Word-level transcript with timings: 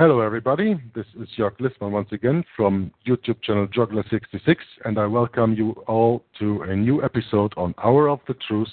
Hello, 0.00 0.20
everybody. 0.20 0.80
This 0.94 1.04
is 1.20 1.28
Jörg 1.38 1.58
Lissmann 1.60 1.90
once 1.90 2.08
again 2.10 2.42
from 2.56 2.90
YouTube 3.06 3.42
channel 3.42 3.68
Juggler66, 3.68 4.56
and 4.86 4.98
I 4.98 5.04
welcome 5.04 5.52
you 5.52 5.72
all 5.86 6.24
to 6.38 6.62
a 6.62 6.74
new 6.74 7.04
episode 7.04 7.52
on 7.58 7.74
Hour 7.84 8.08
of 8.08 8.20
the 8.26 8.32
Truth. 8.48 8.70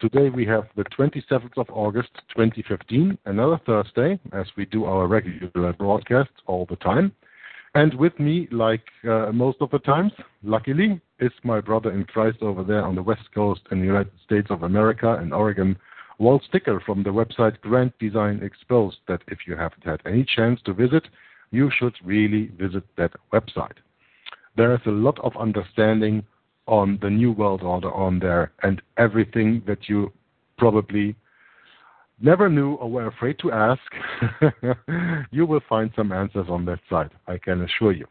Today 0.00 0.28
we 0.28 0.44
have 0.46 0.64
the 0.74 0.82
27th 0.86 1.56
of 1.56 1.68
August 1.70 2.08
2015, 2.34 3.16
another 3.26 3.60
Thursday, 3.64 4.18
as 4.32 4.46
we 4.56 4.64
do 4.64 4.86
our 4.86 5.06
regular 5.06 5.72
broadcast 5.74 6.30
all 6.46 6.66
the 6.68 6.74
time. 6.74 7.12
And 7.76 7.94
with 7.94 8.18
me, 8.18 8.48
like 8.50 8.88
uh, 9.08 9.30
most 9.30 9.58
of 9.60 9.70
the 9.70 9.78
times, 9.78 10.10
luckily, 10.42 11.00
is 11.20 11.30
my 11.44 11.60
brother 11.60 11.92
in 11.92 12.02
Christ 12.06 12.38
over 12.40 12.64
there 12.64 12.82
on 12.82 12.96
the 12.96 13.02
West 13.04 13.32
Coast 13.32 13.60
in 13.70 13.78
the 13.78 13.86
United 13.86 14.10
States 14.24 14.48
of 14.50 14.64
America 14.64 15.16
in 15.22 15.32
Oregon, 15.32 15.76
Walt 16.18 16.42
Stickle 16.48 16.80
from 16.84 17.02
the 17.02 17.10
website 17.10 17.60
Grand 17.60 17.92
Design 17.98 18.40
Exposed 18.42 18.98
that 19.06 19.22
if 19.28 19.40
you 19.46 19.56
haven't 19.56 19.84
had 19.84 20.00
any 20.06 20.24
chance 20.24 20.60
to 20.62 20.72
visit, 20.72 21.06
you 21.50 21.70
should 21.78 21.94
really 22.04 22.50
visit 22.58 22.84
that 22.96 23.12
website. 23.32 23.76
There 24.56 24.74
is 24.74 24.80
a 24.86 24.90
lot 24.90 25.18
of 25.20 25.36
understanding 25.36 26.24
on 26.66 26.98
the 27.02 27.10
New 27.10 27.32
World 27.32 27.62
Order 27.62 27.92
on 27.92 28.18
there 28.18 28.52
and 28.62 28.80
everything 28.96 29.62
that 29.66 29.88
you 29.88 30.12
probably 30.58 31.14
never 32.20 32.48
knew 32.48 32.74
or 32.74 32.90
were 32.90 33.06
afraid 33.06 33.38
to 33.40 33.52
ask, 33.52 33.82
you 35.30 35.46
will 35.46 35.60
find 35.68 35.90
some 35.94 36.12
answers 36.12 36.46
on 36.48 36.64
that 36.64 36.80
site, 36.88 37.12
I 37.26 37.38
can 37.38 37.62
assure 37.62 37.92
you. 37.92 38.06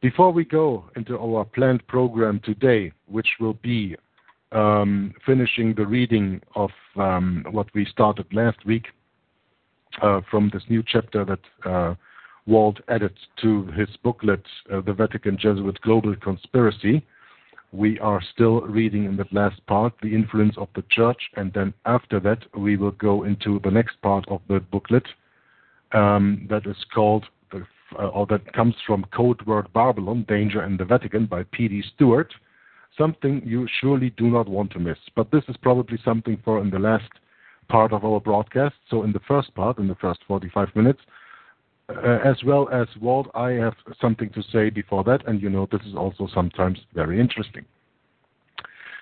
Before 0.00 0.32
we 0.32 0.44
go 0.44 0.90
into 0.96 1.18
our 1.18 1.44
planned 1.44 1.86
program 1.86 2.40
today, 2.42 2.92
which 3.06 3.28
will 3.38 3.54
be 3.62 3.96
finishing 5.24 5.74
the 5.74 5.86
reading 5.86 6.40
of 6.54 6.70
um, 6.96 7.44
what 7.50 7.66
we 7.74 7.84
started 7.86 8.26
last 8.32 8.64
week 8.66 8.86
uh, 10.00 10.20
from 10.30 10.50
this 10.52 10.62
new 10.68 10.82
chapter 10.86 11.24
that 11.24 11.70
uh, 11.70 11.94
Walt 12.46 12.80
added 12.88 13.12
to 13.40 13.66
his 13.66 13.88
booklet, 14.02 14.42
uh, 14.72 14.80
The 14.80 14.92
Vatican 14.92 15.36
Jesuit 15.38 15.80
Global 15.82 16.16
Conspiracy. 16.16 17.04
We 17.72 17.98
are 18.00 18.20
still 18.34 18.62
reading 18.62 19.04
in 19.04 19.16
that 19.16 19.32
last 19.32 19.64
part, 19.66 19.94
The 20.02 20.14
Influence 20.14 20.56
of 20.58 20.68
the 20.74 20.84
Church, 20.90 21.20
and 21.36 21.52
then 21.52 21.72
after 21.86 22.20
that, 22.20 22.40
we 22.56 22.76
will 22.76 22.90
go 22.92 23.24
into 23.24 23.60
the 23.60 23.70
next 23.70 24.00
part 24.02 24.26
of 24.28 24.40
the 24.48 24.60
booklet 24.60 25.06
um, 25.92 26.46
that 26.50 26.66
is 26.66 26.76
called, 26.92 27.24
or 27.96 28.26
that 28.26 28.52
comes 28.52 28.74
from 28.86 29.06
Code 29.14 29.40
Word 29.46 29.72
Babylon 29.72 30.24
Danger 30.28 30.64
in 30.64 30.76
the 30.76 30.84
Vatican 30.84 31.26
by 31.26 31.44
P.D. 31.44 31.82
Stewart 31.94 32.32
something 32.96 33.42
you 33.44 33.66
surely 33.80 34.10
do 34.10 34.28
not 34.28 34.48
want 34.48 34.70
to 34.72 34.78
miss. 34.78 34.98
But 35.16 35.30
this 35.30 35.44
is 35.48 35.56
probably 35.62 35.98
something 36.04 36.38
for 36.44 36.60
in 36.60 36.70
the 36.70 36.78
last 36.78 37.10
part 37.68 37.92
of 37.92 38.04
our 38.04 38.20
broadcast. 38.20 38.74
So 38.90 39.02
in 39.02 39.12
the 39.12 39.20
first 39.26 39.54
part, 39.54 39.78
in 39.78 39.88
the 39.88 39.94
first 39.96 40.20
45 40.28 40.68
minutes, 40.74 41.00
uh, 41.88 42.18
as 42.24 42.36
well 42.44 42.68
as 42.70 42.86
Walt, 43.00 43.28
I 43.34 43.50
have 43.52 43.74
something 44.00 44.30
to 44.30 44.42
say 44.52 44.70
before 44.70 45.04
that, 45.04 45.26
and 45.26 45.42
you 45.42 45.50
know 45.50 45.68
this 45.70 45.82
is 45.82 45.94
also 45.94 46.28
sometimes 46.32 46.78
very 46.94 47.20
interesting. 47.20 47.64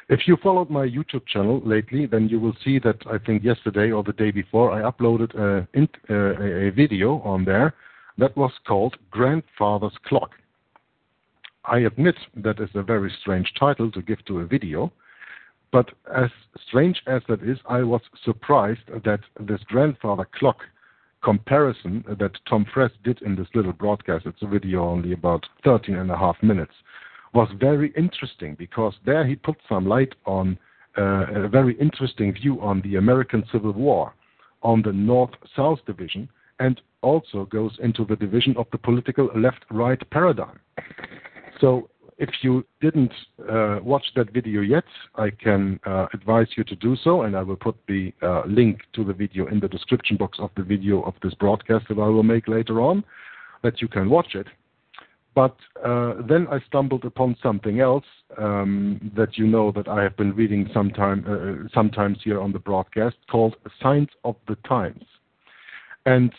If 0.09 0.27
you 0.27 0.37
followed 0.43 0.71
my 0.71 0.87
YouTube 0.87 1.25
channel 1.27 1.63
lately, 1.65 2.07
then 2.07 2.29
you 2.29 2.41
will 2.41 2.57
see 2.65 2.81
that 2.81 2.97
I 3.07 3.19
think 3.19 3.45
yesterday 3.45 3.93
or 3.93 4.03
the 4.03 4.13
day 4.13 4.33
before 4.33 4.73
I 4.73 4.91
uploaded 4.91 5.35
a, 5.37 5.69
uh, 6.11 6.43
a 6.67 6.71
video 6.71 7.21
on 7.21 7.45
there 7.45 7.75
that 8.19 8.37
was 8.37 8.51
called 8.67 8.97
Grandfather's 9.11 9.97
Clock. 10.05 10.33
I 11.65 11.81
admit 11.81 12.17
that 12.37 12.61
is 12.61 12.71
a 12.75 12.83
very 12.83 13.13
strange 13.21 13.53
title 13.59 13.91
to 13.93 14.03
give 14.03 14.25
to 14.27 14.41
a 14.41 14.47
video, 14.47 14.93
but 15.73 15.91
as 16.15 16.31
strange 16.69 17.03
as 17.07 17.23
that 17.29 17.43
is, 17.43 17.59
I 17.69 17.83
was 17.83 18.01
surprised 18.25 18.87
that 19.05 19.21
this 19.39 19.61
grandfather 19.65 20.27
clock 20.35 20.59
comparison 21.23 22.05
that 22.09 22.33
Tom 22.49 22.65
Friess 22.73 22.93
did 23.05 23.21
in 23.23 23.37
this 23.37 23.49
little 23.55 23.73
broadcast, 23.73 24.27
it's 24.27 24.43
a 24.43 24.47
video 24.47 24.85
only 24.89 25.13
about 25.13 25.47
13 25.65 25.97
and 25.97 26.11
a 26.11 26.17
half 26.17 26.43
minutes, 26.43 26.73
was 27.35 27.49
very 27.59 27.93
interesting 27.97 28.55
because 28.55 28.95
there 29.05 29.25
he 29.27 29.37
put 29.37 29.57
some 29.69 29.87
light 29.87 30.15
on 30.27 30.59
uh, 30.99 31.27
a 31.45 31.49
very 31.49 31.79
interesting 31.79 32.33
view 32.33 32.61
on 32.61 32.81
the 32.81 32.97
American 32.97 33.45
Civil 33.53 33.73
War, 33.73 34.15
on 34.63 34.83
the 34.83 34.93
North 34.93 35.31
South 35.55 35.79
division, 35.87 36.29
and 36.59 36.81
also 37.03 37.45
goes 37.45 37.79
into 37.83 38.05
the 38.05 38.17
division 38.17 38.57
of 38.57 38.67
the 38.73 38.79
political 38.79 39.31
left 39.37 39.65
right 39.71 40.11
paradigm. 40.11 40.59
So 41.61 41.89
if 42.19 42.31
you 42.43 42.65
didn't 42.81 43.13
uh, 43.49 43.79
watch 43.83 44.05
that 44.15 44.33
video 44.33 44.61
yet, 44.61 44.85
I 45.15 45.31
can 45.31 45.81
uh, 45.87 46.07
advise 46.13 46.49
you 46.57 46.65
to 46.65 46.77
do 46.77 46.97
so, 47.03 47.23
and 47.23 47.35
I 47.35 47.43
will 47.43 47.57
put 47.57 47.77
the 47.89 48.13
uh, 48.23 48.43
link 48.47 48.81
to 48.95 49.05
the 49.05 49.15
video 49.15 49.47
in 49.47 49.59
the 49.59 49.69
description 49.69 50.17
box 50.17 50.39
of 50.39 50.51
the 50.57 50.63
video 50.63 51.03
of 51.03 51.15
this 51.23 51.35
broadcast 51.35 51.87
that 51.89 51.99
I 51.99 52.09
will 52.09 52.23
make 52.23 52.47
later 52.47 52.81
on, 52.81 53.05
that 53.63 53.81
you 53.81 53.89
can 53.89 54.11
watch 54.11 54.35
it. 54.35 54.47
But 55.35 55.57
then 56.29 56.49
I 56.51 56.59
stumbled 56.67 57.05
upon 57.05 57.37
something 57.43 57.81
else 57.81 58.05
um, 58.37 59.13
that 59.17 59.39
you 59.39 59.47
know 59.47 59.71
that 59.73 59.87
I 59.89 60.03
have 60.03 60.17
been 60.17 60.35
reading 60.35 60.69
sometime, 60.75 61.71
sometimes 61.73 62.19
here 62.25 62.41
on 62.41 62.53
the 62.53 62.59
broadcast 62.59 63.17
called 63.31 63.55
Signs 63.81 64.09
of 64.25 64.35
the 64.49 64.57
Times. 64.69 65.05
And 66.05 66.33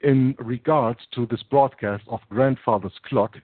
in 0.00 0.34
regards 0.38 1.00
to 1.14 1.26
this 1.26 1.42
broadcast 1.42 2.04
of 2.08 2.20
Grandfather's 2.30 2.98
Clock, 3.04 3.36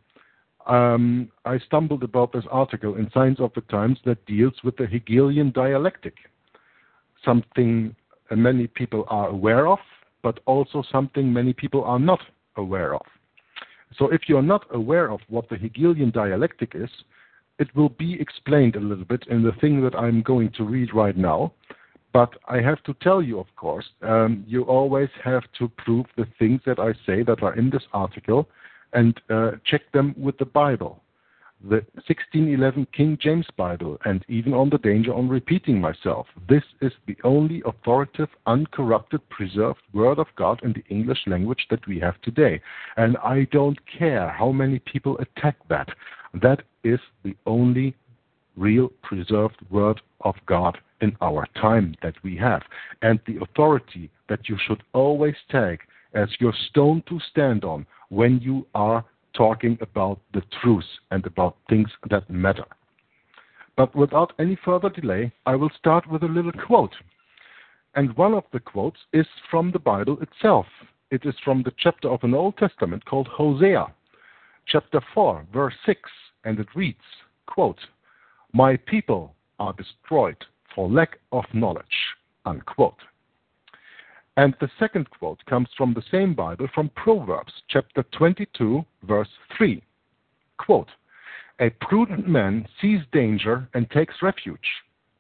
um, 0.67 1.31
I 1.45 1.59
stumbled 1.59 2.03
about 2.03 2.33
this 2.33 2.45
article 2.51 2.97
in 2.97 3.11
Signs 3.13 3.41
of 3.41 3.53
the 3.55 3.61
Times 3.63 3.99
that 4.05 4.25
deals 4.27 4.55
with 4.63 4.77
the 4.77 4.87
Hegelian 4.87 5.51
dialectic, 5.51 6.15
something 7.25 7.95
many 8.35 8.67
people 8.67 9.05
are 9.09 9.29
aware 9.29 9.67
of, 9.67 9.79
but 10.23 10.41
also 10.47 10.83
something 10.91 11.33
many 11.33 11.53
people 11.53 11.85
are 11.85 11.99
not 11.99 12.21
aware 12.57 12.95
of. 12.95 13.03
So 13.99 14.09
if 14.09 14.23
you're 14.27 14.43
not 14.43 14.67
aware 14.75 15.11
of 15.11 15.21
what 15.29 15.49
the 15.49 15.57
Hegelian 15.57 16.11
dialectic 16.11 16.73
is, 16.75 16.91
it 17.59 17.75
will 17.77 17.91
be 17.91 18.21
explained 18.21 18.75
a 18.75 18.81
little 18.81 19.05
bit 19.05 19.25
in 19.29 19.43
the 19.43 19.53
thing 19.61 19.83
that 19.83 19.95
I'm 19.95 20.23
going 20.23 20.51
to 20.57 20.65
read 20.65 20.93
right 20.95 21.17
now. 21.17 21.53
But 22.13 22.35
I 22.49 22.61
have 22.61 22.83
to 22.85 22.95
tell 22.95 23.23
you, 23.23 23.39
of 23.39 23.47
course, 23.57 23.87
um, 24.03 24.45
you 24.47 24.63
always 24.63 25.09
have 25.23 25.43
to 25.59 25.69
prove 25.69 26.07
the 26.17 26.27
things 26.39 26.61
that 26.65 26.79
I 26.79 26.93
say 27.07 27.23
that 27.25 27.43
are 27.43 27.55
in 27.55 27.71
this 27.71 27.83
article 27.93 28.49
and 28.95 29.21
uh, 29.29 29.53
check 29.65 29.83
them 29.93 30.15
with 30.17 30.39
the 30.39 30.45
Bible, 30.45 31.03
the 31.63 31.83
1611 32.07 32.87
King 32.93 33.19
James 33.21 33.47
Bible, 33.57 33.99
and 34.05 34.25
even 34.29 34.55
on 34.55 34.71
the 34.71 34.79
danger 34.79 35.13
on 35.13 35.29
repeating 35.29 35.81
myself. 35.81 36.27
This 36.49 36.63
is 36.81 36.93
the 37.07 37.17
only 37.25 37.63
authoritative, 37.67 38.29
uncorrupted, 38.47 39.29
preserved 39.29 39.81
Word 39.93 40.19
of 40.19 40.27
God 40.37 40.61
in 40.63 40.73
the 40.73 40.85
English 40.89 41.21
language 41.27 41.67
that 41.71 41.87
we 41.87 41.99
have 42.01 42.21
today. 42.23 42.61
And 42.97 43.17
I 43.19 43.47
don't 43.51 43.79
care 43.87 44.29
how 44.29 44.53
many 44.53 44.79
people 44.79 45.19
attack 45.19 45.57
that. 45.69 45.89
That 46.35 46.63
is 46.83 47.01
the 47.25 47.37
only 47.47 47.95
real 48.57 48.91
preserved 49.03 49.57
Word 49.71 50.01
of 50.21 50.35
God 50.47 50.79
in 51.01 51.17
our 51.21 51.47
time 51.61 51.95
that 52.03 52.15
we 52.23 52.37
have. 52.37 52.63
And 53.03 53.21
the 53.27 53.39
authority 53.43 54.11
that 54.29 54.49
you 54.49 54.57
should 54.67 54.83
always 54.93 55.35
take 55.51 55.81
as 56.15 56.29
your 56.39 56.55
stone 56.69 57.03
to 57.09 57.19
stand 57.31 57.65
on 57.65 57.87
when 58.09 58.39
you 58.41 58.67
are 58.75 59.05
talking 59.35 59.77
about 59.81 60.21
the 60.33 60.43
truth 60.63 60.85
and 61.11 61.27
about 61.27 61.57
things 61.69 61.89
that 62.11 62.29
matter. 62.31 62.65
But 63.77 63.95
without 63.95 64.33
any 64.39 64.57
further 64.65 64.89
delay, 64.89 65.33
I 65.47 65.57
will 65.57 65.71
start 65.77 66.09
with 66.09 66.23
a 66.23 66.29
little 66.29 66.53
quote. 66.53 66.95
And 67.97 68.17
one 68.17 68.35
of 68.35 68.45
the 68.53 68.61
quotes 68.61 68.99
is 69.13 69.27
from 69.51 69.73
the 69.73 69.79
Bible 69.79 70.19
itself. 70.21 70.67
It 71.11 71.25
is 71.25 71.35
from 71.45 71.63
the 71.63 71.73
chapter 71.79 72.09
of 72.09 72.23
an 72.23 72.35
Old 72.35 72.57
Testament 72.57 73.05
called 73.05 73.29
Hosea, 73.29 73.87
chapter 74.67 75.01
4, 75.13 75.47
verse 75.53 75.75
6, 75.87 76.01
and 76.45 76.59
it 76.59 76.69
reads, 76.75 76.99
quote, 77.47 77.79
My 78.53 78.77
people 78.77 79.35
are 79.59 79.75
destroyed 79.75 80.37
for 80.75 80.89
lack 80.89 81.19
of 81.33 81.45
knowledge, 81.53 81.85
unquote. 82.45 82.99
And 84.37 84.55
the 84.61 84.71
second 84.79 85.09
quote 85.11 85.45
comes 85.47 85.69
from 85.77 85.95
the 85.95 86.03
same 86.11 86.35
Bible 86.35 86.67
from 86.75 86.91
Proverbs 86.91 87.53
chapter 87.69 88.03
22, 88.17 88.85
verse 89.05 89.29
3. 89.57 89.83
Quote, 90.59 90.89
A 91.61 91.71
prudent 91.81 92.29
man 92.29 92.67
sees 92.81 93.01
danger 93.13 93.69
and 93.75 93.89
takes 93.91 94.15
refuge, 94.23 94.59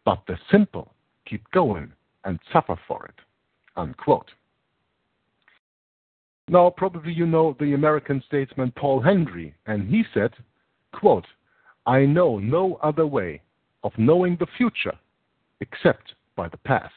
but 0.05 0.23
the 0.27 0.37
simple 0.51 0.93
keep 1.27 1.49
going 1.53 1.93
and 2.25 2.41
suffer 2.53 2.77
for 2.89 3.07
it. 3.07 3.15
Unquote. 3.77 4.31
Now, 6.49 6.71
probably 6.71 7.13
you 7.13 7.27
know 7.27 7.57
the 7.59 7.73
American 7.75 8.23
statesman 8.27 8.73
Paul 8.73 9.01
Henry, 9.01 9.55
and 9.67 9.89
he 9.89 10.05
said, 10.13 10.33
quote, 10.93 11.27
I 11.87 12.05
know 12.05 12.39
no 12.39 12.79
other 12.83 13.07
way. 13.07 13.41
of 13.85 13.93
knowing 13.99 14.37
the 14.37 14.47
future 14.57 14.95
except 15.61 16.15
by 16.37 16.49
the 16.49 16.57
past. 16.57 16.95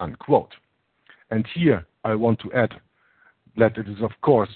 Unquote. 0.00 0.54
And 1.30 1.46
here 1.54 1.86
I 2.04 2.14
want 2.14 2.40
to 2.40 2.52
add 2.52 2.74
that 3.56 3.76
it 3.78 3.88
is, 3.88 4.02
of 4.02 4.12
course, 4.20 4.50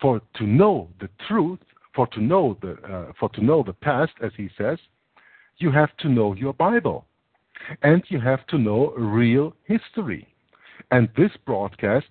for 0.00 0.20
to 0.34 0.44
know 0.44 0.88
the 1.00 1.08
truth, 1.28 1.60
for 1.94 2.06
to 2.08 2.20
know 2.20 2.56
the 2.60 2.72
uh, 2.82 3.12
for 3.18 3.28
to 3.30 3.44
know 3.44 3.62
the 3.62 3.72
past, 3.72 4.12
as 4.22 4.32
he 4.36 4.50
says, 4.58 4.78
you 5.58 5.70
have 5.70 5.96
to 5.98 6.08
know 6.08 6.34
your 6.34 6.52
Bible, 6.54 7.06
and 7.82 8.02
you 8.08 8.20
have 8.20 8.46
to 8.48 8.58
know 8.58 8.92
real 8.96 9.54
history. 9.64 10.26
And 10.90 11.08
this 11.16 11.30
broadcast 11.46 12.08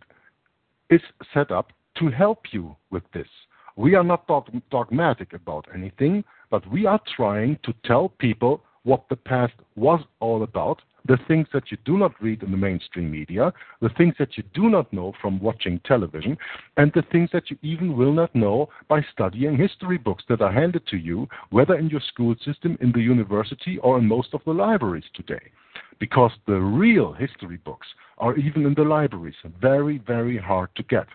is 0.90 1.02
set 1.34 1.52
up 1.52 1.72
to 1.98 2.10
help 2.10 2.46
you 2.52 2.76
with 2.90 3.04
this. 3.14 3.28
We 3.76 3.96
are 3.96 4.04
not 4.04 4.30
dogmatic 4.70 5.34
about 5.34 5.66
anything, 5.74 6.24
but 6.50 6.70
we 6.72 6.86
are 6.86 7.00
trying 7.16 7.60
to 7.64 7.74
tell 7.86 8.10
people 8.10 8.64
what 8.84 9.04
the 9.10 9.16
past 9.16 9.54
was 9.76 10.02
all 10.20 10.44
about, 10.44 10.82
the 11.06 11.18
things 11.28 11.48
that 11.54 11.72
you 11.72 11.78
do 11.86 11.98
not 11.98 12.14
read 12.22 12.44
in 12.44 12.52
the 12.52 12.58
mainstream 12.58 13.12
media, 13.12 13.52
the 13.82 13.90
things 13.98 14.14
that 14.20 14.38
you 14.38 14.44
do 14.54 14.70
not 14.70 14.92
know 14.94 15.14
from 15.22 15.40
watching 15.40 15.80
television, 15.86 16.38
and 16.78 16.92
the 16.94 17.04
things 17.12 17.30
that 17.34 17.50
you 17.50 17.58
even 17.62 17.98
will 17.98 18.14
not 18.14 18.34
know 18.36 18.70
by 18.88 19.04
studying 19.12 19.58
history 19.58 19.98
books 19.98 20.24
that 20.30 20.42
are 20.42 20.52
handed 20.52 20.86
to 20.88 20.98
you, 20.98 21.28
whether 21.50 21.76
in 21.76 21.90
your 21.90 22.02
school 22.02 22.36
system, 22.46 22.78
in 22.82 22.92
the 22.92 23.02
university, 23.02 23.78
or 23.80 23.98
in 23.98 24.08
most 24.08 24.34
of 24.34 24.42
the 24.46 24.52
libraries 24.52 25.04
today. 25.16 25.52
Because 26.00 26.32
the 26.48 26.60
real 26.60 27.14
history 27.14 27.58
books 27.58 27.88
are 28.18 28.36
even 28.36 28.66
in 28.66 28.74
the 28.74 28.84
libraries 28.84 29.36
very, 29.60 30.00
very 30.00 30.38
hard 30.38 30.70
to 30.76 30.84
get. 30.84 31.08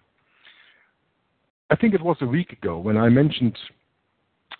I 1.70 1.76
think 1.76 1.94
it 1.94 2.02
was 2.02 2.16
a 2.20 2.26
week 2.26 2.52
ago 2.52 2.78
when 2.78 2.96
I 2.96 3.08
mentioned 3.08 3.56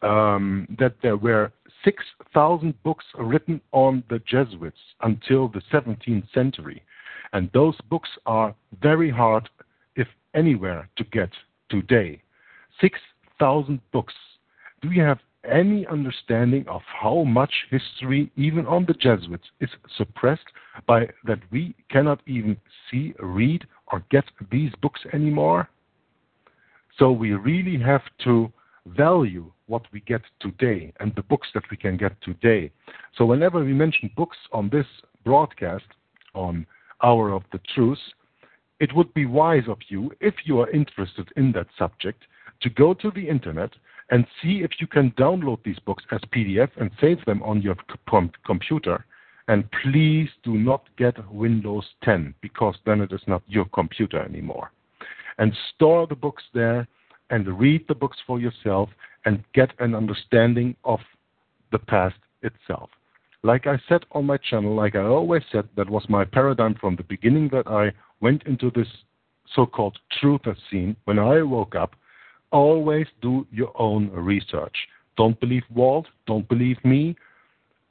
um, 0.03 0.67
that 0.79 0.95
there 1.03 1.17
were 1.17 1.53
6,000 1.87 2.83
books 2.83 3.05
written 3.17 3.61
on 3.71 4.03
the 4.11 4.19
Jesuits 4.29 4.77
until 5.03 5.47
the 5.47 5.63
17th 5.73 6.29
century. 6.35 6.83
And 7.33 7.49
those 7.55 7.77
books 7.89 8.09
are 8.27 8.57
very 8.83 9.09
hard, 9.09 9.49
if 9.95 10.09
anywhere, 10.35 10.89
to 10.97 11.05
get 11.05 11.31
today. 11.69 12.21
6,000 12.81 13.81
books. 13.93 14.15
Do 14.83 14.91
you 14.91 15.03
have 15.03 15.21
any 15.49 15.87
understanding 15.87 16.67
of 16.67 16.83
how 16.87 17.23
much 17.23 17.53
history, 17.71 18.33
even 18.37 18.67
on 18.67 18.85
the 18.85 18.95
Jesuits, 18.95 19.47
is 19.61 19.71
suppressed 19.97 20.47
by 20.89 21.09
that 21.25 21.39
we 21.53 21.73
cannot 21.89 22.21
even 22.27 22.57
see, 22.91 23.15
read, 23.21 23.65
or 23.93 24.03
get 24.11 24.25
these 24.51 24.73
books 24.83 25.01
anymore? 25.13 25.69
So 26.99 27.13
we 27.13 27.33
really 27.33 27.79
have 27.81 28.03
to 28.25 28.53
value 28.87 29.51
what 29.67 29.83
we 29.93 30.01
get 30.01 30.23
today 30.41 30.93
and 31.01 31.15
the 31.15 31.23
books 31.23 31.49
that 31.55 31.65
we 31.71 31.77
can 31.77 31.97
get 31.97 32.21
today. 32.23 32.71
So 33.17 33.25
whenever 33.25 33.65
we 33.65 33.73
mention 33.73 34.11
books 34.17 34.37
on 34.53 34.69
this 34.71 34.87
broadcast 35.25 35.87
on 36.35 36.67
Hour 37.03 37.33
of 37.33 37.43
the 37.53 37.61
Truth, 37.75 37.99
it 38.79 38.95
would 38.95 39.13
be 39.15 39.27
wise 39.27 39.69
of 39.69 39.79
you, 39.89 40.13
if 40.21 40.35
you 40.45 40.61
are 40.61 40.71
interested 40.71 41.29
in 41.37 41.53
that 41.53 41.67
subject, 41.79 42.23
to 42.61 42.71
go 42.71 42.95
to 42.95 43.11
the 43.11 43.29
internet 43.29 43.71
and 44.11 44.27
see 44.41 44.61
if 44.63 44.73
you 44.79 44.87
can 44.87 45.11
download 45.13 45.59
these 45.65 45.79
books 45.81 46.05
as 46.13 46.21
PDF 46.35 46.71
and 46.81 46.91
save 47.01 47.25
them 47.25 47.43
on 47.43 47.61
your 47.63 47.77
computer. 48.45 49.05
And 49.49 49.65
please 49.83 50.29
do 50.43 50.55
not 50.55 50.85
get 50.97 51.17
Windows 51.33 51.85
10 52.05 52.35
because 52.41 52.77
then 52.85 53.01
it 53.01 53.13
is 53.13 53.23
not 53.27 53.43
your 53.49 53.65
computer 53.67 54.21
anymore. 54.23 54.73
And 55.39 55.57
store 55.75 56.07
the 56.07 56.15
books 56.15 56.43
there 56.55 56.87
and 57.31 57.59
read 57.59 57.85
the 57.89 57.95
books 57.95 58.19
for 58.27 58.39
yourself 58.39 58.89
and 59.25 59.43
get 59.55 59.71
an 59.79 59.95
understanding 59.95 60.77
of 60.85 61.01
the 61.73 61.79
past 61.79 62.17
itself. 62.43 62.91
Like 63.43 63.67
I 63.67 63.81
said 63.89 64.05
on 64.13 64.27
my 64.27 64.39
channel, 64.39 64.75
like 64.75 64.95
I 64.95 65.05
always 65.05 65.43
said, 65.53 65.69
that 65.77 65.91
was 65.91 66.05
my 66.09 66.25
paradigm 66.25 66.75
from 66.81 66.97
the 66.97 67.05
beginning 67.05 67.49
that 67.53 67.67
I 67.67 67.93
went 68.21 68.43
into 68.45 68.71
this 68.71 68.89
so 69.55 69.67
called 69.67 69.99
truther 70.21 70.57
scene. 70.71 70.97
When 71.05 71.19
I 71.19 71.43
woke 71.43 71.75
up, 71.75 71.95
always 72.51 73.07
do 73.23 73.47
your 73.53 73.73
own 73.81 74.11
research. 74.11 74.75
Don't 75.17 75.39
believe 75.41 75.63
Walt, 75.75 76.07
don't 76.27 76.49
believe 76.49 76.79
me, 76.85 77.17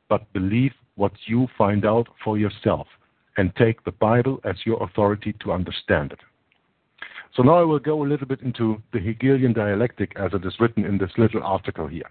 but 0.09 0.31
believe 0.33 0.73
what 0.95 1.13
you 1.25 1.47
find 1.57 1.85
out 1.85 2.07
for 2.23 2.38
yourself 2.38 2.88
and 3.38 3.55
take 3.55 3.83
the 3.83 3.91
Bible 3.91 4.39
as 4.43 4.55
your 4.65 4.81
authority 4.83 5.33
to 5.41 5.51
understand 5.51 6.11
it. 6.11 6.19
So 7.35 7.44
now 7.44 7.56
I 7.56 7.63
will 7.63 7.79
go 7.79 8.03
a 8.03 8.07
little 8.07 8.27
bit 8.27 8.41
into 8.41 8.81
the 8.94 9.00
Hegelian 9.00 9.53
dialectic 9.53 10.13
as 10.17 10.31
it 10.33 10.45
is 10.45 10.59
written 10.59 10.85
in 10.85 10.97
this 10.97 11.12
little 11.17 11.44
article 11.44 11.88
here. 11.88 12.09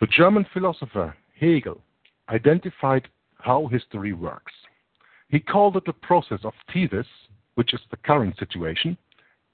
The 0.00 0.06
German 0.06 0.46
philosopher 0.52 1.14
Hegel 1.38 1.80
identified 2.28 3.08
how 3.40 3.66
history 3.66 4.12
works. 4.12 4.52
He 5.28 5.40
called 5.40 5.76
it 5.76 5.84
the 5.84 5.92
process 5.92 6.40
of 6.44 6.54
thesis, 6.72 7.06
which 7.54 7.74
is 7.74 7.80
the 7.90 7.96
current 7.98 8.36
situation, 8.38 8.96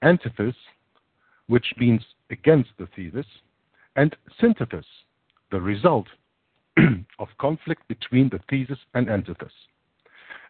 antithesis, 0.01 0.55
which 1.47 1.73
means 1.77 2.01
against 2.29 2.69
the 2.77 2.87
thesis, 2.95 3.25
and 3.95 4.15
synthesis, 4.39 4.85
the 5.51 5.61
result 5.61 6.07
of 7.19 7.27
conflict 7.39 7.87
between 7.87 8.29
the 8.29 8.39
thesis 8.49 8.79
and 8.93 9.09
antithesis. 9.09 9.53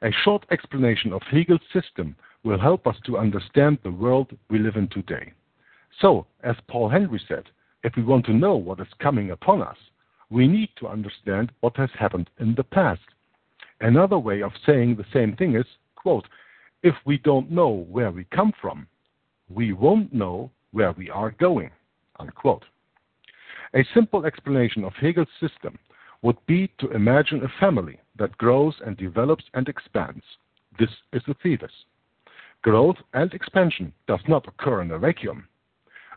A 0.01 0.11
short 0.23 0.45
explanation 0.51 1.13
of 1.13 1.21
Hegel's 1.29 1.61
system 1.73 2.15
will 2.45 2.59
help 2.59 2.85
us 2.85 2.95
to 3.05 3.17
understand 3.17 3.79
the 3.83 3.91
world 3.91 4.31
we 4.49 4.59
live 4.59 4.75
in 4.75 4.87
today. 4.89 5.33
So, 5.99 6.27
as 6.43 6.55
Paul 6.69 6.89
Henry 6.89 7.19
said, 7.27 7.45
if 7.83 7.93
we 7.97 8.03
want 8.03 8.25
to 8.27 8.33
know 8.33 8.55
what 8.55 8.79
is 8.79 8.87
coming 8.99 9.31
upon 9.31 9.61
us, 9.61 9.77
we 10.29 10.47
need 10.47 10.69
to 10.77 10.87
understand 10.87 11.51
what 11.61 11.75
has 11.77 11.89
happened 11.97 12.29
in 12.39 12.53
the 12.55 12.63
past. 12.63 13.01
Another 13.81 14.19
way 14.19 14.41
of 14.41 14.51
saying 14.65 14.95
the 14.95 15.05
same 15.11 15.35
thing 15.35 15.55
is, 15.55 15.65
quote, 15.95 16.25
if 16.83 16.95
we 17.05 17.17
don't 17.17 17.49
know 17.51 17.85
where 17.89 18.11
we 18.11 18.25
come 18.25 18.53
from, 18.61 18.87
we 19.49 19.73
won't 19.73 20.13
know 20.13 20.51
where 20.71 20.91
we 20.91 21.09
are 21.09 21.31
going, 21.31 21.71
unquote. 22.19 22.63
A 23.73 23.83
simple 23.93 24.25
explanation 24.25 24.83
of 24.83 24.93
Hegel's 24.93 25.27
system 25.39 25.79
would 26.21 26.37
be 26.45 26.71
to 26.79 26.91
imagine 26.91 27.43
a 27.43 27.59
family 27.59 27.99
that 28.17 28.37
grows 28.37 28.75
and 28.85 28.95
develops 28.97 29.45
and 29.53 29.67
expands. 29.67 30.23
This 30.79 30.89
is 31.11 31.21
the 31.27 31.35
thesis. 31.41 31.71
Growth 32.65 32.97
and 33.13 33.31
expansion 33.35 33.93
does 34.07 34.21
not 34.27 34.47
occur 34.47 34.81
in 34.81 34.89
a 34.89 34.97
vacuum. 34.97 35.47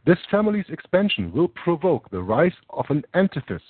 This 0.07 0.17
family's 0.31 0.65
expansion 0.71 1.31
will 1.31 1.49
provoke 1.49 2.09
the 2.09 2.23
rise 2.23 2.55
of 2.71 2.87
an 2.89 3.05
antithesis, 3.15 3.61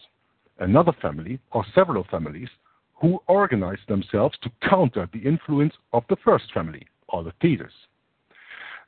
another 0.61 0.93
family 1.03 1.41
or 1.51 1.67
several 1.75 2.05
families 2.09 2.49
who 2.95 3.19
organize 3.27 3.81
themselves 3.89 4.39
to 4.43 4.69
counter 4.71 5.09
the 5.13 5.19
influence 5.19 5.75
of 5.93 6.05
the 6.09 6.15
first 6.25 6.53
family 6.55 6.87
or 7.09 7.25
the 7.25 7.33
thesis. 7.43 7.73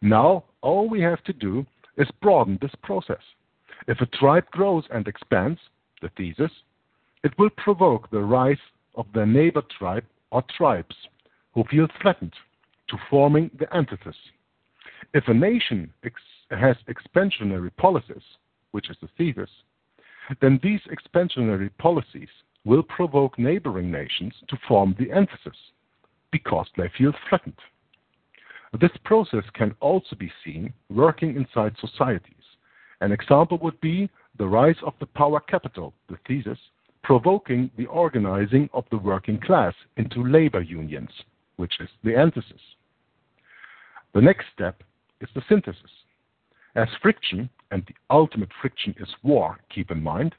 Now, 0.00 0.44
all 0.60 0.88
we 0.88 1.00
have 1.00 1.24
to 1.24 1.32
do 1.32 1.66
is 1.96 2.06
broaden 2.22 2.60
this 2.62 2.76
process. 2.84 3.22
If 3.88 4.00
a 4.00 4.06
tribe 4.06 4.48
grows 4.52 4.84
and 4.94 5.08
expands, 5.08 5.58
the 6.00 6.10
thesis, 6.16 6.52
it 7.24 7.36
will 7.40 7.50
provoke 7.56 8.08
the 8.12 8.20
rise 8.20 8.64
of 8.94 9.06
their 9.12 9.26
neighbor 9.26 9.64
tribe 9.76 10.04
or 10.30 10.44
tribes 10.56 10.94
who 11.54 11.64
feel 11.64 11.88
threatened 12.00 12.34
to 12.90 12.96
forming 13.08 13.50
the 13.58 13.72
antithesis. 13.74 14.16
If 15.14 15.24
a 15.28 15.34
nation 15.34 15.92
ex- 16.04 16.22
has 16.50 16.76
expansionary 16.88 17.74
policies, 17.76 18.22
which 18.72 18.90
is 18.90 18.96
the 19.00 19.08
thesis, 19.18 19.50
then 20.40 20.60
these 20.62 20.80
expansionary 20.90 21.70
policies 21.78 22.28
will 22.64 22.82
provoke 22.82 23.38
neighboring 23.38 23.90
nations 23.90 24.34
to 24.48 24.56
form 24.68 24.94
the 24.98 25.10
antithesis 25.12 25.56
because 26.30 26.68
they 26.76 26.90
feel 26.96 27.12
threatened. 27.28 27.58
This 28.80 28.96
process 29.04 29.44
can 29.54 29.74
also 29.80 30.14
be 30.16 30.30
seen 30.44 30.72
working 30.90 31.34
inside 31.34 31.74
societies. 31.80 32.34
An 33.00 33.10
example 33.10 33.58
would 33.62 33.80
be 33.80 34.08
the 34.38 34.46
rise 34.46 34.76
of 34.84 34.94
the 35.00 35.06
power 35.06 35.40
capital, 35.40 35.92
the 36.08 36.18
thesis, 36.26 36.58
provoking 37.02 37.70
the 37.76 37.86
organizing 37.86 38.68
of 38.72 38.84
the 38.90 38.98
working 38.98 39.40
class 39.40 39.74
into 39.96 40.22
labor 40.22 40.60
unions, 40.60 41.10
which 41.56 41.80
is 41.80 41.88
the 42.04 42.14
antithesis. 42.16 42.60
The 44.14 44.20
next 44.20 44.46
step 44.52 44.82
is 45.20 45.28
the 45.34 45.42
synthesis. 45.48 45.90
As 46.74 46.88
friction, 47.02 47.48
and 47.70 47.84
the 47.86 47.94
ultimate 48.10 48.50
friction 48.60 48.94
is 48.98 49.08
war, 49.22 49.58
keep 49.72 49.90
in 49.90 50.02
mind, 50.02 50.34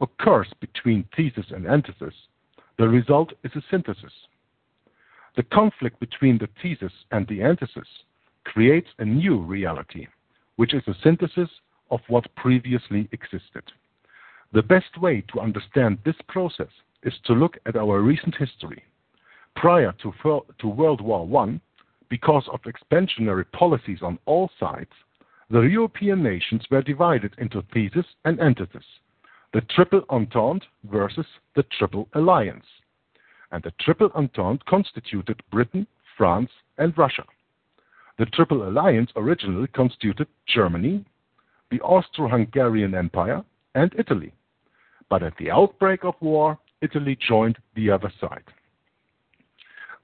occurs 0.00 0.48
between 0.60 1.04
thesis 1.14 1.46
and 1.50 1.66
antithesis, 1.66 2.14
the 2.78 2.88
result 2.88 3.32
is 3.44 3.52
a 3.54 3.62
synthesis. 3.70 4.12
The 5.36 5.42
conflict 5.42 6.00
between 6.00 6.38
the 6.38 6.48
thesis 6.62 6.92
and 7.10 7.26
the 7.28 7.42
antithesis 7.42 7.88
creates 8.44 8.88
a 8.98 9.04
new 9.04 9.38
reality, 9.38 10.06
which 10.56 10.74
is 10.74 10.82
a 10.86 10.94
synthesis 11.02 11.50
of 11.90 12.00
what 12.08 12.34
previously 12.36 13.08
existed. 13.12 13.64
The 14.52 14.62
best 14.62 14.98
way 14.98 15.22
to 15.32 15.40
understand 15.40 15.98
this 16.04 16.16
process 16.28 16.72
is 17.02 17.14
to 17.24 17.34
look 17.34 17.58
at 17.66 17.76
our 17.76 18.00
recent 18.00 18.34
history. 18.34 18.82
Prior 19.56 19.92
to, 20.02 20.42
to 20.58 20.68
World 20.68 21.00
War 21.00 21.44
I, 21.44 21.60
because 22.10 22.46
of 22.52 22.60
expansionary 22.62 23.50
policies 23.52 24.00
on 24.02 24.18
all 24.26 24.50
sides, 24.60 24.90
the 25.48 25.60
European 25.60 26.22
nations 26.22 26.62
were 26.70 26.82
divided 26.82 27.32
into 27.38 27.62
thesis 27.72 28.06
and 28.24 28.38
antithesis. 28.40 28.84
the 29.52 29.60
Triple 29.62 30.02
Entente 30.10 30.66
versus 30.84 31.26
the 31.56 31.64
Triple 31.76 32.08
Alliance. 32.14 32.64
And 33.52 33.62
the 33.62 33.72
Triple 33.80 34.10
Entente 34.14 34.64
constituted 34.66 35.42
Britain, 35.50 35.86
France, 36.16 36.50
and 36.78 36.96
Russia. 36.96 37.24
The 38.18 38.26
Triple 38.26 38.68
Alliance 38.68 39.10
originally 39.16 39.66
constituted 39.68 40.28
Germany, 40.46 41.04
the 41.70 41.80
Austro-Hungarian 41.80 42.94
Empire, 42.94 43.42
and 43.74 43.92
Italy. 43.98 44.32
But 45.08 45.22
at 45.22 45.36
the 45.38 45.50
outbreak 45.50 46.04
of 46.04 46.14
war, 46.20 46.58
Italy 46.80 47.18
joined 47.28 47.58
the 47.74 47.90
other 47.90 48.12
side. 48.20 48.44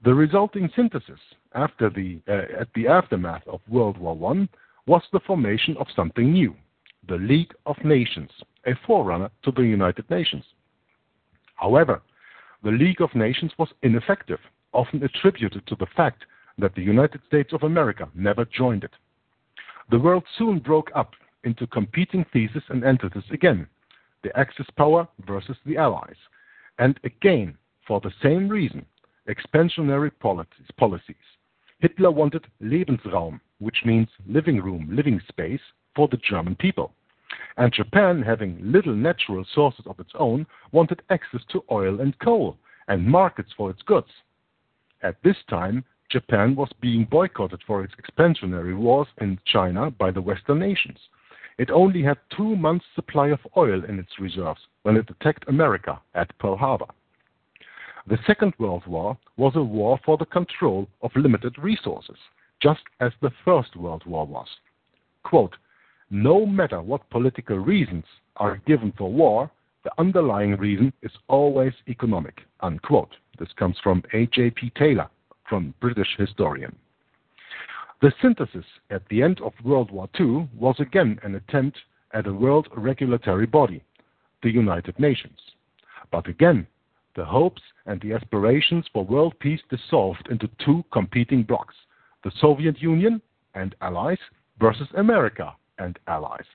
The 0.03 0.13
resulting 0.13 0.69
synthesis 0.75 1.19
after 1.53 1.89
the, 1.89 2.21
uh, 2.27 2.59
at 2.61 2.67
the 2.75 2.87
aftermath 2.87 3.47
of 3.47 3.61
World 3.67 3.97
War 3.97 4.15
I 4.31 4.47
was 4.85 5.01
the 5.11 5.19
formation 5.21 5.75
of 5.77 5.87
something 5.95 6.31
new, 6.31 6.55
the 7.07 7.17
League 7.17 7.53
of 7.65 7.83
Nations, 7.83 8.29
a 8.65 8.75
forerunner 8.85 9.31
to 9.43 9.51
the 9.51 9.63
United 9.63 10.09
Nations. 10.09 10.43
However, 11.55 12.01
the 12.63 12.71
League 12.71 13.01
of 13.01 13.13
Nations 13.15 13.51
was 13.57 13.69
ineffective, 13.81 14.39
often 14.71 15.03
attributed 15.03 15.65
to 15.65 15.75
the 15.75 15.87
fact 15.95 16.25
that 16.59 16.75
the 16.75 16.83
United 16.83 17.21
States 17.27 17.51
of 17.51 17.63
America 17.63 18.07
never 18.13 18.45
joined 18.45 18.83
it. 18.83 18.93
The 19.89 19.99
world 19.99 20.25
soon 20.37 20.59
broke 20.59 20.91
up 20.95 21.13
into 21.43 21.65
competing 21.67 22.25
theses 22.31 22.63
and 22.69 22.83
entities 22.83 23.23
again, 23.31 23.67
the 24.23 24.37
Axis 24.37 24.67
power 24.75 25.07
versus 25.25 25.57
the 25.65 25.77
Allies, 25.77 26.17
and 26.77 26.99
again, 27.03 27.57
for 27.87 27.99
the 28.01 28.13
same 28.21 28.47
reason, 28.47 28.85
expansionary 29.27 30.11
policies. 30.19 31.15
Hitler 31.79 32.11
wanted 32.11 32.45
Lebensraum, 32.61 33.39
which 33.59 33.83
means 33.85 34.07
living 34.27 34.61
room, 34.61 34.87
living 34.91 35.21
space, 35.27 35.61
for 35.95 36.07
the 36.07 36.17
German 36.17 36.55
people. 36.55 36.93
And 37.57 37.73
Japan, 37.73 38.21
having 38.21 38.59
little 38.61 38.95
natural 38.95 39.45
sources 39.53 39.85
of 39.87 39.99
its 39.99 40.11
own, 40.17 40.45
wanted 40.71 41.01
access 41.09 41.41
to 41.51 41.63
oil 41.71 42.01
and 42.01 42.17
coal 42.19 42.57
and 42.87 43.05
markets 43.05 43.49
for 43.57 43.69
its 43.69 43.81
goods. 43.81 44.07
At 45.01 45.21
this 45.23 45.37
time, 45.49 45.83
Japan 46.09 46.55
was 46.55 46.71
being 46.81 47.05
boycotted 47.05 47.61
for 47.67 47.83
its 47.83 47.93
expansionary 47.95 48.77
wars 48.77 49.07
in 49.19 49.39
China 49.45 49.91
by 49.91 50.11
the 50.11 50.21
Western 50.21 50.59
nations. 50.59 50.99
It 51.57 51.69
only 51.71 52.01
had 52.01 52.17
two 52.35 52.55
months' 52.55 52.85
supply 52.95 53.29
of 53.29 53.39
oil 53.57 53.83
in 53.83 53.99
its 53.99 54.19
reserves 54.19 54.61
when 54.83 54.95
it 54.95 55.09
attacked 55.09 55.45
America 55.47 55.99
at 56.13 56.37
Pearl 56.37 56.55
Harbor. 56.55 56.87
The 58.07 58.17
Second 58.25 58.53
World 58.57 58.87
War 58.87 59.17
was 59.35 59.57
a 59.57 59.63
war 59.63 59.99
for 60.05 60.17
the 60.17 60.25
control 60.25 60.87
of 61.01 61.11
limited 61.15 61.57
resources, 61.57 62.15
just 62.61 62.83
as 63.01 63.11
the 63.21 63.31
First 63.43 63.75
World 63.75 64.05
War 64.05 64.25
was. 64.25 64.47
Quote, 65.23 65.57
no 66.09 66.45
matter 66.45 66.81
what 66.81 67.09
political 67.09 67.57
reasons 67.57 68.05
are 68.37 68.61
given 68.65 68.93
for 68.97 69.11
war, 69.11 69.51
the 69.83 69.91
underlying 69.97 70.55
reason 70.55 70.93
is 71.01 71.11
always 71.27 71.73
economic. 71.89 72.43
Unquote. 72.61 73.13
This 73.39 73.51
comes 73.57 73.77
from 73.83 74.01
A.J.P. 74.13 74.71
Taylor, 74.77 75.09
from 75.47 75.73
British 75.81 76.15
historian. 76.17 76.73
The 78.01 78.13
synthesis 78.21 78.65
at 78.89 79.05
the 79.09 79.21
end 79.21 79.41
of 79.41 79.51
World 79.65 79.91
War 79.91 80.07
II 80.17 80.47
was 80.57 80.75
again 80.79 81.19
an 81.23 81.35
attempt 81.35 81.77
at 82.13 82.25
a 82.25 82.33
world 82.33 82.69
regulatory 82.73 83.47
body, 83.47 83.83
the 84.43 84.49
United 84.49 84.97
Nations. 84.97 85.39
But 86.09 86.27
again, 86.27 86.67
the 87.17 87.25
hopes 87.25 87.63
and 87.87 87.99
the 87.99 88.13
aspirations 88.13 88.85
for 88.93 89.03
world 89.03 89.33
peace 89.39 89.59
dissolved 89.69 90.27
into 90.29 90.47
two 90.63 90.85
competing 90.93 91.43
blocs 91.43 91.75
the 92.23 92.31
Soviet 92.39 92.81
Union 92.81 93.21
and 93.55 93.75
allies 93.81 94.17
versus 94.59 94.87
America 94.97 95.53
and 95.79 95.97
allies, 96.07 96.45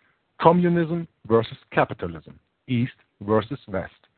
communism 0.41 1.07
versus 1.27 1.57
capitalism, 1.73 2.39
East 2.69 2.93
versus 3.23 3.59
West, 3.69 4.09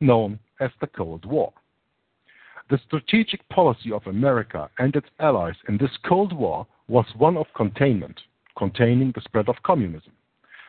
known 0.00 0.38
as 0.60 0.70
the 0.80 0.86
Cold 0.86 1.24
War. 1.24 1.52
The 2.70 2.80
strategic 2.86 3.46
policy 3.48 3.92
of 3.92 4.06
America 4.06 4.70
and 4.78 4.94
its 4.96 5.08
allies 5.20 5.56
in 5.68 5.76
this 5.76 5.96
Cold 6.08 6.32
War 6.32 6.66
was 6.88 7.06
one 7.16 7.36
of 7.36 7.46
containment, 7.54 8.20
containing 8.56 9.12
the 9.14 9.20
spread 9.20 9.48
of 9.48 9.62
communism. 9.64 10.12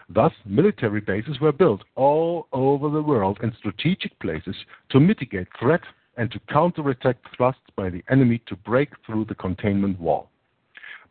Thus, 0.09 0.33
military 0.45 1.01
bases 1.01 1.39
were 1.39 1.51
built 1.51 1.83
all 1.95 2.47
over 2.51 2.89
the 2.89 3.01
world 3.01 3.39
in 3.41 3.53
strategic 3.57 4.17
places 4.19 4.55
to 4.89 4.99
mitigate 4.99 5.47
threat 5.59 5.81
and 6.17 6.31
to 6.31 6.39
counterattack 6.49 7.17
thrusts 7.35 7.69
by 7.75 7.89
the 7.89 8.03
enemy 8.09 8.41
to 8.47 8.55
break 8.55 8.89
through 9.05 9.25
the 9.25 9.35
containment 9.35 9.99
wall. 9.99 10.29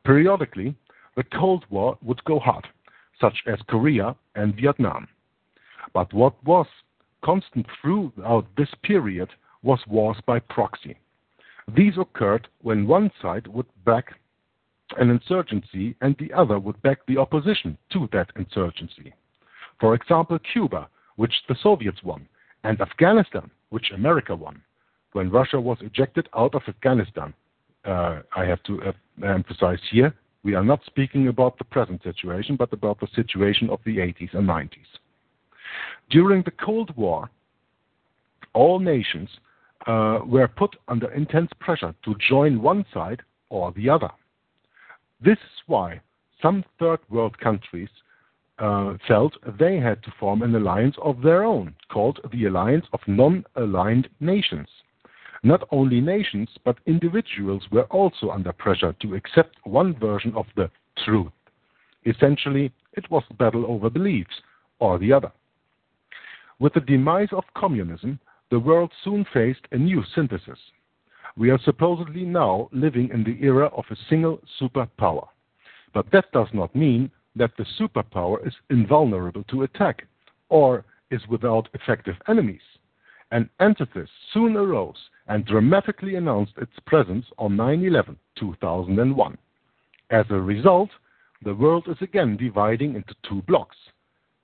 Periodically, 0.05 0.75
the 1.17 1.25
Cold 1.25 1.65
War 1.71 1.99
would 2.03 2.23
go 2.25 2.39
hot, 2.39 2.67
such 3.21 3.43
as 3.47 3.59
Korea 3.69 4.17
and 4.35 4.55
Vietnam. 4.55 5.09
But 5.93 6.13
what 6.13 6.43
was 6.45 6.67
constant 7.25 7.67
throughout 7.81 8.47
this 8.57 8.75
period 8.83 9.29
was 9.63 9.81
wars 9.87 10.19
by 10.27 10.41
proxy. 10.41 10.99
These 11.69 11.99
occurred 11.99 12.49
when 12.63 12.87
one 12.87 13.11
side 13.21 13.47
would 13.47 13.67
back 13.85 14.15
an 14.99 15.11
insurgency 15.11 15.95
and 16.01 16.17
the 16.19 16.33
other 16.33 16.59
would 16.59 16.81
back 16.83 16.99
the 17.07 17.19
opposition 17.19 17.77
to 17.93 18.09
that 18.13 18.31
insurgency. 18.37 19.13
For 19.81 19.95
example, 19.95 20.39
Cuba, 20.53 20.89
which 21.17 21.35
the 21.49 21.57
Soviets 21.63 22.03
won, 22.03 22.29
and 22.65 22.81
Afghanistan, 22.81 23.51
which 23.71 23.91
America 23.93 24.35
won. 24.35 24.63
When 25.13 25.31
Russia 25.31 25.61
was 25.61 25.79
ejected 25.81 26.29
out 26.37 26.55
of 26.55 26.63
Afghanistan, 26.69 27.35
uh, 27.85 28.21
I 28.37 28.45
have 28.45 28.63
to 28.65 28.83
uh, 28.83 28.93
emphasize 29.27 29.81
here, 29.91 30.15
we 30.45 30.55
are 30.55 30.65
not 30.65 30.85
speaking 30.87 31.29
about 31.29 31.59
the 31.59 31.65
present 31.65 32.03
situation, 32.03 32.57
but 32.57 32.73
about 32.73 33.01
the 33.01 33.09
situation 33.15 33.71
of 33.71 33.81
the 33.85 33.99
80s 33.99 34.35
and 34.35 34.49
90s. 34.49 34.91
During 36.11 36.43
the 36.43 36.51
Cold 36.51 36.95
War, 36.97 37.31
all 38.53 38.79
nations 38.79 39.29
uh, 39.87 40.21
were 40.25 40.49
put 40.49 40.77
under 40.89 41.11
intense 41.13 41.51
pressure 41.61 41.95
to 42.05 42.15
join 42.29 42.61
one 42.61 42.85
side 42.93 43.23
or 43.51 43.73
the 43.73 43.89
other. 43.89 44.11
This 45.25 45.39
is 45.39 45.63
why 45.67 46.01
some 46.41 46.65
third 46.81 46.99
world 47.09 47.39
countries 47.39 47.91
uh, 48.59 48.95
felt 49.07 49.35
they 49.59 49.77
had 49.77 50.03
to 50.03 50.13
form 50.19 50.43
an 50.43 50.55
alliance 50.55 50.97
of 51.01 51.23
their 51.23 51.45
own, 51.45 51.77
called 51.93 52.19
the 52.33 52.47
Alliance 52.47 52.87
of 52.93 53.01
Non 53.07 53.45
Aligned 53.55 54.09
Nations. 54.19 54.69
Not 55.45 55.67
only 55.71 56.01
nations, 56.01 56.49
but 56.65 56.79
individuals 56.87 57.63
were 57.71 57.85
also 57.85 58.31
under 58.31 58.53
pressure 58.53 58.95
to 59.01 59.15
accept 59.15 59.57
one 59.65 59.97
version 59.99 60.35
of 60.35 60.47
the 60.57 60.71
truth. 61.05 61.33
Essentially, 62.05 62.73
it 62.95 63.09
was 63.11 63.23
a 63.31 63.35
battle 63.35 63.65
over 63.67 63.91
beliefs, 63.91 64.43
or 64.81 64.99
the 64.99 65.13
other. 65.13 65.31
With 66.59 66.75
the 66.75 66.81
demise 66.81 67.33
of 67.33 67.45
communism, 67.57 68.19
the 68.51 68.59
world 68.59 68.93
soon 69.05 69.25
faced 69.33 69.67
a 69.71 69.79
new 69.79 70.03
synthesis. 70.15 70.59
We 71.37 71.51
are 71.51 71.59
supposedly 71.65 72.25
now 72.25 72.69
living 72.73 73.09
in 73.13 73.25
the 73.25 73.39
era 73.43 73.67
of 73.69 73.85
a 73.91 73.97
single 74.09 74.41
superpower. 74.61 75.29
But 75.95 76.11
that 76.13 76.31
does 76.33 76.49
not 76.53 76.77
mean 76.77 77.11
that 77.37 77.53
the 77.57 77.67
superpower 77.81 78.47
is 78.47 78.55
invulnerable 78.69 79.45
to 79.45 79.63
attack 79.63 80.07
or 80.51 80.85
is 81.11 81.27
without 81.29 81.69
effective 81.75 82.17
enemies. 82.29 82.61
An 83.31 83.49
antithesis 83.61 84.11
soon 84.35 84.57
arose 84.57 84.97
and 85.27 85.47
dramatically 85.47 86.17
announced 86.17 86.53
its 86.59 86.73
presence 86.87 87.25
on 87.39 87.57
9 87.57 87.85
11 87.85 88.19
2001. 88.39 89.39
As 90.11 90.27
a 90.29 90.35
result, 90.35 90.91
the 91.43 91.55
world 91.55 91.87
is 91.89 91.97
again 92.03 92.37
dividing 92.37 92.95
into 92.95 93.15
two 93.27 93.41
blocks. 93.43 93.77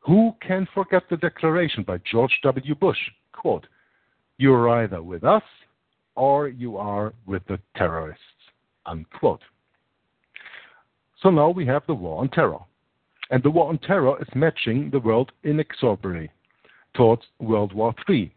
Who 0.01 0.35
can 0.41 0.67
forget 0.73 1.03
the 1.11 1.19
declaration 1.19 1.83
by 1.83 1.99
George 2.11 2.39
W. 2.43 2.75
Bush? 2.75 2.99
Quote, 3.33 3.67
you're 4.39 4.71
either 4.71 5.03
with 5.03 5.25
us 5.25 5.43
or 6.19 6.49
you 6.49 6.77
are 6.77 7.15
with 7.27 7.43
the 7.47 7.59
terrorists. 7.77 8.23
Unquote. 8.85 9.41
So 11.23 11.31
now 11.31 11.51
we 11.51 11.65
have 11.67 11.83
the 11.87 11.95
war 11.95 12.21
on 12.21 12.29
terror. 12.29 12.59
And 13.31 13.43
the 13.43 13.51
war 13.51 13.69
on 13.69 13.79
terror 13.79 14.21
is 14.21 14.29
matching 14.35 14.91
the 14.91 15.01
world 15.01 15.33
inexorably 15.45 16.31
towards 16.95 17.23
World 17.39 17.73
War 17.73 17.95
III. 18.09 18.33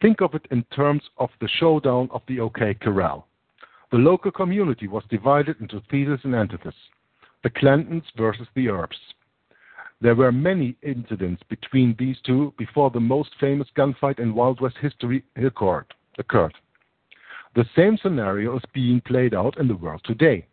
Think 0.00 0.20
of 0.20 0.34
it 0.34 0.46
in 0.50 0.64
terms 0.74 1.02
of 1.18 1.30
the 1.40 1.48
showdown 1.60 2.08
of 2.12 2.22
the 2.26 2.40
OK 2.40 2.74
Corral. 2.74 3.26
The 3.90 3.98
local 3.98 4.32
community 4.32 4.88
was 4.88 5.04
divided 5.10 5.60
into 5.60 5.82
theses 5.90 6.20
and 6.24 6.34
antitheses 6.34 6.74
the 7.42 7.50
Clantons 7.50 8.04
versus 8.16 8.46
the 8.54 8.68
Earps, 8.68 8.96
there 10.02 10.16
were 10.16 10.32
many 10.32 10.76
incidents 10.82 11.44
between 11.48 11.94
these 11.96 12.16
two 12.26 12.52
before 12.58 12.90
the 12.90 12.98
most 12.98 13.30
famous 13.38 13.68
gunfight 13.76 14.18
in 14.18 14.34
Wild 14.34 14.60
West 14.60 14.76
history 14.80 15.22
occurred. 15.36 15.86
The 17.54 17.66
same 17.76 17.98
scenario 17.98 18.56
is 18.56 18.62
being 18.72 19.00
played 19.02 19.34
out 19.34 19.58
in 19.58 19.68
the 19.68 19.76
world 19.76 20.00
today. 20.04 20.46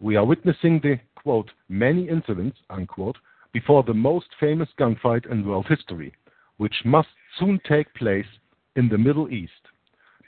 We 0.00 0.16
are 0.16 0.24
witnessing 0.24 0.80
the 0.80 0.98
quote, 1.14 1.50
many 1.68 2.08
incidents 2.08 2.58
unquote, 2.70 3.16
before 3.52 3.82
the 3.84 3.94
most 3.94 4.26
famous 4.40 4.68
gunfight 4.78 5.30
in 5.30 5.46
world 5.46 5.66
history, 5.68 6.12
which 6.56 6.74
must 6.84 7.08
soon 7.38 7.60
take 7.68 7.92
place 7.94 8.26
in 8.74 8.88
the 8.88 8.98
Middle 8.98 9.30
East. 9.30 9.52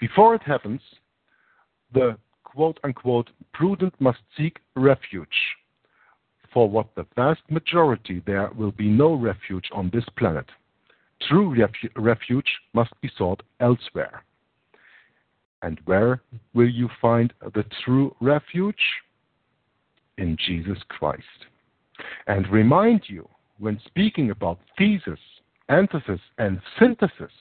Before 0.01 0.35
it 0.35 0.43
happens, 0.43 0.81
the 1.93 2.17
quote 2.45 2.79
unquote 2.85 3.31
prudent 3.53 3.95
must 4.01 4.21
seek 4.37 4.59
refuge 4.77 5.57
for 6.53 6.69
what 6.69 6.95
the 6.95 7.07
vast 7.17 7.41
majority 7.51 8.23
there 8.27 8.51
will 8.57 8.73
be 8.73 8.89
no 8.89 9.15
refuge 9.15 9.69
on 9.73 9.91
this 9.93 10.05
planet. 10.17 10.47
true 11.29 11.55
refuge 11.97 12.51
must 12.75 12.93
be 13.01 13.11
sought 13.17 13.43
elsewhere. 13.61 14.25
And 15.63 15.81
where 15.85 16.23
will 16.55 16.69
you 16.69 16.89
find 17.01 17.33
the 17.55 17.65
true 17.85 18.15
refuge? 18.21 18.83
In 20.19 20.37
Jesus 20.47 20.79
Christ. 20.89 21.47
And 22.27 22.47
remind 22.49 23.03
you, 23.07 23.29
when 23.59 23.81
speaking 23.87 24.31
about 24.31 24.59
thesis, 24.77 25.19
antithesis, 25.69 26.21
and 26.39 26.61
synthesis, 26.79 27.33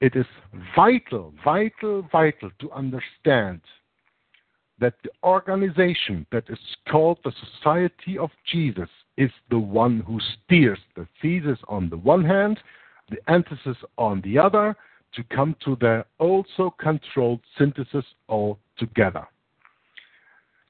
it 0.00 0.14
is 0.14 0.26
vital, 0.74 1.32
vital, 1.44 2.02
vital 2.12 2.50
to 2.60 2.70
understand 2.72 3.60
that 4.78 4.94
the 5.02 5.10
organization 5.24 6.26
that 6.30 6.44
is 6.48 6.58
called 6.88 7.18
the 7.24 7.32
Society 7.56 8.18
of 8.18 8.30
Jesus 8.50 8.88
is 9.16 9.30
the 9.50 9.58
one 9.58 10.00
who 10.00 10.20
steers 10.20 10.78
the 10.94 11.06
thesis 11.22 11.58
on 11.68 11.88
the 11.88 11.96
one 11.96 12.24
hand, 12.24 12.60
the 13.10 13.18
antithesis 13.30 13.78
on 13.96 14.20
the 14.20 14.38
other, 14.38 14.76
to 15.16 15.24
come 15.24 15.56
to 15.64 15.76
their 15.80 16.04
also 16.18 16.74
controlled 16.78 17.40
synthesis 17.58 18.04
all 18.28 18.58
together. 18.78 19.26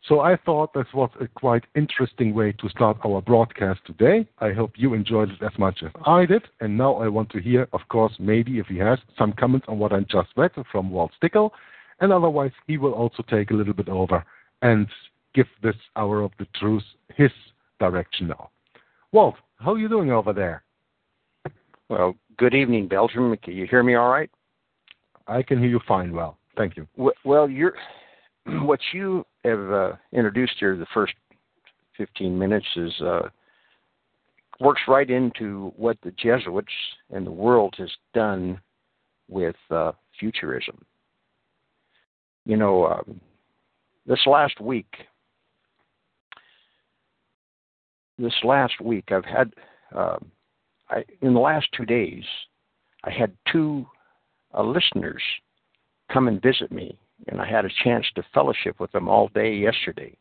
So 0.09 0.21
I 0.21 0.37
thought 0.37 0.73
this 0.73 0.87
was 0.95 1.11
a 1.21 1.27
quite 1.27 1.65
interesting 1.75 2.33
way 2.33 2.53
to 2.53 2.69
start 2.69 2.97
our 3.05 3.21
broadcast 3.21 3.81
today. 3.85 4.29
I 4.39 4.53
hope 4.53 4.73
you 4.77 4.95
enjoyed 4.95 5.31
it 5.31 5.43
as 5.43 5.59
much 5.59 5.83
as 5.85 5.91
I 6.07 6.27
did. 6.27 6.45
And 6.61 6.79
now 6.79 6.95
I 6.95 7.09
want 7.09 7.29
to 7.31 7.41
hear, 7.41 7.67
of 7.73 7.81
course, 7.89 8.13
maybe 8.21 8.61
if 8.61 8.67
he 8.69 8.79
has 8.79 9.01
some 9.19 9.33
comments 9.33 9.67
on 9.69 9.81
what 9.81 9.93
I 9.93 10.01
just 10.01 10.29
read 10.37 10.53
from 10.71 10.91
Walt 10.91 11.11
Stickle. 11.17 11.53
And 11.99 12.13
otherwise, 12.13 12.53
he 12.69 12.79
will 12.79 12.93
also 12.93 13.25
take 13.29 13.51
a 13.51 13.55
little 13.55 13.75
bit 13.75 13.89
over 13.89 14.25
and 14.63 14.87
give 15.35 15.47
this 15.61 15.75
hour 15.97 16.23
of 16.23 16.31
the 16.39 16.47
truth 16.55 16.85
his 17.17 17.33
direction 17.81 18.29
now. 18.29 18.51
Walt, 19.11 19.35
how 19.59 19.75
are 19.75 19.79
you 19.79 19.89
doing 19.89 20.13
over 20.13 20.33
there? 20.33 20.63
Well, 21.89 22.15
good 22.37 22.55
evening, 22.55 22.87
Belgium. 22.87 23.37
Can 23.39 23.55
you 23.55 23.67
hear 23.67 23.83
me 23.83 23.97
all 23.97 24.11
right? 24.11 24.31
I 25.29 25.43
can 25.43 25.59
hear 25.59 25.69
you 25.69 25.81
fine. 25.87 26.13
Well, 26.13 26.39
thank 26.57 26.77
you. 26.77 26.87
Well, 27.25 27.51
you're 27.51 27.75
what 28.63 28.81
you 28.93 29.25
have 29.45 29.71
uh, 29.71 29.93
introduced 30.13 30.55
here 30.59 30.77
the 30.77 30.87
first 30.95 31.15
15 31.97 32.39
minutes 32.39 32.67
is 32.77 32.93
uh, 33.01 33.29
works 34.61 34.83
right 34.89 35.11
into 35.11 35.73
what 35.77 35.99
the 36.03 36.13
Jesuits 36.13 36.73
and 37.11 37.27
the 37.27 37.31
world 37.31 37.75
has 37.79 37.91
done 38.15 38.61
with 39.29 39.57
uh, 39.71 39.93
futurism. 40.19 40.85
You 42.45 42.57
know, 42.57 42.87
um, 42.87 43.21
this 44.07 44.21
last 44.27 44.61
week, 44.61 44.93
this 48.19 48.35
last 48.45 48.81
week, 48.81 49.11
I've 49.11 49.25
had, 49.25 49.53
uh, 49.95 50.17
I, 50.89 51.05
in 51.23 51.35
the 51.35 51.41
last 51.41 51.67
two 51.77 51.85
days, 51.85 52.23
I 53.05 53.11
had 53.11 53.33
two 53.53 53.87
uh, 54.57 54.63
listeners 54.63 55.23
come 56.13 56.29
and 56.29 56.41
visit 56.43 56.73
me 56.73 56.97
and 57.29 57.41
I 57.41 57.49
had 57.49 57.65
a 57.65 57.71
chance 57.85 58.07
to 58.15 58.23
fellowship 58.35 58.79
with 58.79 58.93
them 58.93 59.09
all 59.09 59.29
day 59.29 59.55
yesterday. 59.55 60.17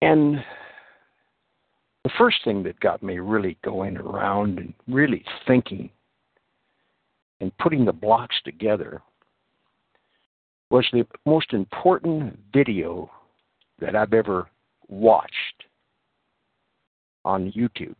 And 0.00 0.44
the 2.04 2.10
first 2.18 2.38
thing 2.44 2.62
that 2.64 2.78
got 2.80 3.02
me 3.02 3.18
really 3.18 3.56
going 3.64 3.96
around 3.96 4.58
and 4.58 4.74
really 4.88 5.24
thinking 5.46 5.90
and 7.40 7.56
putting 7.58 7.84
the 7.84 7.92
blocks 7.92 8.36
together 8.44 9.02
was 10.70 10.86
the 10.92 11.06
most 11.26 11.52
important 11.52 12.38
video 12.52 13.10
that 13.80 13.94
I've 13.94 14.14
ever 14.14 14.48
watched 14.88 15.64
on 17.24 17.52
YouTube 17.52 17.94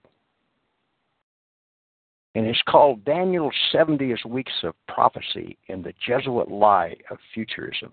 and 2.34 2.46
it's 2.46 2.62
called 2.66 3.04
Daniel's 3.04 3.54
70th 3.72 4.24
Weeks 4.24 4.52
of 4.62 4.74
Prophecy 4.88 5.58
and 5.68 5.84
the 5.84 5.92
Jesuit 6.06 6.50
Lie 6.50 6.96
of 7.10 7.18
Futurism. 7.34 7.92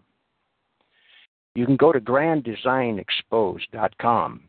You 1.55 1.65
can 1.65 1.75
go 1.75 1.91
to 1.91 1.99
granddesignexposed.com, 1.99 4.41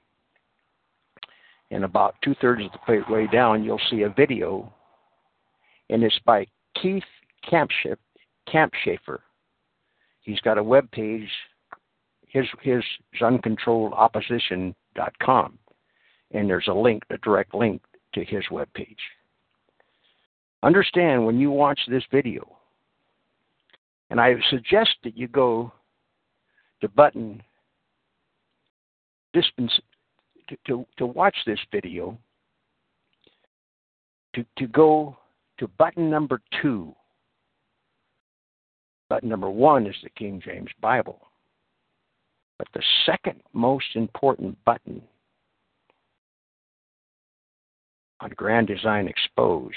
and 1.72 1.85
about 1.85 2.14
two 2.22 2.35
thirds 2.40 2.62
of 2.64 2.70
the 2.87 3.03
way 3.12 3.26
down, 3.26 3.64
you'll 3.64 3.81
see 3.90 4.03
a 4.03 4.11
video, 4.11 4.72
and 5.88 6.05
it's 6.05 6.20
by 6.24 6.46
Keith 6.81 7.03
Kampschafer. 7.50 9.18
He's 10.22 10.40
got 10.40 10.59
a 10.59 10.62
web 10.62 10.88
page. 10.92 11.29
His 12.26 12.46
his 12.62 12.85
is 13.12 13.20
uncontrolledopposition.com, 13.20 15.59
and 16.33 16.48
there's 16.48 16.68
a 16.68 16.74
link, 16.74 17.03
a 17.11 17.18
direct 17.18 17.55
link 17.55 17.83
to 18.14 18.24
his 18.24 18.44
web 18.53 18.72
page. 18.74 19.00
Understand 20.62 21.25
when 21.25 21.38
you 21.38 21.51
watch 21.51 21.81
this 21.88 22.05
video, 22.11 22.46
and 24.11 24.20
I 24.20 24.35
suggest 24.51 24.90
that 25.05 25.16
you 25.16 25.27
go 25.27 25.73
to 26.81 26.88
button 26.88 27.42
dispens 29.33 29.73
to, 30.49 30.57
to, 30.66 30.87
to 30.99 31.07
watch 31.07 31.37
this 31.46 31.61
video 31.73 32.18
to, 34.35 34.44
to 34.59 34.66
go 34.66 35.16
to 35.59 35.68
button 35.79 36.11
number 36.11 36.40
two. 36.61 36.94
Button 39.09 39.29
number 39.29 39.51
one 39.51 39.87
is 39.87 39.96
the 40.03 40.11
King 40.11 40.40
James 40.44 40.70
Bible. 40.81 41.20
But 42.59 42.68
the 42.75 42.83
second 43.07 43.40
most 43.53 43.87
important 43.94 44.57
button 44.64 45.03
on 48.20 48.31
Grand 48.37 48.66
Design 48.66 49.09
Exposed 49.09 49.75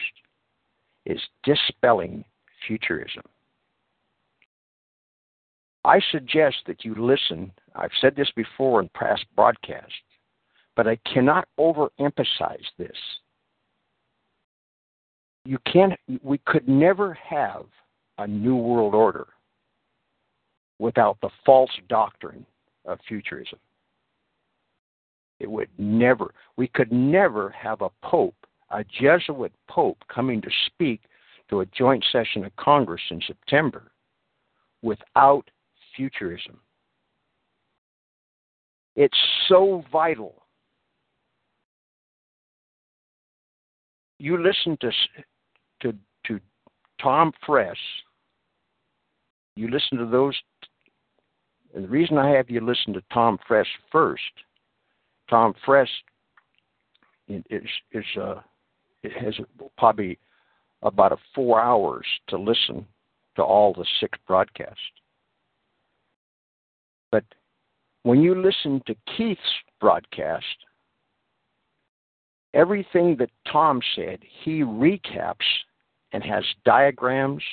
is 1.05 1.19
dispelling 1.43 2.23
futurism. 2.67 3.23
I 5.85 5.99
suggest 6.11 6.57
that 6.67 6.85
you 6.85 6.95
listen. 6.95 7.51
I've 7.75 7.91
said 7.99 8.15
this 8.15 8.31
before 8.35 8.81
in 8.81 8.89
past 8.89 9.25
broadcasts, 9.35 9.91
but 10.75 10.87
I 10.87 10.97
cannot 11.11 11.47
overemphasize 11.59 12.65
this. 12.77 12.97
You 15.45 15.57
can't, 15.71 15.93
we 16.21 16.37
could 16.45 16.69
never 16.69 17.13
have 17.15 17.65
a 18.17 18.25
new 18.25 18.55
world 18.55 18.95
order 18.95 19.27
without 20.79 21.17
the 21.21 21.29
false 21.45 21.71
doctrine 21.89 22.45
of 22.85 22.99
futurism. 23.07 23.59
It 25.39 25.51
would 25.51 25.69
never, 25.77 26.33
we 26.55 26.69
could 26.69 26.93
never 26.93 27.49
have 27.49 27.81
a 27.81 27.89
pope 28.01 28.35
a 28.73 28.83
Jesuit 28.83 29.53
pope 29.69 29.97
coming 30.13 30.41
to 30.41 30.49
speak 30.67 31.01
to 31.49 31.61
a 31.61 31.65
joint 31.67 32.03
session 32.11 32.43
of 32.43 32.55
Congress 32.55 33.01
in 33.11 33.21
September 33.25 33.91
without 34.81 35.49
futurism. 35.95 36.59
It's 38.95 39.17
so 39.47 39.83
vital. 39.91 40.43
You 44.19 44.41
listen 44.41 44.77
to 44.81 44.91
to 45.81 45.93
to 46.27 46.39
Tom 47.01 47.31
Friess, 47.45 47.77
You 49.55 49.69
listen 49.69 49.97
to 49.97 50.05
those. 50.05 50.35
And 51.75 51.83
the 51.83 51.89
reason 51.89 52.17
I 52.17 52.29
have 52.29 52.49
you 52.49 52.61
listen 52.61 52.93
to 52.93 53.03
Tom 53.11 53.39
Friess 53.47 53.67
first, 53.91 54.21
Tom 55.29 55.53
Friess 55.65 55.89
is 57.27 57.63
is 57.91 58.05
uh, 58.19 58.35
it 59.03 59.11
has 59.13 59.35
probably 59.77 60.17
about 60.81 61.11
a 61.11 61.17
four 61.33 61.61
hours 61.61 62.05
to 62.27 62.37
listen 62.37 62.85
to 63.35 63.43
all 63.43 63.73
the 63.73 63.85
six 63.99 64.17
broadcasts. 64.27 64.79
But 67.11 67.23
when 68.03 68.21
you 68.21 68.35
listen 68.35 68.81
to 68.87 68.95
Keith's 69.15 69.41
broadcast, 69.79 70.45
everything 72.53 73.15
that 73.17 73.29
Tom 73.51 73.81
said, 73.95 74.19
he 74.43 74.61
recaps 74.61 75.35
and 76.11 76.23
has 76.23 76.43
diagrams. 76.65 77.43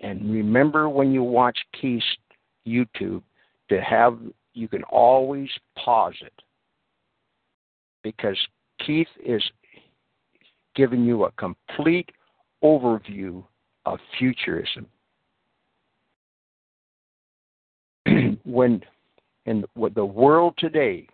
And 0.00 0.32
remember 0.32 0.88
when 0.88 1.12
you 1.12 1.22
watch 1.22 1.58
Keith's 1.80 2.04
YouTube 2.66 3.22
to 3.68 3.80
have, 3.80 4.18
you 4.54 4.68
can 4.68 4.82
always 4.84 5.48
pause 5.76 6.16
it 6.20 6.32
because 8.02 8.36
Keith 8.84 9.08
is 9.24 9.42
giving 10.74 11.04
you 11.04 11.24
a 11.24 11.32
complete 11.32 12.10
overview 12.62 13.44
of 13.84 13.98
futurism. 14.18 14.86
when 18.44 18.82
in 19.46 19.64
the 19.94 20.04
world 20.04 20.54
today, 20.58 21.06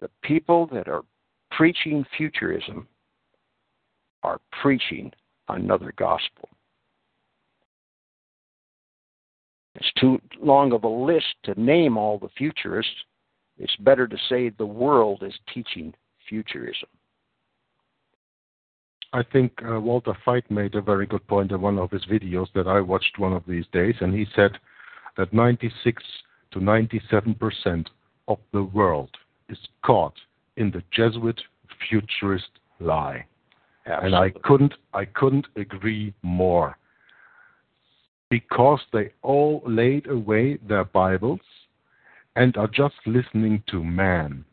the 0.00 0.10
people 0.22 0.66
that 0.72 0.88
are 0.88 1.02
preaching 1.52 2.04
futurism 2.16 2.86
are 4.22 4.40
preaching 4.60 5.12
another 5.48 5.92
gospel. 5.96 6.48
It's 9.76 9.92
too 10.00 10.20
long 10.40 10.72
of 10.72 10.84
a 10.84 10.88
list 10.88 11.34
to 11.44 11.60
name 11.60 11.96
all 11.96 12.18
the 12.18 12.30
futurists. 12.36 12.92
It's 13.58 13.76
better 13.76 14.06
to 14.08 14.16
say 14.28 14.48
the 14.48 14.66
world 14.66 15.22
is 15.22 15.34
teaching 15.52 15.94
futurism. 16.28 16.88
I 19.16 19.22
think 19.32 19.52
uh, 19.66 19.80
Walter 19.80 20.12
Veith 20.26 20.50
made 20.50 20.74
a 20.74 20.82
very 20.82 21.06
good 21.06 21.26
point 21.26 21.50
in 21.50 21.62
one 21.62 21.78
of 21.78 21.90
his 21.90 22.04
videos 22.04 22.48
that 22.54 22.68
I 22.68 22.82
watched 22.82 23.18
one 23.18 23.32
of 23.32 23.44
these 23.48 23.64
days, 23.72 23.94
and 24.02 24.12
he 24.12 24.26
said 24.36 24.58
that 25.16 25.32
96 25.32 26.02
to 26.50 26.60
97 26.60 27.34
percent 27.36 27.88
of 28.28 28.36
the 28.52 28.64
world 28.64 29.08
is 29.48 29.56
caught 29.82 30.12
in 30.58 30.70
the 30.70 30.82
Jesuit 30.90 31.40
futurist 31.88 32.50
lie. 32.78 33.24
Absolutely. 33.86 34.06
And 34.06 34.16
I 34.16 34.30
couldn't 34.46 34.74
I 34.92 35.06
couldn't 35.06 35.46
agree 35.56 36.12
more. 36.20 36.76
Because 38.28 38.80
they 38.92 39.12
all 39.22 39.62
laid 39.66 40.08
away 40.08 40.58
their 40.68 40.84
Bibles 40.84 41.40
and 42.34 42.54
are 42.58 42.68
just 42.68 42.96
listening 43.06 43.62
to 43.70 43.82
man. 43.82 44.44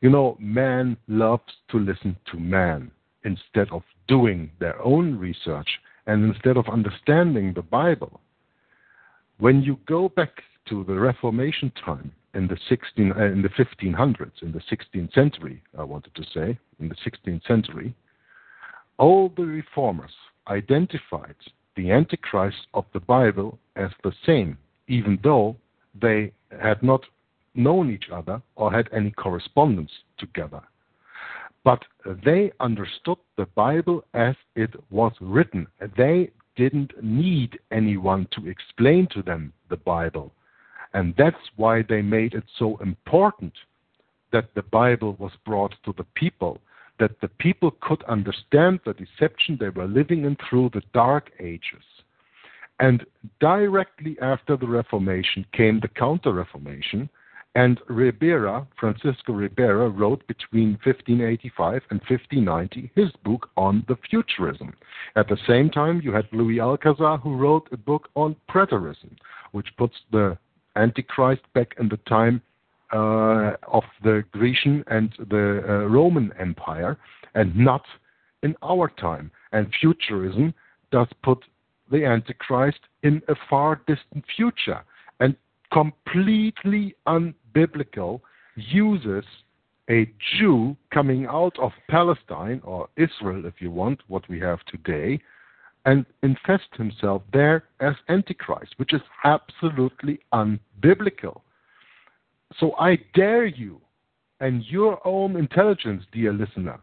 You 0.00 0.08
know, 0.08 0.38
man 0.40 0.96
loves 1.08 1.52
to 1.72 1.78
listen 1.78 2.16
to 2.30 2.38
man 2.38 2.90
instead 3.24 3.68
of 3.70 3.82
doing 4.08 4.50
their 4.58 4.80
own 4.82 5.18
research 5.18 5.68
and 6.06 6.24
instead 6.24 6.56
of 6.56 6.68
understanding 6.68 7.52
the 7.54 7.62
Bible. 7.62 8.20
When 9.38 9.62
you 9.62 9.78
go 9.86 10.08
back 10.08 10.42
to 10.68 10.84
the 10.84 10.94
Reformation 10.94 11.72
time 11.84 12.12
in 12.34 12.46
the 12.46 12.58
16 12.68 13.12
uh, 13.12 13.24
in 13.24 13.42
the 13.42 13.48
1500s, 13.50 14.42
in 14.42 14.52
the 14.52 14.60
16th 14.60 15.12
century, 15.12 15.62
I 15.78 15.82
wanted 15.82 16.14
to 16.14 16.24
say, 16.34 16.58
in 16.80 16.88
the 16.88 16.94
16th 16.94 17.46
century, 17.46 17.94
all 18.98 19.32
the 19.36 19.44
reformers 19.44 20.12
identified 20.48 21.34
the 21.76 21.90
Antichrist 21.90 22.66
of 22.74 22.84
the 22.92 23.00
Bible 23.00 23.58
as 23.76 23.90
the 24.02 24.12
same, 24.26 24.58
even 24.88 25.18
though 25.22 25.56
they 26.00 26.32
had 26.60 26.82
not 26.82 27.02
known 27.54 27.90
each 27.90 28.10
other 28.12 28.40
or 28.56 28.72
had 28.72 28.88
any 28.92 29.10
correspondence 29.10 29.90
together. 30.18 30.62
But 31.64 31.84
they 32.24 32.52
understood 32.60 33.18
the 33.36 33.46
Bible 33.46 34.04
as 34.14 34.34
it 34.56 34.70
was 34.90 35.12
written. 35.20 35.66
They 35.96 36.30
didn't 36.56 36.92
need 37.02 37.58
anyone 37.70 38.26
to 38.32 38.48
explain 38.48 39.06
to 39.12 39.22
them 39.22 39.52
the 39.70 39.76
Bible. 39.76 40.32
And 40.94 41.14
that's 41.16 41.50
why 41.56 41.82
they 41.82 42.02
made 42.02 42.34
it 42.34 42.44
so 42.58 42.76
important 42.78 43.52
that 44.32 44.54
the 44.54 44.62
Bible 44.62 45.14
was 45.18 45.32
brought 45.44 45.74
to 45.84 45.94
the 45.96 46.06
people, 46.14 46.58
that 46.98 47.20
the 47.20 47.28
people 47.28 47.70
could 47.80 48.02
understand 48.04 48.80
the 48.84 48.94
deception 48.94 49.56
they 49.56 49.68
were 49.68 49.86
living 49.86 50.24
in 50.24 50.36
through 50.48 50.70
the 50.72 50.82
Dark 50.92 51.30
Ages. 51.38 51.84
And 52.80 53.06
directly 53.40 54.16
after 54.20 54.56
the 54.56 54.66
Reformation 54.66 55.46
came 55.52 55.80
the 55.80 55.88
Counter 55.88 56.32
Reformation, 56.32 57.08
and 57.54 57.80
Ribera, 57.88 58.66
Francisco 58.78 59.32
Ribera, 59.32 59.88
wrote 59.90 60.26
between 60.26 60.78
1585 60.84 61.82
and 61.90 62.00
1590 62.00 62.90
his 62.94 63.10
book 63.24 63.50
on 63.56 63.84
the 63.88 63.96
futurism. 64.08 64.72
At 65.16 65.28
the 65.28 65.36
same 65.46 65.68
time, 65.68 66.00
you 66.02 66.12
had 66.12 66.26
Louis 66.32 66.60
Alcazar, 66.60 67.18
who 67.18 67.36
wrote 67.36 67.68
a 67.70 67.76
book 67.76 68.08
on 68.14 68.36
preterism, 68.48 69.16
which 69.52 69.68
puts 69.76 69.96
the 70.10 70.38
Antichrist 70.76 71.42
back 71.54 71.74
in 71.78 71.90
the 71.90 71.98
time 72.08 72.40
uh, 72.92 73.52
of 73.70 73.84
the 74.02 74.24
Grecian 74.32 74.82
and 74.86 75.12
the 75.18 75.62
uh, 75.68 75.86
Roman 75.88 76.32
Empire, 76.38 76.96
and 77.34 77.54
not 77.54 77.82
in 78.42 78.54
our 78.62 78.88
time. 78.88 79.30
And 79.52 79.70
futurism 79.78 80.54
does 80.90 81.08
put 81.22 81.44
the 81.90 82.06
Antichrist 82.06 82.80
in 83.02 83.20
a 83.28 83.34
far 83.50 83.82
distant 83.86 84.24
future 84.34 84.82
and 85.20 85.36
completely 85.72 86.94
unbiblical 87.06 88.20
uses 88.56 89.24
a 89.90 90.08
Jew 90.38 90.76
coming 90.92 91.26
out 91.26 91.58
of 91.58 91.72
Palestine 91.88 92.60
or 92.64 92.88
Israel, 92.96 93.46
if 93.46 93.54
you 93.60 93.70
want, 93.70 94.00
what 94.08 94.28
we 94.28 94.38
have 94.40 94.60
today, 94.66 95.20
and 95.84 96.06
infest 96.22 96.68
himself 96.76 97.22
there 97.32 97.64
as 97.80 97.94
Antichrist, 98.08 98.74
which 98.76 98.92
is 98.92 99.00
absolutely 99.24 100.20
unbiblical. 100.32 101.40
So 102.58 102.74
I 102.78 102.98
dare 103.14 103.46
you 103.46 103.80
and 104.40 104.64
your 104.66 105.04
own 105.06 105.36
intelligence, 105.36 106.04
dear 106.12 106.32
listener, 106.32 106.78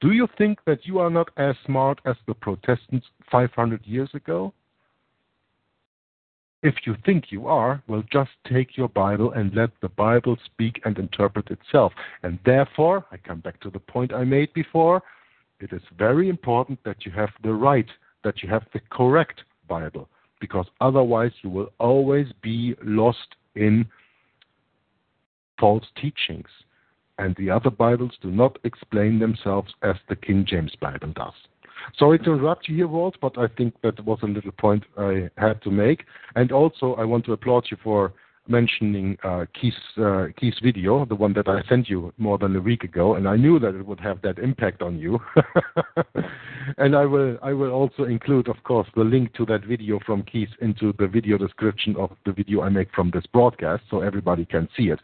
do 0.00 0.10
you 0.10 0.28
think 0.36 0.58
that 0.66 0.84
you 0.84 0.98
are 0.98 1.10
not 1.10 1.30
as 1.36 1.54
smart 1.64 2.00
as 2.04 2.16
the 2.26 2.34
Protestants 2.34 3.06
500 3.30 3.86
years 3.86 4.10
ago? 4.14 4.52
If 6.62 6.74
you 6.86 6.96
think 7.04 7.26
you 7.30 7.48
are, 7.48 7.82
well, 7.88 8.04
just 8.12 8.30
take 8.48 8.76
your 8.76 8.88
Bible 8.88 9.32
and 9.32 9.52
let 9.54 9.70
the 9.80 9.88
Bible 9.88 10.36
speak 10.44 10.80
and 10.84 10.96
interpret 10.96 11.50
itself. 11.50 11.92
And 12.22 12.38
therefore, 12.44 13.04
I 13.10 13.16
come 13.16 13.40
back 13.40 13.60
to 13.60 13.70
the 13.70 13.80
point 13.80 14.12
I 14.12 14.22
made 14.24 14.52
before, 14.54 15.02
it 15.58 15.72
is 15.72 15.82
very 15.96 16.28
important 16.28 16.82
that 16.84 17.06
you 17.06 17.12
have 17.12 17.30
the 17.42 17.52
right, 17.52 17.86
that 18.24 18.42
you 18.42 18.48
have 18.48 18.64
the 18.72 18.80
correct 18.90 19.42
Bible, 19.68 20.08
because 20.40 20.66
otherwise 20.80 21.32
you 21.42 21.50
will 21.50 21.70
always 21.78 22.26
be 22.42 22.74
lost 22.82 23.36
in 23.54 23.86
false 25.58 25.84
teachings. 26.00 26.48
And 27.18 27.36
the 27.36 27.50
other 27.50 27.70
Bibles 27.70 28.12
do 28.20 28.30
not 28.30 28.58
explain 28.64 29.18
themselves 29.18 29.72
as 29.82 29.96
the 30.08 30.16
King 30.16 30.44
James 30.48 30.74
Bible 30.80 31.12
does. 31.14 31.34
Sorry 31.98 32.18
to 32.20 32.32
interrupt 32.32 32.68
you 32.68 32.76
here, 32.76 32.88
Walt, 32.88 33.16
but 33.20 33.36
I 33.38 33.46
think 33.56 33.74
that 33.82 34.04
was 34.04 34.18
a 34.22 34.26
little 34.26 34.52
point 34.52 34.84
I 34.98 35.30
had 35.36 35.62
to 35.62 35.70
make. 35.70 36.04
And 36.34 36.52
also, 36.52 36.94
I 36.94 37.04
want 37.04 37.24
to 37.26 37.32
applaud 37.32 37.66
you 37.70 37.76
for 37.82 38.12
mentioning 38.48 39.16
uh, 39.22 39.44
Keith's, 39.58 39.76
uh, 39.98 40.26
Keith's 40.36 40.58
video, 40.60 41.04
the 41.04 41.14
one 41.14 41.32
that 41.34 41.48
I 41.48 41.62
sent 41.68 41.88
you 41.88 42.12
more 42.18 42.38
than 42.38 42.56
a 42.56 42.60
week 42.60 42.82
ago, 42.82 43.14
and 43.14 43.28
I 43.28 43.36
knew 43.36 43.58
that 43.60 43.74
it 43.74 43.86
would 43.86 44.00
have 44.00 44.20
that 44.22 44.38
impact 44.38 44.82
on 44.82 44.98
you. 44.98 45.20
and 46.78 46.96
I 46.96 47.04
will, 47.04 47.38
I 47.42 47.52
will 47.52 47.70
also 47.70 48.04
include, 48.04 48.48
of 48.48 48.56
course, 48.64 48.88
the 48.96 49.04
link 49.04 49.32
to 49.34 49.46
that 49.46 49.64
video 49.64 50.00
from 50.04 50.22
Keith 50.24 50.48
into 50.60 50.92
the 50.98 51.06
video 51.06 51.38
description 51.38 51.94
of 51.96 52.10
the 52.26 52.32
video 52.32 52.62
I 52.62 52.68
make 52.68 52.92
from 52.92 53.10
this 53.12 53.24
broadcast, 53.32 53.84
so 53.90 54.00
everybody 54.00 54.44
can 54.44 54.68
see 54.76 54.90
it. 54.90 55.00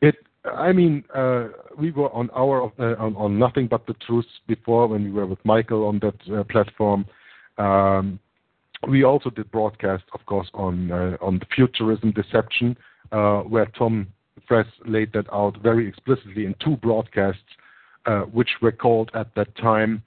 It 0.00 0.16
I 0.44 0.72
mean, 0.72 1.04
uh, 1.14 1.48
we 1.78 1.90
were 1.90 2.12
on 2.12 2.28
our 2.36 2.64
uh, 2.78 3.02
on, 3.02 3.16
on, 3.16 3.38
nothing 3.38 3.66
but 3.66 3.86
the 3.86 3.94
truth 4.06 4.26
before 4.46 4.86
when 4.88 5.04
we 5.04 5.10
were 5.10 5.26
with 5.26 5.42
Michael 5.44 5.86
on 5.86 6.00
that 6.00 6.38
uh, 6.38 6.44
platform. 6.44 7.06
Um, 7.56 8.18
we 8.86 9.04
also 9.04 9.30
did 9.30 9.50
broadcast, 9.50 10.04
of 10.12 10.24
course, 10.26 10.48
on 10.52 10.92
uh, 10.92 11.16
on 11.22 11.38
the 11.38 11.46
futurism 11.54 12.10
deception, 12.12 12.76
uh, 13.10 13.40
where 13.40 13.66
Tom 13.78 14.08
Friess 14.46 14.66
laid 14.84 15.12
that 15.14 15.32
out 15.32 15.56
very 15.62 15.88
explicitly 15.88 16.44
in 16.44 16.54
two 16.62 16.76
broadcasts, 16.76 17.40
uh, 18.04 18.22
which 18.22 18.50
were 18.60 18.72
called 18.72 19.10
at 19.14 19.34
that 19.36 19.56
time. 19.56 20.02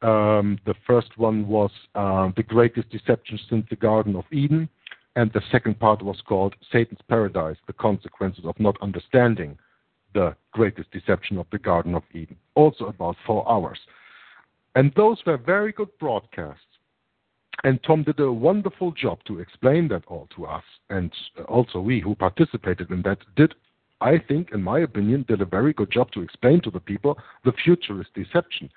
Um, 0.00 0.58
the 0.64 0.74
first 0.86 1.18
one 1.18 1.48
was 1.48 1.70
the 1.94 2.44
greatest 2.48 2.88
deception 2.88 3.38
since 3.50 3.66
the 3.68 3.76
Garden 3.76 4.16
of 4.16 4.24
Eden, 4.32 4.70
and 5.16 5.30
the 5.34 5.42
second 5.52 5.78
part 5.78 6.00
was 6.02 6.22
called 6.26 6.54
Satan's 6.72 7.00
Paradise: 7.08 7.56
The 7.66 7.74
Consequences 7.74 8.46
of 8.46 8.58
Not 8.58 8.80
Understanding 8.80 9.58
the 10.16 10.34
greatest 10.52 10.90
deception 10.92 11.36
of 11.36 11.46
the 11.52 11.58
Garden 11.58 11.94
of 11.94 12.02
Eden, 12.14 12.36
also 12.54 12.86
about 12.86 13.16
four 13.26 13.46
hours. 13.46 13.78
And 14.74 14.90
those 14.96 15.18
were 15.26 15.36
very 15.36 15.72
good 15.72 15.90
broadcasts. 16.00 16.62
And 17.64 17.78
Tom 17.82 18.02
did 18.02 18.18
a 18.20 18.32
wonderful 18.32 18.92
job 18.92 19.18
to 19.26 19.40
explain 19.40 19.88
that 19.88 20.04
all 20.06 20.26
to 20.34 20.46
us. 20.46 20.64
And 20.88 21.12
also, 21.48 21.80
we 21.80 22.00
who 22.00 22.14
participated 22.14 22.90
in 22.90 23.02
that 23.02 23.18
did, 23.36 23.54
I 24.00 24.18
think, 24.28 24.52
in 24.52 24.62
my 24.62 24.78
opinion, 24.80 25.26
did 25.28 25.42
a 25.42 25.46
very 25.58 25.74
good 25.74 25.90
job 25.90 26.10
to 26.12 26.22
explain 26.22 26.62
to 26.62 26.70
the 26.70 26.80
people 26.80 27.18
the 27.44 27.52
futurist 27.64 28.14
deception. 28.14 28.70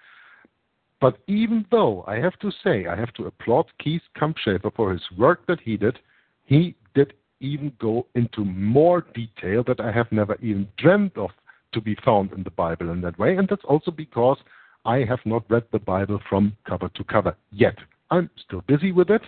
But 1.00 1.20
even 1.28 1.66
though 1.72 2.04
I 2.06 2.16
have 2.16 2.38
to 2.40 2.52
say, 2.64 2.88
I 2.88 2.98
have 2.98 3.14
to 3.14 3.28
applaud 3.28 3.68
Keith 3.82 4.02
Kampschäfer 4.18 4.74
for 4.76 4.92
his 4.92 5.06
work 5.18 5.46
that 5.48 5.62
he 5.62 5.78
did, 5.78 6.00
he 6.46 6.76
did 6.96 7.14
even 7.40 7.72
go 7.80 8.06
into 8.16 8.44
more 8.44 9.06
detail 9.14 9.64
that 9.68 9.80
I 9.80 9.92
have 9.92 10.12
never 10.12 10.36
even 10.42 10.68
dreamed 10.78 11.18
of 11.18 11.30
to 11.74 11.82
be 11.82 11.96
found 12.04 12.32
in 12.34 12.44
the 12.44 12.52
Bible 12.52 12.90
in 12.92 13.02
that 13.02 13.18
way. 13.20 13.38
And 13.38 13.48
that's 13.48 13.64
also 13.64 13.92
because 13.92 14.38
I 14.86 15.00
have 15.00 15.20
not 15.26 15.50
read 15.50 15.64
the 15.72 15.80
Bible 15.80 16.20
from 16.30 16.56
cover 16.68 16.90
to 16.90 17.04
cover 17.04 17.36
yet. 17.52 17.76
I'm 18.12 18.30
still 18.46 18.62
busy 18.68 18.92
with 18.92 19.10
it, 19.10 19.22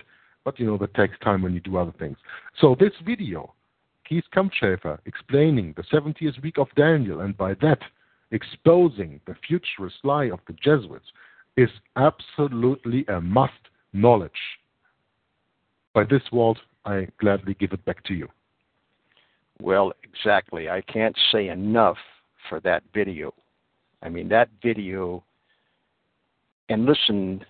but 0.44 0.58
you 0.58 0.66
know, 0.66 0.78
that 0.78 0.94
takes 0.94 1.18
time 1.20 1.42
when 1.42 1.54
you 1.54 1.60
do 1.60 1.76
other 1.76 1.94
things. 1.98 2.16
So 2.60 2.76
this 2.78 2.92
video, 3.04 3.54
Keith 4.08 4.24
Kampschäfer 4.34 4.98
explaining 5.06 5.74
the 5.76 5.84
70th 5.84 6.42
week 6.42 6.58
of 6.58 6.68
Daniel, 6.76 7.20
and 7.20 7.36
by 7.36 7.54
that 7.54 7.80
exposing 8.32 9.20
the 9.26 9.36
futurist 9.46 9.96
lie 10.04 10.30
of 10.30 10.40
the 10.46 10.54
Jesuits, 10.54 11.06
is 11.56 11.68
absolutely 11.96 13.04
a 13.08 13.20
must 13.20 13.52
knowledge. 13.92 14.30
By 15.94 16.04
this, 16.04 16.22
Walt, 16.32 16.58
I 16.84 17.06
gladly 17.18 17.54
give 17.54 17.72
it 17.72 17.84
back 17.84 18.02
to 18.04 18.14
you. 18.14 18.28
Well, 19.60 19.92
exactly. 20.02 20.68
I 20.68 20.80
can't 20.82 21.16
say 21.30 21.48
enough 21.48 21.98
for 22.48 22.60
that 22.60 22.82
video. 22.92 23.32
I 24.02 24.08
mean, 24.08 24.28
that 24.30 24.48
video, 24.62 25.22
and 26.68 26.86
listen, 26.86 27.44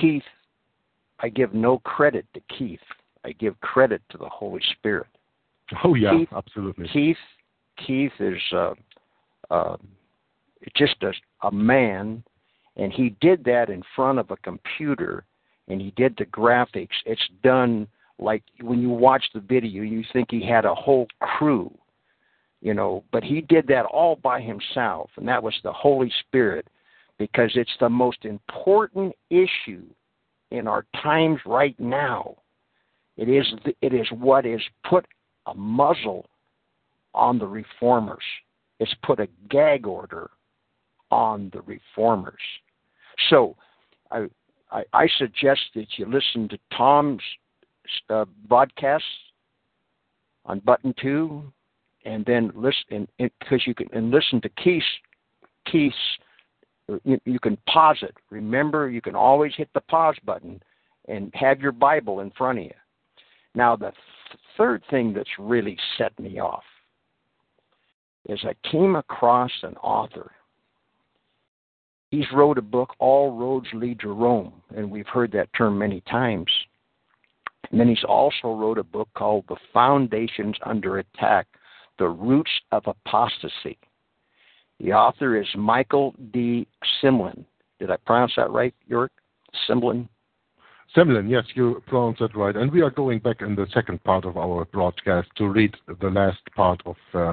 Keith, 0.00 0.22
I 1.20 1.28
give 1.28 1.54
no 1.54 1.78
credit 1.80 2.26
to 2.34 2.40
Keith. 2.56 2.80
I 3.24 3.32
give 3.32 3.60
credit 3.60 4.02
to 4.10 4.18
the 4.18 4.28
Holy 4.28 4.62
Spirit. 4.72 5.06
Oh 5.84 5.94
yeah, 5.94 6.10
Keith, 6.18 6.28
absolutely. 6.34 6.88
Keith, 6.92 7.16
Keith 7.86 8.12
is 8.18 8.40
uh, 8.52 8.74
uh, 9.50 9.76
just 10.76 10.96
a, 11.02 11.12
a 11.46 11.52
man, 11.52 12.22
and 12.76 12.92
he 12.92 13.14
did 13.20 13.44
that 13.44 13.70
in 13.70 13.82
front 13.94 14.18
of 14.18 14.30
a 14.30 14.36
computer 14.38 15.24
and 15.68 15.80
he 15.80 15.92
did 15.96 16.14
the 16.16 16.26
graphics 16.26 16.88
it's 17.06 17.28
done 17.42 17.86
like 18.22 18.42
when 18.60 18.80
you 18.80 18.90
watch 18.90 19.24
the 19.34 19.40
video 19.40 19.82
you 19.82 20.04
think 20.12 20.28
he 20.30 20.46
had 20.46 20.64
a 20.64 20.74
whole 20.74 21.06
crew 21.20 21.72
you 22.60 22.74
know 22.74 23.02
but 23.12 23.22
he 23.22 23.40
did 23.40 23.66
that 23.66 23.84
all 23.86 24.16
by 24.16 24.40
himself 24.40 25.10
and 25.16 25.26
that 25.26 25.42
was 25.42 25.54
the 25.62 25.72
holy 25.72 26.12
spirit 26.20 26.66
because 27.18 27.52
it's 27.54 27.76
the 27.78 27.88
most 27.88 28.24
important 28.24 29.14
issue 29.30 29.84
in 30.50 30.68
our 30.68 30.84
times 31.02 31.40
right 31.46 31.78
now. 31.78 32.36
It 33.16 33.28
is 33.28 33.46
it 33.80 33.92
is 33.92 34.06
what 34.10 34.46
is 34.46 34.60
put 34.88 35.06
a 35.46 35.54
muzzle 35.54 36.26
on 37.14 37.38
the 37.38 37.46
reformers. 37.46 38.24
It's 38.78 38.94
put 39.02 39.20
a 39.20 39.28
gag 39.50 39.86
order 39.86 40.30
on 41.10 41.50
the 41.52 41.60
reformers. 41.62 42.40
So 43.28 43.56
I, 44.10 44.26
I, 44.70 44.82
I 44.92 45.08
suggest 45.18 45.60
that 45.74 45.86
you 45.96 46.06
listen 46.06 46.48
to 46.48 46.58
Tom's 46.76 47.22
uh, 48.10 48.24
broadcasts 48.48 49.06
on 50.44 50.60
button 50.60 50.94
two, 51.00 51.52
and 52.04 52.24
then 52.24 52.50
listen 52.54 53.08
because 53.18 53.66
you 53.66 53.74
can 53.74 53.88
and 53.92 54.10
listen 54.10 54.40
to 54.40 54.48
Keith's 54.50 54.86
Keith's. 55.70 55.96
You, 57.04 57.18
you 57.24 57.38
can 57.38 57.56
pause 57.68 57.98
it. 58.02 58.14
Remember, 58.30 58.90
you 58.90 59.00
can 59.00 59.14
always 59.14 59.52
hit 59.56 59.70
the 59.72 59.80
pause 59.82 60.16
button 60.26 60.60
and 61.08 61.32
have 61.34 61.60
your 61.60 61.72
Bible 61.72 62.20
in 62.20 62.30
front 62.32 62.58
of 62.58 62.64
you. 62.64 62.74
Now, 63.54 63.76
the 63.76 63.92
th- 63.92 64.40
third 64.58 64.82
thing 64.90 65.14
that's 65.14 65.30
really 65.38 65.78
set 65.96 66.18
me 66.18 66.40
off 66.40 66.64
is 68.28 68.40
I 68.44 68.54
came 68.68 68.96
across 68.96 69.52
an 69.62 69.76
author 69.76 70.32
He's 72.12 72.30
wrote 72.30 72.58
a 72.58 72.62
book, 72.62 72.94
All 72.98 73.32
Roads 73.32 73.68
Lead 73.72 73.98
to 74.00 74.12
Rome, 74.12 74.52
and 74.76 74.90
we've 74.90 75.06
heard 75.06 75.32
that 75.32 75.48
term 75.54 75.78
many 75.78 76.02
times. 76.02 76.46
And 77.72 77.80
then 77.80 77.88
he's 77.88 78.04
also 78.06 78.52
wrote 78.52 78.78
a 78.78 78.84
book 78.84 79.08
called 79.14 79.44
The 79.48 79.56
Foundations 79.72 80.56
Under 80.64 80.98
Attack 80.98 81.48
The 81.98 82.08
Roots 82.08 82.50
of 82.70 82.84
Apostasy. 82.86 83.78
The 84.78 84.92
author 84.92 85.40
is 85.40 85.46
Michael 85.56 86.14
de 86.32 86.66
Semlyen. 87.02 87.44
Did 87.80 87.90
I 87.90 87.96
pronounce 87.96 88.32
that 88.36 88.50
right, 88.50 88.74
York? 88.86 89.10
Semlyen? 89.68 90.08
Semlyen, 90.94 91.30
yes, 91.30 91.44
you 91.54 91.82
pronounced 91.86 92.20
that 92.20 92.36
right. 92.36 92.54
And 92.54 92.70
we 92.70 92.82
are 92.82 92.90
going 92.90 93.20
back 93.20 93.40
in 93.40 93.54
the 93.54 93.66
second 93.72 94.04
part 94.04 94.26
of 94.26 94.36
our 94.36 94.66
broadcast 94.66 95.28
to 95.36 95.48
read 95.48 95.74
the 96.00 96.10
last 96.10 96.40
part 96.54 96.82
of 96.84 96.96
uh, 97.14 97.32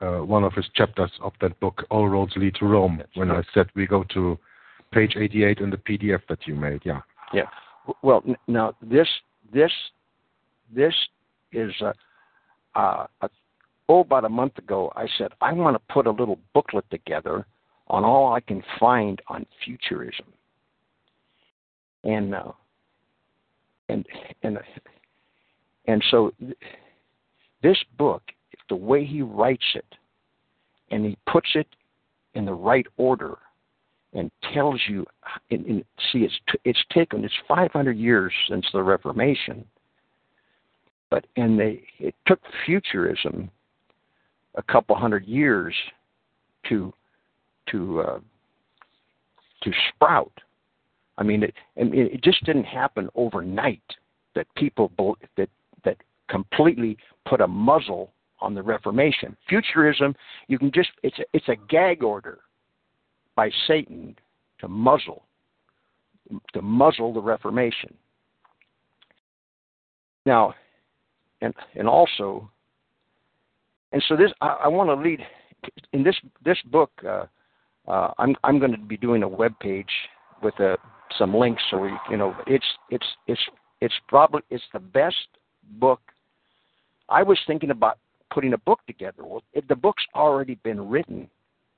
uh, 0.00 0.24
one 0.24 0.44
of 0.44 0.54
his 0.54 0.64
chapters 0.74 1.10
of 1.22 1.32
that 1.42 1.58
book, 1.60 1.84
All 1.90 2.08
Roads 2.08 2.32
Lead 2.36 2.54
to 2.56 2.64
Rome, 2.64 2.96
That's 2.98 3.14
when 3.14 3.28
right. 3.28 3.44
I 3.44 3.54
said 3.54 3.66
we 3.74 3.86
go 3.86 4.04
to 4.14 4.38
page 4.92 5.14
88 5.16 5.58
in 5.58 5.70
the 5.70 5.76
PDF 5.76 6.20
that 6.30 6.46
you 6.46 6.54
made. 6.54 6.80
Yeah. 6.84 7.00
Yeah. 7.34 7.46
Well, 8.02 8.24
now 8.48 8.74
this 8.80 9.08
this 9.52 9.72
this 10.74 10.94
is 11.52 11.72
a, 11.80 11.92
uh, 12.78 13.06
a 13.22 13.28
oh 13.88 14.00
about 14.00 14.24
a 14.24 14.28
month 14.28 14.58
ago. 14.58 14.92
I 14.96 15.06
said 15.18 15.32
I 15.40 15.52
want 15.52 15.76
to 15.76 15.92
put 15.92 16.06
a 16.06 16.10
little 16.10 16.38
booklet 16.54 16.84
together 16.90 17.46
on 17.88 18.04
all 18.04 18.32
I 18.32 18.40
can 18.40 18.62
find 18.78 19.20
on 19.28 19.46
futurism, 19.64 20.26
and 22.04 22.34
uh, 22.34 22.52
and 23.88 24.06
and 24.42 24.58
and 25.86 26.04
so 26.10 26.32
this 27.62 27.78
book 27.98 28.22
the 28.70 28.76
way 28.76 29.04
he 29.04 29.20
writes 29.20 29.64
it, 29.74 29.84
and 30.90 31.04
he 31.04 31.18
puts 31.30 31.50
it 31.54 31.66
in 32.34 32.46
the 32.46 32.54
right 32.54 32.86
order, 32.96 33.36
and 34.12 34.30
tells 34.52 34.80
you. 34.88 35.04
In, 35.50 35.64
in, 35.64 35.84
see, 36.12 36.20
it's 36.20 36.38
t- 36.50 36.58
it's 36.64 36.84
taken 36.92 37.24
it's 37.24 37.34
500 37.46 37.96
years 37.96 38.32
since 38.48 38.66
the 38.72 38.82
Reformation, 38.82 39.64
but 41.10 41.26
and 41.36 41.58
they 41.58 41.82
it 41.98 42.14
took 42.26 42.40
futurism 42.66 43.50
a 44.56 44.62
couple 44.62 44.96
hundred 44.96 45.26
years 45.26 45.74
to 46.68 46.92
to 47.70 48.00
uh, 48.00 48.20
to 49.62 49.72
sprout. 49.94 50.32
I 51.18 51.22
mean, 51.22 51.42
it, 51.42 51.54
I 51.78 51.84
mean, 51.84 52.08
it 52.12 52.22
just 52.22 52.44
didn't 52.44 52.64
happen 52.64 53.08
overnight 53.14 53.82
that 54.34 54.46
people 54.56 54.90
that 55.36 55.48
that 55.84 55.96
completely 56.28 56.96
put 57.28 57.40
a 57.40 57.46
muzzle 57.46 58.12
on 58.40 58.54
the 58.54 58.62
Reformation. 58.62 59.36
Futurism, 59.48 60.14
you 60.48 60.58
can 60.58 60.72
just 60.72 60.90
it's 61.02 61.18
a, 61.18 61.24
it's 61.32 61.48
a 61.48 61.56
gag 61.68 62.02
order 62.02 62.38
by 63.40 63.50
Satan 63.66 64.14
to 64.58 64.68
muzzle 64.68 65.22
to 66.52 66.60
muzzle 66.60 67.14
the 67.14 67.22
Reformation. 67.22 67.94
Now, 70.26 70.54
and 71.40 71.54
and 71.74 71.88
also, 71.88 72.50
and 73.92 74.04
so 74.06 74.14
this 74.14 74.30
I, 74.42 74.64
I 74.64 74.68
want 74.68 74.90
to 74.90 74.94
lead 74.94 75.20
in 75.94 76.02
this 76.02 76.16
this 76.44 76.58
book. 76.70 76.90
Uh, 77.02 77.24
uh, 77.88 78.12
I'm 78.18 78.36
I'm 78.44 78.58
going 78.58 78.72
to 78.72 78.78
be 78.94 78.98
doing 78.98 79.22
a 79.22 79.28
web 79.28 79.58
page 79.58 79.94
with 80.42 80.60
a, 80.60 80.72
uh, 80.72 80.76
some 81.18 81.34
links, 81.34 81.62
so 81.70 81.78
we, 81.78 81.92
you 82.10 82.18
know 82.18 82.36
it's 82.46 82.66
it's 82.90 83.06
it's 83.26 83.40
it's 83.80 83.94
probably 84.06 84.42
it's 84.50 84.68
the 84.74 84.80
best 84.80 85.28
book. 85.78 86.02
I 87.08 87.22
was 87.22 87.38
thinking 87.46 87.70
about 87.70 87.96
putting 88.34 88.52
a 88.52 88.58
book 88.58 88.80
together. 88.86 89.24
Well, 89.24 89.42
it, 89.54 89.66
the 89.66 89.76
book's 89.76 90.04
already 90.14 90.56
been 90.56 90.90
written, 90.90 91.30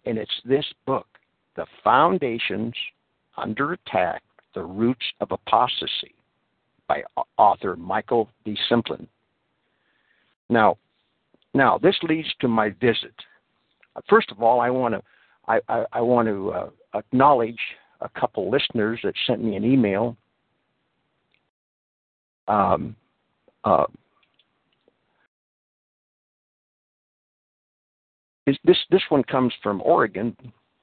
and 0.06 0.18
it's 0.18 0.40
this 0.44 0.66
book, 0.86 1.06
The 1.56 1.66
Foundations 1.84 2.74
Under 3.36 3.72
Attack 3.72 4.22
The 4.54 4.62
Roots 4.62 5.04
of 5.20 5.32
Apostasy, 5.32 6.14
by 6.88 7.02
author 7.38 7.76
Michael 7.76 8.28
de 8.44 8.56
Semlyen. 8.70 9.06
Now, 10.48 10.76
now 11.54 11.78
this 11.78 11.96
leads 12.02 12.28
to 12.40 12.48
my 12.48 12.70
visit. 12.80 13.14
First 14.08 14.30
of 14.30 14.42
all, 14.42 14.60
I 14.60 14.70
want 14.70 14.94
to 14.94 15.02
I, 15.48 15.60
I, 15.68 15.84
I 15.92 16.00
want 16.00 16.28
to 16.28 16.50
uh, 16.50 16.70
acknowledge 16.94 17.58
a 18.00 18.08
couple 18.08 18.50
listeners 18.50 19.00
that 19.02 19.14
sent 19.26 19.42
me 19.42 19.56
an 19.56 19.64
email. 19.64 20.16
Um, 22.48 22.96
uh, 23.64 23.84
this 28.46 28.78
this 28.90 29.02
one 29.08 29.22
comes 29.24 29.52
from 29.62 29.80
Oregon. 29.82 30.36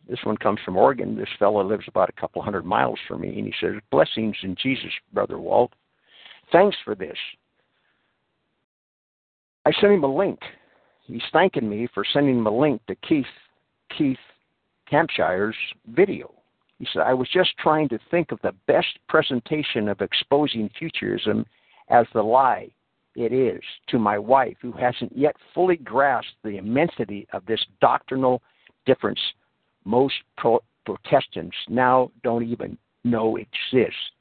This 0.10 0.20
one 0.24 0.38
comes 0.38 0.60
from 0.66 0.76
Oregon. 0.76 1.16
This 1.16 1.30
fellow 1.38 1.64
lives 1.64 1.86
about 1.88 2.10
a 2.10 2.20
couple 2.20 2.42
hundred 2.42 2.66
miles 2.66 3.00
from 3.08 3.22
me, 3.22 3.38
and 3.38 3.46
he 3.46 3.54
says, 3.62 3.76
"Blessings 3.92 4.36
in 4.42 4.56
Jesus, 4.56 4.92
brother 5.14 5.38
Walt. 5.38 5.72
Thanks 6.52 6.78
for 6.84 6.96
this." 6.96 7.18
I 9.66 9.72
sent 9.74 9.94
him 9.94 10.04
a 10.04 10.08
link. 10.14 10.40
He's 11.06 11.22
thanking 11.32 11.70
me 11.70 11.88
for 11.94 12.04
sending 12.04 12.40
him 12.40 12.48
a 12.48 12.52
link 12.52 12.84
to 12.88 12.96
Keith 12.96 13.28
Keith 13.96 14.20
Kampschafer's 14.90 15.56
video. 15.88 16.34
He 16.80 16.86
said, 16.92 17.02
I 17.02 17.14
was 17.14 17.30
just 17.30 17.58
trying 17.58 17.90
to 17.90 18.00
think 18.10 18.32
of 18.32 18.42
the 18.42 18.54
best 18.66 18.98
presentation 19.08 19.90
of 19.90 20.02
exposing 20.02 20.70
futurism 20.70 21.46
as 21.90 22.08
the 22.14 22.24
lie 22.24 22.70
it 23.16 23.34
is 23.34 23.62
to 23.88 24.00
my 24.00 24.18
wife, 24.18 24.58
who 24.62 24.72
hasn't 24.72 25.16
yet 25.16 25.36
fully 25.54 25.76
grasped 25.78 26.42
the 26.44 26.58
immensity 26.58 27.28
of 27.34 27.46
this 27.46 27.64
doctrinal 27.82 28.42
difference 28.86 29.20
most 29.86 30.16
pro- 30.38 30.64
Protestants 30.86 31.56
now 31.68 32.10
don't 32.24 32.44
even 32.44 32.78
know 33.04 33.36
exists. 33.36 34.12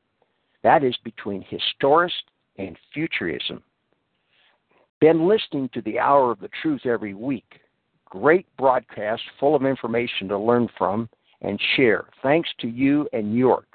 That 0.63 0.85
is 0.85 0.97
between 1.03 1.43
historist 1.49 2.25
and 2.59 2.77
futurism. 2.93 3.63
Been 5.01 5.27
listening 5.27 5.71
to 5.73 5.81
the 5.83 5.99
Hour 5.99 6.33
of 6.33 6.41
the 6.41 6.51
Truth 6.61 6.85
every 6.85 7.15
week. 7.15 7.61
Great 8.05 8.47
broadcast 8.57 9.23
full 9.39 9.55
of 9.55 9.65
information 9.65 10.29
to 10.29 10.39
learn 10.39 10.69
from 10.77 11.09
and 11.41 11.61
share. 11.77 12.07
Thanks 12.23 12.49
to 12.61 12.69
you 12.69 13.09
and 13.13 13.35
York. 13.37 13.67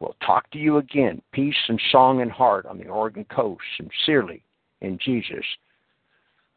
We'll 0.00 0.16
talk 0.24 0.50
to 0.50 0.58
you 0.58 0.78
again. 0.78 1.22
Peace 1.32 1.54
and 1.68 1.80
song 1.92 2.22
and 2.22 2.32
heart 2.32 2.66
on 2.66 2.78
the 2.78 2.88
Oregon 2.88 3.26
coast. 3.30 3.62
Sincerely, 3.76 4.42
in 4.80 4.98
Jesus, 4.98 5.44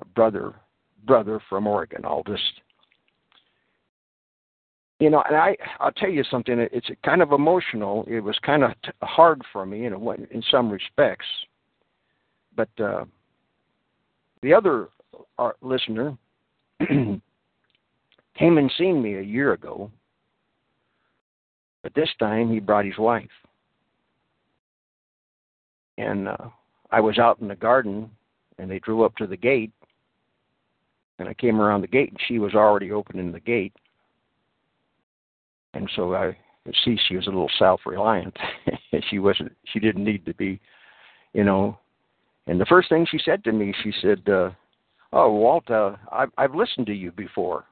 a 0.02 0.06
brother, 0.06 0.54
brother 1.06 1.40
from 1.50 1.68
Oregon. 1.68 2.04
I'll 2.06 2.24
just, 2.24 2.62
you 5.00 5.10
know, 5.10 5.24
and 5.28 5.36
I, 5.36 5.56
I'll 5.80 5.92
tell 5.92 6.10
you 6.10 6.24
something. 6.30 6.60
It's 6.72 6.88
kind 7.04 7.22
of 7.22 7.32
emotional. 7.32 8.06
It 8.08 8.22
was 8.22 8.38
kind 8.46 8.64
of 8.64 8.72
t- 8.84 8.92
hard 9.02 9.42
for 9.52 9.66
me, 9.66 9.86
in, 9.86 9.94
a, 9.94 10.12
in 10.12 10.44
some 10.50 10.70
respects. 10.70 11.26
But 12.56 12.70
uh, 12.80 13.06
the 14.42 14.54
other 14.54 14.90
uh, 15.38 15.52
listener 15.62 16.18
came 16.80 17.22
and 18.38 18.72
seen 18.78 19.02
me 19.02 19.16
a 19.16 19.22
year 19.22 19.54
ago 19.54 19.92
but 21.84 21.94
this 21.94 22.10
time 22.18 22.52
he 22.52 22.60
brought 22.60 22.86
his 22.86 22.98
wife. 22.98 23.30
And 25.98 26.30
uh, 26.30 26.50
I 26.90 27.02
was 27.02 27.20
out 27.20 27.40
in 27.42 27.50
the 27.50 27.56
garden 27.56 28.10
and 28.58 28.72
they 28.72 28.80
drew 28.80 29.04
up 29.04 29.16
to 29.18 29.28
the 29.28 29.38
gate. 29.38 29.72
And 31.20 31.30
I 31.30 31.34
came 31.36 31.62
around 31.62 31.82
the 31.82 31.88
gate 31.88 32.10
and 32.10 32.20
she 32.28 32.40
was 32.40 32.56
already 32.56 32.92
opening 32.92 33.32
the 33.32 33.40
gate. 33.40 33.74
And 35.74 35.90
so 35.96 36.14
I 36.14 36.38
see, 36.84 36.98
she 37.08 37.16
was 37.16 37.28
a 37.28 37.32
little 37.32 37.52
self-reliant. 37.58 38.36
she 39.10 39.20
wasn't. 39.20 39.52
She 39.66 39.80
didn't 39.80 40.04
need 40.04 40.26
to 40.26 40.34
be, 40.34 40.60
you 41.34 41.44
know. 41.44 41.78
And 42.48 42.60
the 42.60 42.66
first 42.66 42.90
thing 42.90 43.08
she 43.10 43.20
said 43.24 43.44
to 43.44 43.52
me, 43.52 43.74
she 43.84 43.94
said, 44.02 44.28
uh, 44.30 44.52
"Oh, 45.12 45.32
Walt, 45.34 45.70
uh, 45.70 45.96
I've, 46.12 46.32
I've 46.38 46.56
listened 46.56 46.88
to 46.88 46.94
you 46.94 47.12
before. 47.12 47.66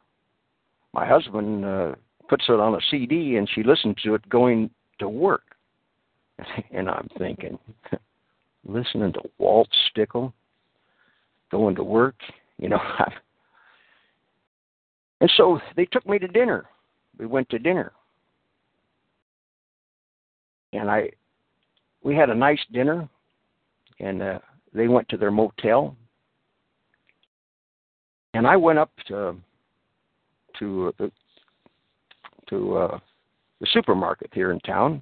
My 0.93 1.05
husband 1.05 1.65
uh, 1.65 1.95
puts 2.27 2.45
it 2.47 2.59
on 2.59 2.75
a 2.75 2.79
CD, 2.89 3.37
and 3.37 3.49
she 3.53 3.63
listens 3.63 3.95
to 4.03 4.15
it 4.15 4.27
going 4.29 4.69
to 4.99 5.09
work." 5.09 5.43
And 6.71 6.89
I'm 6.89 7.07
thinking, 7.17 7.59
listening 8.65 9.13
to 9.13 9.21
Walt 9.37 9.69
Stickle 9.89 10.33
going 11.51 11.75
to 11.75 11.83
work, 11.83 12.15
you 12.57 12.69
know. 12.69 12.79
and 15.19 15.31
so 15.35 15.59
they 15.75 15.85
took 15.85 16.07
me 16.07 16.17
to 16.17 16.27
dinner. 16.27 16.65
We 17.17 17.25
went 17.25 17.49
to 17.49 17.59
dinner 17.59 17.91
and 20.73 20.89
I 20.89 21.09
we 22.03 22.15
had 22.15 22.29
a 22.29 22.35
nice 22.35 22.59
dinner, 22.71 23.07
and 23.99 24.21
uh, 24.21 24.39
they 24.73 24.87
went 24.87 25.07
to 25.09 25.17
their 25.17 25.31
motel, 25.31 25.95
and 28.33 28.47
I 28.47 28.55
went 28.55 28.79
up 28.79 28.91
to 29.07 29.35
to 30.59 30.93
the 30.97 31.11
to 32.49 32.77
uh, 32.77 32.99
the 33.59 33.67
supermarket 33.71 34.29
here 34.33 34.51
in 34.51 34.59
town. 34.61 35.01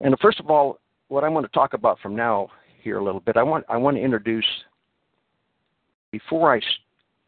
And 0.00 0.18
first 0.20 0.40
of 0.40 0.50
all, 0.50 0.80
what 1.08 1.22
I'm 1.22 1.32
going 1.32 1.44
to 1.44 1.52
talk 1.52 1.74
about 1.74 2.00
from 2.00 2.16
now 2.16 2.48
here 2.82 2.98
a 2.98 3.04
little 3.04 3.20
bit, 3.20 3.36
I 3.36 3.42
want 3.42 3.64
I 3.68 3.76
want 3.76 3.96
to 3.96 4.02
introduce 4.02 4.46
before 6.10 6.54
I 6.54 6.60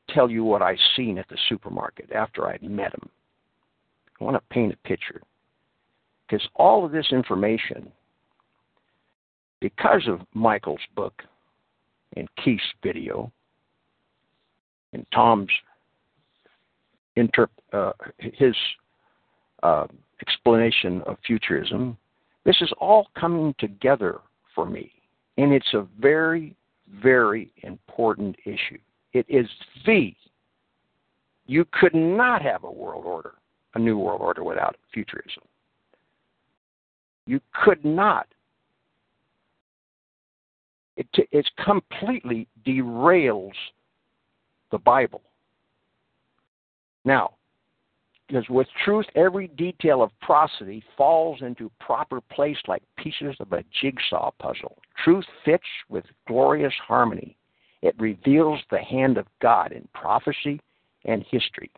tell 0.08 0.30
you 0.30 0.44
what 0.44 0.62
I 0.62 0.76
seen 0.96 1.18
at 1.18 1.28
the 1.28 1.38
supermarket 1.48 2.12
after 2.12 2.46
I'd 2.46 2.62
met 2.62 2.92
him. 2.92 3.08
I 4.20 4.24
want 4.24 4.36
to 4.36 4.54
paint 4.54 4.72
a 4.72 4.88
picture. 4.88 5.22
Because 6.26 6.46
all 6.54 6.84
of 6.84 6.92
this 6.92 7.06
information, 7.12 7.90
because 9.60 10.06
of 10.08 10.20
Michael's 10.32 10.80
book 10.94 11.22
and 12.16 12.28
Keith's 12.42 12.62
video 12.82 13.30
and 14.92 15.06
Tom's 15.12 15.50
interp- 17.16 17.48
uh, 17.72 17.92
his 18.18 18.54
uh, 19.62 19.86
explanation 20.20 21.02
of 21.02 21.16
futurism, 21.26 21.96
this 22.44 22.56
is 22.60 22.72
all 22.78 23.08
coming 23.18 23.54
together 23.58 24.20
for 24.54 24.66
me. 24.66 24.92
And 25.36 25.52
it's 25.52 25.74
a 25.74 25.86
very, 25.98 26.54
very 27.02 27.50
important 27.62 28.36
issue. 28.44 28.78
It 29.14 29.24
is 29.29 29.46
the, 29.87 30.12
you 31.46 31.64
could 31.72 31.94
not 31.94 32.42
have 32.42 32.64
a 32.64 32.70
world 32.70 33.05
order, 33.07 33.35
a 33.74 33.79
new 33.79 33.96
world 33.96 34.20
order 34.20 34.42
without 34.42 34.77
futurism. 34.92 35.44
You 37.27 37.40
could 37.64 37.85
not. 37.85 38.27
It, 40.96 41.07
it 41.33 41.48
completely 41.64 42.48
derails 42.66 43.53
the 44.70 44.79
Bible. 44.79 45.22
Now, 47.05 47.35
because 48.27 48.48
with 48.48 48.66
truth, 48.85 49.07
every 49.14 49.48
detail 49.48 50.03
of 50.03 50.11
prophecy 50.20 50.83
falls 50.96 51.42
into 51.42 51.70
proper 51.79 52.20
place 52.20 52.57
like 52.66 52.83
pieces 52.96 53.37
of 53.38 53.53
a 53.53 53.64
jigsaw 53.81 54.31
puzzle. 54.40 54.79
Truth 55.05 55.27
fits 55.44 55.64
with 55.88 56.05
glorious 56.27 56.72
harmony. 56.87 57.37
It 57.85 57.94
reveals 57.99 58.61
the 58.70 58.83
hand 58.83 59.18
of 59.18 59.27
God 59.40 59.70
in 59.70 59.87
prophecy 59.94 60.61
and 61.05 61.23
history. 61.23 61.70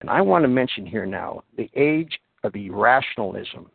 And 0.00 0.08
I 0.08 0.22
want 0.22 0.44
to 0.44 0.48
mention 0.48 0.86
here 0.86 1.04
now 1.04 1.42
the 1.56 1.70
age 1.76 2.18
of 2.42 2.56
irrationalism 2.56 3.70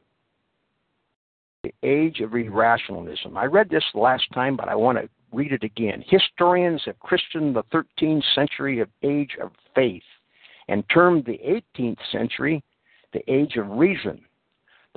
the 1.64 1.74
age 1.88 2.22
of 2.22 2.34
irrationalism. 2.34 3.38
I 3.38 3.46
read 3.46 3.70
this 3.70 3.84
last 3.94 4.32
time, 4.34 4.56
but 4.56 4.70
I 4.70 4.76
want 4.76 4.98
to 4.98 5.10
read 5.32 5.52
it 5.52 5.64
again. 5.64 6.04
Historians 6.08 6.82
have 6.86 7.00
christened 7.00 7.56
the 7.56 7.64
13th 7.64 8.24
century 8.36 8.80
of 8.80 8.90
age 9.04 9.36
of 9.42 9.52
faith 9.76 10.04
and 10.68 10.84
termed 10.90 11.26
the 11.26 11.40
18th 11.78 11.98
century 12.12 12.64
the 13.14 13.24
age 13.32 13.58
of 13.58 13.70
reason. 13.70 14.22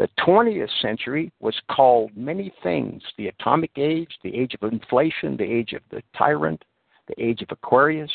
The 0.01 0.09
20th 0.27 0.71
century 0.81 1.31
was 1.41 1.55
called 1.71 2.17
many 2.17 2.51
things 2.63 3.03
the 3.19 3.29
atomic 3.29 3.73
age, 3.77 4.09
the 4.25 4.35
age 4.35 4.57
of 4.59 4.73
inflation, 4.73 5.37
the 5.37 5.45
age 5.45 5.75
of 5.75 5.83
the 5.91 6.03
tyrant, 6.17 6.65
the 7.07 7.23
age 7.23 7.43
of 7.43 7.49
Aquarius. 7.51 8.11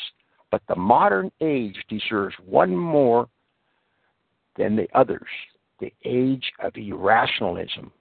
But 0.49 0.63
the 0.67 0.75
modern 0.75 1.31
age 1.41 1.75
deserves 1.87 2.33
one 2.43 2.75
more 2.75 3.29
than 4.57 4.75
the 4.75 4.87
others 4.95 5.27
the 5.79 5.93
age 6.03 6.51
of 6.59 6.71
irrationalism. 6.75 7.91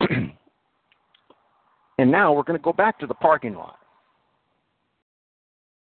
and 0.08 0.32
now 1.98 2.32
we're 2.32 2.42
going 2.42 2.58
to 2.58 2.64
go 2.64 2.72
back 2.72 2.98
to 3.00 3.06
the 3.06 3.12
parking 3.12 3.54
lot. 3.54 3.76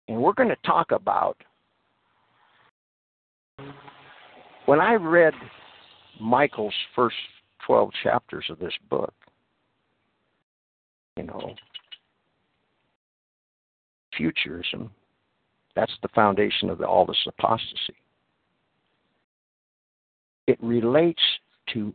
And 0.08 0.20
we're 0.20 0.34
going 0.34 0.50
to 0.50 0.58
talk 0.66 0.94
about 0.94 1.38
when 4.68 4.82
I 4.82 4.94
read 4.96 5.34
Michael's 6.20 6.74
first 6.94 7.16
12 7.66 7.90
chapters 8.04 8.46
of 8.50 8.60
this 8.60 8.74
book, 8.90 9.14
you 11.16 11.24
know, 11.24 11.56
futurism, 14.16 14.92
that's 15.74 15.94
the 16.02 16.10
foundation 16.10 16.70
of 16.70 16.80
the, 16.80 16.86
all 16.86 17.06
this 17.06 17.16
apostasy. 17.28 17.96
It 20.48 20.62
relates 20.62 21.22
to 21.74 21.94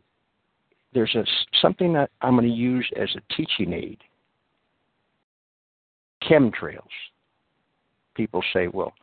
there's 0.93 1.15
a 1.15 1.25
something 1.61 1.93
that 1.93 2.09
I'm 2.21 2.35
going 2.35 2.47
to 2.47 2.53
use 2.53 2.87
as 2.99 3.09
a 3.15 3.33
teaching 3.33 3.73
aid. 3.73 3.99
Chemtrails. 6.23 6.81
People 8.15 8.43
say, 8.53 8.67
"Well, 8.67 8.93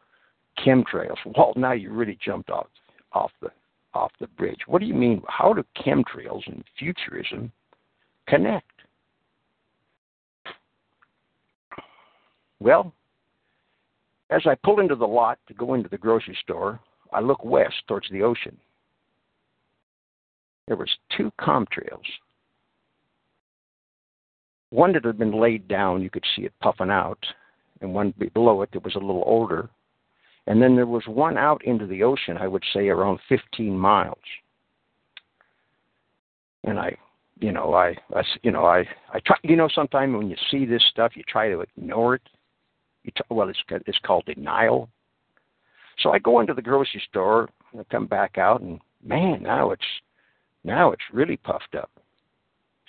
chemtrails." 0.64 1.16
Well, 1.37 1.52
now 1.56 1.72
you 1.72 1.90
really 1.90 2.16
jumped 2.24 2.48
off 2.48 2.68
off 3.12 3.33
the 3.42 3.50
off 3.94 4.12
the 4.20 4.26
bridge. 4.29 4.61
What 4.66 4.81
do 4.81 4.87
you 4.87 4.94
mean? 4.94 5.22
How 5.29 5.53
do 5.53 5.64
chemtrails 5.76 6.46
and 6.46 6.64
futurism 6.79 7.53
connect? 8.29 8.66
Well, 12.61 12.92
as 14.31 14.42
I 14.46 14.55
pull 14.62 14.81
into 14.81 14.94
the 14.94 15.07
lot 15.07 15.38
to 15.48 15.55
go 15.55 15.74
into 15.74 15.88
the 15.88 15.98
grocery 15.98 16.37
store, 16.42 16.79
I 17.12 17.20
look 17.20 17.44
west 17.44 17.76
towards 17.88 18.09
the 18.11 18.22
ocean 18.22 18.57
there 20.70 20.76
was 20.76 20.88
two 21.16 21.33
contrails. 21.40 22.07
One 24.70 24.92
that 24.92 25.05
had 25.05 25.18
been 25.18 25.33
laid 25.33 25.66
down, 25.66 26.00
you 26.00 26.11
could 26.11 26.24
see 26.37 26.42
it 26.42 26.53
puffing 26.61 26.90
out, 26.90 27.18
and 27.81 27.92
one 27.92 28.14
below 28.33 28.62
it 28.62 28.70
that 28.70 28.85
was 28.85 28.94
a 28.94 29.00
little 29.00 29.24
older. 29.26 29.68
And 30.51 30.61
then 30.61 30.75
there 30.75 30.85
was 30.85 31.05
one 31.07 31.39
out 31.39 31.65
into 31.65 31.87
the 31.87 32.03
ocean, 32.03 32.37
I 32.37 32.49
would 32.49 32.65
say 32.75 32.89
around 32.89 33.21
15 33.29 33.79
miles. 33.79 34.19
And 36.65 36.77
I, 36.77 36.97
you 37.39 37.53
know, 37.53 37.73
I, 37.73 37.95
I 38.13 38.23
you 38.43 38.51
know, 38.51 38.65
I, 38.65 38.81
I 39.15 39.21
try, 39.25 39.37
you 39.45 39.55
know, 39.55 39.69
sometimes 39.73 40.13
when 40.13 40.29
you 40.29 40.35
see 40.51 40.67
this 40.67 40.83
stuff, 40.91 41.13
you 41.15 41.23
try 41.29 41.51
to 41.51 41.61
ignore 41.61 42.17
it. 42.17 42.23
You 43.05 43.13
t- 43.17 43.23
well, 43.31 43.49
it's 43.49 43.61
it's 43.87 44.01
called 44.01 44.25
denial. 44.25 44.89
So 46.01 46.11
I 46.11 46.19
go 46.19 46.41
into 46.41 46.53
the 46.53 46.63
grocery 46.63 47.03
store, 47.09 47.49
I 47.79 47.85
come 47.85 48.09
back 48.09 48.37
out, 48.37 48.61
and 48.61 48.81
man, 49.05 49.45
now 49.45 49.71
it's 49.71 49.87
now 50.65 50.91
it's 50.91 51.05
really 51.13 51.37
puffed 51.37 51.77
up. 51.77 51.93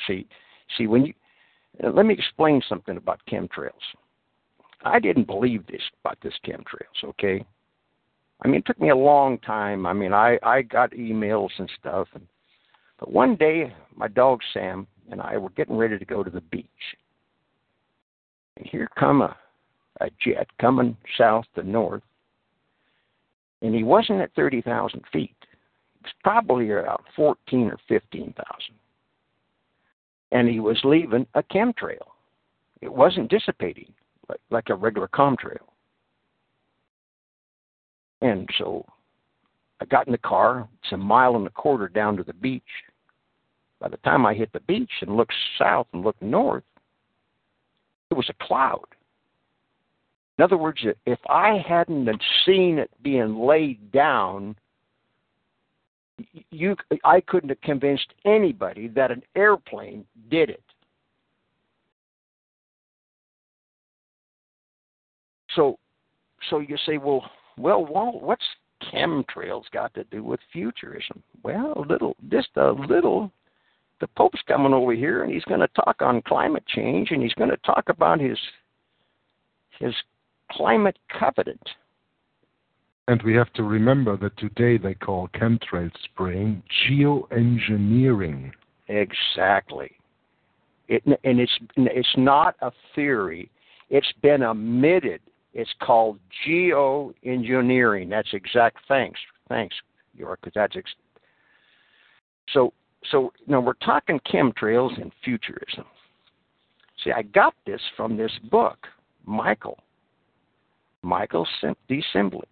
See, 0.08 0.28
see 0.80 0.88
when 0.88 1.06
you 1.06 1.13
let 1.93 2.08
me 2.08 2.15
explain 2.15 2.63
something 2.67 2.97
about 2.97 3.21
chemtrails. 3.32 3.69
I 4.84 4.99
didn't 4.99 5.27
believe 5.27 5.65
this 5.67 5.82
about 6.03 6.17
this 6.21 6.34
chemtrails. 6.45 7.03
Okay, 7.03 7.45
I 8.43 8.47
mean 8.47 8.59
it 8.59 8.65
took 8.65 8.79
me 8.79 8.89
a 8.89 8.95
long 8.95 9.38
time. 9.39 9.86
I 9.86 9.93
mean 9.93 10.13
I 10.13 10.38
I 10.43 10.61
got 10.61 10.91
emails 10.91 11.51
and 11.57 11.69
stuff, 11.79 12.07
and 12.13 12.25
but 12.99 13.11
one 13.11 13.36
day 13.36 13.73
my 13.95 14.07
dog 14.07 14.39
Sam 14.53 14.88
and 15.09 15.21
I 15.21 15.38
were 15.38 15.49
getting 15.51 15.77
ready 15.77 15.97
to 15.97 16.05
go 16.05 16.23
to 16.23 16.29
the 16.29 16.41
beach, 16.41 16.67
and 18.57 18.65
here 18.65 18.89
come 18.97 19.21
a 19.21 19.36
a 19.99 20.09
jet 20.19 20.47
coming 20.59 20.97
south 21.17 21.45
to 21.55 21.63
north, 21.63 22.01
and 23.61 23.75
he 23.75 23.84
wasn't 23.84 24.21
at 24.21 24.34
thirty 24.34 24.61
thousand 24.61 25.03
feet 25.11 25.36
was 26.03 26.11
probably 26.23 26.71
about 26.71 27.03
14 27.15 27.67
or 27.67 27.77
15,000. 27.88 28.43
And 30.32 30.47
he 30.47 30.59
was 30.59 30.79
leaving 30.84 31.27
a 31.36 31.43
chemtrail. 31.43 32.07
It 32.82 32.91
wasn't 32.91 33.29
dissipating 33.29 33.93
like, 34.49 34.69
a 34.69 34.75
regular 34.75 35.07
chemtrail. 35.07 35.57
And 38.21 38.47
so 38.57 38.86
I 39.82 39.86
got 39.86 40.07
in 40.07 40.11
the 40.11 40.17
car. 40.19 40.67
It's 40.84 40.91
a 40.91 40.97
mile 40.97 41.36
and 41.36 41.47
a 41.47 41.51
quarter 41.51 41.88
down 41.88 42.17
to 42.17 42.23
the 42.23 42.34
beach. 42.34 42.63
By 43.79 43.89
the 43.89 43.97
time 43.97 44.25
I 44.25 44.34
hit 44.36 44.53
the 44.53 44.59
beach 44.61 44.91
and 45.01 45.17
looked 45.17 45.34
south 45.57 45.88
and 45.93 46.03
looked 46.03 46.21
north, 46.21 46.63
it 48.11 48.13
was 48.13 48.29
a 48.29 48.45
cloud. 48.45 48.86
In 50.38 50.43
other 50.43 50.57
words, 50.57 50.79
if 51.05 51.19
I 51.29 51.63
hadn't 51.67 52.09
seen 52.45 52.77
it 52.77 52.91
being 53.01 53.39
laid 53.39 53.91
down, 53.91 54.55
you 56.51 56.75
I 57.03 57.21
couldn't 57.21 57.49
have 57.49 57.61
convinced 57.61 58.13
anybody 58.25 58.88
that 58.89 59.11
an 59.11 59.23
airplane 59.36 60.05
did 60.29 60.49
it. 60.49 60.63
So 65.56 65.78
so 66.49 66.60
you 66.60 66.78
say, 66.86 66.97
well, 66.97 67.30
well, 67.58 67.86
Walt, 67.86 68.22
what's 68.22 68.43
chemtrails 68.91 69.64
got 69.72 69.93
to 69.93 70.04
do 70.06 70.24
with 70.24 70.39
futurism? 70.52 71.22
Well, 71.43 71.74
a 71.76 71.82
little, 71.82 72.16
just 72.30 72.49
a 72.56 72.72
little. 72.72 73.32
The 73.99 74.08
Pope's 74.08 74.41
coming 74.47 74.74
over 74.74 74.93
here, 74.93 75.24
and 75.24 75.32
he's 75.32 75.43
going 75.43 75.60
to 75.60 75.70
talk 75.70 76.02
on 76.02 76.24
climate 76.24 76.64
change, 76.68 77.12
and 77.12 77.22
he's 77.22 77.36
going 77.36 77.52
to 77.52 77.58
talk 77.58 77.84
about 77.88 78.20
his 78.20 78.38
his 79.80 79.93
climate 80.52 80.97
covenant. 81.20 81.62
And 83.08 83.22
we 83.24 83.34
have 83.36 83.52
to 83.54 83.64
remember 83.64 84.18
that 84.18 84.38
today 84.38 84.78
they 84.78 84.93
call 84.93 85.28
chemtrail 85.30 85.91
spraying 86.04 86.64
geoengineering. 86.89 88.52
Exactly. 88.88 89.91
It, 90.88 91.04
and 91.06 91.39
it's 91.39 91.58
it's 91.78 92.16
not 92.18 92.56
a 92.62 92.72
theory. 92.95 93.49
It's 93.89 94.12
been 94.22 94.43
admitted. 94.43 95.22
It's 95.54 95.74
called 95.82 96.20
geoengineering. 96.47 98.10
That's 98.10 98.34
exact. 98.34 98.78
Thanks, 98.88 99.20
thanks, 99.49 99.76
York. 100.16 100.39
Because 100.41 100.54
that's 100.56 100.76
ex- 100.76 100.91
so. 102.54 102.74
So 103.10 103.34
now 103.47 103.60
we're 103.60 103.74
talking 103.74 104.20
chemtrails 104.32 105.02
and 105.02 105.12
futurism. 105.24 105.86
See, 107.04 107.12
I 107.12 107.24
got 107.24 107.56
this 107.66 107.82
from 107.97 108.16
this 108.16 108.32
book, 108.52 108.78
Michael. 109.26 109.80
Michael 111.02 111.47
de 111.88 112.04
Semlyen 112.14 112.43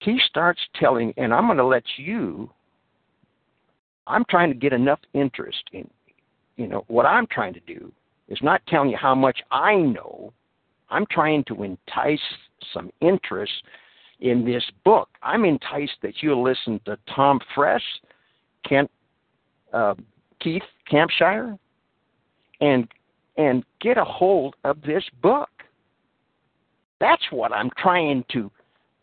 he 0.00 0.20
starts 0.26 0.60
telling, 0.78 1.12
and 1.16 1.34
I'm 1.34 1.46
going 1.46 1.58
to 1.58 1.66
let 1.66 1.84
you. 1.96 2.50
I'm 4.06 4.24
trying 4.30 4.50
to 4.50 4.56
get 4.56 4.72
enough 4.72 5.00
interest 5.12 5.62
in, 5.72 5.88
you 6.56 6.66
know, 6.66 6.84
what 6.88 7.04
I'm 7.04 7.26
trying 7.26 7.54
to 7.54 7.60
do 7.60 7.92
is 8.28 8.38
not 8.42 8.62
telling 8.68 8.90
you 8.90 8.96
how 8.96 9.14
much 9.14 9.38
I 9.50 9.76
know. 9.76 10.32
I'm 10.90 11.06
trying 11.10 11.44
to 11.44 11.62
entice 11.62 12.20
some 12.72 12.90
interest 13.00 13.52
in 14.20 14.44
this 14.44 14.64
book. 14.84 15.08
I'm 15.22 15.44
enticed 15.44 15.96
that 16.02 16.14
you'll 16.20 16.42
listen 16.42 16.80
to 16.86 16.98
Tom 17.14 17.40
Friess, 17.54 17.82
Kent, 18.68 18.90
uh, 19.72 19.94
Keith 20.40 20.62
Kampschafer, 20.90 21.58
and 22.60 22.88
and 23.36 23.64
get 23.80 23.96
a 23.98 24.04
hold 24.04 24.56
of 24.64 24.82
this 24.82 25.04
book. 25.22 25.50
That's 27.00 27.22
what 27.30 27.52
I'm 27.52 27.70
trying 27.78 28.24
to 28.32 28.50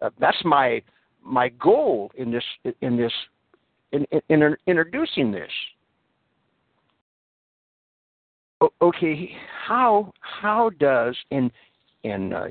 uh, 0.01 0.09
that's 0.19 0.37
my 0.43 0.81
my 1.23 1.49
goal 1.49 2.11
in 2.15 2.31
this 2.31 2.43
in 2.81 2.97
this 2.97 3.13
in, 3.91 4.05
in, 4.11 4.41
in 4.41 4.55
introducing 4.67 5.31
this. 5.31 5.51
O- 8.61 8.73
okay, 8.81 9.31
how 9.65 10.13
how 10.19 10.69
does 10.79 11.15
in 11.31 11.51
in 12.05 12.33
uh, 12.33 12.47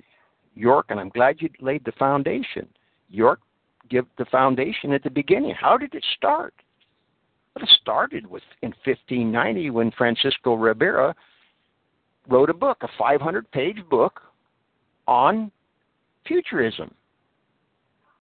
York, 0.55 0.86
and 0.88 1.00
I'm 1.00 1.09
glad 1.09 1.40
you 1.40 1.48
laid 1.61 1.84
the 1.84 1.92
foundation. 1.92 2.68
York 3.09 3.40
give 3.88 4.07
the 4.18 4.24
foundation 4.26 4.92
at 4.92 5.02
the 5.02 5.11
beginning. 5.11 5.55
How 5.59 5.76
did 5.76 5.94
it 5.94 6.05
start? 6.16 6.55
Well, 7.55 7.64
it 7.64 7.70
started 7.80 8.26
with 8.26 8.42
in 8.62 8.70
1590 8.84 9.70
when 9.70 9.90
Francisco 9.92 10.55
Ribera 10.55 11.14
wrote 12.28 12.50
a 12.50 12.55
book, 12.55 12.78
a 12.82 13.02
500-page 13.02 13.78
book 13.88 14.20
on 15.07 15.52
futurism. 16.26 16.92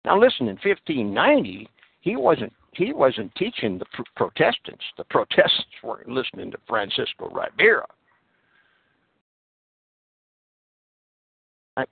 Now 0.04 0.18
listen, 0.18 0.48
in 0.48 0.56
1590, 0.64 1.68
he 2.00 2.16
wasn't 2.16 2.52
he 2.72 2.92
wasn't 2.92 3.34
teaching 3.34 3.78
the 3.78 3.86
Protestants. 4.14 4.84
The 4.96 5.04
Protestants 5.04 5.82
weren't 5.82 6.08
listening 6.08 6.52
to 6.52 6.58
Francisco 6.68 7.28
Ribera. 7.28 7.86
I, 11.78 11.84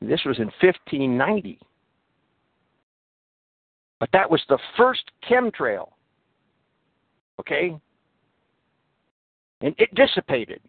this 0.00 0.20
was 0.24 0.38
in 0.38 0.46
1590. 0.60 1.58
But 3.98 4.08
that 4.12 4.30
was 4.30 4.40
the 4.48 4.58
first 4.76 5.02
chemtrail. 5.28 5.90
Okay? 7.40 7.76
And 9.60 9.74
it 9.78 9.94
dissipated. 9.94 10.60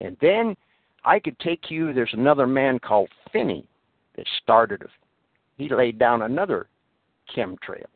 And 0.00 0.16
then 0.20 0.56
I 1.04 1.18
could 1.18 1.38
take 1.40 1.70
you, 1.70 1.92
there's 1.92 2.12
another 2.12 2.46
man 2.46 2.78
called 2.78 3.08
Finney 3.32 3.66
that 4.16 4.26
started. 4.42 4.82
He 5.56 5.68
laid 5.68 5.98
down 5.98 6.22
another 6.22 6.68
chemtrail. 7.36 7.86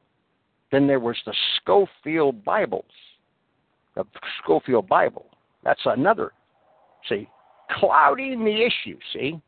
Then 0.73 0.87
there 0.87 1.01
was 1.01 1.17
the 1.27 1.35
Scofield 1.57 2.45
Bibles, 2.45 2.85
the 3.95 4.05
Scofield 4.43 4.89
Bible. 4.89 5.27
That's 5.63 5.83
another, 5.85 6.33
see, 7.09 7.29
clouding 7.79 8.45
the 8.45 8.65
issue, 8.65 8.99
see, 9.13 9.41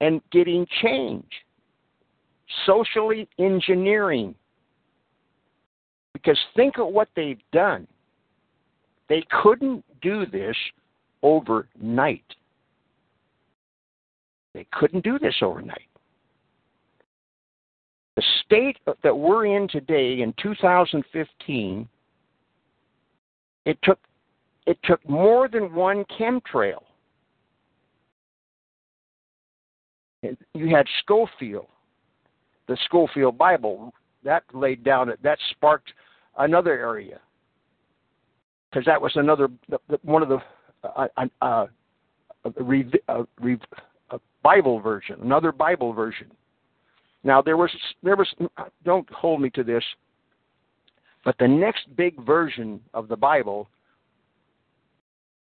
and 0.00 0.20
getting 0.30 0.66
change, 0.82 1.30
socially 2.64 3.28
engineering. 3.38 4.34
Because 6.12 6.38
think 6.54 6.78
of 6.78 6.88
what 6.88 7.08
they've 7.14 7.40
done. 7.52 7.86
They 9.08 9.24
couldn't 9.42 9.84
do 10.02 10.26
this 10.26 10.56
overnight. 11.22 12.24
They 14.54 14.66
couldn't 14.72 15.04
do 15.04 15.18
this 15.18 15.34
overnight. 15.42 15.88
The 18.16 18.22
state 18.44 18.78
that 19.02 19.16
we're 19.16 19.44
in 19.44 19.68
today 19.68 20.22
in 20.22 20.32
2015, 20.42 21.86
it 23.66 23.78
took 23.82 23.98
it 24.66 24.78
took 24.82 25.06
more 25.08 25.48
than 25.48 25.74
one 25.74 26.04
chemtrail. 26.18 26.82
You 30.54 30.74
had 30.74 30.86
Scofield, 31.02 31.66
the 32.66 32.76
Scofield 32.84 33.38
Bible 33.38 33.94
that 34.24 34.42
laid 34.52 34.82
down 34.82 35.12
that 35.22 35.38
sparked 35.50 35.92
another 36.36 36.72
area 36.72 37.20
because 38.68 38.84
that 38.86 39.00
was 39.00 39.12
another 39.14 39.48
one 40.02 40.22
of 40.22 40.28
the 40.28 40.38
uh, 40.82 41.06
uh, 41.16 41.26
uh, 41.40 41.66
uh, 43.08 44.18
Bible 44.42 44.80
version, 44.80 45.16
another 45.22 45.52
Bible 45.52 45.92
version. 45.92 46.30
Now 47.22 47.40
there 47.40 47.56
was 47.56 47.70
there 48.02 48.16
was 48.16 48.28
don't 48.84 49.08
hold 49.10 49.40
me 49.40 49.50
to 49.50 49.62
this, 49.62 49.84
but 51.24 51.36
the 51.38 51.48
next 51.48 51.94
big 51.96 52.20
version 52.24 52.80
of 52.94 53.06
the 53.06 53.16
Bible 53.16 53.68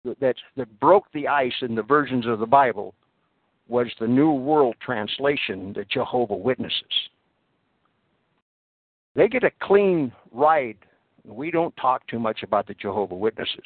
that 0.04 0.36
that 0.58 0.80
broke 0.80 1.06
the 1.14 1.28
ice 1.28 1.54
in 1.62 1.76
the 1.76 1.84
versions 1.84 2.26
of 2.28 2.40
the 2.40 2.46
Bible 2.46 2.94
was 3.68 3.88
the 4.00 4.08
New 4.08 4.32
World 4.32 4.76
Translation, 4.82 5.74
the 5.74 5.86
Jehovah 5.86 6.36
Witnesses. 6.36 7.10
They 9.16 9.28
get 9.28 9.44
a 9.44 9.52
clean 9.62 10.12
ride. 10.32 10.78
We 11.24 11.52
don't 11.52 11.76
talk 11.78 12.06
too 12.08 12.20
much 12.20 12.44
about 12.44 12.68
the 12.68 12.74
Jehovah 12.74 13.16
Witnesses. 13.16 13.64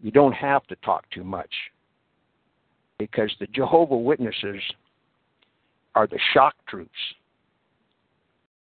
You 0.00 0.10
don't 0.10 0.32
have 0.32 0.66
to 0.66 0.76
talk 0.76 1.08
too 1.10 1.24
much 1.24 1.52
because 2.98 3.30
the 3.38 3.46
Jehovah 3.48 3.96
Witnesses 3.96 4.60
are 5.94 6.06
the 6.06 6.18
shock 6.34 6.54
troops 6.68 6.90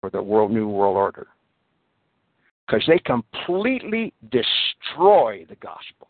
for 0.01 0.09
the 0.09 0.21
world 0.21 0.51
new 0.51 0.67
world 0.67 0.97
order 0.97 1.27
because 2.65 2.83
they 2.87 2.99
completely 2.99 4.13
destroy 4.31 5.45
the 5.49 5.55
gospel 5.55 6.07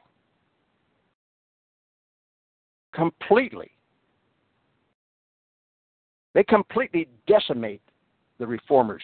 completely 2.93 3.71
they 6.33 6.43
completely 6.43 7.07
decimate 7.27 7.81
the 8.39 8.47
reformers 8.47 9.03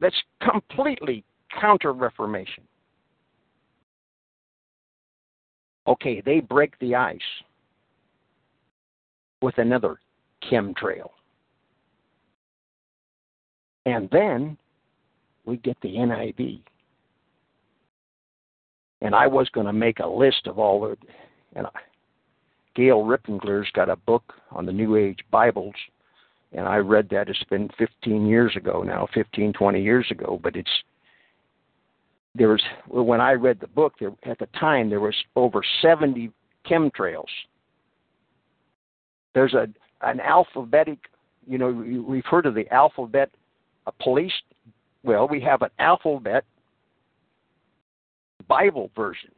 that's 0.00 0.22
completely 0.42 1.24
counter 1.60 1.92
reformation 1.92 2.64
okay 5.86 6.22
they 6.24 6.40
break 6.40 6.78
the 6.78 6.94
ice 6.94 7.20
with 9.42 9.58
another 9.58 9.98
chemtrail. 10.42 11.10
And 13.86 14.08
then 14.12 14.56
we 15.44 15.56
get 15.58 15.76
the 15.82 15.88
NIV. 15.88 16.60
And 19.02 19.14
I 19.14 19.26
was 19.26 19.48
going 19.50 19.66
to 19.66 19.72
make 19.72 20.00
a 20.00 20.06
list 20.06 20.46
of 20.46 20.58
all 20.58 20.80
the, 20.80 20.96
and 21.56 21.66
I, 21.66 21.70
Gail 22.74 23.02
Riplinger's 23.02 23.70
got 23.72 23.88
a 23.88 23.96
book 23.96 24.34
on 24.50 24.66
the 24.66 24.72
New 24.72 24.96
Age 24.96 25.18
Bibles, 25.30 25.74
and 26.52 26.66
I 26.66 26.76
read 26.76 27.08
that. 27.10 27.28
It's 27.28 27.42
been 27.44 27.68
15 27.78 28.26
years 28.26 28.54
ago 28.56 28.82
now, 28.82 29.08
15, 29.12 29.52
20 29.52 29.82
years 29.82 30.06
ago, 30.10 30.38
but 30.42 30.56
it's 30.56 30.70
there 32.34 32.48
was 32.48 32.62
when 32.86 33.20
I 33.20 33.32
read 33.32 33.58
the 33.60 33.66
book 33.66 33.94
there 33.98 34.12
at 34.24 34.38
the 34.38 34.46
time 34.58 34.88
there 34.88 35.00
was 35.00 35.16
over 35.34 35.62
70 35.82 36.30
chemtrails. 36.64 37.24
There's 39.34 39.54
a 39.54 39.68
an 40.02 40.20
alphabetic, 40.20 40.98
you 41.46 41.58
know, 41.58 41.68
we've 41.70 42.24
heard 42.24 42.46
of 42.46 42.54
the 42.54 42.72
alphabet 42.72 43.30
a 43.86 43.92
police. 44.02 44.32
Well, 45.02 45.28
we 45.28 45.40
have 45.40 45.62
an 45.62 45.70
alphabet 45.78 46.44
Bible 48.48 48.90
versions. 48.96 49.32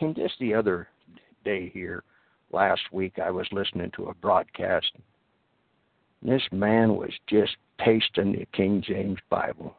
And 0.00 0.14
just 0.14 0.34
the 0.38 0.54
other 0.54 0.88
day 1.44 1.70
here, 1.72 2.02
last 2.52 2.82
week, 2.92 3.18
I 3.22 3.30
was 3.30 3.46
listening 3.52 3.90
to 3.96 4.06
a 4.06 4.14
broadcast. 4.14 4.92
This 6.22 6.42
man 6.52 6.96
was 6.96 7.10
just 7.28 7.56
pasting 7.78 8.32
the 8.32 8.46
King 8.52 8.82
James 8.86 9.18
Bible. 9.30 9.74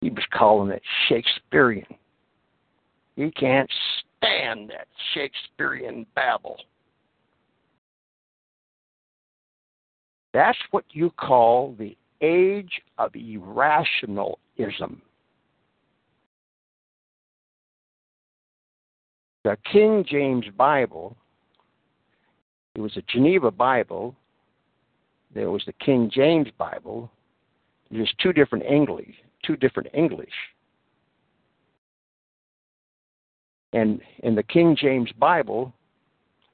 He 0.00 0.10
was 0.10 0.24
calling 0.32 0.70
it 0.70 0.82
Shakespearean. 1.08 1.86
He 3.16 3.30
can't 3.30 3.70
stand 4.18 4.70
that 4.70 4.88
Shakespearean 5.14 6.06
babble. 6.14 6.58
That's 10.32 10.58
what 10.70 10.84
you 10.90 11.10
call 11.10 11.74
the 11.78 11.96
age 12.20 12.80
of 12.98 13.14
irrationalism. 13.14 15.02
The 19.44 19.56
King 19.70 20.04
James 20.08 20.46
Bible, 20.56 21.16
it 22.74 22.80
was 22.80 22.96
a 22.96 23.02
Geneva 23.02 23.50
Bible, 23.50 24.14
there 25.34 25.50
was 25.50 25.62
the 25.66 25.72
King 25.74 26.10
James 26.12 26.48
Bible, 26.58 27.10
there's 27.90 28.12
two 28.22 28.32
different 28.32 28.64
English, 28.64 29.14
two 29.44 29.56
different 29.56 29.88
English. 29.94 30.32
And 33.72 34.00
in 34.22 34.34
the 34.34 34.42
King 34.42 34.76
James 34.78 35.10
Bible, 35.18 35.72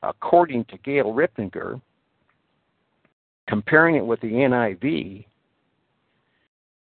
according 0.03 0.65
to 0.67 0.79
Gail 0.79 1.13
Riplinger, 1.13 1.81
comparing 3.49 3.97
it 3.97 4.07
with 4.07 4.21
the 4.21 4.29
NIV, 4.29 5.27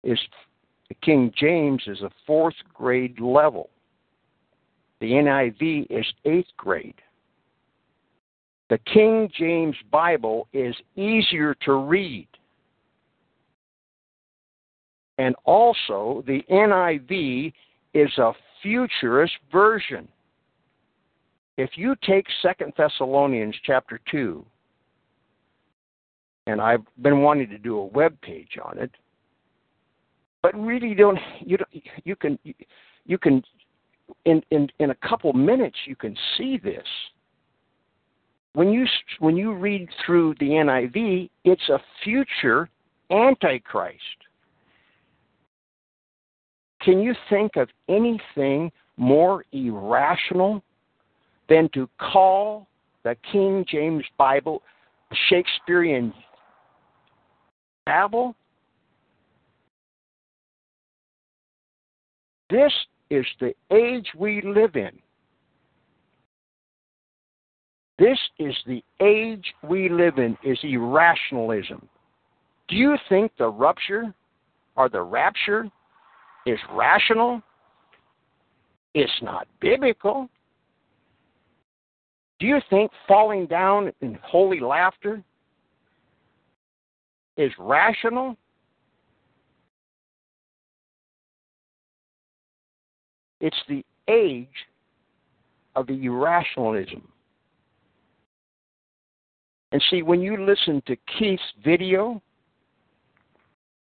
is 0.03 0.19
the 0.89 0.95
King 0.95 1.31
James 1.37 1.83
is 1.87 2.01
a 2.01 2.11
fourth 2.25 2.55
grade 2.73 3.19
level. 3.19 3.69
The 5.03 5.11
NIV 5.11 5.87
is 5.89 6.05
eighth 6.23 6.47
grade. 6.55 6.95
The 8.69 8.77
King 8.93 9.29
James 9.37 9.75
Bible 9.91 10.47
is 10.53 10.73
easier 10.95 11.53
to 11.65 11.73
read. 11.73 12.29
And 15.17 15.35
also, 15.43 16.23
the 16.25 16.41
NIV 16.49 17.51
is 17.93 18.17
a 18.17 18.31
futurist 18.61 19.33
version. 19.51 20.07
If 21.57 21.71
you 21.75 21.95
take 22.07 22.25
Second 22.41 22.71
Thessalonians 22.77 23.55
chapter 23.65 23.99
2 24.09 24.45
and 26.47 26.61
I've 26.61 26.85
been 27.01 27.19
wanting 27.23 27.49
to 27.49 27.57
do 27.57 27.77
a 27.77 27.85
web 27.87 28.15
page 28.21 28.57
on 28.63 28.77
it. 28.77 28.91
But 30.41 30.55
really, 30.55 30.93
don't 30.93 31.19
you 31.41 31.57
don't, 31.57 31.69
you 32.05 32.15
can 32.15 32.39
you 33.05 33.17
can 33.17 33.43
in 34.25 34.41
in 34.51 34.69
in 34.79 34.91
a 34.91 34.95
couple 34.95 35.33
minutes 35.33 35.77
you 35.85 35.95
can 35.95 36.15
see 36.37 36.57
this. 36.57 36.87
When 38.53 38.69
you 38.69 38.85
when 39.19 39.35
you 39.35 39.53
read 39.53 39.89
through 40.05 40.35
the 40.39 40.49
NIV, 40.49 41.29
it's 41.43 41.69
a 41.69 41.79
future 42.03 42.69
antichrist. 43.09 43.97
Can 46.81 46.99
you 46.99 47.13
think 47.29 47.55
of 47.55 47.69
anything 47.87 48.71
more 48.97 49.45
irrational 49.53 50.61
than 51.49 51.69
to 51.73 51.89
call 51.99 52.67
the 53.03 53.15
King 53.31 53.65
James 53.69 54.03
Bible 54.17 54.61
Shakespearean 55.29 56.13
Babel. 57.85 58.35
This 62.49 62.71
is 63.09 63.25
the 63.39 63.53
age 63.71 64.07
we 64.17 64.41
live 64.41 64.75
in. 64.75 64.91
This 67.99 68.17
is 68.39 68.55
the 68.65 68.83
age 69.01 69.45
we 69.67 69.87
live 69.87 70.17
in 70.17 70.37
is 70.43 70.57
irrationalism. 70.63 71.87
Do 72.67 72.75
you 72.75 72.97
think 73.07 73.31
the 73.37 73.47
rupture 73.47 74.13
or 74.75 74.89
the 74.89 75.01
rapture 75.01 75.69
is 76.45 76.59
rational? 76.71 77.41
It's 78.95 79.11
not 79.21 79.47
biblical. 79.59 80.29
Do 82.39 82.47
you 82.47 82.59
think 82.69 82.91
falling 83.07 83.45
down 83.45 83.91
in 84.01 84.17
holy 84.21 84.59
laughter 84.59 85.23
is 87.37 87.51
rational, 87.57 88.35
it's 93.43 93.61
the 93.67 93.83
age 94.07 94.47
of 95.75 95.85
the 95.87 96.05
irrationalism. 96.05 97.05
And 99.73 99.83
see, 99.89 100.01
when 100.01 100.21
you 100.21 100.45
listen 100.45 100.81
to 100.87 100.95
Keith's 101.19 101.43
video, 101.61 102.21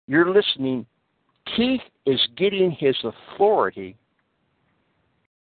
you're 0.08 0.34
listening, 0.34 0.86
Keith 1.58 1.82
is 2.06 2.22
getting 2.38 2.72
his 2.72 2.96
authority 3.04 3.98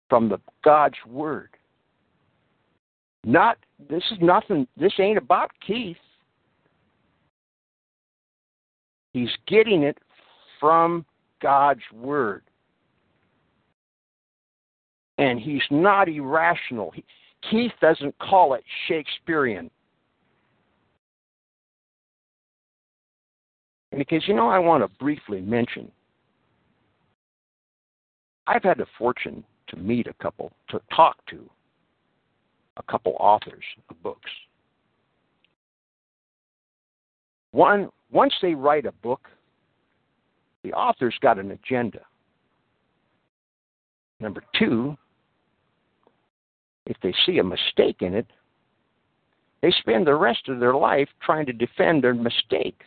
from 0.09 0.29
the 0.29 0.39
God's 0.63 0.95
Word. 1.05 1.49
Not 3.25 3.57
this 3.89 4.03
is 4.11 4.19
nothing 4.21 4.67
this 4.77 4.93
ain't 4.99 5.17
about 5.17 5.51
Keith. 5.65 5.97
He's 9.11 9.35
getting 9.47 9.83
it 9.83 9.97
from 10.61 11.05
God's 11.41 11.81
Word. 11.93 12.43
And 15.17 15.39
he's 15.39 15.63
not 15.71 16.07
irrational. 16.07 16.91
He, 16.91 17.03
Keith 17.49 17.71
doesn't 17.81 18.17
call 18.19 18.53
it 18.53 18.63
Shakespearean. 18.87 19.69
Because, 23.97 24.27
you 24.27 24.35
know, 24.35 24.47
I 24.47 24.59
want 24.59 24.83
to 24.83 24.99
briefly 24.99 25.41
mention 25.41 25.91
I've 28.45 28.63
had 28.63 28.77
the 28.77 28.85
fortune 28.97 29.43
to 29.67 29.75
meet 29.75 30.07
a 30.07 30.13
couple, 30.21 30.51
to 30.69 30.79
talk 30.95 31.17
to 31.29 31.49
a 32.77 32.83
couple 32.83 33.15
authors 33.19 33.63
of 33.89 34.01
books. 34.03 34.29
One 37.51 37.89
once 38.11 38.33
they 38.41 38.53
write 38.53 38.85
a 38.85 38.91
book, 38.91 39.27
the 40.63 40.71
author's 40.73 41.17
got 41.21 41.39
an 41.39 41.51
agenda. 41.51 42.01
Number 44.19 44.41
two, 44.57 44.97
if 46.87 46.97
they 47.01 47.13
see 47.25 47.39
a 47.39 47.43
mistake 47.43 48.01
in 48.01 48.13
it, 48.13 48.27
they 49.61 49.71
spend 49.79 50.05
the 50.05 50.15
rest 50.15 50.49
of 50.49 50.59
their 50.59 50.75
life 50.75 51.09
trying 51.21 51.45
to 51.47 51.53
defend 51.53 52.03
their 52.03 52.13
mistake. 52.13 52.81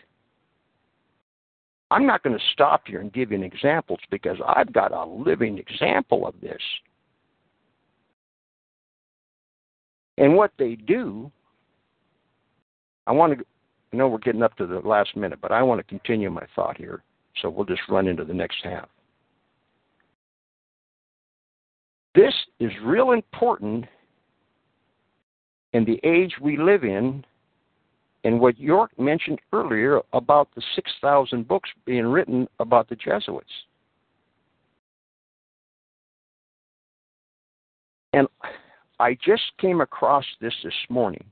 I'm 1.90 2.06
not 2.06 2.22
going 2.22 2.36
to 2.36 2.44
stop 2.52 2.82
here 2.86 3.00
and 3.00 3.12
give 3.12 3.32
you 3.32 3.42
examples 3.42 3.98
because 4.10 4.38
I've 4.46 4.72
got 4.72 4.92
a 4.92 5.04
living 5.04 5.58
example 5.58 6.26
of 6.26 6.34
this. 6.40 6.62
And 10.18 10.36
what 10.36 10.52
they 10.58 10.76
do, 10.76 11.32
I 13.06 13.12
want 13.12 13.38
to 13.38 13.44
I 13.92 13.96
know 13.96 14.08
we're 14.08 14.18
getting 14.18 14.42
up 14.42 14.56
to 14.56 14.66
the 14.66 14.78
last 14.80 15.16
minute, 15.16 15.40
but 15.42 15.50
I 15.50 15.62
want 15.62 15.80
to 15.80 15.84
continue 15.84 16.30
my 16.30 16.46
thought 16.54 16.76
here, 16.76 17.02
so 17.40 17.50
we'll 17.50 17.64
just 17.64 17.82
run 17.88 18.06
into 18.06 18.24
the 18.24 18.34
next 18.34 18.58
half. 18.62 18.88
This 22.14 22.34
is 22.58 22.70
real 22.84 23.12
important 23.12 23.86
in 25.72 25.84
the 25.84 26.00
age 26.02 26.34
we 26.40 26.56
live 26.56 26.82
in, 26.82 27.24
and 28.24 28.40
what 28.40 28.58
York 28.58 28.90
mentioned 28.98 29.40
earlier 29.52 30.00
about 30.12 30.48
the 30.54 30.62
6,000 30.74 31.46
books 31.46 31.70
being 31.86 32.06
written 32.06 32.48
about 32.58 32.88
the 32.88 32.96
Jesuits. 32.96 33.50
And 38.12 38.26
I 38.98 39.16
just 39.24 39.42
came 39.60 39.80
across 39.80 40.24
this 40.40 40.54
this 40.64 40.74
morning 40.88 41.24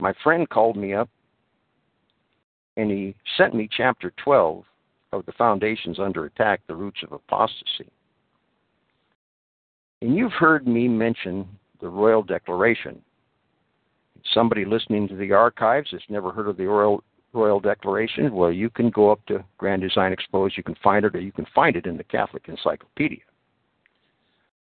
my 0.00 0.12
friend 0.22 0.48
called 0.48 0.76
me 0.76 0.94
up 0.94 1.08
and 2.76 2.90
he 2.90 3.14
sent 3.36 3.54
me 3.54 3.68
chapter 3.76 4.12
12 4.22 4.64
of 5.12 5.24
the 5.26 5.32
Foundations 5.32 5.98
Under 5.98 6.26
Attack 6.26 6.60
The 6.66 6.74
Roots 6.74 7.00
of 7.02 7.12
Apostasy. 7.12 7.90
And 10.02 10.14
you've 10.14 10.32
heard 10.32 10.66
me 10.66 10.86
mention 10.86 11.46
the 11.80 11.88
Royal 11.88 12.22
Declaration. 12.22 13.00
Somebody 14.32 14.64
listening 14.64 15.08
to 15.08 15.16
the 15.16 15.32
archives 15.32 15.90
has 15.92 16.00
never 16.08 16.30
heard 16.30 16.48
of 16.48 16.56
the 16.56 16.66
Royal, 16.66 17.02
Royal 17.32 17.60
Declaration, 17.60 18.32
well, 18.32 18.52
you 18.52 18.70
can 18.70 18.90
go 18.90 19.10
up 19.10 19.24
to 19.26 19.44
Grand 19.58 19.82
Design 19.82 20.12
Exposed, 20.12 20.56
you 20.56 20.62
can 20.62 20.76
find 20.82 21.04
it, 21.04 21.14
or 21.14 21.20
you 21.20 21.32
can 21.32 21.46
find 21.54 21.76
it 21.76 21.86
in 21.86 21.96
the 21.96 22.04
Catholic 22.04 22.48
Encyclopedia. 22.48 23.20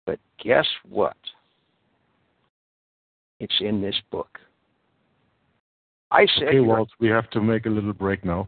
But 0.06 0.20
guess 0.44 0.66
what? 0.88 1.18
It's 3.40 3.56
in 3.60 3.82
this 3.82 3.96
book. 4.12 4.40
I 6.10 6.26
said, 6.38 6.50
Okay, 6.50 6.60
Walt, 6.60 6.90
we 7.00 7.08
have 7.10 7.30
to 7.32 7.42
make 7.42 7.66
a 7.66 7.70
little 7.70 7.94
break 7.94 8.24
now. 8.24 8.48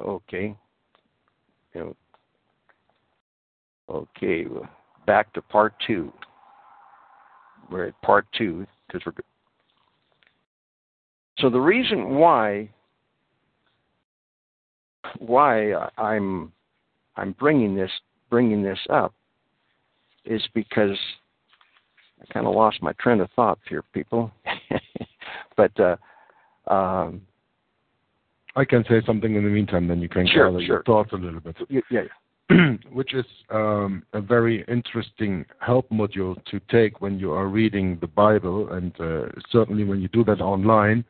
Okay. 0.00 0.56
Okay, 3.88 4.46
back 5.06 5.32
to 5.34 5.42
part 5.42 5.74
two. 5.86 6.12
We're 7.70 7.88
at 7.88 8.02
part 8.02 8.26
two 8.36 8.66
because 8.86 9.04
we're. 9.04 9.12
So 11.38 11.50
the 11.50 11.60
reason 11.60 12.14
why 12.14 12.70
why 15.18 15.74
I'm 15.98 16.52
I'm 17.16 17.32
bringing 17.32 17.74
this 17.74 17.90
bringing 18.30 18.62
this 18.62 18.78
up 18.90 19.12
is 20.24 20.42
because 20.54 20.96
I 22.20 22.32
kind 22.32 22.46
of 22.46 22.54
lost 22.54 22.82
my 22.82 22.92
train 22.94 23.20
of 23.20 23.28
thought 23.36 23.58
here, 23.68 23.82
people. 23.92 24.30
but 25.56 25.72
uh, 25.78 25.96
um, 26.72 27.20
I 28.56 28.64
can 28.64 28.84
say 28.88 29.02
something 29.04 29.34
in 29.34 29.44
the 29.44 29.50
meantime, 29.50 29.88
then 29.88 30.00
you 30.00 30.08
can 30.08 30.26
Sure, 30.26 30.50
gather 30.50 30.60
sure. 30.60 30.74
your 30.76 30.82
thoughts 30.84 31.12
a 31.12 31.16
little 31.16 31.40
bit. 31.40 31.56
y- 31.70 31.82
yeah, 31.90 32.04
which 32.92 33.14
is 33.14 33.24
um, 33.50 34.02
a 34.12 34.20
very 34.20 34.64
interesting 34.68 35.44
help 35.60 35.88
module 35.90 36.42
to 36.46 36.60
take 36.70 37.00
when 37.00 37.18
you 37.18 37.32
are 37.32 37.46
reading 37.48 37.98
the 38.00 38.06
Bible, 38.06 38.72
and 38.72 38.92
uh, 39.00 39.26
certainly 39.50 39.84
when 39.84 40.00
you 40.00 40.08
do 40.08 40.24
that 40.24 40.40
online, 40.40 41.04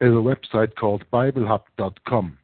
is 0.00 0.12
a 0.12 0.14
website 0.14 0.74
called 0.76 1.04
BibleHub.com. 1.12 2.38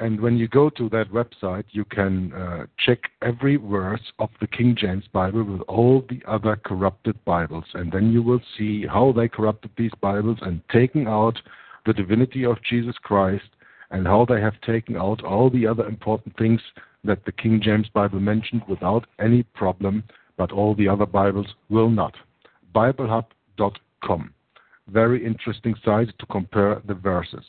And 0.00 0.20
when 0.20 0.36
you 0.36 0.48
go 0.48 0.68
to 0.70 0.88
that 0.88 1.12
website, 1.12 1.64
you 1.70 1.84
can 1.84 2.32
uh, 2.32 2.66
check 2.84 2.98
every 3.20 3.56
verse 3.56 4.00
of 4.18 4.30
the 4.40 4.48
King 4.48 4.74
James 4.76 5.04
Bible 5.12 5.44
with 5.44 5.60
all 5.68 6.04
the 6.08 6.20
other 6.26 6.56
corrupted 6.56 7.22
Bibles, 7.24 7.66
and 7.74 7.92
then 7.92 8.10
you 8.10 8.22
will 8.22 8.40
see 8.58 8.84
how 8.86 9.12
they 9.12 9.28
corrupted 9.28 9.70
these 9.76 9.92
Bibles 10.00 10.38
and 10.42 10.60
taken 10.70 11.06
out 11.06 11.38
the 11.86 11.92
divinity 11.92 12.44
of 12.44 12.62
Jesus 12.62 12.96
Christ 13.02 13.44
and 13.90 14.06
how 14.06 14.24
they 14.24 14.40
have 14.40 14.60
taken 14.62 14.96
out 14.96 15.22
all 15.22 15.50
the 15.50 15.66
other 15.66 15.86
important 15.86 16.36
things 16.36 16.60
that 17.04 17.24
the 17.24 17.32
King 17.32 17.60
James 17.62 17.88
Bible 17.92 18.20
mentioned 18.20 18.62
without 18.68 19.06
any 19.20 19.42
problem, 19.42 20.04
but 20.36 20.52
all 20.52 20.74
the 20.74 20.88
other 20.88 21.06
Bibles 21.06 21.54
will 21.68 21.90
not. 21.90 22.14
BibleHub.com. 22.74 24.32
Very 24.88 25.24
interesting 25.24 25.74
site 25.84 26.16
to 26.18 26.26
compare 26.26 26.80
the 26.86 26.94
verses. 26.94 27.44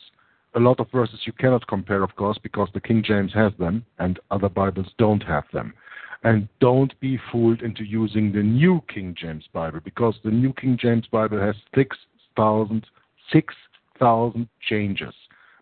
A 0.54 0.60
lot 0.60 0.78
of 0.78 0.90
verses 0.92 1.20
you 1.24 1.32
cannot 1.32 1.66
compare, 1.66 2.02
of 2.02 2.14
course, 2.14 2.38
because 2.42 2.68
the 2.72 2.80
King 2.80 3.02
James 3.04 3.32
has 3.32 3.52
them 3.58 3.84
and 3.98 4.20
other 4.30 4.48
Bibles 4.48 4.86
don't 4.98 5.22
have 5.22 5.44
them. 5.52 5.72
And 6.22 6.48
don't 6.60 6.98
be 7.00 7.18
fooled 7.30 7.62
into 7.62 7.84
using 7.84 8.32
the 8.32 8.42
New 8.42 8.82
King 8.92 9.14
James 9.18 9.44
Bible 9.52 9.80
because 9.84 10.14
the 10.24 10.30
New 10.30 10.52
King 10.54 10.78
James 10.80 11.06
Bible 11.10 11.40
has 11.40 11.56
6,000 11.74 12.86
6,000 13.94 14.48
changes 14.68 15.14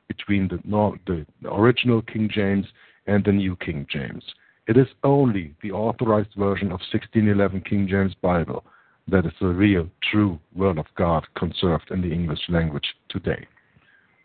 between 0.08 0.48
the, 0.48 0.58
the 1.06 1.26
original 1.52 2.02
King 2.02 2.28
James 2.32 2.66
and 3.06 3.24
the 3.24 3.32
New 3.32 3.56
King 3.56 3.86
James. 3.90 4.22
It 4.68 4.76
is 4.76 4.86
only 5.02 5.54
the 5.62 5.72
authorized 5.72 6.34
version 6.36 6.68
of 6.68 6.80
1611 6.92 7.62
King 7.62 7.88
James 7.88 8.14
Bible 8.22 8.64
that 9.08 9.26
is 9.26 9.32
the 9.40 9.48
real, 9.48 9.88
true 10.10 10.38
Word 10.54 10.78
of 10.78 10.86
God 10.96 11.26
conserved 11.36 11.90
in 11.90 12.00
the 12.00 12.12
English 12.12 12.38
language 12.48 12.86
today. 13.08 13.46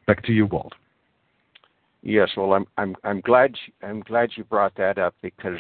Back 0.06 0.24
to 0.26 0.32
you, 0.32 0.46
Walt. 0.46 0.74
yes. 2.04 2.30
Well, 2.38 2.54
I'm 2.54 2.66
I'm 2.78 2.96
I'm 3.04 3.22
glad 3.22 3.56
I'm 3.82 4.02
glad 4.02 4.30
you 4.36 4.44
brought 4.44 4.76
that 4.76 4.98
up 5.00 5.16
because 5.22 5.60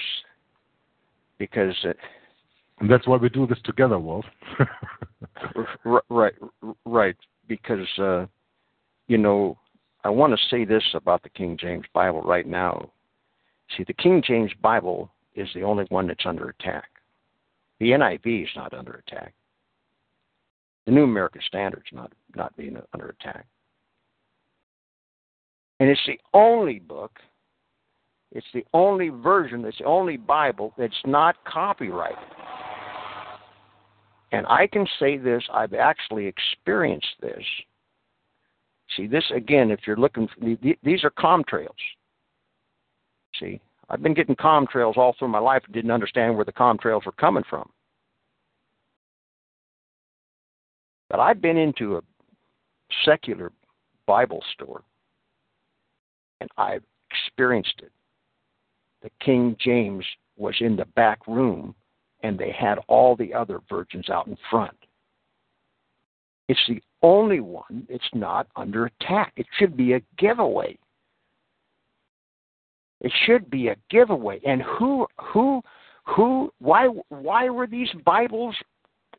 because 1.39 1.73
uh, 1.83 1.93
And 2.79 2.89
that's 2.89 3.07
why 3.07 3.17
we 3.17 3.29
do 3.29 3.47
this 3.47 3.57
together, 3.63 3.97
Walt. 3.97 4.25
R- 5.85 6.03
right 6.09 6.35
right 6.85 7.17
because 7.47 7.87
uh 7.99 8.25
you 9.07 9.17
know 9.17 9.57
i 10.03 10.09
want 10.09 10.37
to 10.37 10.45
say 10.49 10.65
this 10.65 10.83
about 10.93 11.23
the 11.23 11.29
king 11.29 11.57
james 11.59 11.85
bible 11.93 12.21
right 12.21 12.47
now. 12.47 12.91
See 13.75 13.83
the 13.85 13.93
king 13.93 14.23
james 14.25 14.51
bible 14.61 15.11
is 15.35 15.49
the 15.53 15.63
only 15.63 15.85
one 15.89 16.07
that's 16.07 16.25
under 16.25 16.49
attack. 16.49 16.89
The 17.79 17.91
niv 17.91 18.43
is 18.43 18.49
not 18.55 18.73
under 18.73 19.03
attack. 19.07 19.33
The 20.85 20.91
new 20.91 21.03
american 21.03 21.41
standard's 21.45 21.91
not 21.91 22.11
not 22.35 22.55
being 22.55 22.77
under 22.93 23.09
attack. 23.09 23.45
And 25.79 25.89
it's 25.89 26.01
the 26.07 26.19
only 26.33 26.79
book 26.79 27.19
it's 28.31 28.47
the 28.53 28.65
only 28.73 29.09
version 29.09 29.63
it's 29.65 29.77
the 29.77 29.85
only 29.85 30.17
bible 30.17 30.73
that's 30.77 31.01
not 31.05 31.35
copyrighted. 31.45 32.17
And 34.31 34.45
I 34.47 34.67
can 34.67 34.85
say 34.99 35.17
this, 35.17 35.43
I've 35.53 35.73
actually 35.73 36.25
experienced 36.25 37.15
this. 37.21 37.43
See, 38.97 39.05
this 39.05 39.23
again, 39.33 39.69
if 39.69 39.81
you're 39.85 39.95
looking, 39.95 40.27
for, 40.27 40.57
these 40.83 41.03
are 41.03 41.11
contrails. 41.11 41.69
See, 43.39 43.61
I've 43.89 44.01
been 44.01 44.15
getting 44.15 44.35
contrails 44.35 44.97
all 44.97 45.15
through 45.17 45.27
my 45.27 45.39
life 45.39 45.61
and 45.65 45.73
didn't 45.73 45.91
understand 45.91 46.35
where 46.35 46.45
the 46.45 46.51
contrails 46.51 47.05
were 47.05 47.11
coming 47.13 47.43
from. 47.47 47.69
But 51.09 51.19
I've 51.19 51.41
been 51.41 51.57
into 51.57 51.97
a 51.97 52.01
secular 53.05 53.51
Bible 54.07 54.43
store 54.53 54.81
and 56.41 56.49
I've 56.57 56.83
experienced 57.11 57.81
it. 57.83 57.91
The 59.03 59.11
King 59.23 59.55
James 59.63 60.03
was 60.37 60.55
in 60.59 60.75
the 60.75 60.85
back 60.85 61.25
room 61.27 61.75
and 62.23 62.37
they 62.37 62.51
had 62.51 62.79
all 62.87 63.15
the 63.15 63.33
other 63.33 63.59
virgins 63.69 64.09
out 64.09 64.27
in 64.27 64.37
front. 64.49 64.75
It's 66.49 66.59
the 66.67 66.81
only 67.07 67.39
one 67.39 67.87
that's 67.89 68.09
not 68.13 68.47
under 68.55 68.85
attack. 68.85 69.31
It 69.37 69.45
should 69.57 69.77
be 69.77 69.93
a 69.93 70.01
giveaway. 70.17 70.77
It 72.99 73.13
should 73.25 73.49
be 73.49 73.69
a 73.69 73.77
giveaway. 73.89 74.41
And 74.45 74.61
who 74.61 75.07
who 75.21 75.61
who 76.05 76.51
why 76.59 76.87
why 77.09 77.49
were 77.49 77.67
these 77.67 77.89
Bibles 78.05 78.55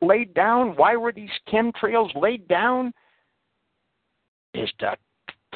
laid 0.02 0.34
down? 0.34 0.76
Why 0.76 0.96
were 0.96 1.12
these 1.12 1.30
chemtrails 1.50 2.14
laid 2.14 2.46
down? 2.48 2.92
Is 4.52 4.70
to 4.80 4.96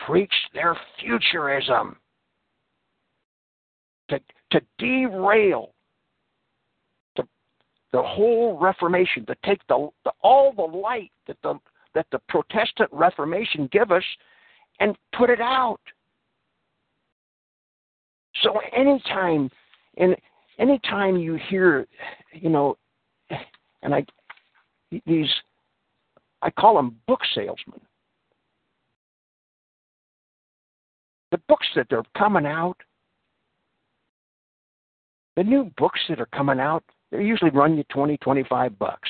preach 0.07 0.33
their 0.55 0.77
futurism. 1.01 1.97
To 4.09 4.21
to 4.53 4.61
derail 4.79 5.75
the 7.17 7.25
the 7.93 8.03
whole 8.03 8.59
Reformation, 8.59 9.27
to 9.27 9.35
take 9.45 9.61
the, 9.69 9.89
the 10.05 10.13
all 10.23 10.53
the 10.53 10.63
light 10.63 11.11
that 11.27 11.37
the 11.43 11.59
that 11.95 12.07
the 12.13 12.21
Protestant 12.29 12.91
Reformation 12.93 13.69
give 13.73 13.91
us 13.91 14.05
and 14.81 14.97
put 15.17 15.31
it 15.31 15.41
out. 15.41 15.81
So 18.43 18.61
anytime 18.75 19.51
and 19.99 20.17
anytime 20.59 21.17
you 21.17 21.39
hear, 21.49 21.87
you 22.33 22.49
know, 22.49 22.79
and 23.83 23.95
I 23.95 24.05
these 25.07 25.29
I 26.41 26.51
call 26.51 26.77
them 26.77 26.97
book 27.07 27.21
salesmen. 27.35 27.81
The 31.31 31.39
books 31.49 31.67
that 31.77 31.93
are 31.93 32.03
coming 32.17 32.47
out, 32.47 32.77
the 35.37 35.45
new 35.45 35.71
books 35.79 36.01
that 36.09 36.21
are 36.21 36.27
coming 36.27 36.61
out, 36.61 36.85
they 37.11 37.25
usually 37.25 37.51
run 37.51 37.77
you 37.77 37.85
20, 37.85 38.19
25 38.19 38.79
bucks. 38.79 39.09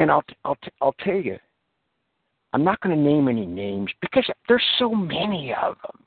And 0.00 0.10
I'll 0.10 0.24
I'll 0.46 0.56
I'll 0.80 0.94
tell 1.04 1.20
you, 1.20 1.36
I'm 2.54 2.64
not 2.64 2.80
going 2.80 2.96
to 2.96 3.02
name 3.02 3.28
any 3.28 3.44
names 3.44 3.90
because 4.00 4.26
there's 4.48 4.64
so 4.78 4.94
many 4.94 5.52
of 5.52 5.76
them. 5.82 6.02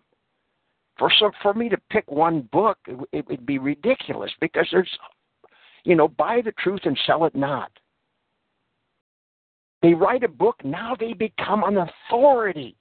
For 0.97 1.11
some, 1.19 1.31
for 1.43 1.53
me 1.53 1.69
to 1.69 1.77
pick 1.91 2.09
one 2.09 2.49
book, 2.51 2.79
it, 2.87 2.97
it 3.11 3.27
would 3.27 3.45
be 3.45 3.59
ridiculous 3.59 4.31
because 4.41 4.67
there's, 4.71 4.89
you 5.83 5.95
know, 5.95 6.07
buy 6.07 6.41
the 6.43 6.53
truth 6.53 6.79
and 6.85 6.99
sell 7.05 7.25
it 7.25 7.35
not. 7.35 7.71
They 9.83 9.93
write 9.93 10.23
a 10.23 10.27
book 10.27 10.55
now; 10.63 10.95
they 10.99 11.13
become 11.13 11.63
an 11.63 11.77
authority. 11.77 12.75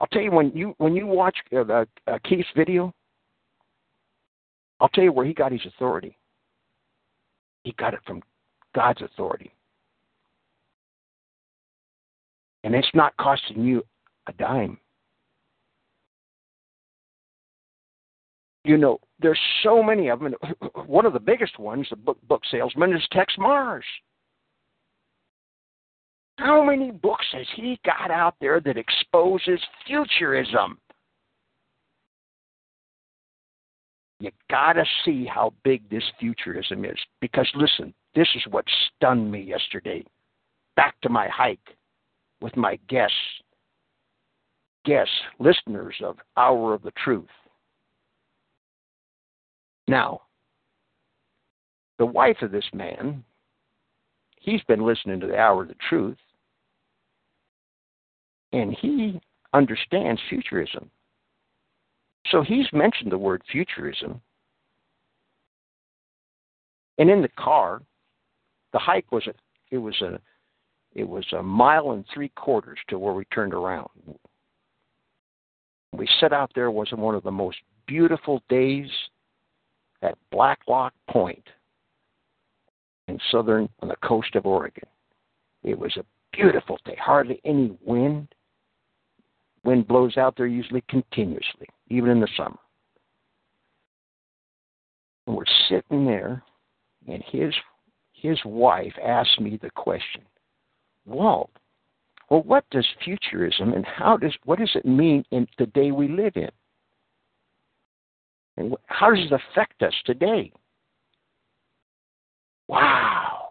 I'll 0.00 0.06
tell 0.12 0.22
you 0.22 0.30
when 0.30 0.52
you 0.54 0.76
when 0.78 0.94
you 0.94 1.08
watch 1.08 1.36
uh, 1.52 1.62
uh, 1.62 1.84
Keith's 2.22 2.46
video, 2.56 2.94
I'll 4.78 4.90
tell 4.90 5.02
you 5.02 5.12
where 5.12 5.26
he 5.26 5.34
got 5.34 5.50
his 5.50 5.66
authority. 5.66 6.16
He 7.64 7.72
got 7.72 7.94
it 7.94 8.00
from 8.06 8.22
God's 8.74 9.02
authority. 9.02 9.52
And 12.62 12.74
it's 12.74 12.90
not 12.94 13.16
costing 13.16 13.62
you 13.62 13.82
a 14.26 14.32
dime. 14.34 14.78
You 18.64 18.76
know, 18.76 19.00
there's 19.20 19.40
so 19.62 19.82
many 19.82 20.08
of 20.08 20.20
them. 20.20 20.34
One 20.86 21.06
of 21.06 21.14
the 21.14 21.20
biggest 21.20 21.58
ones, 21.58 21.86
the 21.88 21.96
book, 21.96 22.18
book 22.28 22.42
salesman, 22.50 22.92
is 22.92 23.02
Texe 23.10 23.34
Marrs. 23.38 23.82
How 26.36 26.64
many 26.64 26.90
books 26.90 27.26
has 27.32 27.46
he 27.56 27.78
got 27.84 28.10
out 28.10 28.34
there 28.40 28.60
that 28.60 28.76
exposes 28.76 29.60
futurism? 29.86 30.78
You 34.20 34.30
got 34.50 34.74
to 34.74 34.84
see 35.04 35.24
how 35.24 35.54
big 35.64 35.88
this 35.88 36.04
futurism 36.18 36.84
is. 36.84 36.98
Because 37.20 37.50
listen, 37.54 37.94
this 38.14 38.28
is 38.34 38.42
what 38.50 38.64
stunned 38.96 39.30
me 39.30 39.40
yesterday. 39.40 40.04
Back 40.76 41.00
to 41.02 41.08
my 41.08 41.28
hike 41.28 41.76
with 42.40 42.56
my 42.56 42.78
guests, 42.88 43.14
guests, 44.84 45.12
listeners 45.38 45.94
of 46.02 46.16
Hour 46.36 46.74
of 46.74 46.82
the 46.82 46.92
Truth. 47.04 47.28
Now, 49.86 50.22
the 51.98 52.06
wife 52.06 52.38
of 52.42 52.50
this 52.50 52.64
man, 52.72 53.22
he's 54.40 54.62
been 54.62 54.84
listening 54.86 55.20
to 55.20 55.26
the 55.26 55.38
Hour 55.38 55.62
of 55.62 55.68
the 55.68 55.74
Truth, 55.88 56.18
and 58.52 58.72
he 58.72 59.20
understands 59.52 60.20
futurism. 60.28 60.90
So 62.30 62.42
he's 62.42 62.66
mentioned 62.72 63.12
the 63.12 63.18
word 63.18 63.42
futurism. 63.50 64.20
And 66.98 67.10
in 67.10 67.22
the 67.22 67.28
car, 67.28 67.82
the 68.72 68.78
hike 68.78 69.10
was 69.12 69.26
a, 69.26 69.34
it 69.70 69.78
was 69.78 70.00
a 70.02 70.20
it 70.92 71.08
was 71.08 71.24
a 71.32 71.42
mile 71.42 71.92
and 71.92 72.04
three 72.12 72.30
quarters 72.30 72.78
to 72.88 72.98
where 72.98 73.14
we 73.14 73.24
turned 73.26 73.54
around. 73.54 73.88
We 75.92 76.08
set 76.18 76.32
out 76.32 76.50
there 76.54 76.70
was 76.70 76.88
one 76.92 77.14
of 77.14 77.22
the 77.22 77.30
most 77.30 77.58
beautiful 77.86 78.42
days 78.48 78.88
at 80.02 80.16
Blacklock 80.32 80.92
Point 81.08 81.44
in 83.08 83.18
southern 83.30 83.68
on 83.80 83.88
the 83.88 83.96
coast 84.02 84.34
of 84.34 84.46
Oregon. 84.46 84.88
It 85.62 85.78
was 85.78 85.96
a 85.96 86.04
beautiful 86.32 86.78
day, 86.84 86.96
hardly 87.00 87.40
any 87.44 87.76
wind. 87.84 88.28
Wind 89.64 89.86
blows 89.86 90.16
out 90.16 90.36
there 90.36 90.46
usually 90.46 90.82
continuously, 90.88 91.68
even 91.88 92.10
in 92.10 92.20
the 92.20 92.28
summer. 92.36 92.58
And 95.26 95.36
we're 95.36 95.44
sitting 95.68 96.06
there, 96.06 96.42
and 97.06 97.22
his 97.26 97.52
his 98.20 98.38
wife 98.44 98.92
asked 99.02 99.40
me 99.40 99.58
the 99.60 99.70
question, 99.70 100.22
Walt, 101.06 101.50
well, 102.28 102.42
what 102.42 102.64
does 102.70 102.86
futurism 103.04 103.72
and 103.72 103.84
how 103.84 104.16
does 104.16 104.34
what 104.44 104.58
does 104.58 104.70
it 104.74 104.86
mean 104.86 105.24
in 105.30 105.48
the 105.58 105.66
day 105.66 105.90
we 105.90 106.08
live 106.08 106.36
in? 106.36 106.50
And 108.56 108.76
how 108.86 109.10
does 109.10 109.24
it 109.24 109.32
affect 109.32 109.82
us 109.82 109.94
today? 110.04 110.52
Wow. 112.68 113.48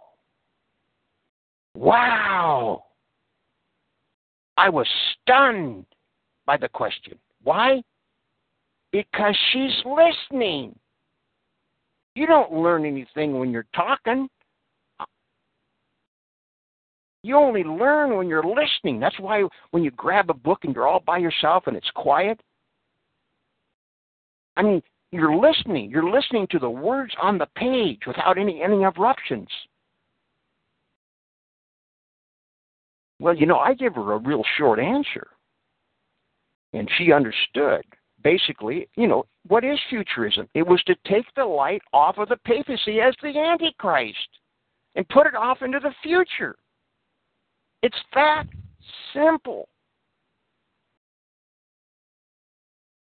Wow. 1.75 2.85
I 4.55 4.69
was 4.69 4.87
stunned 5.21 5.85
by 6.45 6.57
the 6.57 6.69
question. 6.69 7.17
Why? 7.43 7.81
Because 8.91 9.35
she's 9.51 9.83
listening. 9.85 10.77
You 12.15 12.27
don't 12.27 12.53
learn 12.53 12.85
anything 12.85 13.39
when 13.39 13.51
you're 13.51 13.67
talking. 13.75 14.29
You 17.29 17.37
only 17.37 17.63
learn 17.63 18.17
when 18.17 18.27
you're 18.27 18.43
listening. 18.43 18.99
That's 18.99 19.19
why 19.19 19.43
when 19.69 19.83
you 19.83 19.91
grab 19.91 20.31
a 20.31 20.33
book 20.33 20.61
and 20.63 20.73
you're 20.73 20.87
all 20.87 21.03
by 21.05 21.19
yourself 21.19 21.67
and 21.67 21.77
it's 21.77 21.91
quiet, 21.93 22.41
I 24.57 24.63
mean, 24.63 24.81
you're 25.11 25.35
listening. 25.35 25.91
You're 25.91 26.11
listening 26.11 26.47
to 26.49 26.57
the 26.57 26.71
words 26.71 27.13
on 27.21 27.37
the 27.37 27.45
page 27.55 27.99
without 28.07 28.39
any 28.39 28.63
any 28.63 28.77
interruptions. 28.77 29.47
Well, 33.19 33.35
you 33.35 33.45
know, 33.45 33.59
I 33.59 33.75
give 33.75 33.93
her 33.93 34.13
a 34.13 34.17
real 34.17 34.41
short 34.57 34.79
answer 34.79 35.27
and 36.73 36.89
she 36.97 37.11
understood 37.11 37.83
basically, 38.23 38.89
you 38.95 39.05
know, 39.05 39.23
what 39.47 39.63
is 39.63 39.77
futurism? 39.91 40.47
It 40.55 40.65
was 40.65 40.81
to 40.87 40.95
take 41.05 41.27
the 41.35 41.45
light 41.45 41.83
off 41.93 42.17
of 42.17 42.29
the 42.29 42.37
papacy 42.37 43.01
as 43.01 43.13
the 43.21 43.37
Antichrist 43.37 44.17
and 44.95 45.07
put 45.09 45.27
it 45.27 45.35
off 45.35 45.61
into 45.61 45.79
the 45.79 45.93
future. 46.01 46.55
It's 47.81 47.97
that 48.13 48.43
simple. 49.13 49.69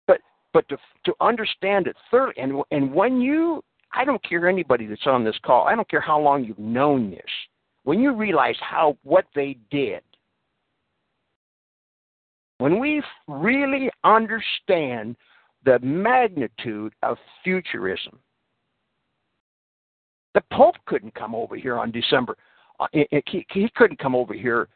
But 0.06 0.20
but 0.52 0.68
to 0.68 0.76
to 1.04 1.14
understand 1.20 1.86
it 1.86 1.96
thoroughly, 2.10 2.34
and 2.38 2.62
and 2.70 2.92
when 2.92 3.20
you, 3.20 3.62
I 3.92 4.04
don't 4.04 4.22
care 4.22 4.48
anybody 4.48 4.86
that's 4.86 5.06
on 5.06 5.24
this 5.24 5.38
call. 5.44 5.66
I 5.66 5.74
don't 5.74 5.88
care 5.88 6.00
how 6.00 6.20
long 6.20 6.44
you've 6.44 6.58
known 6.58 7.10
this. 7.10 7.20
When 7.84 8.00
you 8.00 8.14
realize 8.14 8.56
how 8.60 8.98
what 9.02 9.24
they 9.34 9.56
did 9.70 10.02
when 12.58 12.80
we 12.80 13.02
really 13.28 13.90
understand 14.04 15.16
the 15.64 15.78
magnitude 15.80 16.92
of 17.02 17.16
futurism, 17.42 18.18
the 20.34 20.42
Pope 20.52 20.74
couldn't 20.86 21.14
come 21.14 21.34
over 21.34 21.56
here 21.56 21.78
on 21.78 21.90
December. 21.90 22.36
Uh, 22.80 22.86
he, 22.92 23.46
he 23.50 23.70
couldn't 23.74 23.98
come 23.98 24.14
over 24.14 24.34
here 24.34 24.68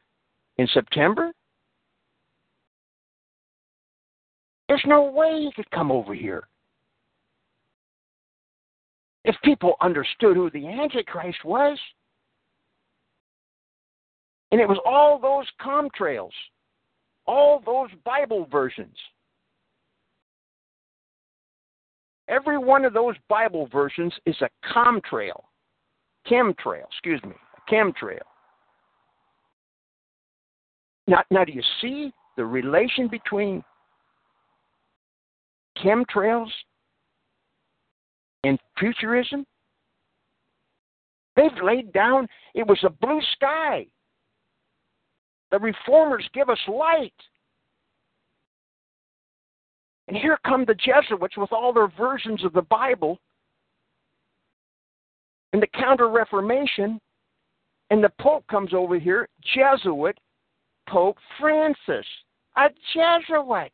in 0.59 0.67
September. 0.69 1.33
There's 4.69 4.83
no 4.87 5.05
way 5.05 5.41
he 5.41 5.53
could 5.55 5.71
come 5.71 5.93
over 5.93 6.15
here. 6.15 6.49
If 9.25 9.37
people 9.45 9.75
understood 9.81 10.37
who 10.37 10.51
the 10.51 10.67
Antichrist 10.67 11.45
was, 11.45 11.79
and 14.51 14.61
it 14.61 14.69
was 14.69 14.79
all 14.85 15.19
those 15.19 15.47
contrails 15.61 16.33
all 17.27 17.63
those 17.65 17.91
Bible 18.05 18.47
versions. 18.51 18.97
Every 22.29 22.59
one 22.59 22.85
of 22.85 22.93
those 22.93 23.17
Bible 23.29 23.69
versions 23.71 24.13
is 24.27 24.37
a 24.41 24.49
chemtrail. 24.73 25.43
Chemtrail, 26.29 26.85
excuse 26.91 27.23
me, 27.25 27.35
chemtrail. 27.71 28.19
Now, 31.07 31.23
now, 31.31 31.45
do 31.45 31.53
you 31.53 31.63
see 31.81 32.13
the 32.37 32.45
relation 32.45 33.09
between 33.09 33.63
chemtrails 35.83 36.51
and 38.45 38.59
futurism? 38.79 39.45
They've 41.37 41.51
laid 41.63 41.93
down, 41.93 42.29
it 42.55 42.67
was 42.67 42.79
a 42.85 42.91
blue 42.91 43.21
sky. 43.35 43.87
The 45.51 45.59
reformers 45.59 46.29
give 46.35 46.49
us 46.49 46.59
light. 46.69 47.13
And 50.09 50.17
here 50.17 50.39
come 50.47 50.65
the 50.65 50.75
Jesuits 50.75 51.37
with 51.37 51.53
all 51.53 51.73
their 51.73 51.89
versions 51.89 52.45
of 52.45 52.53
the 52.53 52.63
Bible 52.63 53.19
and 55.53 55.63
the 55.63 55.69
Counter 55.69 56.09
Reformation, 56.09 57.01
and 57.93 58.03
the 58.03 58.11
Pope 58.19 58.47
comes 58.47 58.73
over 58.73 58.99
here, 58.99 59.29
Jesuit 59.55 60.19
Pope 60.89 61.19
Francis, 61.39 62.07
a 62.57 62.71
Jesuit. 62.95 63.71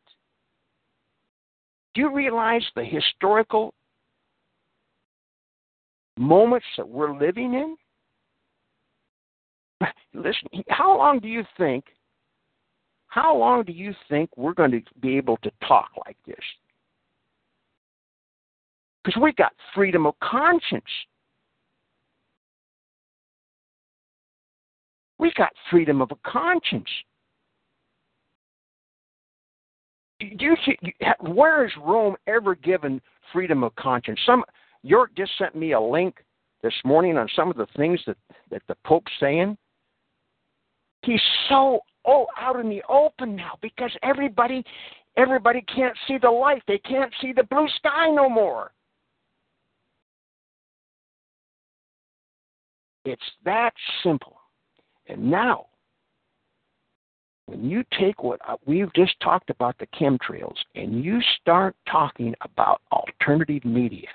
Do 1.94 2.00
you 2.00 2.12
realize 2.12 2.64
the 2.74 2.82
historical 2.82 3.72
moments 6.18 6.66
that 6.76 6.88
we're 6.88 7.16
living 7.16 7.54
in? 7.54 7.76
listen, 10.14 10.48
how 10.68 10.98
long 10.98 11.20
do 11.20 11.28
you 11.28 11.44
think, 11.56 11.84
how 13.06 13.36
long 13.36 13.62
do 13.62 13.72
you 13.72 13.94
think 14.08 14.30
we're 14.36 14.52
going 14.52 14.72
to 14.72 14.82
be 15.00 15.16
able 15.16 15.36
to 15.44 15.50
talk 15.64 15.90
like 16.04 16.16
this? 16.26 16.36
Because 19.04 19.22
we've 19.22 19.36
got 19.36 19.52
freedom 19.76 20.06
of 20.06 20.18
conscience. 20.18 20.82
We 25.18 25.32
got 25.36 25.52
freedom 25.70 26.00
of 26.00 26.10
a 26.12 26.28
conscience. 26.28 26.88
Do 30.20 30.26
you, 30.40 30.56
where 31.20 31.66
has 31.66 31.72
Rome 31.84 32.16
ever 32.26 32.54
given 32.56 33.00
freedom 33.32 33.62
of 33.62 33.74
conscience? 33.76 34.18
Some 34.26 34.44
York 34.82 35.10
just 35.16 35.32
sent 35.38 35.54
me 35.54 35.72
a 35.72 35.80
link 35.80 36.16
this 36.62 36.74
morning 36.84 37.16
on 37.16 37.28
some 37.36 37.50
of 37.50 37.56
the 37.56 37.66
things 37.76 38.00
that, 38.06 38.16
that 38.50 38.62
the 38.68 38.76
Pope's 38.84 39.12
saying. 39.20 39.56
He's 41.02 41.20
so 41.48 41.80
oh 42.04 42.26
out 42.38 42.58
in 42.58 42.68
the 42.68 42.82
open 42.88 43.36
now 43.36 43.52
because 43.62 43.92
everybody 44.02 44.64
everybody 45.16 45.62
can't 45.74 45.96
see 46.06 46.18
the 46.18 46.30
light. 46.30 46.62
They 46.66 46.78
can't 46.78 47.12
see 47.20 47.32
the 47.32 47.44
blue 47.44 47.68
sky 47.76 48.10
no 48.10 48.28
more. 48.28 48.72
It's 53.04 53.22
that 53.44 53.72
simple. 54.02 54.37
And 55.08 55.30
now, 55.30 55.66
when 57.46 57.68
you 57.68 57.82
take 57.98 58.22
what 58.22 58.40
uh, 58.46 58.56
we've 58.66 58.92
just 58.94 59.18
talked 59.20 59.48
about 59.48 59.76
the 59.78 59.86
chemtrails 59.86 60.56
and 60.74 61.02
you 61.02 61.20
start 61.40 61.74
talking 61.90 62.34
about 62.42 62.82
alternative 62.92 63.64
media, 63.64 64.08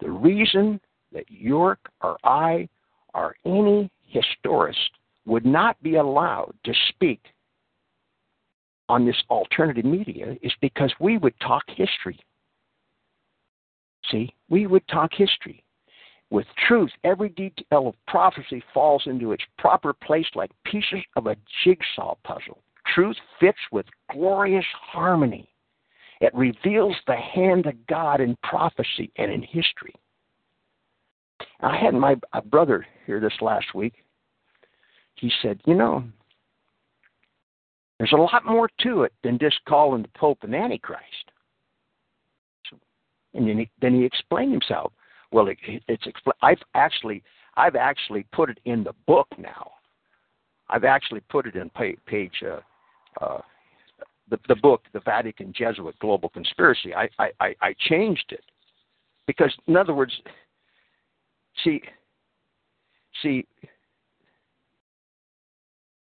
the 0.00 0.10
reason 0.10 0.80
that 1.12 1.30
York 1.30 1.78
or 2.02 2.16
I 2.24 2.68
or 3.14 3.36
any 3.44 3.88
historist 4.08 4.90
would 5.26 5.46
not 5.46 5.80
be 5.82 5.96
allowed 5.96 6.54
to 6.64 6.72
speak 6.88 7.20
on 8.88 9.06
this 9.06 9.22
alternative 9.30 9.84
media 9.84 10.36
is 10.42 10.52
because 10.60 10.92
we 10.98 11.18
would 11.18 11.38
talk 11.40 11.62
history. 11.68 12.18
See, 14.10 14.32
we 14.48 14.66
would 14.66 14.86
talk 14.88 15.10
history. 15.12 15.62
With 16.30 16.46
truth, 16.66 16.90
every 17.04 17.30
detail 17.30 17.88
of 17.88 17.94
prophecy 18.06 18.62
falls 18.74 19.02
into 19.06 19.32
its 19.32 19.44
proper 19.56 19.92
place 19.92 20.26
like 20.34 20.50
pieces 20.64 21.00
of 21.16 21.26
a 21.26 21.36
jigsaw 21.64 22.16
puzzle. 22.24 22.62
Truth 22.94 23.16
fits 23.40 23.58
with 23.72 23.86
glorious 24.10 24.64
harmony. 24.74 25.48
It 26.20 26.34
reveals 26.34 26.96
the 27.06 27.16
hand 27.16 27.66
of 27.66 27.86
God 27.86 28.20
in 28.20 28.36
prophecy 28.42 29.10
and 29.16 29.30
in 29.30 29.42
history. 29.42 29.94
I 31.60 31.76
had 31.76 31.94
my 31.94 32.16
brother 32.46 32.86
here 33.06 33.20
this 33.20 33.40
last 33.40 33.74
week. 33.74 33.94
He 35.14 35.30
said, 35.42 35.60
You 35.64 35.74
know, 35.74 36.04
there's 37.98 38.12
a 38.12 38.16
lot 38.16 38.44
more 38.44 38.68
to 38.82 39.02
it 39.02 39.12
than 39.22 39.38
just 39.38 39.64
calling 39.66 40.02
the 40.02 40.08
Pope 40.08 40.42
an 40.42 40.54
Antichrist. 40.54 41.32
And 43.34 43.48
then 43.48 43.58
he, 43.58 43.70
then 43.80 43.94
he 43.94 44.04
explained 44.04 44.52
himself. 44.52 44.92
Well, 45.30 45.48
it, 45.48 45.58
it's 45.88 46.04
I've 46.42 46.62
actually 46.74 47.22
I've 47.56 47.76
actually 47.76 48.24
put 48.32 48.50
it 48.50 48.58
in 48.64 48.84
the 48.84 48.94
book 49.06 49.28
now. 49.36 49.72
I've 50.70 50.84
actually 50.84 51.20
put 51.28 51.46
it 51.46 51.56
in 51.56 51.70
page, 51.70 51.98
page 52.06 52.42
uh, 52.44 52.60
uh, 53.22 53.40
the 54.30 54.38
the 54.48 54.56
book, 54.56 54.82
the 54.92 55.00
Vatican 55.00 55.52
Jesuit 55.56 55.98
Global 55.98 56.28
Conspiracy. 56.28 56.94
I 56.94 57.08
I 57.18 57.54
I 57.60 57.74
changed 57.88 58.26
it 58.30 58.44
because, 59.26 59.54
in 59.66 59.76
other 59.76 59.94
words, 59.94 60.12
see, 61.64 61.82
see, 63.22 63.46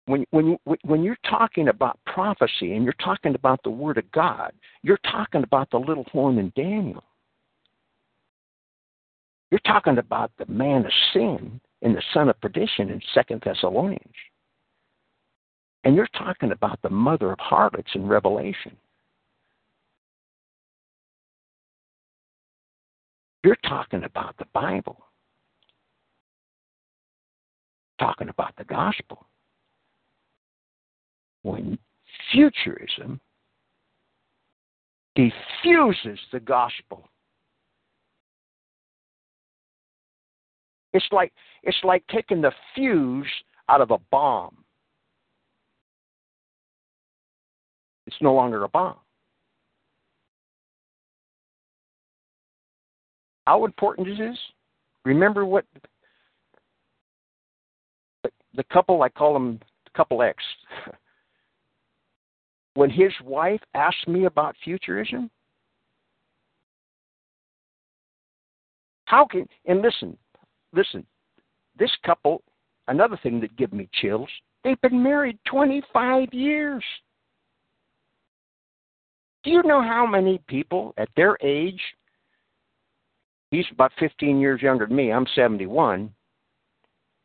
when 0.06 0.24
when 0.30 0.58
when 0.84 1.02
you're 1.02 1.18
talking 1.28 1.68
about 1.68 1.98
prophecy 2.06 2.74
and 2.74 2.84
you're 2.84 2.94
talking 2.94 3.34
about 3.34 3.62
the 3.62 3.70
Word 3.70 3.98
of 3.98 4.10
God, 4.12 4.52
you're 4.82 4.98
talking 5.10 5.42
about 5.42 5.70
the 5.70 5.78
little 5.78 6.04
horn 6.12 6.38
in 6.38 6.52
Daniel. 6.54 7.02
You're 9.54 9.72
talking 9.72 9.98
about 9.98 10.32
the 10.36 10.52
man 10.52 10.84
of 10.84 10.90
sin 11.12 11.60
and 11.80 11.94
the 11.94 12.02
son 12.12 12.28
of 12.28 12.40
perdition 12.40 12.90
in 12.90 13.00
Second 13.14 13.40
Thessalonians. 13.44 14.02
And 15.84 15.94
you're 15.94 16.08
talking 16.18 16.50
about 16.50 16.82
the 16.82 16.90
mother 16.90 17.30
of 17.30 17.38
harlots 17.38 17.92
in 17.94 18.08
Revelation. 18.08 18.76
You're 23.44 23.54
talking 23.64 24.02
about 24.02 24.36
the 24.38 24.46
Bible. 24.52 24.98
Talking 28.00 28.30
about 28.30 28.56
the 28.58 28.64
gospel. 28.64 29.24
When 31.42 31.78
futurism 32.32 33.20
defuses 35.14 36.18
the 36.32 36.40
gospel 36.40 37.08
It's 40.94 41.06
like 41.10 41.32
it's 41.64 41.76
like 41.82 42.04
taking 42.06 42.40
the 42.40 42.52
fuse 42.74 43.26
out 43.68 43.80
of 43.80 43.90
a 43.90 43.98
bomb. 44.10 44.56
It's 48.06 48.16
no 48.20 48.32
longer 48.32 48.64
a 48.64 48.68
bomb. 48.68 48.96
How 53.46 53.64
important 53.64 54.08
is 54.08 54.18
this? 54.18 54.38
Remember 55.04 55.44
what 55.44 55.66
the 58.54 58.64
couple 58.72 59.02
I 59.02 59.08
call 59.08 59.34
them 59.34 59.60
couple 59.94 60.22
X. 60.22 60.42
When 62.76 62.90
his 62.90 63.12
wife 63.22 63.60
asked 63.74 64.08
me 64.08 64.24
about 64.24 64.56
futurism, 64.64 65.30
how 69.04 69.26
can 69.26 69.46
and 69.66 69.80
listen, 69.80 70.18
listen, 70.74 71.06
this 71.78 71.90
couple, 72.04 72.42
another 72.88 73.18
thing 73.22 73.40
that 73.40 73.56
give 73.56 73.72
me 73.72 73.88
chills, 74.00 74.28
they've 74.62 74.80
been 74.80 75.02
married 75.02 75.38
25 75.46 76.32
years. 76.32 76.84
Do 79.42 79.50
you 79.50 79.62
know 79.62 79.82
how 79.82 80.06
many 80.06 80.40
people 80.48 80.94
at 80.96 81.08
their 81.16 81.36
age, 81.42 81.80
he's 83.50 83.66
about 83.72 83.92
15 83.98 84.40
years 84.40 84.62
younger 84.62 84.86
than 84.86 84.96
me, 84.96 85.12
I'm 85.12 85.26
71, 85.34 86.10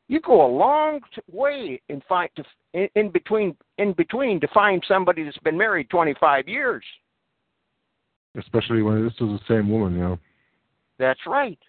you 0.09 0.19
go 0.19 0.45
a 0.45 0.51
long 0.51 1.01
way 1.31 1.79
in 1.87 2.01
find 2.09 2.29
to 2.35 2.43
in, 2.73 2.89
in 2.95 3.11
between 3.11 3.55
in 3.77 3.93
between 3.93 4.39
to 4.41 4.47
find 4.47 4.83
somebody 4.87 5.23
that's 5.23 5.37
been 5.37 5.57
married 5.57 5.89
25 5.91 6.47
years. 6.47 6.83
Especially 8.37 8.81
when 8.81 9.03
this 9.03 9.13
is 9.13 9.19
the 9.19 9.39
same 9.47 9.69
woman, 9.69 9.93
you 9.93 9.99
know. 9.99 10.19
That's 10.97 11.19
right. 11.25 11.59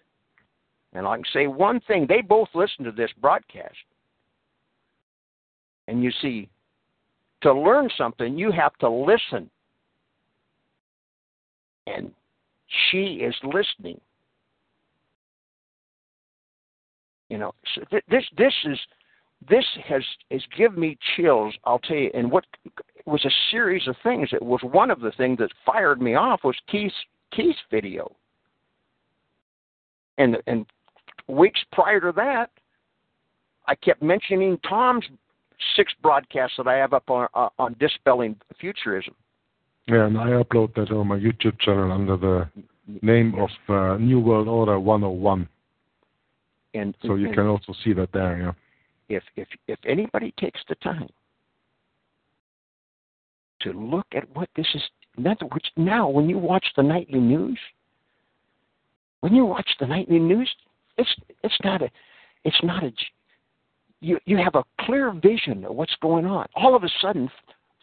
And 0.93 1.07
I 1.07 1.15
can 1.15 1.25
say 1.31 1.47
one 1.47 1.79
thing 1.81 2.05
they 2.07 2.21
both 2.21 2.49
listen 2.53 2.83
to 2.85 2.91
this 2.91 3.11
broadcast. 3.19 3.75
And 5.87 6.03
you 6.03 6.11
see, 6.21 6.49
to 7.41 7.53
learn 7.53 7.89
something, 7.97 8.37
you 8.37 8.51
have 8.51 8.75
to 8.79 8.89
listen. 8.89 9.49
And 11.87 12.11
she 12.91 13.21
is 13.23 13.35
listening. 13.43 13.99
You 17.29 17.37
know, 17.37 17.53
so 17.75 17.81
th- 17.89 18.03
this 18.09 18.25
this 18.37 18.53
is 18.65 18.77
this 19.49 19.65
has 19.87 20.03
has 20.29 20.41
given 20.57 20.79
me 20.79 20.97
chills. 21.15 21.53
I'll 21.63 21.79
tell 21.79 21.97
you. 21.97 22.11
And 22.13 22.29
what 22.29 22.45
was 23.05 23.23
a 23.25 23.31
series 23.49 23.87
of 23.87 23.95
things. 24.03 24.29
It 24.31 24.41
was 24.41 24.59
one 24.63 24.91
of 24.91 24.99
the 24.99 25.11
things 25.11 25.39
that 25.39 25.51
fired 25.65 26.01
me 26.01 26.15
off 26.15 26.41
was 26.43 26.55
Keith's 26.69 26.93
Keith's 27.33 27.59
video. 27.71 28.11
And 30.17 30.37
and 30.47 30.65
weeks 31.27 31.59
prior 31.71 31.99
to 31.99 32.11
that, 32.15 32.49
I 33.67 33.75
kept 33.75 34.01
mentioning 34.01 34.59
Tom's 34.67 35.05
six 35.75 35.93
broadcasts 36.01 36.57
that 36.57 36.67
I 36.67 36.75
have 36.75 36.93
up 36.93 37.09
on 37.09 37.27
uh, 37.33 37.49
on 37.59 37.75
dispelling 37.79 38.35
futurism. 38.59 39.15
Yeah, 39.87 40.05
and 40.05 40.17
I 40.17 40.29
upload 40.29 40.73
that 40.75 40.91
on 40.91 41.07
my 41.07 41.17
YouTube 41.17 41.59
channel 41.59 41.91
under 41.91 42.17
the 42.17 42.49
name 43.01 43.33
yes. 43.35 43.49
of 43.67 43.75
uh, 43.75 43.97
New 43.97 44.19
World 44.19 44.47
Order 44.47 44.79
101. 44.79 45.47
And 46.73 46.95
so 47.01 47.15
you 47.15 47.27
and 47.27 47.35
can 47.35 47.47
also 47.47 47.73
see 47.83 47.93
that 47.93 48.11
there. 48.13 48.55
Yeah. 49.09 49.17
If 49.17 49.23
if 49.35 49.47
if 49.67 49.79
anybody 49.85 50.33
takes 50.39 50.61
the 50.69 50.75
time 50.75 51.09
to 53.61 53.73
look 53.73 54.07
at 54.15 54.23
what 54.35 54.49
this 54.55 54.67
is, 54.73 54.81
in 55.17 55.27
other 55.27 55.45
words, 55.45 55.69
now 55.75 56.09
when 56.09 56.29
you 56.29 56.37
watch 56.37 56.65
the 56.77 56.83
nightly 56.83 57.19
news, 57.19 57.59
when 59.19 59.35
you 59.35 59.45
watch 59.45 59.69
the 59.79 59.85
nightly 59.85 60.19
news, 60.19 60.49
it's 61.01 61.15
it's 61.43 61.57
not 61.63 61.81
a 61.81 61.89
it's 62.43 62.63
not 62.63 62.83
a 62.83 62.91
you 63.99 64.19
you 64.25 64.37
have 64.37 64.55
a 64.55 64.63
clear 64.81 65.11
vision 65.11 65.65
of 65.65 65.75
what's 65.75 65.95
going 66.01 66.25
on. 66.25 66.47
All 66.55 66.75
of 66.75 66.83
a 66.83 66.89
sudden, 67.01 67.29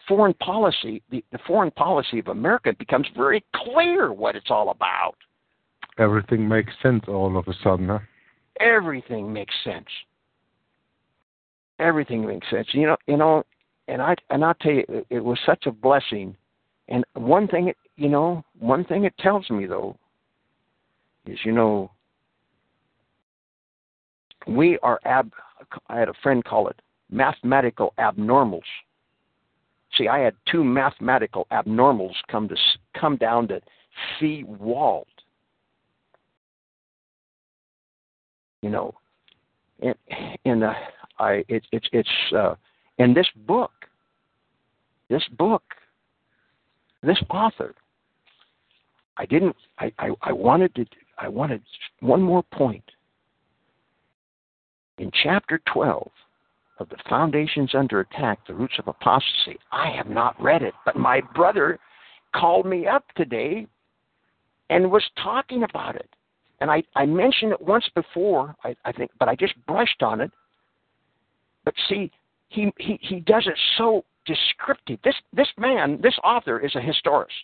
foreign 0.07 0.35
policy 0.35 1.03
the, 1.11 1.25
the 1.33 1.39
foreign 1.47 1.71
policy 1.73 2.19
of 2.21 2.29
America 2.29 2.73
becomes 2.79 3.07
very 3.17 3.45
clear 3.55 4.13
what 4.13 4.37
it's 4.37 4.51
all 4.51 4.71
about. 4.71 5.15
Everything 5.99 6.49
makes 6.49 6.73
sense 6.83 7.05
all 7.09 7.37
of 7.37 7.49
a 7.49 7.55
sudden, 7.63 7.89
huh? 7.89 7.99
Everything 8.61 9.33
makes 9.33 9.55
sense. 9.65 9.87
Everything 11.81 12.27
makes 12.27 12.49
sense. 12.51 12.69
You 12.73 12.87
know, 12.89 12.97
you 13.07 13.17
know, 13.17 13.45
and 13.89 14.01
I 14.01 14.15
and 14.31 14.45
I'll 14.45 14.55
tell 14.55 14.73
you, 14.73 14.85
it, 14.89 15.07
it 15.11 15.25
was 15.25 15.39
such 15.45 15.67
a 15.67 15.73
blessing. 15.73 16.37
And 16.89 17.05
one 17.15 17.49
thing, 17.49 17.69
it, 17.69 17.77
you 17.97 18.09
know, 18.09 18.45
one 18.59 18.85
thing 18.85 19.05
it 19.05 19.15
tells 19.19 19.49
me 19.51 19.67
though 19.67 19.97
is, 21.27 21.39
you 21.45 21.53
know, 21.53 21.91
we 24.49 24.79
are 24.83 24.99
ab. 25.05 25.33
I 25.89 25.99
had 25.99 26.09
a 26.09 26.15
friend 26.23 26.45
call 26.45 26.69
it 26.69 26.81
mathematical 27.11 27.93
abnormals. 27.99 28.63
See, 29.97 30.09
I 30.09 30.19
had 30.19 30.35
two 30.51 30.65
mathematical 30.65 31.47
abnormals 31.53 32.15
come 32.31 32.49
to 32.49 32.57
come 32.99 33.17
down 33.17 33.49
to 33.49 33.61
see 34.19 34.45
Walt. 34.45 35.09
You 38.63 38.71
know, 38.71 38.95
and 39.81 39.95
and 40.45 40.65
uh, 40.65 40.75
I 41.19 41.45
it, 41.49 41.65
it's 41.73 41.87
it's 41.93 42.09
uh, 42.37 42.55
in 42.99 43.15
this 43.15 43.29
book. 43.47 43.73
This 45.09 45.25
book, 45.39 45.63
this 47.03 47.19
author. 47.31 47.75
I 49.17 49.25
didn't. 49.25 49.57
I, 49.79 49.91
I, 49.99 50.11
I 50.23 50.33
wanted 50.33 50.75
to. 50.75 50.85
I 51.19 51.29
wanted 51.29 51.63
one 52.01 52.21
more 52.23 52.43
point 52.53 52.85
in 54.99 55.11
chapter 55.23 55.61
12 55.73 56.11
of 56.79 56.89
The 56.89 56.97
Foundations 57.09 57.75
Under 57.75 58.01
Attack 58.01 58.47
The 58.47 58.55
Roots 58.55 58.75
of 58.79 58.89
Apostasy. 58.89 59.59
I 59.73 59.91
have 59.91 60.09
not 60.09 60.41
read 60.41 60.63
it, 60.63 60.75
but 60.85 60.97
my 60.97 61.21
brother 61.35 61.79
called 62.35 62.67
me 62.67 62.87
up 62.87 63.05
today 63.17 63.67
and 64.71 64.91
was 64.91 65.05
talking 65.23 65.63
about 65.63 65.97
it. 65.97 66.09
and 66.61 66.71
I, 66.71 66.83
I 66.95 67.07
mentioned 67.07 67.53
it 67.53 67.61
once 67.61 67.89
before, 67.95 68.55
I, 68.65 68.75
I 68.85 68.93
think, 68.93 69.11
but 69.19 69.29
I 69.29 69.35
just 69.35 69.55
brushed 69.67 70.03
on 70.03 70.21
it. 70.21 70.31
But 71.65 71.75
see, 71.89 72.11
he, 72.49 72.73
he, 72.79 72.99
he 73.01 73.21
does 73.21 73.47
it 73.47 73.59
so 73.77 74.05
descriptive. 74.27 74.99
This, 75.05 75.15
this 75.33 75.49
man, 75.57 76.01
this 76.03 76.19
author, 76.25 76.61
is 76.61 76.75
a 76.75 76.81
historist. 76.81 77.35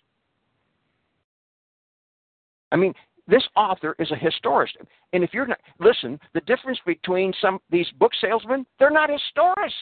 I 2.72 2.76
mean, 2.76 2.92
this 3.26 3.42
author 3.56 3.94
is 3.98 4.10
a 4.10 4.16
historist. 4.16 4.76
And 5.12 5.24
if 5.24 5.32
you're 5.32 5.46
not, 5.46 5.60
listen, 5.80 6.20
the 6.34 6.40
difference 6.42 6.78
between 6.84 7.32
some 7.40 7.58
these 7.70 7.90
book 7.98 8.12
salesmen, 8.20 8.66
they're 8.78 8.90
not 8.90 9.10
historists. 9.10 9.72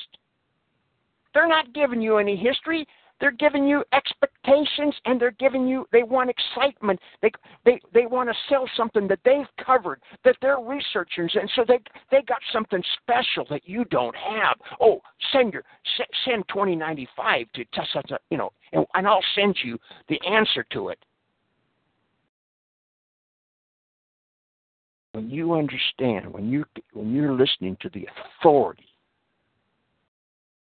They're 1.34 1.48
not 1.48 1.72
giving 1.72 2.00
you 2.00 2.18
any 2.18 2.36
history. 2.36 2.86
They're 3.20 3.30
giving 3.30 3.68
you 3.68 3.84
expectations 3.92 4.96
and 5.04 5.20
they're 5.20 5.30
giving 5.38 5.68
you 5.68 5.86
they 5.92 6.02
want 6.02 6.28
excitement. 6.28 6.98
They 7.22 7.30
they 7.64 7.80
they 7.94 8.06
want 8.06 8.28
to 8.28 8.34
sell 8.48 8.68
something 8.76 9.06
that 9.06 9.20
they've 9.24 9.46
covered, 9.64 10.00
that 10.24 10.36
they're 10.42 10.58
researchers 10.58 11.36
and 11.40 11.48
so 11.54 11.64
they 11.66 11.78
they 12.10 12.22
got 12.22 12.40
something 12.52 12.82
special 13.00 13.46
that 13.48 13.62
you 13.64 13.84
don't 13.86 14.16
have. 14.16 14.56
Oh, 14.80 15.00
send 15.32 15.52
your 15.52 15.62
send 16.24 16.42
2095 16.48 17.46
to 17.54 17.64
such 17.92 18.10
you 18.30 18.38
know, 18.38 18.50
and, 18.72 18.84
and 18.94 19.06
I'll 19.06 19.24
send 19.36 19.56
you 19.62 19.78
the 20.08 20.20
answer 20.26 20.64
to 20.72 20.88
it. 20.88 20.98
When 25.12 25.28
you 25.28 25.54
understand, 25.54 26.32
when 26.32 26.50
you 26.50 26.64
when 26.94 27.14
you're 27.14 27.34
listening 27.34 27.76
to 27.80 27.90
the 27.90 28.08
authority 28.40 28.88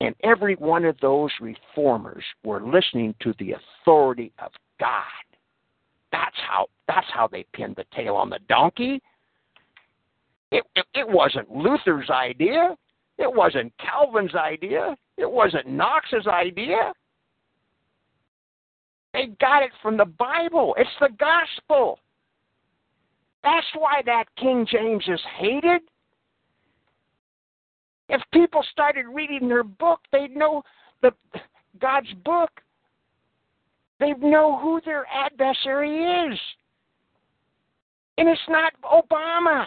and 0.03 0.15
every 0.21 0.55
one 0.55 0.83
of 0.83 0.97
those 1.01 1.31
reformers 1.39 2.23
were 2.43 2.61
listening 2.61 3.15
to 3.21 3.33
the 3.39 3.53
authority 3.53 4.33
of 4.39 4.51
God. 4.77 5.03
That's 6.11 6.35
how 6.47 6.67
that's 6.89 7.07
how 7.13 7.27
they 7.27 7.45
pinned 7.53 7.77
the 7.77 7.85
tail 7.95 8.15
on 8.15 8.29
the 8.29 8.39
donkey. 8.49 9.01
It, 10.51 10.63
it, 10.75 10.85
it 10.93 11.07
wasn't 11.07 11.49
Luther's 11.49 12.09
idea. 12.09 12.75
It 13.17 13.33
wasn't 13.33 13.71
Calvin's 13.79 14.35
idea. 14.35 14.95
It 15.17 15.29
wasn't 15.29 15.67
Knox's 15.67 16.27
idea. 16.27 16.91
They 19.13 19.27
got 19.39 19.63
it 19.63 19.71
from 19.81 19.95
the 19.95 20.05
Bible. 20.05 20.75
It's 20.77 20.89
the 20.99 21.09
gospel. 21.17 21.99
That's 23.43 23.67
why 23.75 24.01
that 24.05 24.25
King 24.37 24.65
James 24.69 25.03
is 25.07 25.19
hated. 25.37 25.81
If 28.09 28.21
people 28.31 28.63
started 28.71 29.05
reading 29.07 29.47
their 29.47 29.63
book, 29.63 29.99
they'd 30.11 30.35
know 30.35 30.63
the 31.01 31.11
God's 31.79 32.11
book. 32.23 32.49
They'd 33.99 34.21
know 34.21 34.57
who 34.59 34.81
their 34.85 35.05
adversary 35.07 36.03
is. 36.03 36.39
And 38.17 38.29
it's 38.29 38.41
not 38.47 38.73
Obama. 38.83 39.65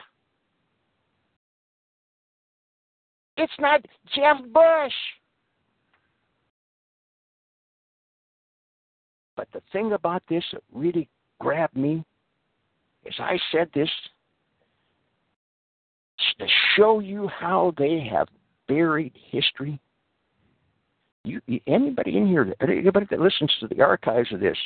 It's 3.37 3.53
not 3.59 3.85
Jeb 4.15 4.53
Bush. 4.53 4.93
But 9.37 9.49
the 9.53 9.61
thing 9.73 9.93
about 9.93 10.23
this 10.29 10.45
that 10.53 10.63
really 10.73 11.09
grabbed 11.39 11.77
me 11.77 12.05
is 13.07 13.15
I 13.19 13.39
said 13.53 13.69
this 13.75 13.91
to 16.39 16.47
show 16.77 17.01
you 17.01 17.29
how 17.29 17.73
they 17.79 18.07
have 18.11 18.29
buried 18.69 19.13
history. 19.31 19.81
You, 21.25 21.41
anybody 21.67 22.17
in 22.17 22.27
here, 22.27 22.55
anybody 22.61 23.07
that 23.11 23.21
listens 23.21 23.53
to 23.61 23.69
the 23.69 23.83
archives 23.83 24.33
of 24.33 24.41
this, 24.41 24.57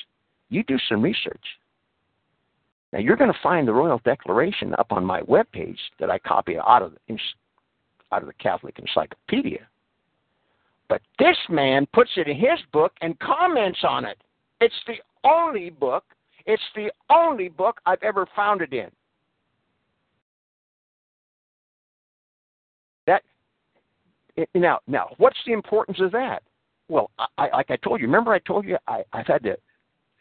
you 0.49 0.63
do 0.65 0.79
some 0.89 1.03
research. 1.03 1.45
Now 2.93 2.99
you're 2.99 3.17
going 3.17 3.33
to 3.33 3.39
find 3.43 3.67
the 3.67 3.73
Royal 3.73 4.01
Declaration 4.05 4.75
up 4.79 4.89
on 4.91 5.05
my 5.05 5.23
webpage 5.23 5.79
that 5.99 6.11
I 6.11 6.19
copy 6.19 6.57
out 6.59 6.83
of 6.83 6.93
the, 6.93 7.19
out 8.13 8.23
of 8.23 8.29
the 8.29 8.35
Catholic 8.35 8.79
Encyclopedia. 8.79 9.67
But 10.89 11.01
this 11.19 11.37
man 11.49 11.87
puts 11.95 12.11
it 12.17 12.27
in 12.27 12.37
his 12.37 12.59
book 12.73 12.93
and 13.01 13.19
comments 13.21 13.79
on 13.89 14.05
it. 14.05 14.19
It's 14.61 14.75
the 14.87 14.97
only 15.25 15.71
book. 15.71 16.05
It's 16.47 16.63
the 16.75 16.91
only 17.11 17.49
book 17.49 17.81
I've 17.87 18.03
ever 18.03 18.27
found 18.35 18.63
it 18.63 18.73
in. 18.73 18.91
That 23.07 23.23
eh, 24.37 24.45
now, 24.55 24.81
now, 24.87 25.15
what's 25.19 25.39
the 25.47 25.53
importance 25.53 25.99
of 26.01 26.13
that? 26.13 26.43
Well, 26.89 27.11
I, 27.39 27.49
like 27.49 27.71
I 27.71 27.77
told 27.77 28.01
you, 28.01 28.07
remember 28.07 28.33
I 28.33 28.41
told 28.41 28.65
you 28.65 28.77
I, 28.89 29.05
I've 29.13 29.27
had 29.27 29.43
the 29.43 29.57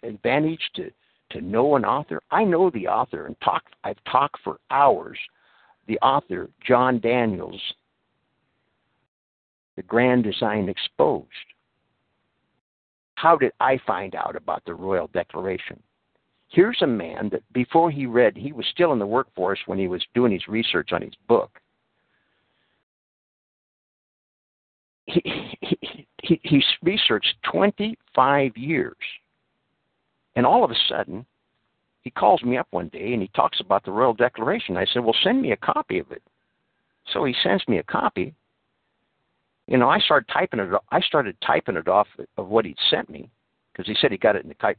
advantage 0.07 0.61
to 0.75 0.91
to 1.31 1.41
know 1.41 1.75
an 1.75 1.85
author. 1.85 2.21
I 2.31 2.43
know 2.43 2.69
the 2.71 2.87
author 2.87 3.27
and 3.27 3.39
talk. 3.41 3.63
I've 3.83 4.03
talked 4.11 4.39
for 4.43 4.57
hours. 4.71 5.17
The 5.87 5.99
author, 5.99 6.49
John 6.67 6.99
Daniels, 6.99 7.61
The 9.75 9.83
Grand 9.83 10.23
Design 10.23 10.69
Exposed. 10.69 11.27
How 13.15 13.37
did 13.37 13.51
I 13.59 13.79
find 13.85 14.15
out 14.15 14.35
about 14.35 14.63
the 14.65 14.73
Royal 14.73 15.07
Declaration? 15.13 15.81
Here's 16.49 16.81
a 16.81 16.87
man 16.87 17.29
that 17.29 17.43
before 17.53 17.91
he 17.91 18.05
read, 18.05 18.35
he 18.35 18.51
was 18.51 18.65
still 18.71 18.91
in 18.91 18.99
the 18.99 19.05
workforce 19.05 19.59
when 19.65 19.77
he 19.77 19.87
was 19.87 20.03
doing 20.13 20.31
his 20.31 20.47
research 20.47 20.91
on 20.91 21.01
his 21.01 21.13
book 21.27 21.61
he, 25.09 25.57
he, 25.61 26.07
he, 26.21 26.39
he's 26.43 26.65
researched 26.83 27.35
25 27.51 28.57
years. 28.57 28.95
And 30.35 30.45
all 30.45 30.63
of 30.63 30.71
a 30.71 30.75
sudden, 30.87 31.25
he 32.01 32.11
calls 32.11 32.43
me 32.43 32.57
up 32.57 32.67
one 32.71 32.89
day 32.89 33.13
and 33.13 33.21
he 33.21 33.29
talks 33.29 33.59
about 33.59 33.83
the 33.83 33.91
Royal 33.91 34.13
Declaration. 34.13 34.77
I 34.77 34.85
said, 34.85 35.03
Well, 35.03 35.15
send 35.23 35.41
me 35.41 35.51
a 35.51 35.57
copy 35.57 35.99
of 35.99 36.11
it. 36.11 36.23
So 37.13 37.25
he 37.25 37.35
sends 37.43 37.67
me 37.67 37.79
a 37.79 37.83
copy. 37.83 38.33
You 39.67 39.77
know, 39.77 39.89
I 39.89 39.99
started 39.99 40.31
typing 40.31 40.59
it. 40.59 40.69
I 40.91 41.01
started 41.01 41.35
typing 41.45 41.75
it 41.75 41.87
off 41.87 42.07
of 42.37 42.47
what 42.47 42.65
he'd 42.65 42.77
sent 42.89 43.09
me 43.09 43.29
because 43.71 43.87
he 43.87 43.95
said 43.99 44.11
he 44.11 44.17
got 44.17 44.35
it 44.35 44.43
in 44.43 44.49
the 44.49 44.67
uh, 44.67 44.73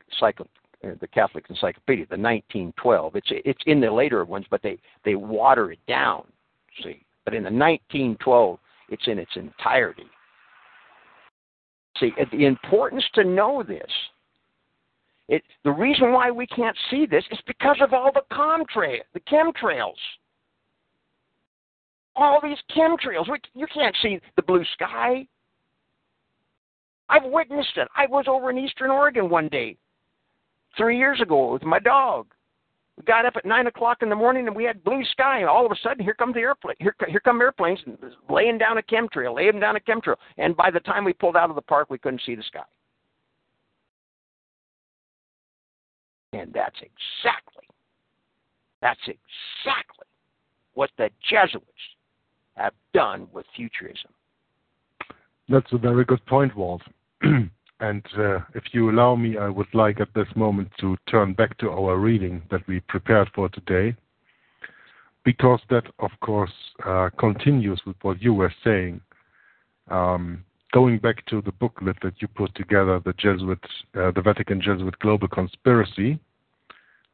Uh, 0.82 0.92
the 1.00 1.06
Catholic 1.08 1.44
Encyclopedia, 1.50 2.06
the 2.06 2.16
1912. 2.16 3.16
It's 3.16 3.26
it's 3.30 3.62
in 3.66 3.80
the 3.80 3.90
later 3.90 4.24
ones, 4.24 4.46
but 4.50 4.62
they 4.62 4.78
they 5.04 5.14
water 5.14 5.72
it 5.72 5.78
down. 5.86 6.24
See, 6.82 7.04
but 7.24 7.34
in 7.34 7.42
the 7.42 7.50
1912, 7.50 8.58
it's 8.88 9.06
in 9.06 9.18
its 9.18 9.32
entirety. 9.36 10.06
See, 11.98 12.12
the 12.32 12.46
importance 12.46 13.04
to 13.14 13.24
know 13.24 13.62
this. 13.62 13.90
It, 15.28 15.42
the 15.64 15.70
reason 15.70 16.12
why 16.12 16.30
we 16.30 16.46
can't 16.46 16.76
see 16.90 17.06
this 17.06 17.24
is 17.30 17.38
because 17.46 17.76
of 17.80 17.92
all 17.92 18.10
the 18.12 18.22
contrail, 18.34 19.00
the 19.12 19.20
chemtrails. 19.20 19.92
All 22.16 22.40
these 22.42 22.58
chemtrails. 22.74 23.30
We, 23.30 23.38
you 23.54 23.66
can't 23.72 23.94
see 24.02 24.18
the 24.34 24.42
blue 24.42 24.64
sky. 24.72 25.26
I've 27.08 27.24
witnessed 27.24 27.76
it. 27.76 27.86
I 27.94 28.06
was 28.06 28.24
over 28.28 28.50
in 28.50 28.58
Eastern 28.58 28.90
Oregon 28.90 29.28
one 29.28 29.48
day, 29.48 29.76
three 30.76 30.98
years 30.98 31.20
ago, 31.20 31.52
with 31.52 31.62
my 31.62 31.78
dog. 31.78 32.26
We 32.96 33.04
got 33.04 33.24
up 33.24 33.34
at 33.36 33.46
nine 33.46 33.66
o'clock 33.66 33.98
in 34.02 34.10
the 34.10 34.16
morning 34.16 34.46
and 34.46 34.54
we 34.54 34.64
had 34.64 34.84
blue 34.84 35.02
sky, 35.12 35.38
and 35.38 35.48
all 35.48 35.64
of 35.64 35.72
a 35.72 35.76
sudden, 35.82 36.04
here 36.04 36.14
come 36.14 36.32
the 36.32 36.40
airplane. 36.40 36.76
Here, 36.78 36.94
here 37.08 37.20
come 37.20 37.40
airplanes 37.40 37.80
laying 38.28 38.58
down 38.58 38.78
a 38.78 38.82
chemtrail, 38.82 39.34
laying 39.36 39.60
down 39.60 39.76
a 39.76 39.80
chemtrail. 39.80 40.16
And 40.36 40.56
by 40.56 40.70
the 40.70 40.80
time 40.80 41.04
we 41.04 41.12
pulled 41.12 41.36
out 41.36 41.48
of 41.48 41.56
the 41.56 41.62
park, 41.62 41.88
we 41.88 41.98
couldn't 41.98 42.22
see 42.26 42.34
the 42.34 42.42
sky. 42.42 42.60
And 46.32 46.52
that's 46.52 46.76
exactly, 46.76 47.64
that's 48.80 49.00
exactly 49.00 50.06
what 50.74 50.90
the 50.96 51.10
Jesuits 51.28 51.64
have 52.56 52.74
done 52.94 53.26
with 53.32 53.46
futurism. 53.56 54.10
That's 55.48 55.72
a 55.72 55.78
very 55.78 56.04
good 56.04 56.24
point, 56.26 56.56
Walt. 56.56 56.82
And 57.80 58.04
uh, 58.18 58.40
if 58.54 58.64
you 58.72 58.90
allow 58.90 59.16
me, 59.16 59.38
I 59.38 59.48
would 59.48 59.72
like 59.72 60.00
at 60.00 60.12
this 60.14 60.28
moment 60.36 60.70
to 60.80 60.96
turn 61.10 61.32
back 61.32 61.56
to 61.58 61.70
our 61.70 61.96
reading 61.96 62.42
that 62.50 62.66
we 62.68 62.80
prepared 62.80 63.30
for 63.34 63.48
today, 63.48 63.96
because 65.24 65.60
that, 65.70 65.84
of 65.98 66.10
course, 66.20 66.52
uh, 66.86 67.08
continues 67.18 67.80
with 67.86 67.96
what 68.02 68.20
you 68.20 68.34
were 68.34 68.52
saying. 68.62 69.00
Um, 69.90 70.44
going 70.72 70.98
back 70.98 71.24
to 71.26 71.40
the 71.40 71.52
booklet 71.52 71.96
that 72.02 72.20
you 72.20 72.28
put 72.28 72.54
together, 72.54 73.00
the 73.02 73.14
Jesuit, 73.14 73.58
uh, 73.96 74.10
the 74.10 74.22
Vatican 74.22 74.60
Jesuit 74.60 74.98
Global 74.98 75.28
Conspiracy, 75.28 76.18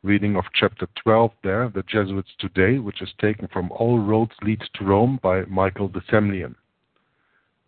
reading 0.03 0.37
of 0.37 0.45
chapter 0.53 0.89
12 1.03 1.31
there, 1.45 1.71
the 1.73 1.85
Jesuits 1.85 2.31
Today, 2.41 2.79
which 2.79 3.03
is 3.03 3.09
taken 3.21 3.49
from 3.53 3.71
All 3.71 4.01
Roads 4.01 4.35
Lead 4.43 4.61
to 4.75 4.85
Rome 4.85 5.21
by 5.23 5.43
Michael 5.43 5.89
de 5.89 6.01
Semlyen. 6.11 6.57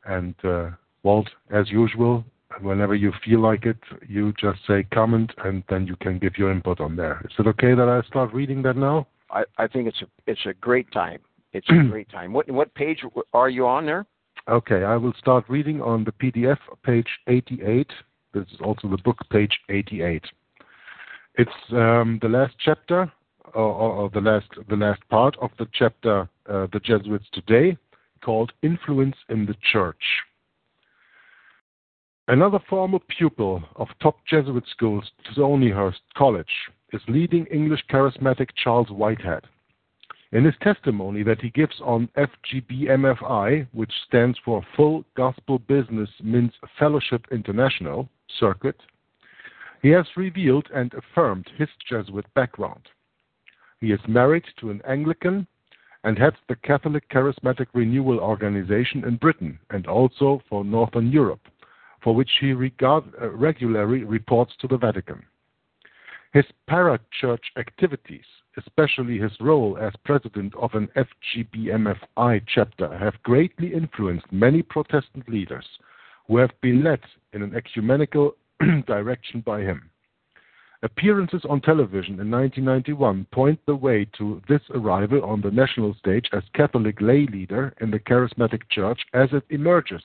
And 0.05 0.35
uh, 0.45 0.71
Walt, 1.05 1.29
as 1.51 1.71
usual, 1.71 2.25
whenever 2.63 2.95
you 2.95 3.13
feel 3.25 3.41
like 3.41 3.65
it, 3.65 3.79
you 4.07 4.33
just 4.41 4.61
say 4.67 4.85
comment, 4.93 5.33
and 5.45 5.63
then 5.69 5.87
you 5.87 5.97
can 5.97 6.19
give 6.19 6.37
your 6.37 6.51
input 6.51 6.81
on 6.81 6.97
there. 6.97 7.21
Is 7.25 7.33
it 7.39 7.47
okay 7.47 7.75
that 7.75 7.89
I 7.89 8.07
start 8.07 8.33
reading 8.33 8.63
that 8.63 8.77
now? 8.77 9.07
I, 9.31 9.45
I 9.59 9.67
think 9.67 9.89
it's 9.89 10.03
a 10.03 10.07
it's 10.27 10.47
a 10.47 10.55
great 10.55 10.91
time. 10.93 11.21
It's 11.53 11.69
a 11.71 11.85
great 11.91 12.09
time. 12.11 12.33
What 12.33 12.51
what 12.51 12.75
page 12.75 13.03
are 13.33 13.49
you 13.49 13.67
on 13.67 13.87
there? 13.87 14.07
Okay, 14.49 14.85
I 14.85 14.97
will 14.97 15.13
start 15.19 15.45
reading 15.49 15.83
on 15.83 16.05
the 16.05 16.13
PDF, 16.13 16.59
page 16.83 17.09
88. 17.27 17.91
This 18.33 18.45
is 18.45 18.61
also 18.63 18.89
the 18.89 18.97
book, 18.99 19.19
page 19.31 19.59
88. 19.69 20.25
It's 21.35 21.51
um, 21.73 22.19
the 22.23 22.29
last 22.29 22.55
chapter 22.59 23.13
or, 23.55 23.63
or, 23.63 24.11
the 24.11 24.21
last 24.21 24.49
the 24.69 24.77
last 24.77 25.01
part 25.09 25.37
of 25.41 25.51
the 25.59 25.67
chapter, 25.73 26.29
uh, 26.49 26.67
the 26.73 26.81
Jesuits 26.81 27.27
today, 27.33 27.77
called 28.23 28.53
"Influence 28.63 29.17
in 29.29 29.47
the 29.47 29.55
Church." 29.73 30.03
Another 32.31 32.59
former 32.69 32.99
pupil 33.17 33.63
of 33.77 33.89
top 34.03 34.19
Jesuit 34.27 34.65
schools, 34.71 35.11
Stonyhurst 35.33 36.03
College, 36.15 36.53
is 36.93 37.01
leading 37.09 37.47
English 37.47 37.83
charismatic 37.91 38.51
Charles 38.63 38.91
Whitehead. 38.91 39.45
In 40.33 40.45
his 40.45 40.55
testimony 40.61 41.23
that 41.23 41.41
he 41.41 41.49
gives 41.49 41.81
on 41.83 42.11
FGBMFI, 42.19 43.69
which 43.73 43.93
stands 44.07 44.39
for 44.45 44.63
Full 44.77 45.07
Gospel 45.17 45.59
Business 45.59 46.11
Men's 46.23 46.53
Fellowship 46.79 47.25
International 47.33 48.11
Circuit, 48.39 48.77
he 49.81 49.89
has 49.89 50.05
revealed 50.15 50.69
and 50.75 50.93
affirmed 50.93 51.49
his 51.57 51.71
Jesuit 51.89 52.27
background. 52.35 52.91
He 53.81 53.91
is 53.91 54.01
married 54.07 54.45
to 54.61 54.71
an 54.71 54.83
Anglican 54.87 55.47
and 56.05 56.19
heads 56.19 56.37
the 56.47 56.57
Catholic 56.57 57.09
Charismatic 57.09 57.69
Renewal 57.73 58.21
Organization 58.21 59.05
in 59.05 59.17
Britain 59.17 59.59
and 59.71 59.87
also 59.87 60.43
for 60.51 60.63
Northern 60.63 61.11
Europe, 61.11 61.41
for 62.03 62.15
which 62.15 62.31
he 62.41 62.53
regard, 62.53 63.05
uh, 63.21 63.31
regularly 63.31 64.05
reports 64.05 64.53
to 64.61 64.69
the 64.69 64.77
Vatican. 64.77 65.23
His 66.33 66.45
parachurch 66.69 67.45
activities, 67.57 68.25
especially 68.57 69.19
his 69.19 69.33
role 69.41 69.79
as 69.79 69.93
president 70.05 70.55
of 70.57 70.75
an 70.75 70.89
FGBMFI 70.97 72.43
chapter, 72.47 72.97
have 72.99 73.23
greatly 73.23 73.73
influenced 73.73 74.31
many 74.31 74.63
Protestant 74.63 75.29
leaders 75.29 75.67
who 76.27 76.37
have 76.37 76.53
been 76.61 76.85
led 76.85 77.01
in 77.33 77.43
an 77.43 77.55
ecumenical 77.55 78.37
direction 78.87 79.41
by 79.41 79.61
him. 79.61 79.91
Appearances 80.83 81.45
on 81.49 81.61
television 81.61 82.21
in 82.21 82.31
1991 82.31 83.27
point 83.33 83.59
the 83.67 83.75
way 83.75 84.05
to 84.17 84.41
this 84.49 84.61
arrival 84.71 85.25
on 85.25 85.41
the 85.41 85.51
national 85.51 85.93
stage 85.95 86.29
as 86.33 86.45
Catholic 86.55 87.01
lay 87.01 87.27
leader 87.27 87.75
in 87.81 87.91
the 87.91 87.99
Charismatic 87.99 88.63
Church 88.71 89.01
as 89.13 89.29
it 89.33 89.43
emerges 89.51 90.03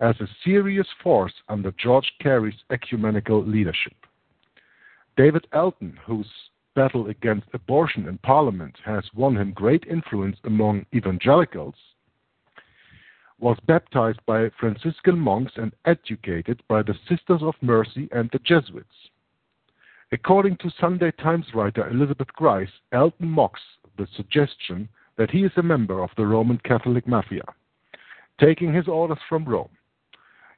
as 0.00 0.14
a 0.20 0.28
serious 0.44 0.86
force 1.02 1.32
under 1.48 1.72
George 1.72 2.12
Carey's 2.20 2.62
ecumenical 2.70 3.44
leadership. 3.44 3.94
David 5.16 5.46
Alton, 5.52 5.98
whose 6.06 6.30
battle 6.74 7.08
against 7.08 7.48
abortion 7.52 8.06
in 8.06 8.18
Parliament 8.18 8.76
has 8.84 9.02
won 9.14 9.36
him 9.36 9.52
great 9.52 9.84
influence 9.90 10.36
among 10.44 10.86
evangelicals, 10.94 11.74
was 13.40 13.56
baptized 13.66 14.20
by 14.26 14.50
Franciscan 14.60 15.18
monks 15.18 15.52
and 15.56 15.72
educated 15.84 16.62
by 16.68 16.82
the 16.82 16.94
Sisters 17.08 17.42
of 17.42 17.54
Mercy 17.60 18.08
and 18.12 18.28
the 18.32 18.38
Jesuits. 18.40 19.10
According 20.10 20.56
to 20.58 20.70
Sunday 20.80 21.10
Times 21.12 21.46
writer 21.54 21.88
Elizabeth 21.88 22.28
Grice, 22.34 22.70
Alton 22.92 23.28
mocks 23.28 23.60
the 23.96 24.08
suggestion 24.16 24.88
that 25.16 25.30
he 25.30 25.44
is 25.44 25.52
a 25.56 25.62
member 25.62 26.02
of 26.02 26.10
the 26.16 26.26
Roman 26.26 26.58
Catholic 26.58 27.06
Mafia, 27.06 27.44
taking 28.40 28.72
his 28.72 28.88
orders 28.88 29.18
from 29.28 29.44
Rome. 29.44 29.68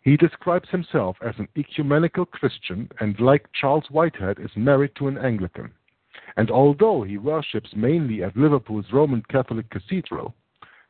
He 0.03 0.17
describes 0.17 0.69
himself 0.71 1.19
as 1.21 1.35
an 1.39 1.49
ecumenical 1.57 2.25
Christian 2.25 2.89
and, 3.01 3.21
like 3.21 3.53
Charles 3.53 3.85
Whitehead, 3.91 4.39
is 4.39 4.51
married 4.57 4.95
to 4.97 5.09
an 5.09 5.19
Anglican. 5.19 5.73
And 6.37 6.51
although 6.51 7.03
he 7.03 7.19
worships 7.19 7.77
mainly 7.77 8.23
at 8.23 8.37
Liverpool's 8.37 8.93
Roman 8.93 9.23
Catholic 9.29 9.69
Cathedral, 9.69 10.35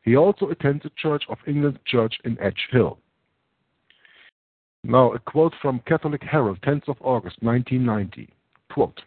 he 0.02 0.16
also 0.16 0.48
attends 0.50 0.84
the 0.84 0.90
Church 0.96 1.24
of 1.28 1.38
England 1.46 1.80
Church 1.86 2.14
in 2.24 2.40
Edge 2.40 2.68
Hill. 2.70 2.98
Now, 4.84 5.12
a 5.12 5.18
quote 5.18 5.54
from 5.60 5.80
Catholic 5.80 6.22
Herald, 6.22 6.60
10th 6.62 6.88
of 6.88 6.96
August 7.00 7.42
1990. 7.42 8.32
Quote, 8.70 9.02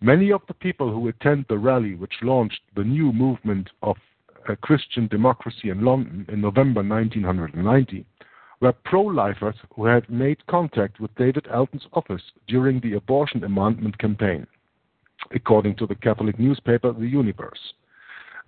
Many 0.00 0.30
of 0.32 0.42
the 0.48 0.54
people 0.54 0.92
who 0.92 1.08
attend 1.08 1.46
the 1.48 1.56
rally 1.56 1.94
which 1.94 2.22
launched 2.22 2.60
the 2.74 2.84
new 2.84 3.12
movement 3.12 3.70
of 3.82 3.96
uh, 4.48 4.56
Christian 4.56 5.06
democracy 5.06 5.70
in 5.70 5.82
London 5.82 6.26
in 6.28 6.40
November 6.40 6.82
1990 6.82 8.04
were 8.60 8.72
pro-lifers 8.72 9.56
who 9.74 9.84
had 9.86 10.08
made 10.08 10.46
contact 10.46 11.00
with 11.00 11.14
David 11.16 11.46
Alton's 11.48 11.86
office 11.92 12.22
during 12.46 12.80
the 12.80 12.94
abortion 12.94 13.44
amendment 13.44 13.98
campaign, 13.98 14.46
according 15.34 15.76
to 15.76 15.86
the 15.86 15.94
Catholic 15.94 16.38
newspaper 16.38 16.92
The 16.92 17.06
Universe. 17.06 17.74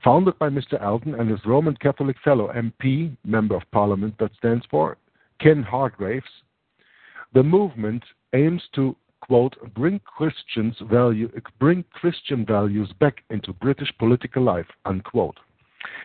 Founded 0.04 0.38
by 0.38 0.48
Mr. 0.48 0.80
Alton 0.82 1.14
and 1.16 1.28
his 1.28 1.44
Roman 1.44 1.76
Catholic 1.76 2.16
fellow 2.24 2.52
MP, 2.52 3.16
Member 3.24 3.56
of 3.56 3.70
Parliament 3.72 4.14
that 4.18 4.30
stands 4.38 4.64
for, 4.70 4.96
Ken 5.40 5.62
Hargreaves, 5.62 6.26
the 7.34 7.42
movement 7.42 8.02
aims 8.32 8.62
to 8.74 8.96
quote 9.20 9.56
bring 9.74 10.00
Christians 10.00 10.76
value 10.90 11.30
bring 11.58 11.84
Christian 11.92 12.46
values 12.46 12.90
back 13.00 13.24
into 13.30 13.52
British 13.52 13.92
political 13.98 14.42
life 14.42 14.66
unquote, 14.84 15.38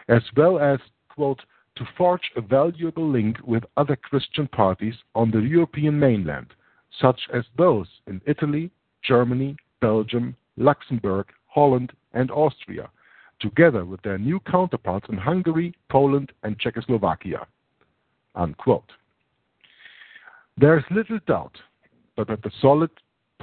as 0.09 0.23
well 0.35 0.59
as 0.59 0.79
quote 1.09 1.39
to 1.75 1.85
forge 1.97 2.31
a 2.35 2.41
valuable 2.41 3.09
link 3.09 3.37
with 3.43 3.63
other 3.77 3.95
Christian 3.95 4.47
parties 4.47 4.95
on 5.15 5.31
the 5.31 5.39
European 5.39 5.99
mainland, 5.99 6.47
such 7.01 7.19
as 7.33 7.43
those 7.57 7.87
in 8.07 8.21
Italy, 8.25 8.69
Germany, 9.01 9.55
Belgium, 9.81 10.35
Luxembourg, 10.57 11.27
Holland, 11.47 11.91
and 12.13 12.29
Austria, 12.31 12.89
together 13.39 13.85
with 13.85 14.01
their 14.03 14.17
new 14.17 14.39
counterparts 14.41 15.07
in 15.09 15.17
Hungary, 15.17 15.73
Poland, 15.89 16.31
and 16.43 16.59
Czechoslovakia. 16.59 17.47
Unquote. 18.35 18.91
There 20.57 20.77
is 20.77 20.83
little 20.91 21.19
doubt 21.27 21.57
but 22.15 22.27
that 22.27 22.43
the 22.43 22.51
solid 22.61 22.91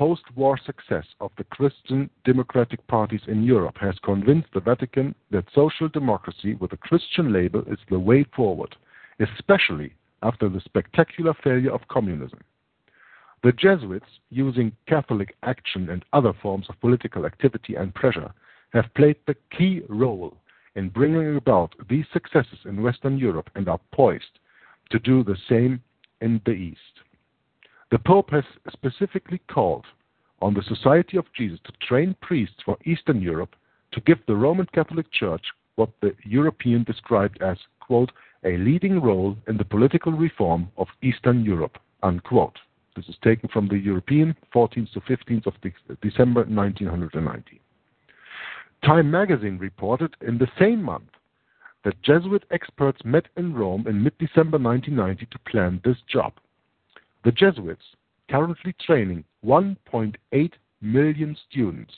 post 0.01 0.23
war 0.35 0.59
success 0.65 1.05
of 1.21 1.31
the 1.37 1.45
Christian 1.45 2.09
democratic 2.25 2.87
parties 2.87 3.21
in 3.29 3.45
Europe 3.45 3.77
has 3.79 3.95
convinced 4.03 4.49
the 4.55 4.61
Vatican 4.61 5.15
that 5.31 5.45
social 5.55 5.89
democracy 5.89 6.55
with 6.55 6.73
a 6.73 6.79
Christian 6.79 7.35
label 7.35 7.63
is 7.67 7.79
the 7.91 7.99
way 7.99 8.25
forward, 8.35 8.75
especially 9.21 9.93
after 10.23 10.49
the 10.49 10.63
spectacular 10.63 11.35
failure 11.45 11.71
of 11.71 11.87
communism. 11.89 12.39
The 13.43 13.53
Jesuits, 13.53 14.07
using 14.31 14.73
Catholic 14.89 15.37
action 15.43 15.91
and 15.91 16.03
other 16.15 16.33
forms 16.41 16.65
of 16.71 16.81
political 16.81 17.27
activity 17.27 17.75
and 17.75 17.95
pressure, 17.95 18.33
have 18.73 18.95
played 18.95 19.17
the 19.27 19.37
key 19.55 19.83
role 19.91 20.35
in 20.77 20.89
bringing 20.89 21.37
about 21.37 21.75
these 21.91 22.07
successes 22.11 22.61
in 22.65 22.83
Western 22.83 23.19
Europe 23.19 23.51
and 23.55 23.69
are 23.69 23.81
poised 23.93 24.39
to 24.93 24.99
do 24.99 25.23
the 25.23 25.37
same 25.47 25.83
in 26.23 26.41
the 26.47 26.53
East. 26.53 27.01
The 27.91 27.99
Pope 27.99 28.31
has 28.31 28.45
specifically 28.73 29.41
called 29.51 29.85
on 30.41 30.55
the 30.55 30.63
Society 30.63 31.17
of 31.17 31.33
Jesus 31.37 31.59
to 31.65 31.73
train 31.87 32.15
priests 32.23 32.63
for 32.65 32.79
Eastern 32.85 33.21
Europe 33.21 33.57
to 33.93 34.01
give 34.03 34.19
the 34.27 34.37
Roman 34.37 34.67
Catholic 34.67 35.11
Church 35.13 35.45
what 35.75 35.91
the 36.01 36.15
European 36.25 36.85
described 36.85 37.43
as, 37.43 37.59
quote, 37.81 38.13
a 38.45 38.57
leading 38.59 39.01
role 39.01 39.37
in 39.49 39.57
the 39.57 39.65
political 39.65 40.13
reform 40.13 40.71
of 40.77 40.87
Eastern 41.03 41.45
Europe, 41.45 41.79
unquote. 42.03 42.59
This 42.95 43.09
is 43.09 43.17
taken 43.23 43.49
from 43.49 43.67
the 43.67 43.79
European, 43.79 44.37
14th 44.55 44.93
to 44.93 45.01
15th 45.01 45.47
of 45.47 45.55
December 46.01 46.45
1990. 46.45 47.61
Time 48.85 49.11
magazine 49.11 49.59
reported 49.59 50.15
in 50.21 50.39
the 50.39 50.49
same 50.59 50.83
month 50.83 51.11
that 51.85 52.01
Jesuit 52.03 52.45
experts 52.51 53.05
met 53.05 53.27
in 53.37 53.53
Rome 53.53 53.87
in 53.89 54.03
mid 54.03 54.17
December 54.19 54.59
1990 54.59 55.27
to 55.27 55.51
plan 55.51 55.81
this 55.85 55.97
job. 56.09 56.33
The 57.25 57.33
Jesuits, 57.33 57.85
currently 58.31 58.75
training 58.85 59.25
1.8 59.45 60.53
million 60.81 61.37
students 61.49 61.93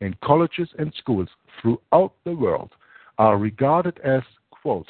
in 0.00 0.14
colleges 0.24 0.68
and 0.78 0.92
schools 0.96 1.28
throughout 1.60 2.12
the 2.24 2.32
world, 2.34 2.70
are 3.18 3.36
regarded 3.36 4.00
as, 4.00 4.22
quote, 4.50 4.88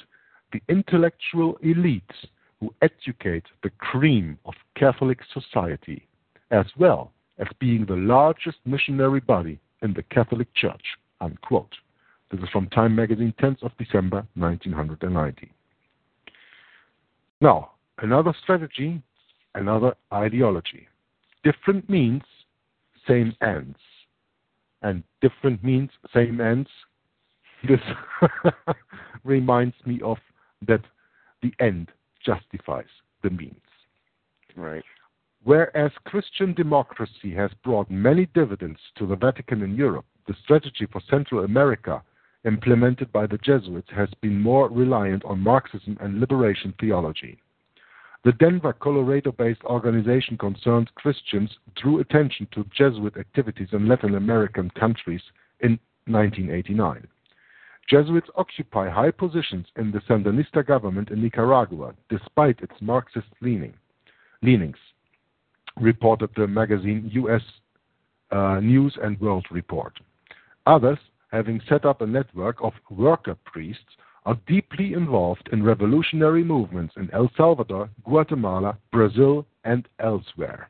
the 0.52 0.62
intellectual 0.68 1.58
elites 1.64 2.26
who 2.60 2.72
educate 2.80 3.44
the 3.62 3.70
cream 3.70 4.38
of 4.44 4.54
Catholic 4.76 5.18
society, 5.34 6.06
as 6.50 6.66
well 6.78 7.12
as 7.38 7.48
being 7.58 7.84
the 7.84 7.96
largest 7.96 8.58
missionary 8.64 9.20
body 9.20 9.58
in 9.82 9.92
the 9.92 10.02
Catholic 10.04 10.52
Church, 10.54 10.84
unquote. 11.20 11.74
This 12.30 12.40
is 12.40 12.48
from 12.50 12.68
Time 12.68 12.94
magazine, 12.94 13.34
10th 13.40 13.62
of 13.62 13.72
December, 13.78 14.24
1990. 14.36 15.50
Now, 17.40 17.72
another 17.98 18.32
strategy 18.42 19.02
another 19.54 19.94
ideology. 20.12 20.88
Different 21.44 21.88
means, 21.88 22.22
same 23.06 23.34
ends. 23.42 23.78
And 24.82 25.02
different 25.20 25.62
means, 25.62 25.90
same 26.14 26.40
ends. 26.40 26.68
This 27.68 27.80
reminds 29.24 29.76
me 29.86 30.00
of 30.02 30.16
that 30.66 30.80
the 31.42 31.52
end 31.60 31.92
justifies 32.26 32.90
the 33.22 33.30
means. 33.30 33.54
Right. 34.56 34.82
Whereas 35.44 35.92
Christian 36.04 36.54
democracy 36.54 37.32
has 37.36 37.50
brought 37.62 37.88
many 37.88 38.26
dividends 38.26 38.80
to 38.96 39.06
the 39.06 39.14
Vatican 39.14 39.62
in 39.62 39.76
Europe, 39.76 40.06
the 40.26 40.34
strategy 40.42 40.86
for 40.90 41.00
Central 41.08 41.44
America 41.44 42.02
implemented 42.44 43.12
by 43.12 43.26
the 43.26 43.38
Jesuits 43.38 43.88
has 43.94 44.08
been 44.20 44.40
more 44.40 44.68
reliant 44.68 45.24
on 45.24 45.40
Marxism 45.40 45.96
and 46.00 46.20
liberation 46.20 46.74
theology. 46.80 47.38
The 48.24 48.32
Denver, 48.32 48.72
Colorado 48.72 49.32
based 49.32 49.64
organization 49.64 50.38
Concerned 50.38 50.90
Christians 50.94 51.50
drew 51.74 51.98
attention 51.98 52.46
to 52.52 52.64
Jesuit 52.76 53.16
activities 53.16 53.68
in 53.72 53.88
Latin 53.88 54.14
American 54.14 54.70
countries 54.70 55.22
in 55.58 55.78
1989. 56.06 57.08
Jesuits 57.90 58.30
occupy 58.36 58.88
high 58.88 59.10
positions 59.10 59.66
in 59.76 59.90
the 59.90 59.98
Sandinista 60.00 60.64
government 60.64 61.10
in 61.10 61.20
Nicaragua, 61.20 61.94
despite 62.08 62.60
its 62.60 62.74
Marxist 62.80 63.26
leaning, 63.40 63.74
leanings, 64.40 64.78
reported 65.80 66.30
the 66.36 66.46
magazine 66.46 67.10
U.S. 67.12 67.42
Uh, 68.30 68.60
News 68.60 68.96
and 69.02 69.20
World 69.20 69.46
Report. 69.50 69.98
Others, 70.66 70.98
having 71.32 71.60
set 71.68 71.84
up 71.84 72.00
a 72.00 72.06
network 72.06 72.62
of 72.62 72.72
worker 72.88 73.36
priests, 73.44 73.96
are 74.24 74.38
deeply 74.46 74.92
involved 74.92 75.48
in 75.52 75.62
revolutionary 75.64 76.44
movements 76.44 76.94
in 76.96 77.10
El 77.12 77.30
Salvador, 77.36 77.90
Guatemala, 78.04 78.78
Brazil, 78.92 79.46
and 79.64 79.88
elsewhere. 79.98 80.68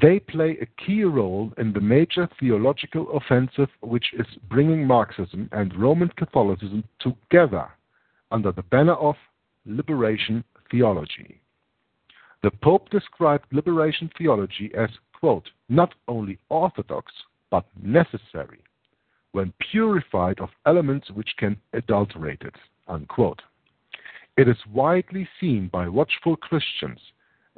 They 0.00 0.20
play 0.20 0.58
a 0.60 0.84
key 0.84 1.04
role 1.04 1.52
in 1.56 1.72
the 1.72 1.80
major 1.80 2.28
theological 2.38 3.10
offensive 3.16 3.70
which 3.80 4.12
is 4.12 4.26
bringing 4.50 4.86
Marxism 4.86 5.48
and 5.52 5.74
Roman 5.74 6.10
Catholicism 6.16 6.84
together 7.00 7.68
under 8.30 8.52
the 8.52 8.62
banner 8.64 8.94
of 8.94 9.14
liberation 9.64 10.44
theology. 10.70 11.40
The 12.42 12.50
Pope 12.62 12.90
described 12.90 13.46
liberation 13.52 14.10
theology 14.18 14.70
as, 14.76 14.90
quote, 15.18 15.48
not 15.68 15.94
only 16.08 16.38
orthodox, 16.50 17.10
but 17.50 17.64
necessary, 17.82 18.60
when 19.36 19.52
purified 19.70 20.40
of 20.40 20.48
elements 20.64 21.10
which 21.10 21.28
can 21.36 21.58
adulterate 21.74 22.40
it, 22.40 22.54
unquote. 22.88 23.42
It 24.38 24.48
is 24.48 24.56
widely 24.72 25.28
seen 25.38 25.68
by 25.68 25.88
watchful 25.88 26.36
Christians 26.36 26.98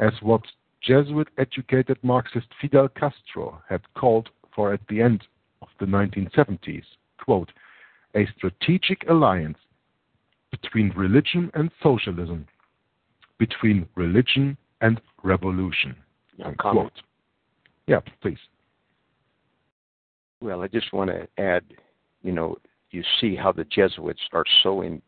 as 0.01 0.13
what 0.21 0.43
Jesuit 0.83 1.29
educated 1.39 1.97
Marxist 2.03 2.49
Fidel 2.61 2.89
Castro 2.89 3.63
had 3.69 3.83
called 3.95 4.29
for 4.53 4.73
at 4.73 4.81
the 4.89 5.01
end 5.01 5.23
of 5.63 5.69
the 5.79 5.87
1970s, 5.87 6.83
quote, 7.25 7.53
a 8.17 8.27
strategic 8.37 9.09
alliance 9.09 9.59
between 10.51 10.91
religion 10.97 11.49
and 11.55 11.71
socialism, 11.81 12.45
between 13.39 13.89
religion 13.95 14.57
and 14.81 15.01
revolution. 15.23 15.95
Unquote. 16.45 17.03
Yeah, 17.87 18.01
please. 18.21 18.39
Well, 20.41 20.63
I 20.63 20.69
just 20.69 20.93
want 20.93 21.11
to 21.11 21.27
add, 21.43 21.65
you 22.23 22.33
know, 22.33 22.57
you 22.91 23.03
see 23.21 23.35
how 23.35 23.53
the 23.53 23.65
Jesuits 23.65 24.21
are 24.33 24.45
so 24.63 24.83
in, 24.83 25.03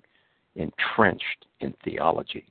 entrenched 0.57 1.47
in 1.61 1.75
theology. 1.85 2.47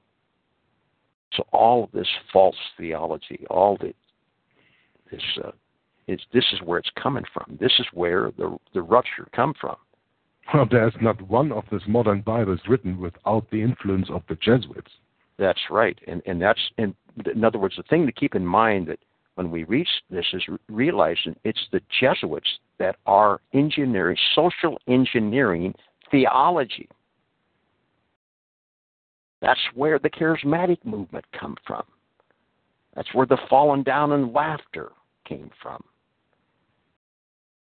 So 1.33 1.43
all 1.51 1.83
of 1.83 1.91
this 1.91 2.07
false 2.33 2.55
theology, 2.77 3.45
all 3.49 3.77
the 3.77 3.93
this 5.11 5.21
uh, 5.43 5.51
is 6.07 6.19
this 6.33 6.45
is 6.53 6.61
where 6.63 6.79
it's 6.79 6.89
coming 7.01 7.23
from. 7.33 7.57
This 7.59 7.73
is 7.79 7.85
where 7.93 8.31
the 8.37 8.57
the 8.73 8.81
rupture 8.81 9.27
come 9.35 9.53
from. 9.59 9.75
Well, 10.53 10.67
there's 10.69 10.95
not 11.01 11.21
one 11.21 11.51
of 11.51 11.65
this 11.71 11.83
modern 11.87 12.21
Bibles 12.21 12.59
written 12.67 12.99
without 12.99 13.49
the 13.51 13.61
influence 13.61 14.09
of 14.09 14.23
the 14.27 14.35
Jesuits. 14.35 14.91
That's 15.37 15.59
right, 15.69 15.97
and 16.07 16.21
and 16.25 16.41
that's 16.41 16.59
in 16.77 16.95
in 17.31 17.43
other 17.43 17.59
words, 17.59 17.75
the 17.77 17.83
thing 17.83 18.05
to 18.05 18.11
keep 18.11 18.35
in 18.35 18.45
mind 18.45 18.87
that 18.87 18.99
when 19.39 19.51
we 19.51 19.63
reach 19.63 19.87
this 20.09 20.25
is 20.33 20.43
realizing 20.67 21.33
it's 21.45 21.65
the 21.71 21.79
Jesuits 22.01 22.59
that 22.77 22.97
are 23.05 23.39
engineering 23.53 24.17
social 24.35 24.77
engineering 24.89 25.73
theology. 26.11 26.89
That's 29.41 29.61
where 29.75 29.97
the 29.97 30.09
charismatic 30.09 30.83
movement 30.83 31.23
come 31.39 31.55
from. 31.65 31.83
That's 32.97 33.13
where 33.13 33.25
the 33.25 33.37
falling 33.49 33.83
down 33.83 34.11
and 34.11 34.33
laughter 34.33 34.89
came 35.25 35.51
from. 35.63 35.81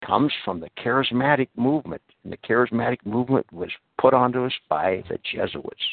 Comes 0.05 0.33
from 0.45 0.59
the 0.59 0.71
charismatic 0.85 1.47
movement, 1.57 2.03
and 2.25 2.33
the 2.33 2.39
charismatic 2.39 2.99
movement 3.07 3.47
was 3.53 3.71
put 4.01 4.15
onto 4.15 4.45
us 4.45 4.55
by 4.69 5.05
the 5.09 5.19
Jesuits. 5.33 5.85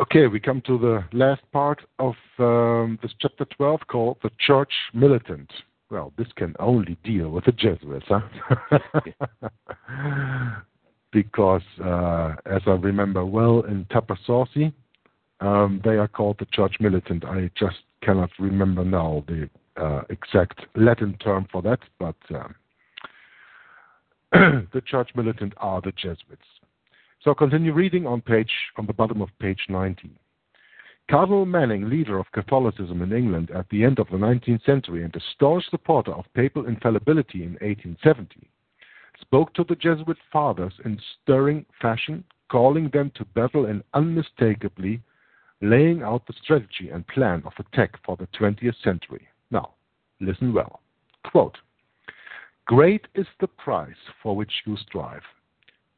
Okay, 0.00 0.28
we 0.28 0.40
come 0.40 0.62
to 0.62 0.78
the 0.78 1.04
last 1.12 1.42
part 1.52 1.82
of 1.98 2.14
um, 2.38 2.98
this 3.02 3.12
chapter 3.20 3.44
12 3.44 3.80
called 3.86 4.16
The 4.22 4.30
Church 4.38 4.72
Militant. 4.94 5.52
Well, 5.90 6.14
this 6.16 6.28
can 6.36 6.54
only 6.58 6.96
deal 7.04 7.28
with 7.28 7.44
the 7.44 7.52
Jesuits, 7.52 8.06
huh? 8.08 8.22
because, 11.12 11.60
uh, 11.84 12.34
as 12.46 12.62
I 12.66 12.70
remember 12.70 13.26
well, 13.26 13.60
in 13.68 13.84
Tapasosi, 13.90 14.72
um, 15.40 15.82
they 15.84 15.96
are 15.98 16.08
called 16.08 16.36
the 16.38 16.46
Church 16.46 16.76
Militant. 16.80 17.26
I 17.26 17.50
just 17.54 17.76
cannot 18.02 18.30
remember 18.38 18.86
now 18.86 19.22
the 19.28 19.50
uh, 19.76 20.00
exact 20.08 20.60
Latin 20.76 21.18
term 21.22 21.46
for 21.52 21.60
that, 21.60 21.80
but 21.98 22.16
um, 22.34 22.54
the 24.72 24.82
Church 24.86 25.10
Militant 25.14 25.52
are 25.58 25.82
the 25.82 25.92
Jesuits. 25.92 26.46
So 27.22 27.34
continue 27.34 27.74
reading 27.74 28.06
on 28.06 28.22
the 28.24 28.92
bottom 28.94 29.20
of 29.20 29.28
page 29.38 29.66
19. 29.68 30.16
Cardinal 31.10 31.44
Manning, 31.44 31.90
leader 31.90 32.18
of 32.18 32.32
Catholicism 32.32 33.02
in 33.02 33.12
England 33.12 33.50
at 33.50 33.68
the 33.68 33.84
end 33.84 33.98
of 33.98 34.08
the 34.10 34.16
19th 34.16 34.64
century 34.64 35.04
and 35.04 35.14
a 35.14 35.20
staunch 35.34 35.64
supporter 35.68 36.12
of 36.12 36.24
papal 36.34 36.66
infallibility 36.66 37.42
in 37.42 37.58
1870, 37.60 38.48
spoke 39.20 39.52
to 39.52 39.64
the 39.64 39.74
Jesuit 39.74 40.16
fathers 40.32 40.72
in 40.86 40.98
stirring 41.22 41.66
fashion, 41.82 42.24
calling 42.48 42.88
them 42.88 43.12
to 43.16 43.24
battle 43.26 43.66
and 43.66 43.82
unmistakably 43.92 45.02
laying 45.60 46.02
out 46.02 46.26
the 46.26 46.34
strategy 46.42 46.88
and 46.88 47.06
plan 47.08 47.42
of 47.44 47.52
attack 47.58 47.96
for 48.02 48.16
the 48.16 48.28
20th 48.28 48.82
century. 48.82 49.28
Now, 49.50 49.74
listen 50.20 50.54
well. 50.54 50.80
Quote, 51.30 51.58
Great 52.64 53.08
is 53.14 53.26
the 53.40 53.48
prize 53.48 53.92
for 54.22 54.34
which 54.34 54.62
you 54.64 54.78
strive. 54.78 55.22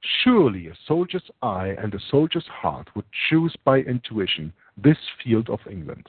Surely 0.02 0.66
a 0.66 0.74
soldier's 0.86 1.30
eye 1.42 1.76
and 1.78 1.94
a 1.94 2.00
soldier's 2.10 2.46
heart 2.46 2.94
would 2.94 3.04
choose 3.28 3.54
by 3.64 3.78
intuition 3.78 4.52
this 4.76 4.98
field 5.22 5.48
of 5.48 5.60
England. 5.70 6.08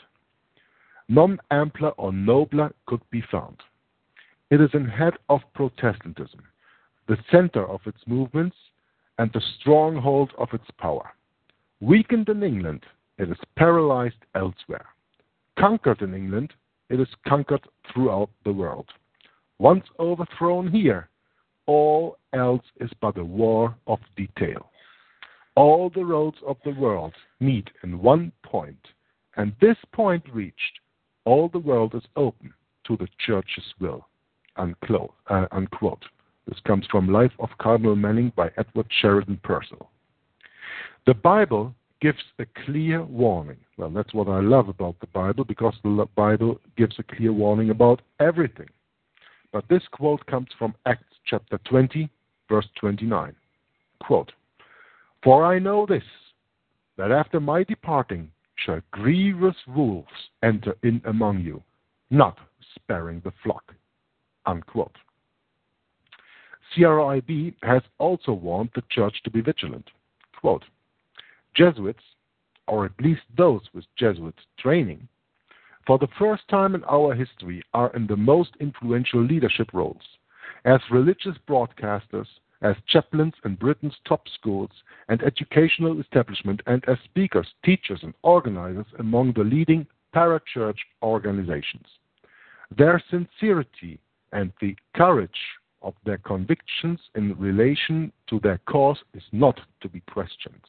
None 1.07 1.39
ampler 1.51 1.89
or 1.91 2.11
nobler 2.11 2.73
could 2.85 3.01
be 3.11 3.21
found. 3.21 3.61
It 4.49 4.61
is 4.61 4.73
an 4.73 4.87
head 4.87 5.13
of 5.29 5.41
Protestantism, 5.53 6.41
the 7.07 7.17
center 7.29 7.67
of 7.67 7.81
its 7.85 7.99
movements, 8.07 8.55
and 9.19 9.31
the 9.31 9.41
stronghold 9.59 10.31
of 10.37 10.53
its 10.53 10.69
power. 10.79 11.11
Weakened 11.81 12.29
in 12.29 12.41
England, 12.41 12.85
it 13.17 13.29
is 13.29 13.37
paralyzed 13.55 14.25
elsewhere. 14.35 14.85
Conquered 15.59 16.01
in 16.01 16.13
England, 16.13 16.53
it 16.89 16.99
is 16.99 17.09
conquered 17.27 17.67
throughout 17.91 18.29
the 18.43 18.53
world. 18.53 18.89
Once 19.59 19.85
overthrown 19.99 20.67
here, 20.71 21.09
all 21.65 22.17
else 22.33 22.65
is 22.79 22.89
but 23.01 23.17
a 23.17 23.23
war 23.23 23.75
of 23.87 23.99
detail. 24.15 24.69
All 25.55 25.89
the 25.89 26.03
roads 26.03 26.37
of 26.45 26.57
the 26.65 26.71
world 26.71 27.13
meet 27.39 27.69
in 27.83 28.01
one 28.01 28.31
point, 28.43 28.87
and 29.37 29.53
this 29.61 29.77
point 29.91 30.23
reached, 30.31 30.79
all 31.25 31.47
the 31.47 31.59
world 31.59 31.95
is 31.95 32.03
open 32.15 32.53
to 32.87 32.97
the 32.97 33.07
Church's 33.25 33.73
will. 33.79 34.07
Uh, 34.55 35.45
unquote. 35.51 36.03
This 36.47 36.59
comes 36.67 36.85
from 36.91 37.11
Life 37.11 37.31
of 37.39 37.49
Cardinal 37.59 37.95
Manning 37.95 38.31
by 38.35 38.51
Edward 38.57 38.87
Sheridan 39.01 39.39
Purcell. 39.43 39.89
The 41.07 41.13
Bible 41.13 41.73
gives 42.01 42.21
a 42.39 42.45
clear 42.65 43.01
warning. 43.03 43.57
Well, 43.77 43.89
that's 43.89 44.13
what 44.13 44.27
I 44.27 44.41
love 44.41 44.67
about 44.67 44.99
the 44.99 45.07
Bible 45.07 45.45
because 45.45 45.73
the 45.83 46.05
Bible 46.15 46.59
gives 46.77 46.99
a 46.99 47.15
clear 47.15 47.31
warning 47.31 47.69
about 47.69 48.01
everything. 48.19 48.67
But 49.51 49.65
this 49.69 49.83
quote 49.91 50.25
comes 50.25 50.49
from 50.59 50.75
Acts 50.85 51.12
chapter 51.25 51.57
20, 51.69 52.09
verse 52.49 52.67
29. 52.79 53.35
Quote, 54.01 54.31
For 55.23 55.45
I 55.45 55.59
know 55.59 55.85
this, 55.85 56.03
that 56.97 57.11
after 57.11 57.39
my 57.39 57.63
departing 57.63 58.29
shall 58.55 58.81
grievous 58.91 59.55
wolves 59.67 60.07
enter 60.43 60.75
in 60.83 61.01
among 61.05 61.39
you, 61.41 61.61
not 62.09 62.37
sparing 62.75 63.21
the 63.23 63.33
flock. 63.43 63.73
Unquote. 64.45 64.95
CRIB 66.75 67.53
has 67.61 67.81
also 67.97 68.33
warned 68.33 68.69
the 68.75 68.83
church 68.89 69.15
to 69.23 69.29
be 69.29 69.41
vigilant. 69.41 69.89
Quote, 70.39 70.63
Jesuits, 71.55 72.03
or 72.67 72.85
at 72.85 72.99
least 72.99 73.21
those 73.37 73.61
with 73.73 73.85
Jesuit 73.97 74.35
training, 74.59 75.07
for 75.85 75.97
the 75.97 76.07
first 76.17 76.47
time 76.49 76.75
in 76.75 76.83
our 76.85 77.13
history 77.13 77.61
are 77.73 77.93
in 77.95 78.07
the 78.07 78.15
most 78.15 78.51
influential 78.59 79.23
leadership 79.23 79.69
roles 79.73 80.01
as 80.65 80.79
religious 80.91 81.35
broadcasters, 81.47 82.27
as 82.61 82.75
chaplains 82.87 83.33
in 83.43 83.55
Britain's 83.55 83.95
top 84.07 84.21
schools 84.33 84.69
and 85.09 85.21
educational 85.23 85.99
establishment, 85.99 86.61
and 86.65 86.83
as 86.87 86.97
speakers, 87.03 87.47
teachers, 87.65 87.99
and 88.03 88.13
organizers 88.23 88.85
among 88.99 89.33
the 89.33 89.43
leading 89.43 89.85
parachurch 90.15 90.77
organizations. 91.01 91.85
Their 92.75 93.03
sincerity 93.09 93.99
and 94.31 94.51
the 94.61 94.75
courage 94.95 95.29
of 95.81 95.93
their 96.05 96.19
convictions 96.19 96.99
in 97.15 97.37
relation 97.37 98.11
to 98.29 98.39
their 98.39 98.59
cause 98.65 98.97
is 99.13 99.23
not 99.31 99.59
to 99.81 99.89
be 99.89 99.99
questioned. 100.11 100.61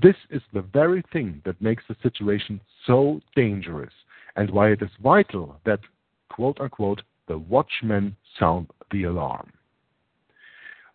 This 0.00 0.16
is 0.30 0.42
the 0.52 0.62
very 0.62 1.02
thing 1.12 1.40
that 1.44 1.60
makes 1.62 1.84
the 1.88 1.96
situation 2.02 2.60
so 2.86 3.20
dangerous 3.34 3.92
and 4.36 4.50
why 4.50 4.70
it 4.70 4.82
is 4.82 4.90
vital 5.02 5.60
that, 5.64 5.80
quote 6.28 6.60
unquote, 6.60 7.02
the 7.28 7.38
watchmen 7.38 8.16
sound 8.38 8.66
the 8.94 9.04
alarm. 9.04 9.52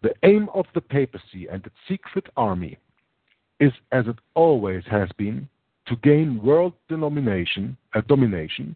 The 0.02 0.14
aim 0.24 0.48
of 0.54 0.66
the 0.74 0.80
papacy 0.80 1.48
and 1.52 1.66
its 1.66 1.76
secret 1.86 2.28
army 2.38 2.78
is, 3.60 3.74
as 3.92 4.08
it 4.08 4.16
always 4.36 4.84
has 4.90 5.10
been, 5.18 5.50
to 5.88 5.98
gain 5.98 6.42
world 6.42 6.74
denomination, 6.88 7.76
uh, 7.94 8.02
domination 8.08 8.76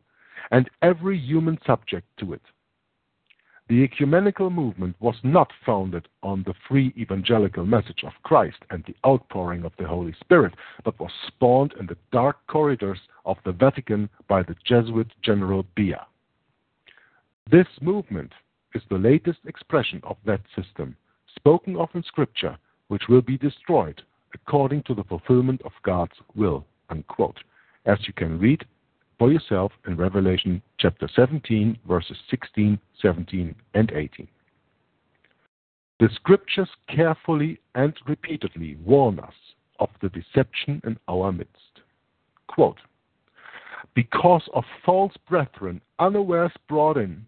and 0.51 0.69
every 0.81 1.17
human 1.17 1.57
subject 1.65 2.05
to 2.19 2.33
it. 2.33 2.41
The 3.69 3.81
ecumenical 3.81 4.49
movement 4.49 4.97
was 4.99 5.15
not 5.23 5.49
founded 5.65 6.09
on 6.21 6.43
the 6.43 6.53
free 6.67 6.93
evangelical 6.97 7.65
message 7.65 8.03
of 8.03 8.11
Christ 8.23 8.57
and 8.71 8.83
the 8.83 8.95
outpouring 9.07 9.63
of 9.63 9.71
the 9.79 9.87
Holy 9.87 10.13
Spirit, 10.19 10.53
but 10.83 10.99
was 10.99 11.11
spawned 11.27 11.73
in 11.79 11.85
the 11.85 11.97
dark 12.11 12.45
corridors 12.47 12.99
of 13.25 13.37
the 13.45 13.53
Vatican 13.53 14.09
by 14.27 14.43
the 14.43 14.55
Jesuit 14.65 15.07
General 15.21 15.65
Bea. 15.75 15.95
This 17.49 17.67
movement 17.81 18.31
is 18.75 18.81
the 18.89 18.97
latest 18.97 19.39
expression 19.45 20.01
of 20.03 20.17
that 20.25 20.41
system, 20.55 20.95
spoken 21.35 21.75
of 21.75 21.89
in 21.93 22.03
Scripture, 22.03 22.57
which 22.87 23.03
will 23.09 23.21
be 23.21 23.37
destroyed 23.37 24.01
according 24.33 24.83
to 24.83 24.93
the 24.93 25.03
fulfillment 25.03 25.61
of 25.63 25.71
God's 25.83 26.13
will. 26.35 26.65
Unquote. 26.89 27.37
As 27.85 27.97
you 28.07 28.13
can 28.13 28.39
read 28.39 28.65
for 29.19 29.31
yourself 29.31 29.71
in 29.87 29.95
Revelation 29.95 30.61
chapter 30.79 31.09
17, 31.15 31.77
verses 31.87 32.17
16, 32.29 32.79
17, 33.01 33.55
and 33.73 33.91
18. 33.91 34.27
The 35.99 36.09
scriptures 36.15 36.69
carefully 36.93 37.59
and 37.75 37.93
repeatedly 38.07 38.77
warn 38.83 39.19
us 39.19 39.33
of 39.79 39.89
the 40.01 40.09
deception 40.09 40.81
in 40.85 40.97
our 41.07 41.31
midst. 41.31 41.81
Quote, 42.47 42.79
because 43.95 44.43
of 44.53 44.63
false 44.85 45.13
brethren 45.29 45.81
unawares 45.99 46.51
brought 46.67 46.97
in, 46.97 47.25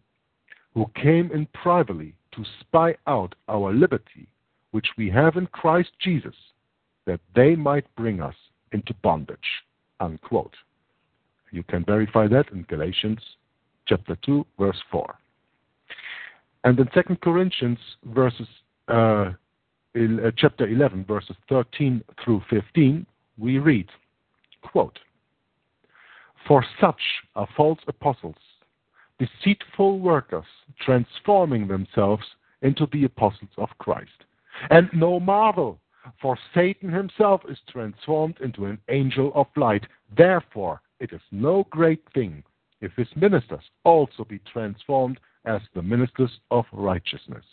who 0.75 0.85
came 1.01 1.31
in 1.31 1.47
privately 1.47 2.13
to 2.33 2.43
spy 2.59 2.95
out 3.07 3.33
our 3.47 3.73
liberty, 3.73 4.27
which 4.71 4.87
we 4.97 5.09
have 5.09 5.37
in 5.37 5.47
Christ 5.47 5.89
Jesus, 5.99 6.35
that 7.05 7.21
they 7.33 7.55
might 7.55 7.85
bring 7.95 8.21
us 8.21 8.35
into 8.73 8.93
bondage. 9.01 9.37
Unquote. 10.01 10.53
You 11.51 11.63
can 11.63 11.85
verify 11.85 12.27
that 12.27 12.51
in 12.51 12.63
Galatians 12.63 13.19
chapter 13.87 14.17
2, 14.25 14.45
verse 14.59 14.81
4. 14.91 15.15
And 16.65 16.77
in 16.79 16.87
2 16.93 17.15
Corinthians 17.21 17.77
verses, 18.03 18.47
uh, 18.89 19.31
in, 19.93 20.19
uh, 20.19 20.31
chapter 20.35 20.67
11, 20.67 21.05
verses 21.05 21.37
13 21.47 22.03
through 22.21 22.41
15, 22.49 23.05
we 23.37 23.59
read, 23.59 23.87
quote, 24.61 24.99
For 26.47 26.65
such 26.81 26.99
are 27.35 27.47
false 27.55 27.79
apostles, 27.87 28.35
deceitful 29.19 29.99
workers, 29.99 30.45
transforming 30.81 31.67
themselves 31.67 32.23
into 32.61 32.87
the 32.91 33.05
apostles 33.05 33.51
of 33.57 33.69
Christ. 33.77 34.25
And 34.69 34.89
no 34.93 35.19
marvel, 35.19 35.79
for 36.21 36.37
Satan 36.53 36.91
himself 36.91 37.41
is 37.49 37.57
transformed 37.69 38.37
into 38.41 38.65
an 38.65 38.79
angel 38.89 39.31
of 39.35 39.47
light. 39.55 39.85
Therefore, 40.15 40.81
it 40.99 41.11
is 41.11 41.21
no 41.31 41.65
great 41.69 42.03
thing 42.13 42.43
if 42.81 42.91
his 42.93 43.07
ministers 43.15 43.63
also 43.83 44.23
be 44.23 44.39
transformed 44.51 45.19
as 45.45 45.61
the 45.73 45.81
ministers 45.81 46.39
of 46.51 46.65
righteousness, 46.71 47.45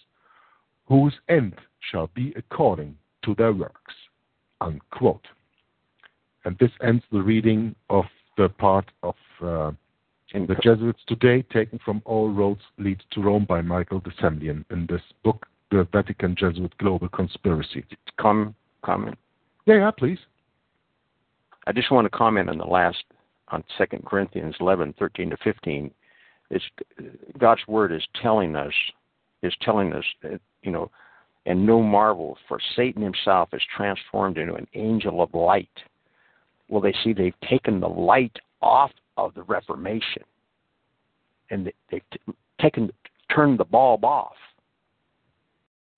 whose 0.86 1.14
end 1.28 1.54
shall 1.90 2.08
be 2.14 2.32
according 2.36 2.96
to 3.24 3.34
their 3.34 3.52
works. 3.52 3.94
Unquote. 4.60 5.26
And 6.44 6.56
this 6.58 6.70
ends 6.82 7.04
the 7.12 7.22
reading 7.22 7.74
of 7.90 8.04
the 8.36 8.48
part 8.48 8.90
of 9.02 9.14
uh, 9.42 9.72
the 10.32 10.56
Jesuits 10.62 11.00
today, 11.06 11.42
taken 11.52 11.78
from 11.84 12.02
All 12.04 12.30
Roads 12.30 12.62
Lead 12.78 13.02
to 13.12 13.20
Rome 13.20 13.44
by 13.48 13.60
Michael 13.60 14.00
de 14.00 14.10
Semlyen 14.12 14.64
in 14.70 14.86
this 14.88 15.02
book, 15.22 15.46
The 15.70 15.86
Vatican 15.92 16.34
Jesuit 16.36 16.76
Global 16.78 17.08
Conspiracy. 17.08 17.84
Comment, 18.18 18.54
comment. 18.82 19.18
Yeah, 19.66 19.76
yeah, 19.76 19.90
please. 19.90 20.18
I 21.66 21.72
just 21.72 21.90
want 21.90 22.06
to 22.06 22.10
comment 22.10 22.48
on 22.48 22.58
the 22.58 22.64
last 22.64 23.04
on 23.52 23.62
Second 23.78 24.04
Corinthians 24.04 24.56
11, 24.58 24.94
13 24.98 25.30
to 25.30 25.36
15, 25.44 25.90
it's, 26.50 26.64
God's 27.38 27.60
word 27.68 27.92
is 27.92 28.02
telling 28.20 28.56
us, 28.56 28.72
is 29.42 29.54
telling 29.62 29.92
us, 29.92 30.04
that, 30.22 30.40
you 30.62 30.70
know, 30.70 30.90
and 31.44 31.66
no 31.66 31.82
marvel, 31.82 32.38
for 32.48 32.58
Satan 32.76 33.02
himself 33.02 33.50
is 33.52 33.62
transformed 33.76 34.38
into 34.38 34.54
an 34.54 34.66
angel 34.74 35.22
of 35.22 35.34
light. 35.34 35.68
Well, 36.68 36.80
they 36.80 36.94
see 37.04 37.12
they've 37.12 37.34
taken 37.48 37.80
the 37.80 37.88
light 37.88 38.36
off 38.60 38.92
of 39.26 39.34
the 39.34 39.42
Reformation, 39.42 40.22
and 41.50 41.70
they've 41.90 42.02
t- 42.12 42.34
taken, 42.60 42.90
turned 43.34 43.58
the 43.58 43.64
bulb 43.64 44.04
off. 44.04 44.36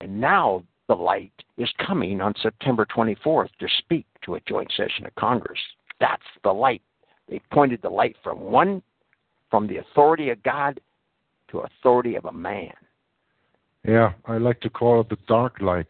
And 0.01 0.19
now 0.19 0.63
the 0.87 0.95
light 0.95 1.33
is 1.57 1.69
coming 1.85 2.21
on 2.21 2.33
September 2.41 2.85
24th 2.85 3.49
to 3.59 3.67
speak 3.79 4.05
to 4.23 4.35
a 4.35 4.39
joint 4.41 4.71
session 4.75 5.05
of 5.05 5.15
Congress. 5.15 5.59
That's 5.99 6.23
the 6.43 6.51
light 6.51 6.81
they 7.29 7.41
pointed 7.51 7.81
the 7.81 7.89
light 7.89 8.15
from 8.23 8.39
one, 8.39 8.81
from 9.49 9.67
the 9.67 9.77
authority 9.77 10.29
of 10.29 10.41
God 10.43 10.79
to 11.49 11.59
authority 11.59 12.15
of 12.15 12.25
a 12.25 12.31
man. 12.31 12.73
Yeah, 13.83 14.13
I 14.25 14.37
like 14.37 14.61
to 14.61 14.69
call 14.69 15.01
it 15.01 15.09
the 15.09 15.17
dark 15.27 15.61
light. 15.61 15.87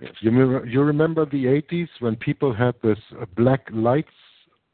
Yes. 0.00 0.12
You, 0.20 0.30
remember, 0.30 0.66
you 0.66 0.82
remember 0.82 1.26
the 1.26 1.44
80s 1.44 1.88
when 1.98 2.16
people 2.16 2.54
had 2.54 2.74
this 2.82 2.98
black 3.36 3.66
lights 3.72 4.08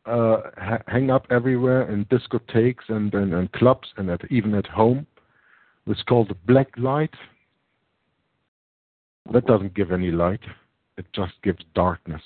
uh, 0.06 0.42
ha- 0.56 0.82
hang 0.86 1.10
up 1.10 1.26
everywhere 1.30 1.90
in 1.90 2.04
discotheques 2.06 2.88
and, 2.88 3.12
and, 3.14 3.34
and 3.34 3.52
clubs 3.52 3.88
and 3.96 4.10
at, 4.10 4.20
even 4.30 4.54
at 4.54 4.66
home? 4.66 5.06
It's 5.86 6.02
called 6.02 6.28
the 6.28 6.36
black 6.46 6.68
light. 6.76 7.14
That 9.32 9.46
doesn't 9.46 9.74
give 9.74 9.92
any 9.92 10.10
light. 10.10 10.40
It 10.96 11.06
just 11.14 11.34
gives 11.42 11.62
darkness. 11.74 12.22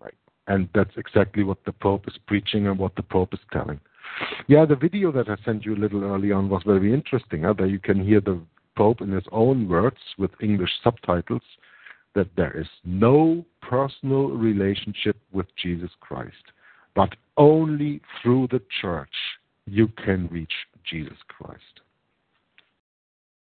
Right. 0.00 0.14
And 0.46 0.68
that's 0.74 0.96
exactly 0.96 1.44
what 1.44 1.58
the 1.64 1.72
Pope 1.72 2.06
is 2.08 2.18
preaching 2.26 2.66
and 2.66 2.78
what 2.78 2.96
the 2.96 3.02
Pope 3.02 3.32
is 3.32 3.40
telling. 3.52 3.80
Yeah, 4.46 4.64
the 4.64 4.76
video 4.76 5.10
that 5.12 5.28
I 5.28 5.36
sent 5.44 5.64
you 5.64 5.74
a 5.74 5.76
little 5.76 6.04
early 6.04 6.32
on 6.32 6.48
was 6.48 6.62
very 6.64 6.92
interesting. 6.92 7.42
Huh? 7.42 7.54
There 7.56 7.66
you 7.66 7.78
can 7.78 8.04
hear 8.04 8.20
the 8.20 8.40
Pope 8.76 9.00
in 9.00 9.12
his 9.12 9.24
own 9.32 9.68
words 9.68 9.98
with 10.18 10.30
English 10.40 10.70
subtitles 10.82 11.42
that 12.14 12.28
there 12.36 12.56
is 12.56 12.66
no 12.84 13.44
personal 13.60 14.28
relationship 14.28 15.16
with 15.32 15.46
Jesus 15.60 15.90
Christ, 16.00 16.52
but 16.94 17.14
only 17.36 18.00
through 18.22 18.48
the 18.50 18.62
church 18.80 19.14
you 19.66 19.88
can 20.04 20.28
reach 20.28 20.52
Jesus 20.88 21.16
Christ. 21.28 21.80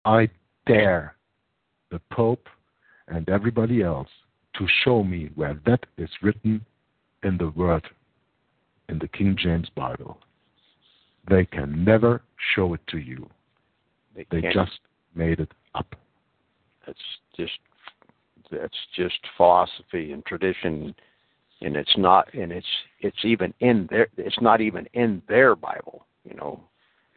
I 0.04 0.28
dare 0.66 1.16
the 1.90 2.00
Pope 2.10 2.48
and 3.08 3.28
everybody 3.28 3.82
else 3.82 4.08
to 4.56 4.66
show 4.84 5.02
me 5.02 5.30
where 5.34 5.58
that 5.66 5.84
is 5.96 6.10
written 6.22 6.64
in 7.22 7.38
the 7.38 7.50
Word, 7.50 7.86
in 8.88 8.98
the 8.98 9.08
King 9.08 9.36
James 9.38 9.68
Bible. 9.74 10.18
They 11.28 11.44
can 11.44 11.84
never 11.84 12.22
show 12.54 12.74
it 12.74 12.80
to 12.88 12.98
you. 12.98 13.28
They, 14.14 14.26
They 14.30 14.52
just 14.52 14.80
made 15.14 15.40
it 15.40 15.52
up. 15.74 15.94
That's 16.86 16.98
just 17.36 17.52
that's 18.50 18.76
just 18.94 19.18
philosophy 19.36 20.12
and 20.12 20.24
tradition, 20.26 20.94
and 21.62 21.76
it's 21.76 21.96
not, 21.96 22.32
and 22.34 22.52
it's 22.52 22.66
it's 23.00 23.24
even 23.24 23.54
in 23.60 23.86
their, 23.90 24.08
it's 24.16 24.40
not 24.40 24.60
even 24.60 24.86
in 24.94 25.22
their 25.28 25.54
Bible. 25.56 26.06
You 26.28 26.36
know, 26.36 26.60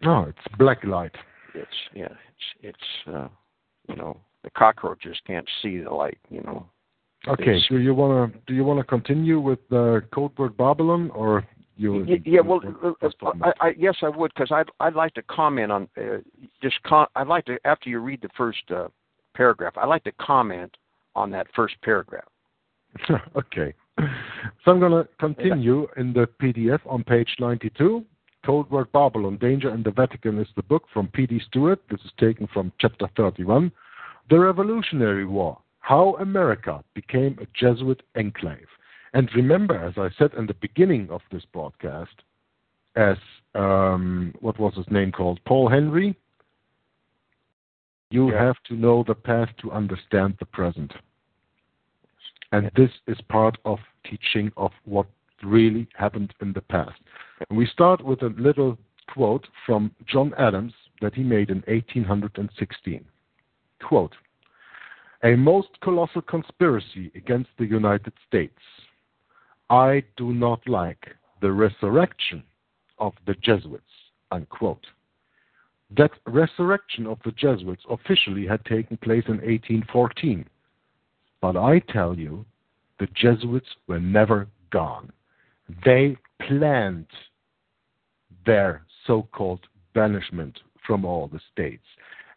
No, 0.02 0.24
it's 0.24 0.56
black 0.58 0.84
light. 0.84 1.16
it's 1.54 1.70
yeah, 1.94 2.14
it's 2.62 2.76
it's 3.08 3.14
uh, 3.16 3.28
you 3.88 3.96
know, 3.96 4.18
the 4.44 4.50
cockroaches 4.52 5.18
can't 5.26 5.48
see 5.62 5.80
the 5.80 5.90
light. 5.90 6.18
You 6.30 6.42
know, 6.42 6.66
Okay, 7.28 7.60
do 7.70 7.80
you 7.80 7.94
wanna 7.94 8.32
do 8.46 8.54
you 8.54 8.64
wanna 8.64 8.84
continue 8.84 9.40
with 9.40 9.60
the 9.70 10.04
code 10.14 10.38
word 10.38 10.56
Babylon 10.58 11.10
or 11.12 11.44
you? 11.76 12.06
Yeah, 12.26 12.42
well, 12.42 12.62
uh, 12.84 13.08
uh, 13.08 13.32
I, 13.44 13.68
I, 13.68 13.74
yes, 13.78 13.96
I 14.02 14.10
would 14.10 14.32
because 14.36 14.52
I'd 14.52 14.70
I'd 14.80 14.96
like 14.96 15.14
to 15.16 15.24
comment 15.24 15.72
on 15.72 15.90
uh, 15.98 16.18
just 16.62 16.82
con- 16.84 17.08
I'd 17.16 17.28
like 17.28 17.46
to 17.46 17.58
after 17.66 17.90
you 17.90 18.00
read 18.00 18.22
the 18.22 18.30
first 18.38 18.70
uh, 18.70 18.88
paragraph, 19.36 19.74
I'd 19.78 19.88
like 19.88 20.04
to 20.04 20.12
comment 20.14 20.76
on 21.16 21.32
that 21.32 21.48
first 21.56 21.76
paragraph. 21.82 22.26
okay. 23.36 23.74
So 24.64 24.72
I'm 24.72 24.80
going 24.80 24.92
to 24.92 25.08
continue 25.20 25.88
in 25.96 26.12
the 26.12 26.28
PDF 26.42 26.80
on 26.88 27.04
page 27.04 27.30
92. 27.40 28.04
Code 28.46 28.70
Word 28.70 28.92
Babylon, 28.92 29.38
Danger 29.38 29.74
in 29.74 29.84
the 29.84 29.92
Vatican 29.92 30.40
is 30.40 30.48
the 30.56 30.64
book 30.64 30.84
from 30.94 31.08
P.D. 31.08 31.40
Stuart. 31.48 31.82
This 31.90 32.00
is 32.02 32.12
taken 32.20 32.48
from 32.54 32.72
chapter 32.80 33.08
31. 33.16 33.72
The 34.30 34.40
Revolutionary 34.40 35.26
War, 35.26 35.60
How 35.80 36.16
America 36.20 36.84
Became 36.94 37.38
a 37.42 37.48
Jesuit 37.60 38.02
Enclave. 38.16 38.68
And 39.14 39.30
remember, 39.36 39.78
as 39.78 39.94
I 39.98 40.10
said 40.18 40.32
in 40.38 40.46
the 40.46 40.56
beginning 40.56 41.10
of 41.10 41.22
this 41.32 41.44
broadcast, 41.54 42.24
as 42.96 43.18
um, 43.56 44.34
what 44.42 44.60
was 44.60 44.74
his 44.76 44.90
name 44.90 45.12
called? 45.12 45.40
Paul 45.46 45.70
Henry. 45.70 46.16
You 48.12 48.32
Yeah. 48.32 48.44
have 48.44 48.62
to 48.64 48.76
know 48.76 49.04
the 49.04 49.16
past 49.16 49.58
to 49.60 49.72
understand 49.72 50.36
the 50.40 50.46
present. 50.46 50.94
And 52.52 52.72
this 52.76 52.92
is 53.08 53.18
part 53.30 53.58
of 53.66 53.80
teaching 54.10 54.52
of 54.58 54.72
what 54.86 55.08
really 55.44 55.88
happened 55.96 56.34
in 56.42 56.54
the 56.54 56.62
past. 56.62 57.00
And 57.50 57.58
we 57.58 57.66
start 57.68 58.04
with 58.04 58.22
a 58.22 58.34
little 58.38 58.78
quote 59.12 59.48
from 59.66 59.92
John 60.08 60.34
Adams 60.38 60.74
that 61.02 61.14
he 61.14 61.24
made 61.24 61.50
in 61.50 61.64
1816. 61.68 63.06
Quote, 63.84 64.16
a 65.24 65.36
most 65.36 65.70
colossal 65.82 66.22
conspiracy 66.22 67.12
against 67.16 67.50
the 67.58 67.66
United 67.66 68.14
States. 68.28 68.60
I 69.70 70.04
do 70.18 70.34
not 70.34 70.68
like 70.68 71.16
the 71.42 71.52
resurrection 71.52 72.44
of 73.00 73.14
the 73.26 73.34
Jesuits. 73.42 73.84
Unquote. 74.32 74.86
That 75.98 76.12
resurrection 76.26 77.08
of 77.08 77.20
the 77.26 77.32
Jesuits 77.32 77.84
officially 77.90 78.46
had 78.46 78.64
taken 78.66 78.98
place 78.98 79.24
in 79.28 79.38
1814. 79.38 80.46
But 81.46 81.58
I 81.58 81.78
tell 81.78 82.18
you, 82.18 82.44
the 82.98 83.08
Jesuits 83.14 83.70
were 83.86 84.00
never 84.00 84.48
gone. 84.72 85.12
They 85.86 86.18
planned 86.42 87.06
their 88.48 88.84
so 89.06 89.28
called 89.32 89.60
banishment 89.94 90.58
from 90.88 91.06
all 91.06 91.28
the 91.28 91.40
states. 91.54 91.86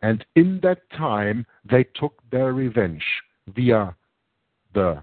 And 0.02 0.26
in 0.36 0.60
that 0.62 0.90
time, 0.90 1.46
they 1.64 1.84
took 1.84 2.20
their 2.30 2.52
revenge 2.52 3.02
via 3.56 3.96
the 4.74 5.02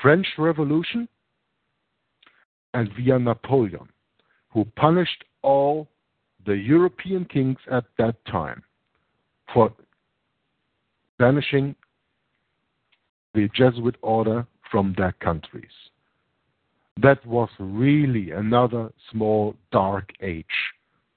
French 0.00 0.28
Revolution 0.38 1.08
and 2.72 2.88
via 2.94 3.18
Napoleon, 3.18 3.88
who 4.50 4.64
punished 4.76 5.24
all 5.42 5.88
the 6.46 6.56
European 6.56 7.24
kings 7.24 7.58
at 7.68 7.86
that 7.98 8.24
time 8.26 8.62
for 9.52 9.72
banishing 11.18 11.74
the 13.34 13.48
Jesuit 13.54 13.96
order 14.00 14.46
from 14.70 14.94
their 14.96 15.12
countries. 15.12 15.70
That 17.02 17.24
was 17.26 17.48
really 17.58 18.30
another 18.30 18.92
small 19.10 19.56
dark 19.72 20.10
age, 20.22 20.46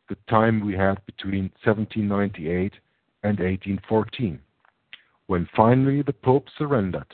the 0.09 0.17
time 0.27 0.65
we 0.65 0.73
had 0.73 1.05
between 1.05 1.51
1798 1.63 2.73
and 3.23 3.39
1814, 3.39 4.39
when 5.27 5.47
finally 5.55 6.01
the 6.01 6.13
Pope 6.13 6.47
surrendered 6.57 7.13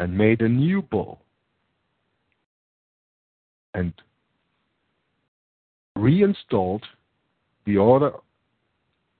and 0.00 0.18
made 0.18 0.42
a 0.42 0.48
new 0.48 0.82
bull 0.82 1.20
and 3.74 3.92
reinstalled 5.94 6.84
the 7.66 7.76
order 7.76 8.12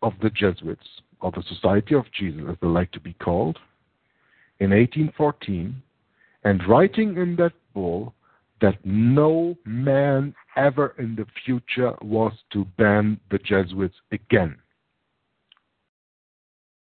of 0.03 0.13
the 0.21 0.31
Jesuits, 0.31 0.87
or 1.21 1.31
the 1.31 1.43
Society 1.49 1.95
of 1.95 2.05
Jesus, 2.13 2.43
as 2.51 2.57
they 2.61 2.67
like 2.67 2.91
to 2.93 3.01
be 3.01 3.15
called, 3.15 3.59
in 4.61 4.71
1814, 4.71 5.83
and 6.45 6.69
writing 6.69 7.17
in 7.17 7.37
that 7.37 7.53
bull 7.73 8.15
that 8.61 8.79
no 8.85 9.57
man 9.65 10.35
ever 10.57 10.95
in 10.99 11.17
the 11.17 11.27
future 11.45 11.95
was 12.01 12.33
to 12.53 12.65
ban 12.79 13.19
the 13.31 13.39
Jesuits 13.39 13.97
again. 14.13 14.57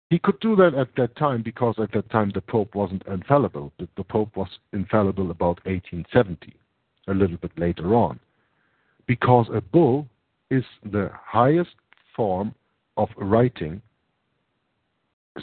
He 0.08 0.20
could 0.20 0.38
do 0.40 0.54
that 0.56 0.74
at 0.74 0.94
that 0.96 1.16
time 1.16 1.42
because 1.42 1.74
at 1.78 1.92
that 1.92 2.08
time 2.10 2.30
the 2.32 2.40
Pope 2.40 2.74
wasn't 2.74 3.02
infallible. 3.06 3.72
The, 3.78 4.04
Pope 4.04 4.36
was 4.36 4.48
infallible 4.72 5.30
about 5.32 5.64
1870, 5.66 6.54
a 7.08 7.14
little 7.14 7.36
bit 7.36 7.58
later 7.58 7.94
on. 7.94 8.20
Because 9.06 9.48
a 9.52 9.60
bull 9.60 10.06
is 10.50 10.64
the 10.84 11.10
highest 11.12 11.74
form 12.14 12.54
of 12.96 13.08
writing, 13.16 13.82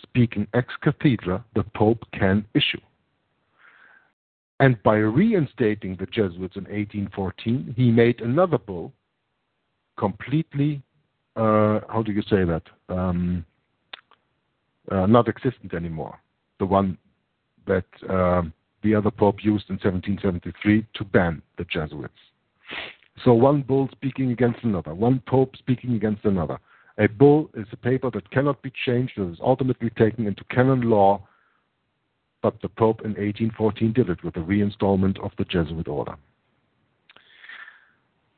speaking 0.02 0.48
ex 0.54 0.74
cathedra, 0.82 1.44
the 1.56 1.64
Pope 1.76 2.04
can 2.14 2.46
issue. 2.54 2.82
And 4.60 4.82
by 4.84 4.96
reinstating 4.96 5.96
the 5.96 6.06
Jesuits 6.06 6.56
in 6.56 6.64
1814, 6.64 7.74
he 7.76 7.92
made 7.92 8.22
another 8.22 8.58
bull 8.58 8.94
completely, 9.98 10.82
uh, 11.36 11.82
how 11.90 12.04
do 12.06 12.12
you 12.12 12.22
say 12.24 12.44
that? 12.46 12.64
Um, 12.90 13.46
uh, 14.92 15.06
not 15.06 15.28
existent 15.28 15.74
anymore. 15.74 16.20
The 16.60 16.66
one 16.66 16.98
that 17.68 17.86
uh, 18.10 18.44
the 18.84 18.96
other 18.96 19.12
Pope 19.12 19.44
used 19.44 19.70
in 19.70 19.76
1773 19.76 20.86
to 20.96 21.04
ban 21.04 21.42
the 21.58 21.66
Jesuits. 21.66 22.14
So 23.24 23.34
one 23.34 23.62
bull 23.62 23.90
speaking 23.92 24.32
against 24.32 24.64
another, 24.64 24.94
one 24.94 25.22
pope 25.28 25.56
speaking 25.56 25.94
against 25.96 26.26
another. 26.26 26.58
A 26.98 27.08
bull 27.08 27.50
is 27.56 27.66
a 27.72 27.78
paper 27.78 28.12
that 28.12 28.30
cannot 28.32 28.62
be 28.62 28.72
changed, 28.86 29.14
that 29.18 29.32
is 29.32 29.40
ultimately 29.42 29.90
taken 29.92 30.28
into 30.28 30.44
canon 30.46 30.82
law, 30.82 31.28
but 32.42 32.62
the 32.62 32.70
Pope 32.70 33.02
in 33.02 33.12
1814 33.12 33.94
did 33.94 34.10
it 34.10 34.24
with 34.24 34.36
the 34.36 34.42
reinstallment 34.42 35.20
of 35.24 35.32
the 35.38 35.46
Jesuit 35.46 35.88
order. 35.88 36.16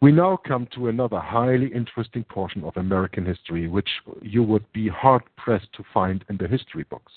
We 0.02 0.12
now 0.12 0.38
come 0.38 0.68
to 0.76 0.88
another 0.88 1.20
highly 1.20 1.68
interesting 1.74 2.24
portion 2.26 2.64
of 2.64 2.78
American 2.78 3.26
history, 3.26 3.68
which 3.68 3.90
you 4.22 4.44
would 4.44 4.72
be 4.72 4.88
hard 4.88 5.24
pressed 5.36 5.74
to 5.74 5.84
find 5.94 6.24
in 6.30 6.38
the 6.38 6.48
history 6.48 6.84
books. 6.90 7.12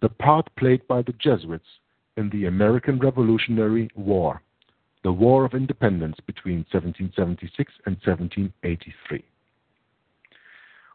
The 0.00 0.08
part 0.08 0.48
played 0.56 0.86
by 0.86 1.02
the 1.02 1.14
Jesuits 1.14 1.66
in 2.16 2.30
the 2.30 2.46
American 2.46 2.98
Revolutionary 2.98 3.90
War 3.94 4.40
the 5.06 5.12
War 5.12 5.44
of 5.44 5.54
Independence 5.54 6.16
between 6.26 6.66
1776 6.72 7.72
and 7.86 7.94
1783. 8.04 9.22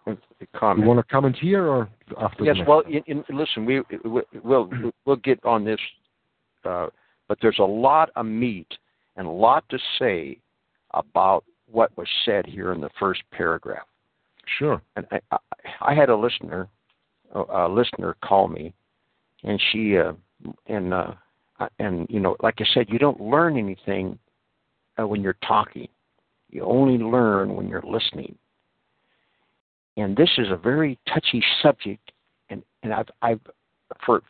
You 0.08 0.18
want 0.62 1.00
to 1.00 1.04
comment 1.12 1.38
here 1.40 1.68
or 1.68 1.90
after? 2.20 2.44
Yes. 2.44 2.58
Well, 2.68 2.82
in, 2.82 3.04
in, 3.06 3.24
listen, 3.30 3.66
we, 3.66 3.82
we 4.04 4.22
will 4.44 4.70
we'll 5.06 5.16
get 5.18 5.44
on 5.46 5.64
this, 5.64 5.80
uh, 6.66 6.88
but 7.28 7.38
there's 7.42 7.60
a 7.60 7.64
lot 7.64 8.10
of 8.16 8.26
meat 8.26 8.68
and 9.16 9.28
a 9.28 9.32
lot 9.32 9.64
to 9.70 9.78
say 10.00 10.40
about 10.94 11.44
what 11.70 11.96
was 11.98 12.08
said 12.26 12.46
here 12.46 12.74
in 12.74 12.82
the 12.82 12.90
first 13.00 13.22
paragraph. 13.32 13.86
Sure. 14.58 14.82
And 14.96 15.06
I, 15.12 15.20
I, 15.32 15.38
I 15.82 15.94
had 15.94 16.10
a 16.10 16.16
listener, 16.16 16.68
a, 17.34 17.40
a 17.40 17.70
listener 17.70 18.16
call 18.24 18.48
me, 18.48 18.74
and 19.44 19.62
she 19.72 19.98
uh, 19.98 20.14
and 20.68 20.94
uh, 20.94 21.14
and 21.80 22.08
you 22.10 22.20
know, 22.20 22.36
like 22.42 22.56
I 22.60 22.66
said, 22.74 22.88
you 22.90 23.00
don't 23.00 23.22
learn 23.22 23.58
anything 23.58 24.18
uh, 25.00 25.08
when 25.08 25.22
you're 25.22 25.38
talking. 25.48 25.88
You 26.50 26.64
only 26.64 26.98
learn 26.98 27.56
when 27.56 27.68
you're 27.68 27.84
listening. 27.84 28.36
And 29.98 30.16
this 30.16 30.30
is 30.38 30.48
a 30.50 30.56
very 30.56 30.98
touchy 31.08 31.44
subject, 31.62 32.12
and 32.50 32.64
and 32.84 32.94
I've 32.94 33.10
I've 33.22 33.42
for 34.06 34.22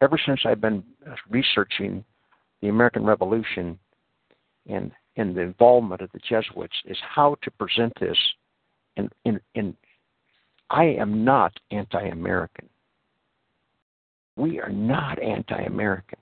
ever 0.00 0.18
since 0.24 0.40
I've 0.44 0.60
been 0.60 0.84
researching 1.28 2.04
the 2.60 2.68
American 2.68 3.04
Revolution 3.04 3.78
and 4.68 4.92
and 5.16 5.34
the 5.34 5.40
involvement 5.40 6.00
of 6.00 6.10
the 6.12 6.20
Jesuits 6.20 6.74
is 6.86 6.96
how 7.02 7.36
to 7.42 7.50
present 7.50 7.92
this. 8.00 8.16
And 8.96 9.10
and 9.24 9.40
and 9.54 9.74
I 10.70 10.84
am 10.84 11.24
not 11.24 11.52
anti-American. 11.70 12.68
We 14.36 14.60
are 14.60 14.70
not 14.70 15.20
anti-American. 15.22 16.18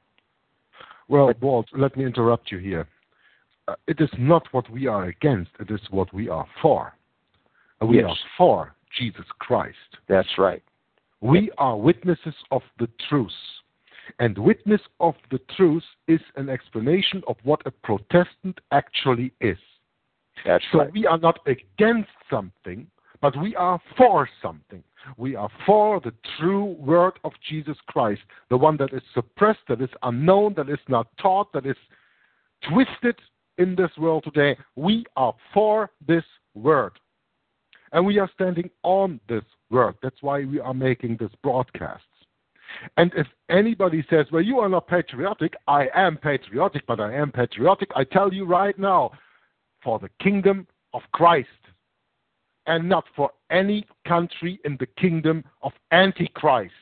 Well, 1.09 1.29
but, 1.29 1.41
Walt, 1.41 1.67
let 1.77 1.97
me 1.97 2.05
interrupt 2.05 2.51
you 2.51 2.59
here. 2.59 2.89
Uh, 3.69 3.75
it 3.87 4.01
is 4.01 4.11
not 4.19 4.43
what 4.53 4.69
we 4.71 4.87
are 4.87 5.05
against, 5.05 5.51
it 5.61 5.71
is 5.71 5.81
what 5.91 6.13
we 6.13 6.29
are 6.29 6.47
for. 6.61 6.93
We 7.81 7.97
yes. 7.97 8.07
are 8.09 8.17
for 8.37 8.75
Jesus 8.99 9.25
Christ. 9.39 9.77
That's 10.09 10.29
right. 10.39 10.63
We 11.21 11.51
are 11.59 11.77
witnesses 11.77 12.35
of 12.51 12.63
the 12.79 12.89
truth. 13.09 13.31
And 14.19 14.37
witness 14.37 14.81
of 14.99 15.15
the 15.31 15.41
truth 15.57 15.85
is 16.09 16.21
an 16.37 16.49
explanation 16.49 17.23
of 17.29 17.37
what 17.45 17.63
a 17.67 17.71
Protestant 17.71 18.61
actually 18.73 19.33
is. 19.41 19.59
That's 20.45 20.65
so 20.73 20.79
right. 20.81 20.93
we 20.93 21.07
are 21.07 21.19
not 21.19 21.39
against 21.47 22.11
something, 22.29 22.87
but 23.21 23.39
we 23.41 23.55
are 23.57 23.81
for 23.97 24.29
something. 24.43 24.83
We 25.17 25.37
are 25.37 25.51
for 25.67 26.01
the 26.01 26.13
true 26.39 26.77
word 26.79 27.15
of 27.25 27.33
Jesus 27.49 27.77
Christ, 27.87 28.23
the 28.49 28.57
one 28.57 28.77
that 28.79 28.93
is 28.93 29.03
suppressed, 29.15 29.61
that 29.69 29.81
is 29.81 29.91
unknown, 30.03 30.55
that 30.57 30.69
is 30.69 30.79
not 30.89 31.07
taught, 31.19 31.53
that 31.53 31.67
is 31.67 31.77
twisted 32.69 33.17
in 33.59 33.75
this 33.75 33.91
world 33.99 34.25
today. 34.25 34.59
We 34.77 35.05
are 35.17 35.35
for 35.55 35.91
this 36.07 36.25
word. 36.55 36.93
And 37.93 38.07
we 38.07 38.19
are 38.19 38.31
standing 38.35 38.71
on 38.83 39.21
this 39.29 39.43
word. 39.71 39.97
That's 40.03 40.23
why 40.23 40.45
we 40.45 40.61
are 40.61 40.75
making 40.75 41.17
this 41.19 41.31
broadcast. 41.43 42.05
And 42.97 43.13
if 43.17 43.27
anybody 43.49 44.05
says, 44.09 44.27
well, 44.31 44.43
you 44.43 44.61
are 44.61 44.69
not 44.69 44.87
patriotic, 44.87 45.55
I 45.67 45.89
am 45.95 46.17
patriotic, 46.17 46.87
but 46.87 47.01
I 47.01 47.15
am 47.15 47.33
patriotic, 47.33 47.91
I 47.97 48.05
tell 48.05 48.33
you 48.33 48.45
right 48.45 48.79
now, 48.79 49.11
for 49.83 49.99
the 49.99 50.11
kingdom 50.23 50.67
of 50.93 51.03
Christ 51.13 51.49
and 52.67 52.89
not 52.89 53.05
for 53.17 53.31
any 53.51 53.87
country 54.07 54.61
in 54.65 54.77
the 54.79 54.87
kingdom 54.87 55.43
of 55.63 55.73
Antichrist. 55.91 56.75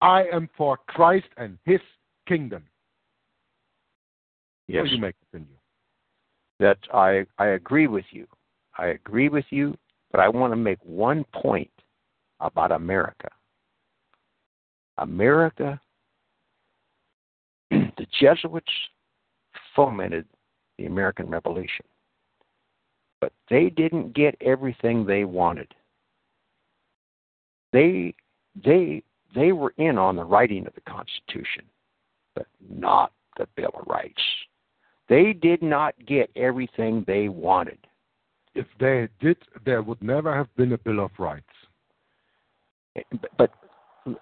I 0.00 0.24
am 0.32 0.48
for 0.56 0.78
Christ 0.86 1.26
and 1.36 1.58
his 1.64 1.80
kingdom. 2.28 2.62
Yes. 4.68 4.86
you 4.90 4.98
make 4.98 5.14
opinion? 5.30 5.56
That 6.60 6.78
I, 6.92 7.26
I 7.38 7.48
agree 7.48 7.86
with 7.86 8.04
you. 8.10 8.26
I 8.78 8.86
agree 8.88 9.28
with 9.28 9.44
you, 9.50 9.76
but 10.10 10.20
I 10.20 10.28
want 10.28 10.52
to 10.52 10.56
make 10.56 10.78
one 10.82 11.24
point 11.32 11.70
about 12.40 12.72
America. 12.72 13.28
America, 14.98 15.80
the 17.70 18.06
Jesuits 18.20 18.72
fomented 19.74 20.26
the 20.78 20.86
American 20.86 21.28
Revolution. 21.28 21.84
But 23.20 23.32
they 23.48 23.70
didn't 23.70 24.14
get 24.14 24.36
everything 24.40 25.06
they 25.06 25.24
wanted. 25.24 25.72
They 27.72 28.14
they 28.64 29.02
they 29.34 29.52
were 29.52 29.74
in 29.78 29.98
on 29.98 30.16
the 30.16 30.24
writing 30.24 30.66
of 30.66 30.74
the 30.74 30.80
Constitution, 30.82 31.64
but 32.36 32.46
not 32.68 33.12
the 33.36 33.48
Bill 33.56 33.70
of 33.74 33.86
Rights. 33.86 34.22
They 35.08 35.32
did 35.32 35.62
not 35.62 35.94
get 36.06 36.30
everything 36.36 37.04
they 37.06 37.28
wanted. 37.28 37.78
If 38.54 38.66
they 38.78 39.08
did, 39.20 39.36
there 39.64 39.82
would 39.82 40.02
never 40.02 40.34
have 40.34 40.54
been 40.56 40.72
a 40.72 40.78
Bill 40.78 41.00
of 41.00 41.10
Rights. 41.18 41.46
But 43.36 43.50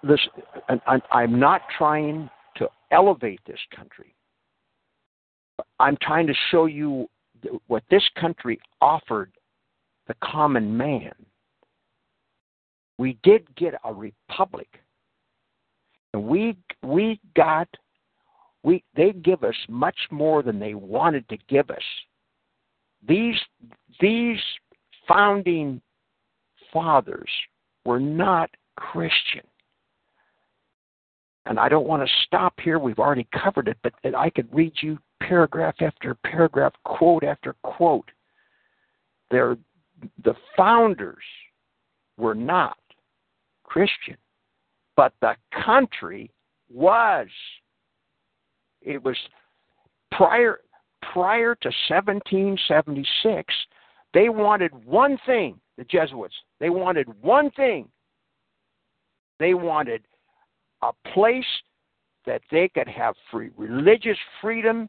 listen, 0.01 0.31
I'm 1.11 1.39
not 1.39 1.61
trying 1.77 2.29
to 2.57 2.67
elevate 2.91 3.41
this 3.45 3.59
country. 3.75 4.15
I'm 5.79 5.97
trying 6.01 6.25
to 6.27 6.33
show 6.49 6.65
you 6.65 7.07
what 7.67 7.83
this 7.91 8.03
country 8.19 8.59
offered 8.81 9.31
the 10.07 10.15
common 10.23 10.75
man. 10.75 11.13
We 12.97 13.17
did 13.23 13.43
get 13.55 13.73
a 13.83 13.93
republic, 13.93 14.79
and 16.13 16.23
we 16.23 16.55
we 16.83 17.19
got 17.35 17.67
we 18.63 18.83
they 18.95 19.11
give 19.11 19.43
us 19.43 19.55
much 19.67 19.97
more 20.09 20.41
than 20.41 20.59
they 20.59 20.73
wanted 20.73 21.27
to 21.29 21.37
give 21.49 21.69
us. 21.69 21.83
These 23.07 23.39
these 23.99 24.39
founding 25.07 25.81
fathers 26.71 27.29
were 27.85 27.99
not 27.99 28.49
Christian. 28.77 29.45
And 31.45 31.59
I 31.59 31.67
don't 31.67 31.87
want 31.87 32.07
to 32.07 32.13
stop 32.25 32.53
here. 32.61 32.79
We've 32.79 32.99
already 32.99 33.27
covered 33.43 33.67
it, 33.67 33.77
but 33.83 33.93
I 34.15 34.29
could 34.29 34.53
read 34.53 34.73
you 34.81 34.97
paragraph 35.21 35.75
after 35.81 36.15
paragraph, 36.15 36.73
quote 36.85 37.23
after 37.23 37.53
quote. 37.63 38.09
They're, 39.29 39.57
the 40.23 40.35
founders 40.55 41.23
were 42.17 42.35
not 42.35 42.77
Christian, 43.63 44.17
but 44.95 45.13
the 45.21 45.35
country 45.65 46.31
was. 46.71 47.27
It 48.81 49.03
was 49.03 49.17
prior 50.11 50.59
prior 51.11 51.55
to 51.55 51.71
1776. 51.89 53.53
They 54.13 54.29
wanted 54.29 54.71
one 54.85 55.17
thing. 55.25 55.59
The 55.77 55.83
Jesuits. 55.85 56.35
They 56.59 56.69
wanted 56.69 57.07
one 57.21 57.49
thing. 57.51 57.89
They 59.39 59.55
wanted 59.55 60.03
a 60.83 60.91
place 61.13 61.45
that 62.25 62.41
they 62.51 62.69
could 62.69 62.87
have 62.87 63.15
free 63.31 63.49
religious 63.57 64.17
freedom 64.41 64.87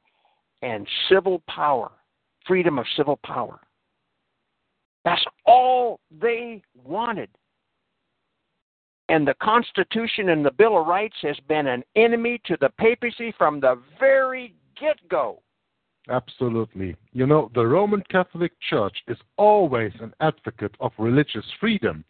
and 0.62 0.86
civil 1.08 1.42
power, 1.48 1.90
freedom 2.46 2.78
of 2.78 2.86
civil 2.96 3.18
power. 3.24 3.60
That's 5.04 5.24
all 5.46 6.00
they 6.10 6.62
wanted. 6.84 7.30
And 9.08 9.26
the 9.26 9.34
Constitution 9.42 10.30
and 10.30 10.44
the 10.44 10.50
Bill 10.50 10.80
of 10.80 10.86
Rights 10.86 11.16
has 11.22 11.36
been 11.48 11.66
an 11.66 11.82
enemy 11.94 12.40
to 12.46 12.56
the 12.60 12.70
papacy 12.78 13.34
from 13.36 13.60
the 13.60 13.78
very 14.00 14.54
get 14.80 14.96
go. 15.08 15.42
Absolutely. 16.08 16.96
You 17.12 17.26
know, 17.26 17.50
the 17.54 17.66
Roman 17.66 18.02
Catholic 18.10 18.52
Church 18.68 18.96
is 19.08 19.16
always 19.36 19.92
an 20.00 20.12
advocate 20.20 20.74
of 20.80 20.92
religious 20.98 21.46
freedom 21.58 22.04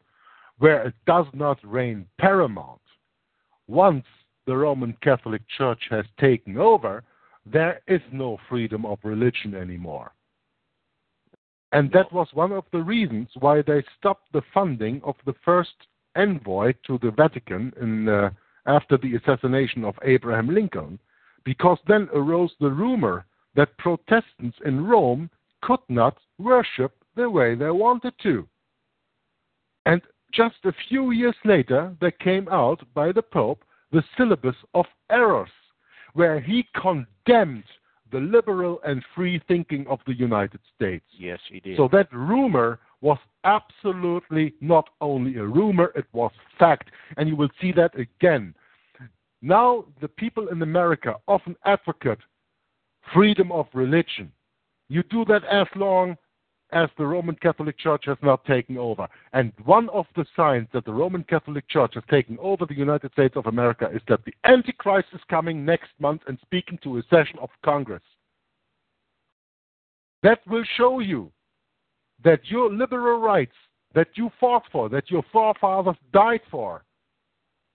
where 0.58 0.88
it 0.88 0.94
does 1.06 1.26
not 1.32 1.58
reign 1.62 2.06
paramount. 2.18 2.80
Once 3.68 4.04
the 4.46 4.56
Roman 4.56 4.96
Catholic 5.02 5.42
Church 5.56 5.80
has 5.90 6.04
taken 6.18 6.58
over, 6.58 7.02
there 7.46 7.80
is 7.86 8.00
no 8.12 8.38
freedom 8.48 8.84
of 8.84 8.98
religion 9.04 9.54
anymore. 9.54 10.12
And 11.72 11.90
that 11.92 12.12
was 12.12 12.28
one 12.32 12.52
of 12.52 12.64
the 12.72 12.82
reasons 12.82 13.28
why 13.38 13.62
they 13.62 13.82
stopped 13.98 14.32
the 14.32 14.42
funding 14.52 15.00
of 15.04 15.16
the 15.26 15.34
first 15.44 15.74
envoy 16.14 16.72
to 16.86 16.98
the 16.98 17.10
Vatican 17.10 17.72
in, 17.80 18.08
uh, 18.08 18.30
after 18.66 18.96
the 18.96 19.16
assassination 19.16 19.84
of 19.84 19.98
Abraham 20.02 20.48
Lincoln, 20.48 20.98
because 21.44 21.78
then 21.86 22.08
arose 22.14 22.52
the 22.60 22.70
rumor 22.70 23.26
that 23.56 23.76
Protestants 23.78 24.58
in 24.64 24.86
Rome 24.86 25.30
could 25.62 25.80
not 25.88 26.16
worship 26.38 26.92
the 27.16 27.28
way 27.28 27.54
they 27.54 27.70
wanted 27.70 28.14
to. 28.22 28.46
And 29.86 30.02
just 30.32 30.56
a 30.64 30.72
few 30.88 31.12
years 31.12 31.36
later, 31.44 31.94
there 32.00 32.10
came 32.10 32.48
out 32.48 32.82
by 32.94 33.12
the 33.12 33.22
Pope 33.22 33.64
the 33.92 34.02
syllabus 34.16 34.56
of 34.74 34.86
errors, 35.10 35.50
where 36.14 36.40
he 36.40 36.66
condemned 36.74 37.64
the 38.10 38.18
liberal 38.18 38.80
and 38.84 39.02
free 39.14 39.40
thinking 39.46 39.86
of 39.88 40.00
the 40.06 40.14
United 40.14 40.60
States. 40.74 41.04
Yes, 41.16 41.38
he 41.50 41.60
did. 41.60 41.76
So 41.76 41.88
that 41.92 42.12
rumor 42.12 42.80
was 43.00 43.18
absolutely 43.44 44.54
not 44.60 44.88
only 45.00 45.36
a 45.36 45.44
rumor, 45.44 45.92
it 45.94 46.06
was 46.12 46.32
fact. 46.58 46.90
And 47.16 47.28
you 47.28 47.36
will 47.36 47.50
see 47.60 47.72
that 47.72 47.96
again. 47.98 48.54
Now, 49.42 49.84
the 50.00 50.08
people 50.08 50.48
in 50.48 50.62
America 50.62 51.16
often 51.28 51.54
advocate 51.64 52.18
freedom 53.12 53.52
of 53.52 53.66
religion. 53.74 54.32
You 54.88 55.02
do 55.04 55.24
that 55.26 55.44
as 55.44 55.66
long 55.76 56.16
as 56.72 56.88
the 56.98 57.06
Roman 57.06 57.36
Catholic 57.36 57.78
Church 57.78 58.04
has 58.06 58.18
not 58.22 58.44
taken 58.44 58.76
over. 58.76 59.06
And 59.32 59.52
one 59.64 59.88
of 59.90 60.06
the 60.16 60.26
signs 60.36 60.66
that 60.72 60.84
the 60.84 60.92
Roman 60.92 61.22
Catholic 61.24 61.68
Church 61.68 61.94
has 61.94 62.02
taken 62.10 62.36
over 62.40 62.66
the 62.66 62.74
United 62.74 63.12
States 63.12 63.36
of 63.36 63.46
America 63.46 63.88
is 63.94 64.02
that 64.08 64.24
the 64.24 64.34
Antichrist 64.44 65.08
is 65.12 65.20
coming 65.30 65.64
next 65.64 65.90
month 66.00 66.22
and 66.26 66.38
speaking 66.42 66.78
to 66.82 66.98
a 66.98 67.02
session 67.10 67.38
of 67.40 67.50
Congress. 67.64 68.02
That 70.22 70.40
will 70.46 70.64
show 70.76 71.00
you 71.00 71.30
that 72.24 72.40
your 72.46 72.72
liberal 72.72 73.20
rights 73.20 73.54
that 73.94 74.08
you 74.14 74.30
fought 74.40 74.64
for, 74.72 74.88
that 74.88 75.10
your 75.10 75.22
forefathers 75.30 75.96
died 76.12 76.40
for, 76.50 76.84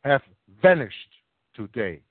have 0.03 0.22
vanished 0.61 0.95
today. 1.56 2.01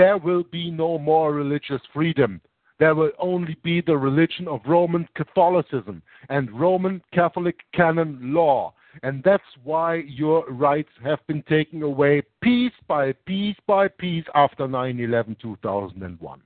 There 0.00 0.16
will 0.16 0.44
be 0.44 0.70
no 0.70 0.98
more 0.98 1.34
religious 1.34 1.82
freedom 1.92 2.40
there 2.80 2.94
will 2.94 3.10
only 3.18 3.56
be 3.62 3.82
the 3.82 3.96
religion 3.96 4.48
of 4.48 4.62
Roman 4.66 5.06
Catholicism 5.14 6.02
and 6.30 6.50
Roman 6.50 7.02
Catholic 7.12 7.56
canon 7.74 8.18
law. 8.22 8.72
And 9.02 9.22
that's 9.22 9.44
why 9.62 9.96
your 10.06 10.46
rights 10.48 10.88
have 11.04 11.18
been 11.26 11.42
taken 11.42 11.82
away 11.82 12.22
piece 12.42 12.72
by 12.88 13.12
piece 13.26 13.56
by 13.66 13.86
piece 13.86 14.24
after 14.34 14.66
9 14.66 14.98
11 14.98 15.36
2001. 15.42 16.40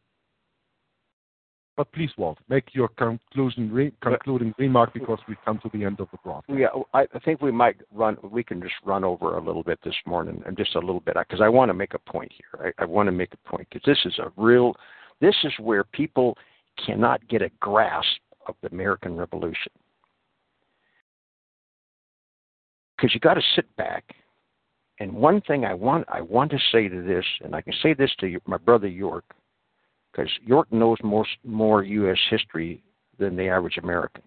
But 1.76 1.90
please, 1.90 2.10
Walt, 2.16 2.38
make 2.48 2.72
your 2.72 2.88
conclusion 2.88 3.72
re- 3.72 3.92
concluding 4.00 4.54
remark 4.58 4.94
because 4.94 5.18
we've 5.26 5.36
come 5.44 5.58
to 5.64 5.70
the 5.72 5.84
end 5.84 5.98
of 5.98 6.08
the 6.12 6.18
broadcast. 6.22 6.56
Yeah, 6.56 6.68
I 6.92 7.06
think 7.24 7.42
we 7.42 7.50
might 7.50 7.76
run. 7.92 8.16
We 8.22 8.44
can 8.44 8.62
just 8.62 8.74
run 8.84 9.02
over 9.02 9.36
a 9.36 9.40
little 9.40 9.64
bit 9.64 9.80
this 9.84 9.96
morning, 10.06 10.40
and 10.46 10.56
just 10.56 10.76
a 10.76 10.78
little 10.78 11.00
bit, 11.00 11.16
because 11.18 11.40
I 11.40 11.48
want 11.48 11.70
to 11.70 11.74
make 11.74 11.94
a 11.94 11.98
point 11.98 12.32
here. 12.32 12.72
I, 12.78 12.82
I 12.82 12.86
want 12.86 13.08
to 13.08 13.12
make 13.12 13.34
a 13.34 13.48
point 13.48 13.66
because 13.70 13.82
this 13.84 13.98
is 14.04 14.18
a 14.20 14.30
real 14.36 14.76
this 15.20 15.34
is 15.42 15.52
where 15.58 15.84
people 15.84 16.36
cannot 16.84 17.26
get 17.28 17.42
a 17.42 17.50
grasp 17.60 18.20
of 18.46 18.54
the 18.62 18.68
American 18.68 19.16
Revolution. 19.16 19.72
Because 22.96 23.14
you 23.14 23.20
got 23.20 23.34
to 23.34 23.42
sit 23.56 23.74
back. 23.76 24.04
And 25.00 25.12
one 25.12 25.40
thing 25.40 25.64
I 25.64 25.74
want 25.74 26.06
I 26.08 26.20
want 26.20 26.52
to 26.52 26.58
say 26.70 26.88
to 26.88 27.02
this, 27.02 27.24
and 27.42 27.56
I 27.56 27.62
can 27.62 27.72
say 27.82 27.94
this 27.94 28.12
to 28.20 28.38
my 28.46 28.58
brother 28.58 28.86
York, 28.86 29.24
because 30.14 30.30
York 30.44 30.72
knows 30.72 30.98
more 31.02 31.26
more 31.44 31.82
U.S. 31.82 32.18
history 32.30 32.82
than 33.18 33.36
the 33.36 33.48
average 33.48 33.78
American. 33.78 34.22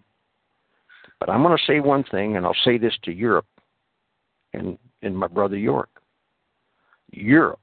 But 1.20 1.30
I'm 1.30 1.42
going 1.42 1.58
to 1.58 1.64
say 1.66 1.80
one 1.80 2.04
thing, 2.04 2.38
and 2.38 2.46
I'll 2.46 2.56
say 2.64 2.78
this 2.78 2.94
to 3.04 3.12
Europe 3.12 3.48
and 4.54 4.78
and 5.02 5.18
my 5.18 5.28
brother 5.28 5.58
York. 5.58 5.90
Europe 7.12 7.60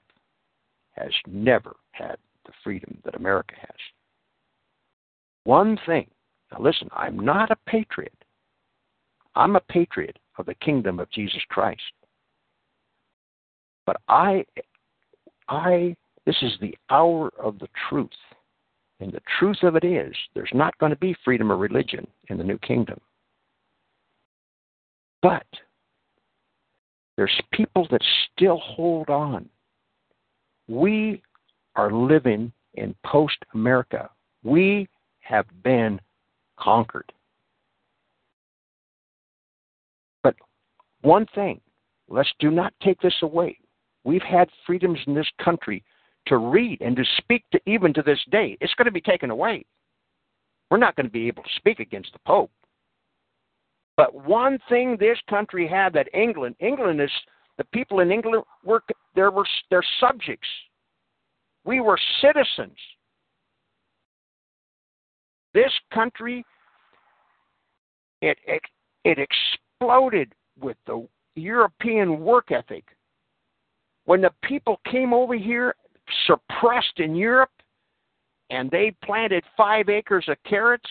has 0.92 1.12
never 1.26 1.76
had 1.92 2.16
the 2.46 2.52
freedom 2.62 2.98
that 3.04 3.16
America 3.16 3.54
has. 3.58 3.76
One 5.44 5.78
thing, 5.84 6.08
now 6.52 6.58
listen, 6.60 6.88
I'm 6.92 7.18
not 7.18 7.50
a 7.50 7.56
patriot. 7.66 8.14
I'm 9.34 9.56
a 9.56 9.60
patriot 9.60 10.18
of 10.38 10.46
the 10.46 10.54
kingdom 10.54 11.00
of 11.00 11.10
Jesus 11.10 11.42
Christ. 11.48 11.82
But 13.84 13.96
I, 14.08 14.44
I, 15.48 15.96
this 16.26 16.36
is 16.42 16.52
the 16.60 16.76
hour 16.90 17.30
of 17.38 17.58
the 17.58 17.68
truth. 17.88 18.08
And 19.00 19.12
the 19.12 19.22
truth 19.38 19.62
of 19.62 19.76
it 19.76 19.84
is, 19.84 20.14
there's 20.34 20.52
not 20.54 20.76
going 20.78 20.90
to 20.90 20.96
be 20.96 21.16
freedom 21.24 21.50
of 21.50 21.58
religion 21.58 22.06
in 22.28 22.38
the 22.38 22.44
new 22.44 22.58
kingdom. 22.58 23.00
But 25.20 25.46
there's 27.16 27.40
people 27.52 27.86
that 27.90 28.02
still 28.32 28.58
hold 28.58 29.10
on. 29.10 29.48
We 30.68 31.22
are 31.76 31.92
living 31.92 32.52
in 32.74 32.94
post 33.04 33.36
America. 33.54 34.10
We 34.42 34.88
have 35.20 35.46
been 35.62 36.00
conquered. 36.58 37.12
But 40.22 40.36
one 41.02 41.26
thing, 41.34 41.60
let's 42.08 42.32
do 42.38 42.50
not 42.50 42.72
take 42.82 43.00
this 43.00 43.14
away. 43.22 43.58
We've 44.04 44.22
had 44.22 44.48
freedoms 44.66 44.98
in 45.06 45.14
this 45.14 45.28
country 45.42 45.82
to 46.26 46.38
read 46.38 46.80
and 46.80 46.96
to 46.96 47.04
speak 47.18 47.44
to 47.52 47.60
even 47.66 47.92
to 47.94 48.02
this 48.02 48.20
day. 48.30 48.56
It's 48.60 48.74
going 48.74 48.86
to 48.86 48.92
be 48.92 49.00
taken 49.00 49.30
away. 49.30 49.64
We're 50.70 50.78
not 50.78 50.96
going 50.96 51.06
to 51.06 51.12
be 51.12 51.28
able 51.28 51.42
to 51.42 51.48
speak 51.56 51.80
against 51.80 52.12
the 52.12 52.18
Pope. 52.26 52.50
But 53.96 54.14
one 54.26 54.58
thing 54.68 54.96
this 54.98 55.18
country 55.28 55.68
had 55.68 55.92
that 55.92 56.08
England, 56.14 56.56
England 56.58 57.00
is 57.00 57.10
the 57.58 57.64
people 57.64 58.00
in 58.00 58.10
England 58.10 58.42
were 58.64 58.82
there 59.14 59.30
were 59.30 59.46
their 59.70 59.84
subjects. 60.00 60.48
We 61.64 61.80
were 61.80 61.98
citizens. 62.20 62.76
This 65.52 65.70
country, 65.92 66.44
it 68.20 68.36
it, 68.46 68.62
it 69.04 69.18
exploded 69.18 70.34
with 70.60 70.76
the 70.86 71.06
European 71.36 72.20
work 72.20 72.50
ethic. 72.50 72.84
When 74.06 74.20
the 74.20 74.32
people 74.42 74.80
came 74.90 75.14
over 75.14 75.34
here, 75.34 75.74
suppressed 76.26 76.98
in 76.98 77.14
Europe, 77.14 77.50
and 78.50 78.70
they 78.70 78.94
planted 79.04 79.44
five 79.56 79.88
acres 79.88 80.24
of 80.28 80.36
carrots, 80.44 80.88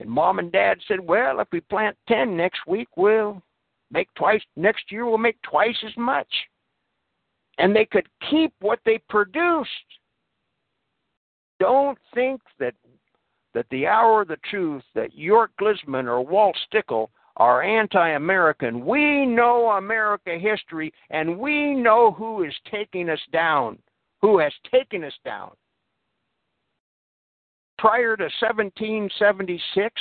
and 0.00 0.10
mom 0.10 0.38
and 0.38 0.52
dad 0.52 0.78
said, 0.86 1.00
Well, 1.00 1.40
if 1.40 1.48
we 1.52 1.60
plant 1.60 1.96
10 2.08 2.36
next 2.36 2.60
week, 2.66 2.88
we'll 2.96 3.42
make 3.90 4.12
twice, 4.14 4.42
next 4.56 4.90
year, 4.90 5.06
we'll 5.06 5.18
make 5.18 5.40
twice 5.42 5.76
as 5.86 5.96
much. 5.96 6.28
And 7.58 7.74
they 7.74 7.86
could 7.86 8.06
keep 8.30 8.52
what 8.60 8.80
they 8.84 9.00
produced. 9.08 9.70
Don't 11.58 11.98
think 12.14 12.42
that 12.58 12.74
that 13.54 13.64
the 13.70 13.86
hour 13.86 14.20
of 14.20 14.28
the 14.28 14.36
truth, 14.50 14.82
that 14.94 15.14
York 15.14 15.50
Glisman 15.58 16.04
or 16.04 16.20
Walt 16.20 16.54
Stickle 16.66 17.10
are 17.36 17.62
anti 17.62 18.10
American. 18.10 18.84
We 18.84 19.26
know 19.26 19.70
America 19.72 20.38
history 20.38 20.92
and 21.10 21.38
we 21.38 21.74
know 21.74 22.12
who 22.12 22.44
is 22.44 22.54
taking 22.70 23.10
us 23.10 23.20
down, 23.32 23.78
who 24.22 24.38
has 24.38 24.52
taken 24.70 25.04
us 25.04 25.14
down 25.24 25.50
prior 27.78 28.16
to 28.16 28.24
1776, 28.24 29.94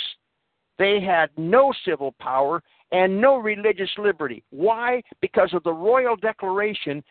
they 0.77 0.99
had 0.99 1.29
no 1.37 1.73
civil 1.85 2.13
power 2.19 2.61
and 2.91 3.19
no 3.19 3.37
religious 3.37 3.89
liberty. 3.97 4.43
Why? 4.49 5.01
Because 5.21 5.53
of 5.53 5.63
the 5.63 5.73
Royal 5.73 6.15
Declaration, 6.15 7.03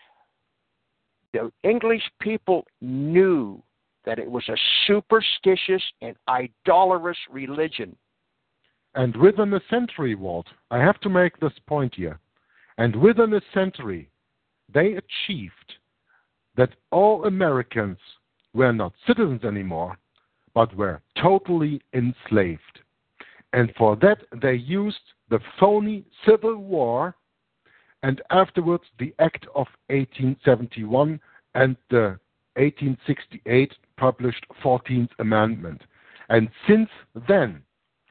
the 1.33 1.51
English 1.63 2.03
people 2.21 2.65
knew 2.81 3.63
that 4.05 4.19
it 4.19 4.31
was 4.31 4.47
a 4.49 4.57
superstitious 4.87 5.83
and 6.03 6.15
idolatrous 6.29 7.17
religion. 7.31 7.97
And 8.95 9.17
within 9.17 9.53
a 9.55 9.61
century, 9.69 10.15
Walt, 10.15 10.47
I 10.71 10.79
have 10.79 11.01
to 11.01 11.09
make 11.09 11.39
this 11.39 11.53
point 11.67 11.95
here. 11.97 12.21
And 12.79 12.95
within 12.97 13.35
a 13.35 13.41
century, 13.53 14.09
they 14.73 14.95
achieved 14.95 15.75
that 16.57 16.71
all 16.91 17.25
Americans 17.25 17.99
were 18.53 18.73
not 18.73 18.93
citizens 19.07 19.45
anymore, 19.45 19.99
but 20.55 20.75
were 20.77 21.01
totally 21.21 21.81
enslaved. 21.93 22.81
And 23.53 23.73
for 23.77 23.97
that, 23.97 24.19
they 24.41 24.55
used 24.55 24.97
the 25.29 25.41
phony 25.59 26.05
Civil 26.27 26.57
War 26.57 27.17
and 28.03 28.21
afterwards 28.31 28.85
the 28.99 29.15
Act 29.19 29.47
of 29.55 29.67
1871 29.89 31.21
and 31.55 31.77
the 31.91 32.19
1868 32.57 33.73
published 33.97 34.45
14th 34.63 35.11
Amendment. 35.19 35.83
And 36.29 36.49
since 36.69 36.89
then, 37.29 37.63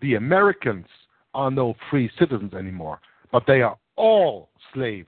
the 0.03 0.15
Americans 0.15 0.85
are 1.33 1.49
no 1.49 1.73
free 1.89 2.11
citizens 2.19 2.53
anymore, 2.53 2.99
but 3.31 3.43
they 3.47 3.61
are 3.61 3.77
all 3.95 4.49
slaves. 4.73 5.07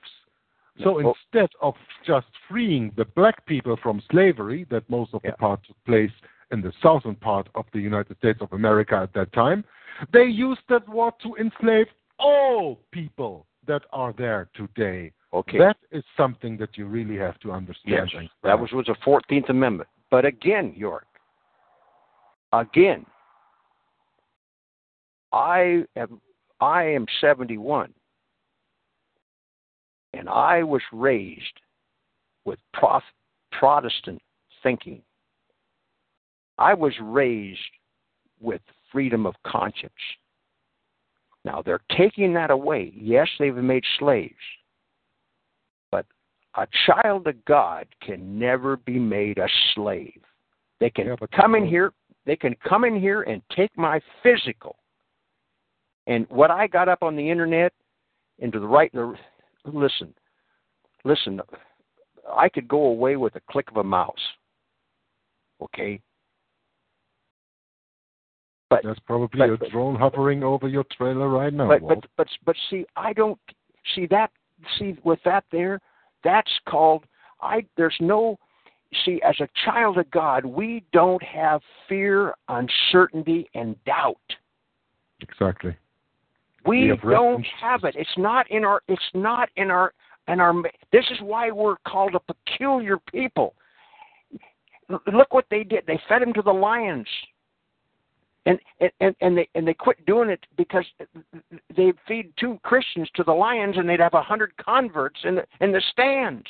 So 0.81 0.95
oh. 0.95 1.13
instead 1.13 1.49
of 1.61 1.75
just 2.07 2.27
freeing 2.49 2.91
the 2.95 3.05
black 3.05 3.45
people 3.45 3.77
from 3.83 4.01
slavery, 4.09 4.65
that 4.71 4.89
most 4.89 5.13
of 5.13 5.21
the 5.21 5.33
part 5.33 5.59
took 5.67 5.75
place 5.85 6.11
in 6.51 6.61
the 6.61 6.71
southern 6.81 7.15
part 7.15 7.49
of 7.55 7.65
the 7.73 7.79
United 7.79 8.17
States 8.17 8.39
of 8.41 8.51
America 8.53 8.95
at 8.95 9.13
that 9.13 9.31
time, 9.33 9.65
they 10.13 10.23
used 10.23 10.61
that 10.69 10.87
war 10.87 11.11
to 11.23 11.35
enslave 11.35 11.87
all 12.17 12.79
people 12.91 13.45
that 13.67 13.83
are 13.91 14.13
there 14.17 14.49
today. 14.55 15.11
Okay. 15.33 15.57
That 15.57 15.77
is 15.91 16.03
something 16.15 16.55
that 16.57 16.77
you 16.77 16.85
really 16.85 17.17
have 17.17 17.37
to 17.39 17.51
understand. 17.51 18.11
Yes, 18.13 18.23
that 18.43 18.57
was 18.57 18.71
was 18.71 18.85
the 18.85 18.95
Fourteenth 19.03 19.49
Amendment. 19.49 19.89
But 20.09 20.23
again, 20.23 20.73
York, 20.75 21.07
again, 22.53 23.05
I 25.31 25.83
am 25.95 26.21
I 26.59 26.83
am 26.83 27.05
seventy 27.19 27.57
one, 27.57 27.93
and 30.13 30.29
I 30.29 30.63
was 30.63 30.81
raised 30.91 31.59
with 32.45 32.59
prof, 32.73 33.03
Protestant 33.51 34.21
thinking. 34.63 35.01
I 36.57 36.73
was 36.73 36.93
raised 37.01 37.59
with 38.39 38.61
freedom 38.91 39.25
of 39.25 39.35
conscience. 39.45 39.93
Now 41.43 41.61
they're 41.61 41.81
taking 41.97 42.33
that 42.33 42.49
away. 42.49 42.93
Yes, 42.95 43.27
they've 43.37 43.55
made 43.55 43.83
slaves. 43.99 44.33
But 45.91 46.05
a 46.55 46.67
child 46.87 47.27
of 47.27 47.43
God 47.45 47.87
can 48.01 48.39
never 48.39 48.77
be 48.77 48.97
made 48.97 49.37
a 49.37 49.47
slave. 49.73 50.21
They 50.79 50.89
can 50.89 51.07
Yeah, 51.07 51.15
come 51.35 51.55
in 51.55 51.65
here, 51.65 51.93
they 52.25 52.35
can 52.35 52.55
come 52.67 52.83
in 52.85 52.99
here 52.99 53.23
and 53.23 53.41
take 53.55 53.77
my 53.77 54.01
physical. 54.23 54.77
And 56.07 56.27
what 56.29 56.51
I 56.51 56.67
got 56.67 56.87
up 56.89 57.01
on 57.03 57.15
the 57.15 57.29
internet 57.29 57.73
into 58.39 58.59
the 58.59 58.67
right 58.67 58.91
the 58.93 59.15
listen. 59.65 60.13
Listen, 61.03 61.41
I 62.35 62.49
could 62.49 62.67
go 62.67 62.85
away 62.85 63.15
with 63.15 63.35
a 63.35 63.41
click 63.51 63.69
of 63.71 63.77
a 63.77 63.83
mouse. 63.83 64.13
Okay? 65.61 66.01
But 68.69 68.81
There's 68.83 68.99
probably 69.05 69.37
but- 69.39 69.49
a 69.51 69.57
but- 69.57 69.69
drone 69.71 69.95
hovering 69.95 70.43
over 70.43 70.67
your 70.67 70.83
trailer 70.85 71.29
right 71.29 71.53
now. 71.53 71.67
but 71.67 71.81
Walt. 71.81 72.01
but 72.01 72.09
but 72.17 72.27
but 72.45 72.55
see 72.69 72.85
i 72.95 73.13
don't 73.13 73.39
see 73.93 74.05
that 74.07 74.31
see 74.79 74.97
with 75.03 75.19
that 75.23 75.43
there 75.51 75.79
that's 76.23 76.51
called 76.67 77.05
i 77.41 77.63
there's 77.77 77.95
no 77.99 78.37
see 79.05 79.21
as 79.21 79.39
a 79.39 79.47
child 79.63 79.97
of 79.99 80.09
god 80.11 80.43
we 80.45 80.83
don't 80.93 81.21
have 81.21 81.61
fear 81.87 82.33
uncertainty 82.49 83.47
and 83.53 83.75
doubt 83.85 84.17
exactly. 85.21 85.75
We 86.65 86.87
have 86.87 87.01
don't 87.01 87.45
have 87.61 87.83
it. 87.83 87.95
It's 87.97 88.17
not 88.17 88.49
in 88.49 88.63
our 88.63 88.81
it's 88.87 89.01
not 89.13 89.49
in 89.55 89.69
our 89.71 89.93
in 90.27 90.39
our 90.39 90.53
this 90.91 91.05
is 91.11 91.19
why 91.21 91.51
we're 91.51 91.77
called 91.87 92.15
a 92.15 92.19
peculiar 92.19 92.97
people. 93.11 93.53
Look 94.89 95.33
what 95.33 95.45
they 95.49 95.63
did. 95.63 95.83
They 95.87 95.99
fed 96.07 96.21
him 96.21 96.33
to 96.33 96.41
the 96.41 96.51
lions. 96.51 97.07
And 98.45 98.59
and 98.99 99.15
and 99.21 99.37
they 99.37 99.49
and 99.55 99.67
they 99.67 99.73
quit 99.73 100.05
doing 100.05 100.29
it 100.29 100.45
because 100.57 100.85
they 101.75 101.93
feed 102.07 102.31
two 102.39 102.59
Christians 102.63 103.09
to 103.15 103.23
the 103.23 103.33
lions 103.33 103.77
and 103.77 103.89
they'd 103.89 103.99
have 103.99 104.13
a 104.13 104.21
hundred 104.21 104.55
converts 104.57 105.19
in 105.23 105.35
the 105.35 105.45
in 105.61 105.71
the 105.71 105.81
stands. 105.91 106.45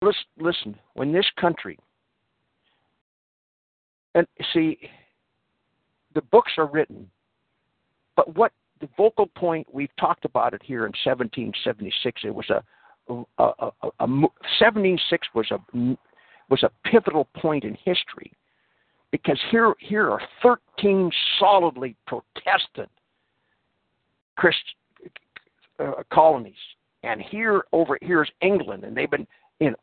Listen, 0.00 0.24
listen. 0.38 0.78
When 0.94 1.12
this 1.12 1.26
country 1.40 1.78
and 4.14 4.26
see, 4.52 4.78
the 6.18 6.22
books 6.22 6.50
are 6.58 6.66
written, 6.66 7.08
but 8.16 8.34
what 8.34 8.50
the 8.80 8.88
vocal 8.96 9.28
point 9.28 9.64
we've 9.72 9.94
talked 10.00 10.24
about 10.24 10.52
it 10.52 10.60
here 10.64 10.80
in 10.80 10.92
1776. 11.04 12.22
It 12.24 12.34
was 12.34 12.50
a 12.50 12.60
a, 13.08 13.22
a, 13.38 13.70
a, 13.82 13.88
a 14.00 14.06
mo- 14.08 14.32
76 14.58 15.28
was 15.32 15.48
a 15.52 15.58
was 16.50 16.64
a 16.64 16.70
pivotal 16.84 17.28
point 17.36 17.62
in 17.62 17.78
history 17.84 18.32
because 19.12 19.38
here 19.52 19.74
here 19.78 20.10
are 20.10 20.20
13 20.42 21.08
solidly 21.38 21.94
Protestant 22.08 22.90
Christ 24.36 24.58
uh, 25.78 26.02
colonies, 26.12 26.54
and 27.04 27.22
here 27.22 27.62
over 27.72 27.96
here's 28.02 28.30
England, 28.40 28.82
and 28.82 28.96
they've 28.96 29.08
been 29.08 29.26
you 29.60 29.70
know 29.70 29.76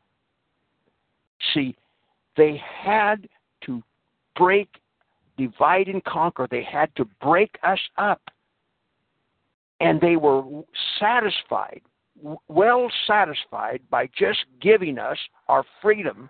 see 1.54 1.78
they 2.36 2.62
had 2.62 3.30
to 3.66 3.82
break, 4.36 4.70
divide 5.38 5.88
and 5.88 6.04
conquer. 6.04 6.48
They 6.50 6.64
had 6.64 6.94
to 6.96 7.06
break 7.22 7.58
us 7.64 7.80
up, 7.98 8.22
and 9.80 10.00
they 10.00 10.16
were 10.16 10.44
satisfied, 11.00 11.82
well 12.48 12.90
satisfied 13.08 13.82
by 13.90 14.08
just 14.18 14.40
giving 14.62 14.98
us 14.98 15.18
our 15.48 15.64
freedom 15.82 16.30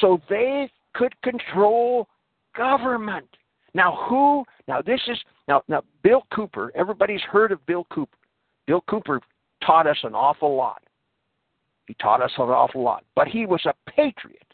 so 0.00 0.20
they 0.28 0.70
could 0.94 1.20
control 1.22 2.08
government. 2.56 3.28
Now 3.74 4.06
who 4.08 4.44
now 4.66 4.82
this 4.82 5.00
is 5.08 5.18
now 5.46 5.62
now 5.68 5.82
Bill 6.02 6.22
Cooper, 6.34 6.72
everybody's 6.74 7.20
heard 7.22 7.52
of 7.52 7.64
Bill 7.66 7.86
Cooper. 7.90 8.16
Bill 8.66 8.82
Cooper 8.88 9.20
taught 9.64 9.86
us 9.86 9.98
an 10.02 10.14
awful 10.14 10.56
lot. 10.56 10.82
He 11.86 11.94
taught 11.94 12.22
us 12.22 12.32
an 12.36 12.44
awful 12.44 12.82
lot. 12.82 13.04
But 13.14 13.28
he 13.28 13.46
was 13.46 13.64
a 13.64 13.74
patriot. 13.90 14.47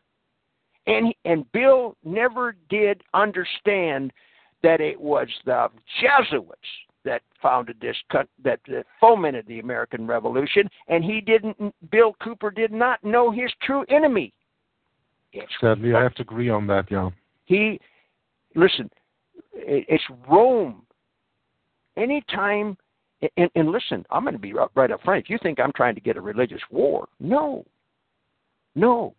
And 0.87 1.15
and 1.25 1.51
Bill 1.53 1.97
never 2.05 2.57
did 2.69 3.03
understand 3.15 4.13
that 4.63 4.81
it 4.81 5.01
was 5.01 5.29
the 5.45 5.69
Jesuits 6.01 6.61
that 7.05 7.23
founded 7.41 7.77
this 7.81 7.97
that, 8.13 8.29
that 8.43 8.87
fomented 9.01 9.47
the 9.47 9.61
American 9.61 10.07
Revolution, 10.07 10.69
and 10.89 11.05
he 11.05 11.21
didn't. 11.21 11.57
Bill 11.91 12.15
Cooper 12.23 12.51
did 12.51 12.73
not 12.73 13.03
know 13.05 13.31
his 13.31 13.51
true 13.63 13.85
enemy. 13.89 14.33
It's 15.33 15.53
Sadly, 15.61 15.95
I 15.95 16.03
have 16.03 16.15
to 16.15 16.23
agree 16.23 16.49
on 16.49 16.67
that. 16.69 16.91
Yeah. 16.91 17.11
he 17.45 17.81
listen. 18.55 18.91
It's 19.53 20.05
Rome. 20.29 20.83
Anytime, 21.97 22.77
and, 23.37 23.49
and 23.55 23.71
listen, 23.71 24.05
I'm 24.11 24.25
going 24.25 24.35
to 24.35 24.41
be 24.41 24.53
right 24.53 24.91
up 24.91 25.01
front. 25.03 25.23
If 25.23 25.31
you 25.31 25.39
think 25.41 25.61
I'm 25.61 25.73
trying 25.77 25.95
to 25.95 26.01
get 26.01 26.17
a 26.17 26.21
religious 26.21 26.61
war, 26.71 27.07
no, 27.21 27.65
no. 28.75 29.15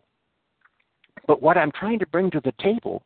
But 1.27 1.41
what 1.41 1.57
I'm 1.57 1.71
trying 1.71 1.99
to 1.99 2.07
bring 2.07 2.29
to 2.31 2.41
the 2.41 2.53
table, 2.59 3.03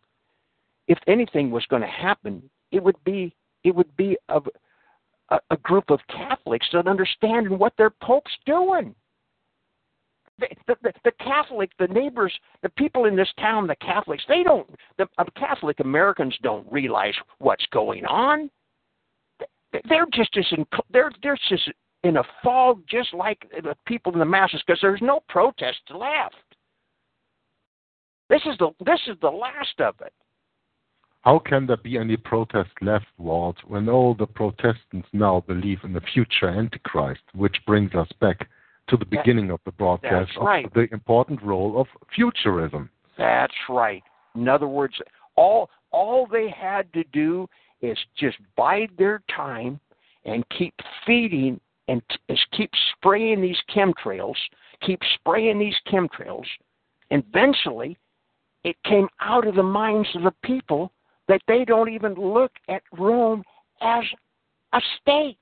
if 0.88 0.98
anything 1.08 1.52
was 1.52 1.66
going 1.68 1.82
to 1.82 1.88
happen, 1.88 2.50
it 2.72 2.84
would 2.84 3.02
be 3.04 3.34
it 3.64 3.76
would 3.76 3.96
be 3.98 4.18
of 4.30 4.48
a, 5.30 5.40
a 5.52 5.58
group 5.58 5.90
of 5.90 6.00
Catholics 6.10 6.68
that 6.74 6.88
understand 6.88 7.50
what 7.50 7.74
their 7.78 7.90
Pope's 7.90 8.32
doing. 8.46 8.96
The, 10.40 10.48
the, 10.82 10.94
the, 11.04 11.12
Catholic, 11.20 11.70
the 11.80 11.88
neighbors, 11.88 12.34
the 12.64 12.70
people 12.70 13.04
in 13.06 13.16
this 13.18 13.28
town, 13.38 13.68
the 13.68 13.76
Catholics, 13.76 14.24
they 14.30 14.42
don't, 14.42 14.66
the 14.98 15.06
uh, 15.18 15.26
Catholic 15.36 15.82
Americans 15.82 16.34
don't 16.42 16.66
realize 16.72 17.14
what's 17.40 17.66
going 17.74 18.06
on. 18.06 18.50
They- 19.74 19.82
They're 19.90 20.08
just 20.14 20.38
as 20.38 20.46
in, 20.52 20.66
they're 20.92 21.12
they're 21.22 21.38
just 21.50 21.70
in 22.06 22.16
a 22.18 22.24
fog, 22.42 22.82
just 22.90 23.14
like 23.14 23.46
the 23.62 23.76
people 23.86 24.14
in 24.14 24.20
the 24.20 24.26
masses, 24.26 24.64
because 24.66 24.80
there's 24.82 25.02
no 25.02 25.20
protest 25.28 25.82
left. 25.94 26.36
This 28.30 28.42
is 28.46 28.58
the 28.60 28.70
this 28.86 29.00
is 29.08 29.18
the 29.22 29.30
last 29.30 29.80
of 29.80 29.96
it. 30.02 30.14
How 31.22 31.40
can 31.40 31.66
there 31.68 31.78
be 31.78 31.98
any 31.98 32.16
protest 32.16 32.70
left, 32.82 33.08
Walt, 33.18 33.58
when 33.68 33.90
all 33.90 34.14
the 34.14 34.26
Protestants 34.26 35.08
now 35.12 35.44
believe 35.46 35.80
in 35.84 35.92
the 35.92 36.02
future 36.14 36.48
Antichrist, 36.48 37.22
which 37.34 37.58
brings 37.68 37.94
us 37.94 38.08
back 38.22 38.48
to 38.88 38.96
the 38.96 39.04
That- 39.06 39.10
beginning 39.10 39.52
of 39.52 39.60
the 39.66 39.74
broadcast 39.74 40.32
right. 40.38 40.66
of 40.66 40.74
the 40.74 40.88
important 40.94 41.42
role 41.42 41.80
of 41.80 41.88
futurism. 42.16 42.90
That's 43.18 43.56
right. 43.68 44.04
In 44.36 44.48
other 44.48 44.68
words, 44.68 45.02
all 45.36 45.70
all 45.92 46.26
they 46.28 46.50
had 46.50 46.92
to 46.94 47.04
do 47.06 47.50
is 47.82 47.98
just 48.16 48.38
bide 48.56 48.92
their 48.98 49.24
time 49.28 49.80
and 50.26 50.48
keep 50.50 50.76
feeding 51.06 51.60
and 51.88 52.02
is 52.28 52.44
keep 52.52 52.72
spraying 52.92 53.42
these 53.42 53.60
chemtrails, 53.76 54.38
keep 54.82 55.04
spraying 55.16 55.58
these 55.58 55.80
chemtrails. 55.88 56.46
And 57.10 57.24
eventually, 57.30 57.98
it 58.64 58.76
came 58.84 59.08
out 59.22 59.48
of 59.48 59.56
the 59.56 59.64
minds 59.64 60.08
of 60.16 60.24
the 60.24 60.34
people 60.44 60.92
that 61.28 61.42
they 61.48 61.64
don't 61.64 61.90
even 61.92 62.14
look 62.16 62.52
at 62.68 62.82
Rome 62.98 63.44
as 63.82 64.04
a 64.74 64.82
state. 65.02 65.38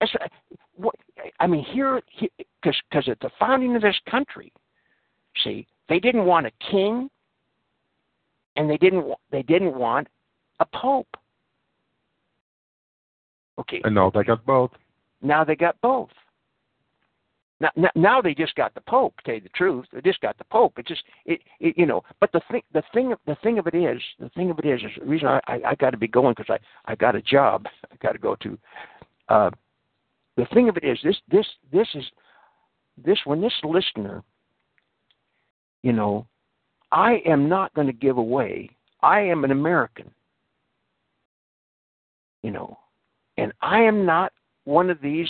As 0.00 0.10
a, 0.20 0.28
what, 0.74 0.94
I 1.40 1.46
mean, 1.46 1.64
here, 1.64 2.02
because 2.20 2.76
because 2.90 3.08
at 3.08 3.18
the 3.20 3.30
founding 3.38 3.74
of 3.76 3.82
this 3.82 3.98
country, 4.10 4.52
see, 5.42 5.66
they 5.88 5.98
didn't 5.98 6.26
want 6.26 6.46
a 6.46 6.50
king, 6.70 7.08
and 8.56 8.68
they 8.68 8.76
didn't 8.76 9.06
they 9.30 9.42
didn't 9.42 9.74
want 9.74 10.08
a 10.60 10.66
pope. 10.66 11.08
Okay, 13.58 13.80
And 13.84 13.94
now 13.94 14.10
they 14.10 14.22
got 14.22 14.44
both. 14.44 14.70
now 15.22 15.42
they 15.44 15.56
got 15.56 15.80
both. 15.80 16.10
Now, 17.58 17.70
now, 17.94 18.20
they 18.20 18.34
just 18.34 18.54
got 18.54 18.74
the 18.74 18.82
Pope. 18.82 19.16
To 19.18 19.24
tell 19.24 19.34
you 19.36 19.40
the 19.40 19.48
truth, 19.50 19.86
they 19.90 20.02
just 20.02 20.20
got 20.20 20.36
the 20.36 20.44
Pope. 20.44 20.78
It 20.78 20.86
just, 20.86 21.02
it, 21.24 21.40
it 21.58 21.76
you 21.78 21.86
know. 21.86 22.02
But 22.20 22.30
the 22.32 22.42
thing, 22.50 22.60
the 22.74 22.82
thing, 22.92 23.14
the 23.26 23.36
thing 23.42 23.58
of 23.58 23.66
it 23.66 23.74
is, 23.74 24.02
the 24.20 24.28
thing 24.30 24.50
of 24.50 24.58
it 24.58 24.66
is, 24.66 24.82
is 24.82 24.90
the 24.98 25.06
reason 25.06 25.28
I, 25.28 25.40
I, 25.46 25.60
I 25.68 25.74
got 25.76 25.90
to 25.90 25.96
be 25.96 26.06
going 26.06 26.34
because 26.36 26.58
I, 26.86 26.90
I 26.92 26.94
got 26.96 27.16
a 27.16 27.22
job. 27.22 27.66
I 27.90 27.96
got 28.02 28.12
to 28.12 28.18
go 28.18 28.36
to. 28.36 28.58
Uh, 29.30 29.50
the 30.36 30.44
thing 30.52 30.68
of 30.68 30.76
it 30.76 30.84
is, 30.84 30.98
this, 31.02 31.16
this, 31.30 31.46
this 31.72 31.88
is, 31.94 32.04
this 33.02 33.18
when 33.24 33.40
this 33.40 33.54
listener, 33.64 34.22
you 35.82 35.94
know, 35.94 36.26
I 36.92 37.22
am 37.24 37.48
not 37.48 37.72
going 37.72 37.86
to 37.86 37.92
give 37.92 38.18
away. 38.18 38.68
I 39.02 39.20
am 39.20 39.44
an 39.44 39.50
American. 39.50 40.10
You 42.42 42.50
know, 42.50 42.78
and 43.38 43.52
I 43.62 43.80
am 43.80 44.04
not 44.04 44.32
one 44.64 44.90
of 44.90 45.00
these 45.00 45.28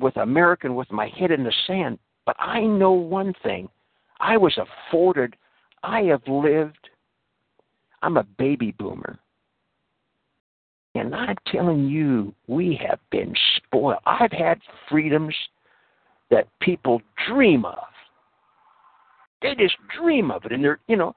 with 0.00 0.16
American 0.16 0.74
with 0.74 0.90
my 0.90 1.08
head 1.18 1.30
in 1.30 1.44
the 1.44 1.52
sand. 1.66 1.98
But 2.26 2.36
I 2.38 2.60
know 2.60 2.92
one 2.92 3.34
thing. 3.42 3.68
I 4.20 4.36
was 4.36 4.58
afforded, 4.58 5.36
I 5.82 6.02
have 6.02 6.22
lived, 6.26 6.90
I'm 8.02 8.16
a 8.16 8.24
baby 8.38 8.74
boomer. 8.78 9.18
And 10.94 11.14
I'm 11.14 11.36
telling 11.46 11.86
you, 11.88 12.34
we 12.48 12.78
have 12.86 12.98
been 13.10 13.32
spoiled. 13.56 13.98
I've 14.06 14.32
had 14.32 14.58
freedoms 14.88 15.34
that 16.30 16.48
people 16.60 17.00
dream 17.28 17.64
of. 17.64 17.78
They 19.40 19.54
just 19.54 19.76
dream 19.96 20.30
of 20.30 20.44
it, 20.44 20.52
and 20.52 20.62
they're, 20.62 20.80
you 20.88 20.96
know, 20.96 21.14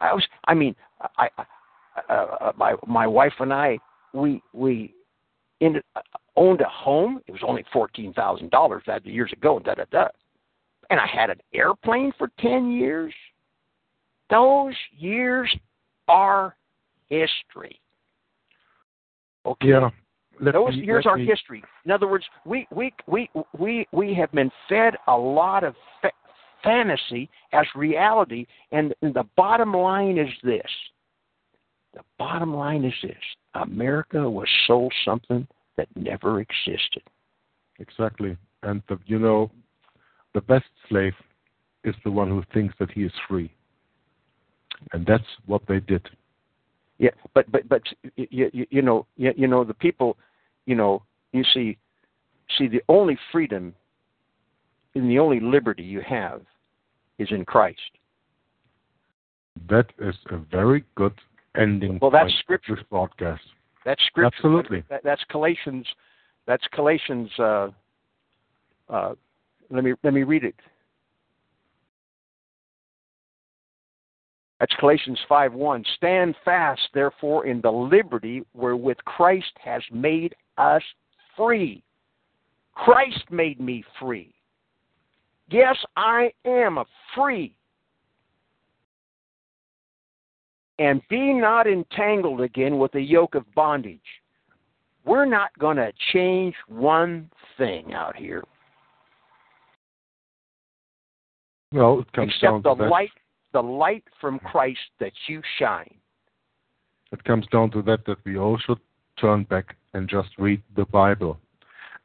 I 0.00 0.14
was, 0.14 0.24
I 0.46 0.54
mean, 0.54 0.74
I, 1.18 1.28
I 1.36 1.44
uh, 2.08 2.52
my 2.56 2.74
my 2.86 3.06
wife 3.06 3.34
and 3.38 3.52
I, 3.52 3.78
we 4.12 4.42
we 4.52 4.94
ended, 5.64 5.82
owned 6.36 6.60
a 6.60 6.68
home. 6.68 7.20
It 7.26 7.32
was 7.32 7.42
only 7.46 7.64
fourteen 7.72 8.12
thousand 8.12 8.50
dollars 8.50 8.82
that 8.86 9.04
years 9.06 9.32
ago. 9.32 9.58
Da 9.58 9.74
da 9.74 9.84
da. 9.90 10.08
And 10.90 11.00
I 11.00 11.06
had 11.06 11.30
an 11.30 11.40
airplane 11.52 12.12
for 12.18 12.28
ten 12.38 12.70
years. 12.70 13.12
Those 14.30 14.74
years 14.96 15.54
are 16.08 16.56
history. 17.08 17.80
Okay. 19.46 19.68
Yeah. 19.68 19.90
Let 20.40 20.54
Those 20.54 20.74
me- 20.74 20.84
years 20.84 21.06
are 21.06 21.16
me- 21.16 21.26
history. 21.26 21.62
In 21.84 21.90
other 21.90 22.08
words, 22.08 22.24
we 22.44 22.66
we 22.72 22.92
we 23.06 23.30
we 23.56 23.86
we 23.92 24.14
have 24.14 24.32
been 24.32 24.50
fed 24.68 24.96
a 25.06 25.16
lot 25.16 25.62
of 25.62 25.74
fa- 26.02 26.10
fantasy 26.62 27.30
as 27.52 27.66
reality, 27.76 28.46
and 28.72 28.94
the 29.00 29.24
bottom 29.36 29.72
line 29.72 30.18
is 30.18 30.30
this. 30.42 30.70
The 31.92 32.00
bottom 32.18 32.52
line 32.54 32.84
is 32.84 32.94
this: 33.02 33.14
America 33.54 34.28
was 34.28 34.48
sold 34.66 34.92
something 35.04 35.46
that 35.76 35.88
never 35.96 36.40
existed. 36.40 37.02
Exactly. 37.78 38.36
And 38.62 38.82
the, 38.88 38.98
you 39.06 39.18
know, 39.18 39.50
the 40.32 40.40
best 40.40 40.66
slave 40.88 41.14
is 41.84 41.94
the 42.04 42.10
one 42.10 42.28
who 42.28 42.42
thinks 42.52 42.74
that 42.78 42.90
he 42.90 43.02
is 43.02 43.12
free. 43.28 43.52
And 44.92 45.06
that's 45.06 45.24
what 45.46 45.62
they 45.68 45.80
did. 45.80 46.02
Yeah, 46.98 47.10
but 47.34 47.50
but 47.50 47.68
but 47.68 47.82
you 48.16 48.50
you, 48.52 48.66
you 48.70 48.82
know 48.82 49.06
you, 49.16 49.32
you 49.36 49.48
know 49.48 49.64
the 49.64 49.74
people, 49.74 50.16
you 50.66 50.76
know 50.76 51.02
you 51.34 51.42
see, 51.52 51.76
see 52.56 52.68
the 52.68 52.82
only 52.88 53.18
freedom, 53.32 53.74
and 54.94 55.10
the 55.10 55.18
only 55.18 55.40
liberty 55.40 55.82
you 55.82 56.00
have, 56.00 56.42
is 57.18 57.28
in 57.32 57.44
Christ. 57.44 57.80
That 59.68 59.86
is 59.98 60.14
a 60.30 60.36
very 60.36 60.84
good 60.94 61.14
ending 61.56 61.98
Well, 62.00 62.10
that's 62.10 62.32
scripture. 62.40 62.76
this 62.76 62.84
broadcast. 62.90 63.42
That's 63.84 64.02
scripture. 64.06 64.34
Absolutely. 64.36 64.84
That, 64.88 65.02
that's 65.04 65.22
Galatians. 65.30 65.86
That's 66.46 66.64
Galatians. 66.74 67.30
Uh, 67.38 67.68
uh, 68.88 69.14
let 69.70 69.84
me 69.84 69.94
let 70.02 70.12
me 70.14 70.22
read 70.22 70.44
it. 70.44 70.54
That's 74.60 74.74
Galatians 74.76 75.18
five 75.28 75.52
one. 75.52 75.84
Stand 75.96 76.34
fast, 76.44 76.80
therefore, 76.94 77.46
in 77.46 77.60
the 77.60 77.70
liberty 77.70 78.42
wherewith 78.54 78.98
Christ 79.04 79.52
has 79.62 79.82
made 79.92 80.34
us 80.58 80.82
free. 81.36 81.82
Christ 82.74 83.24
made 83.30 83.60
me 83.60 83.84
free. 84.00 84.34
Yes, 85.50 85.76
I 85.96 86.32
am 86.44 86.78
a 86.78 86.84
free. 87.14 87.54
And 90.78 91.00
be 91.08 91.32
not 91.32 91.66
entangled 91.66 92.40
again 92.40 92.78
with 92.78 92.92
the 92.92 93.00
yoke 93.00 93.34
of 93.34 93.44
bondage. 93.54 94.00
We're 95.04 95.26
not 95.26 95.56
going 95.58 95.76
to 95.76 95.92
change 96.12 96.54
one 96.66 97.30
thing 97.58 97.92
out 97.92 98.16
here 98.16 98.42
Well, 101.74 102.00
it 102.00 102.12
comes 102.12 102.32
down 102.40 102.60
except 102.60 102.62
the 102.62 102.74
to 102.74 102.82
that. 102.84 102.90
light, 102.90 103.10
the 103.52 103.62
light 103.62 104.04
from 104.20 104.38
Christ 104.38 104.78
that 105.00 105.12
you 105.26 105.42
shine. 105.58 105.94
It 107.12 107.24
comes 107.24 107.46
down 107.48 107.72
to 107.72 107.82
that 107.82 108.06
that 108.06 108.18
we 108.24 108.38
all 108.38 108.58
should 108.58 108.78
turn 109.20 109.42
back 109.44 109.76
and 109.92 110.08
just 110.08 110.28
read 110.38 110.62
the 110.76 110.84
Bible 110.84 111.38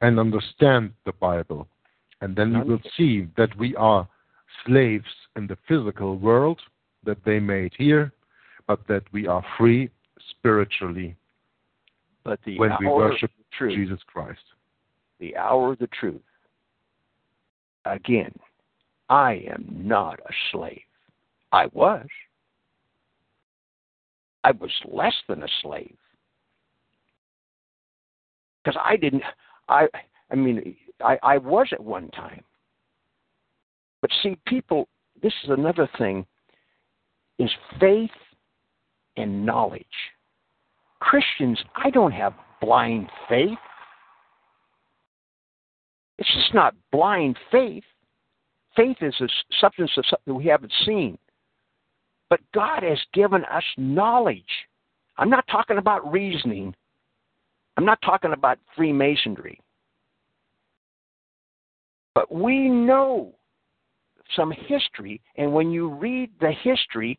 and 0.01 0.19
understand 0.19 0.91
the 1.05 1.11
Bible. 1.13 1.67
And 2.21 2.35
then 2.35 2.53
we 2.53 2.69
will 2.71 2.81
see 2.97 3.27
that 3.37 3.55
we 3.57 3.75
are 3.75 4.07
slaves 4.65 5.05
in 5.35 5.45
the 5.45 5.57
physical 5.67 6.17
world 6.17 6.59
that 7.03 7.23
they 7.23 7.39
made 7.39 7.73
here, 7.77 8.11
but 8.69 8.87
that 8.87 9.01
we 9.11 9.25
are 9.25 9.43
free 9.57 9.89
spiritually 10.29 11.15
But 12.23 12.39
the 12.45 12.59
when 12.59 12.71
we 12.79 12.85
worship 12.85 13.31
truth, 13.51 13.75
Jesus 13.75 13.99
Christ. 14.05 14.39
the 15.19 15.35
hour 15.35 15.73
of 15.73 15.79
the 15.79 15.87
truth. 15.87 16.21
Again, 17.85 18.31
I 19.09 19.43
am 19.51 19.65
not 19.67 20.19
a 20.19 20.33
slave. 20.51 20.81
I 21.51 21.65
was. 21.73 22.05
I 24.43 24.51
was 24.51 24.71
less 24.85 25.15
than 25.27 25.41
a 25.41 25.47
slave. 25.63 25.97
because 28.63 28.79
I 28.85 28.97
didn't. 28.97 29.23
I 29.67 29.87
I 30.31 30.35
mean 30.35 30.75
I 31.01 31.17
I 31.23 31.37
was 31.39 31.67
at 31.71 31.83
one 31.83 32.09
time. 32.11 32.43
But 34.01 34.11
see, 34.21 34.37
people. 34.45 34.87
This 35.23 35.33
is 35.43 35.49
another 35.49 35.89
thing. 35.97 36.25
Is 37.39 37.49
faith 37.79 38.11
and 39.19 39.45
knowledge. 39.45 39.85
Christians, 40.99 41.59
I 41.75 41.89
don't 41.89 42.11
have 42.11 42.33
blind 42.61 43.09
faith. 43.27 43.57
It's 46.17 46.33
just 46.33 46.53
not 46.53 46.75
blind 46.91 47.37
faith. 47.51 47.83
Faith 48.75 48.97
is 49.01 49.15
a 49.21 49.27
substance 49.61 49.91
of 49.97 50.05
something 50.09 50.35
we 50.35 50.45
haven't 50.45 50.73
seen. 50.85 51.17
But 52.29 52.41
God 52.53 52.83
has 52.83 52.99
given 53.13 53.43
us 53.45 53.63
knowledge. 53.77 54.43
I'm 55.17 55.29
not 55.29 55.45
talking 55.49 55.77
about 55.77 56.11
reasoning. 56.11 56.75
I'm 57.77 57.85
not 57.85 57.99
talking 58.03 58.33
about 58.33 58.59
Freemasonry. 58.75 59.59
But 62.13 62.31
we 62.33 62.67
know 62.67 63.33
some 64.35 64.51
history, 64.51 65.21
and 65.37 65.53
when 65.53 65.71
you 65.71 65.89
read 65.89 66.29
the 66.39 66.51
history, 66.51 67.17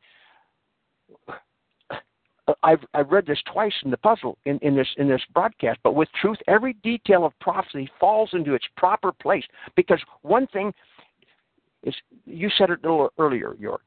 I've 2.63 2.85
I've 2.95 3.11
read 3.11 3.27
this 3.27 3.41
twice 3.53 3.75
in 3.85 3.91
the 3.91 3.97
puzzle 3.97 4.39
in, 4.45 4.59
in 4.59 4.75
this 4.77 4.89
in 4.97 5.09
this 5.09 5.23
broadcast, 5.33 5.79
but 5.83 5.95
with 5.95 6.09
truth, 6.21 6.39
every 6.49 6.75
detail 6.83 7.25
of 7.25 7.39
prophecy 7.41 7.91
falls 7.99 8.31
into 8.33 8.55
its 8.55 8.65
proper 8.77 9.13
place. 9.13 9.45
Because 9.77 10.01
one 10.23 10.47
thing 10.49 10.73
is 11.83 11.95
you 12.27 12.51
said 12.57 12.71
it 12.71 12.85
a 12.85 12.91
little 12.91 13.13
earlier, 13.19 13.55
York. 13.59 13.83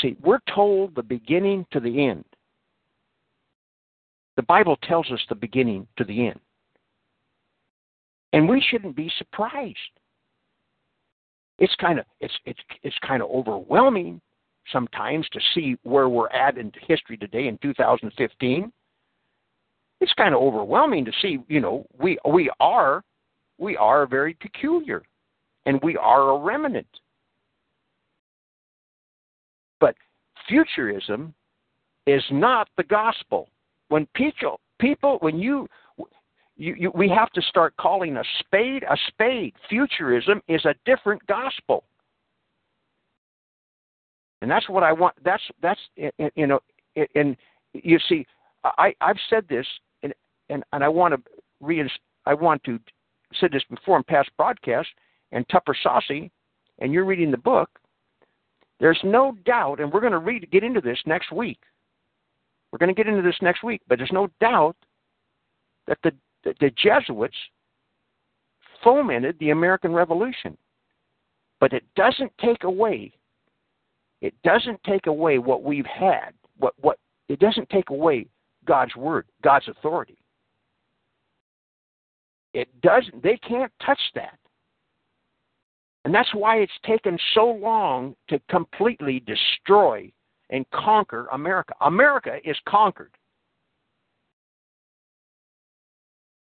See, 0.00 0.16
we're 0.22 0.40
told 0.54 0.94
the 0.94 1.02
beginning 1.02 1.66
to 1.72 1.80
the 1.80 2.06
end. 2.06 2.24
The 4.36 4.42
Bible 4.42 4.76
tells 4.82 5.10
us 5.10 5.20
the 5.28 5.34
beginning 5.34 5.86
to 5.96 6.04
the 6.04 6.28
end. 6.28 6.40
And 8.32 8.48
we 8.48 8.64
shouldn't 8.70 8.96
be 8.96 9.10
surprised. 9.18 9.76
It's 11.58 11.74
kind 11.74 11.98
of 11.98 12.06
it's 12.20 12.32
it's 12.46 12.60
it's 12.82 12.96
kind 13.06 13.22
of 13.22 13.28
overwhelming 13.30 14.20
sometimes 14.72 15.28
to 15.30 15.40
see 15.54 15.76
where 15.82 16.08
we're 16.08 16.30
at 16.30 16.58
in 16.58 16.72
history 16.86 17.16
today 17.16 17.48
in 17.48 17.58
2015. 17.58 18.72
It's 20.00 20.12
kind 20.14 20.34
of 20.34 20.40
overwhelming 20.40 21.04
to 21.04 21.12
see, 21.20 21.38
you 21.48 21.60
know, 21.60 21.86
we 21.98 22.18
we 22.26 22.50
are 22.58 23.02
we 23.58 23.76
are 23.76 24.06
very 24.06 24.34
peculiar 24.34 25.02
and 25.66 25.78
we 25.82 25.96
are 25.96 26.30
a 26.30 26.38
remnant. 26.38 26.86
But 29.78 29.94
futurism 30.48 31.34
is 32.06 32.22
not 32.30 32.68
the 32.76 32.84
gospel. 32.84 33.48
When 33.88 34.06
people 34.14 34.60
people 34.78 35.18
when 35.20 35.38
you 35.38 35.68
you, 36.56 36.74
you, 36.78 36.92
we 36.94 37.08
have 37.08 37.30
to 37.32 37.42
start 37.42 37.74
calling 37.78 38.16
a 38.16 38.24
spade 38.40 38.84
a 38.84 38.96
spade. 39.08 39.54
Futurism 39.68 40.42
is 40.48 40.64
a 40.64 40.74
different 40.86 41.26
gospel 41.26 41.84
and 44.42 44.50
that's 44.50 44.68
what 44.68 44.82
I 44.82 44.92
want. 44.92 45.14
That's 45.24 45.42
that's 45.62 45.80
you 46.36 46.46
know, 46.46 46.60
and 47.14 47.36
you 47.72 47.98
see, 48.08 48.26
I 48.64 48.94
I've 49.00 49.18
said 49.28 49.46
this, 49.48 49.66
and 50.02 50.14
and 50.48 50.64
and 50.72 50.82
I 50.82 50.88
want 50.88 51.14
to 51.14 51.20
re 51.60 51.88
I 52.26 52.34
want 52.34 52.62
to 52.64 52.78
said 53.38 53.52
this 53.52 53.64
before 53.70 53.96
in 53.96 54.02
past 54.02 54.30
broadcasts, 54.36 54.92
and 55.32 55.48
Tupper 55.48 55.76
Saussy, 55.84 56.30
and 56.78 56.92
you're 56.92 57.04
reading 57.04 57.30
the 57.30 57.38
book. 57.38 57.70
There's 58.80 59.00
no 59.04 59.36
doubt, 59.44 59.80
and 59.80 59.92
we're 59.92 60.00
going 60.00 60.12
to 60.12 60.18
read 60.18 60.50
get 60.50 60.64
into 60.64 60.80
this 60.80 60.98
next 61.06 61.32
week. 61.32 61.60
We're 62.72 62.78
going 62.78 62.94
to 62.94 62.94
get 62.94 63.08
into 63.08 63.22
this 63.22 63.38
next 63.42 63.62
week, 63.62 63.82
but 63.88 63.98
there's 63.98 64.12
no 64.12 64.28
doubt 64.40 64.76
that 65.86 65.98
the 66.02 66.12
the, 66.44 66.54
the 66.60 66.70
Jesuits 66.70 67.36
fomented 68.82 69.38
the 69.38 69.50
American 69.50 69.92
Revolution. 69.92 70.56
But 71.60 71.74
it 71.74 71.84
doesn't 71.94 72.32
take 72.38 72.64
away 72.64 73.12
it 74.20 74.34
doesn't 74.44 74.82
take 74.84 75.06
away 75.06 75.38
what 75.38 75.62
we've 75.62 75.86
had. 75.86 76.32
What 76.58 76.74
what 76.80 76.98
it 77.28 77.38
doesn't 77.38 77.68
take 77.70 77.90
away 77.90 78.26
God's 78.64 78.94
word, 78.96 79.26
God's 79.42 79.68
authority. 79.68 80.18
It 82.52 82.68
doesn't. 82.80 83.22
They 83.22 83.36
can't 83.36 83.72
touch 83.84 84.00
that. 84.14 84.38
And 86.04 86.14
that's 86.14 86.34
why 86.34 86.56
it's 86.56 86.72
taken 86.84 87.18
so 87.34 87.46
long 87.46 88.16
to 88.28 88.40
completely 88.50 89.20
destroy 89.20 90.10
and 90.50 90.68
conquer 90.70 91.28
America. 91.32 91.74
America 91.82 92.38
is 92.44 92.56
conquered. 92.68 93.12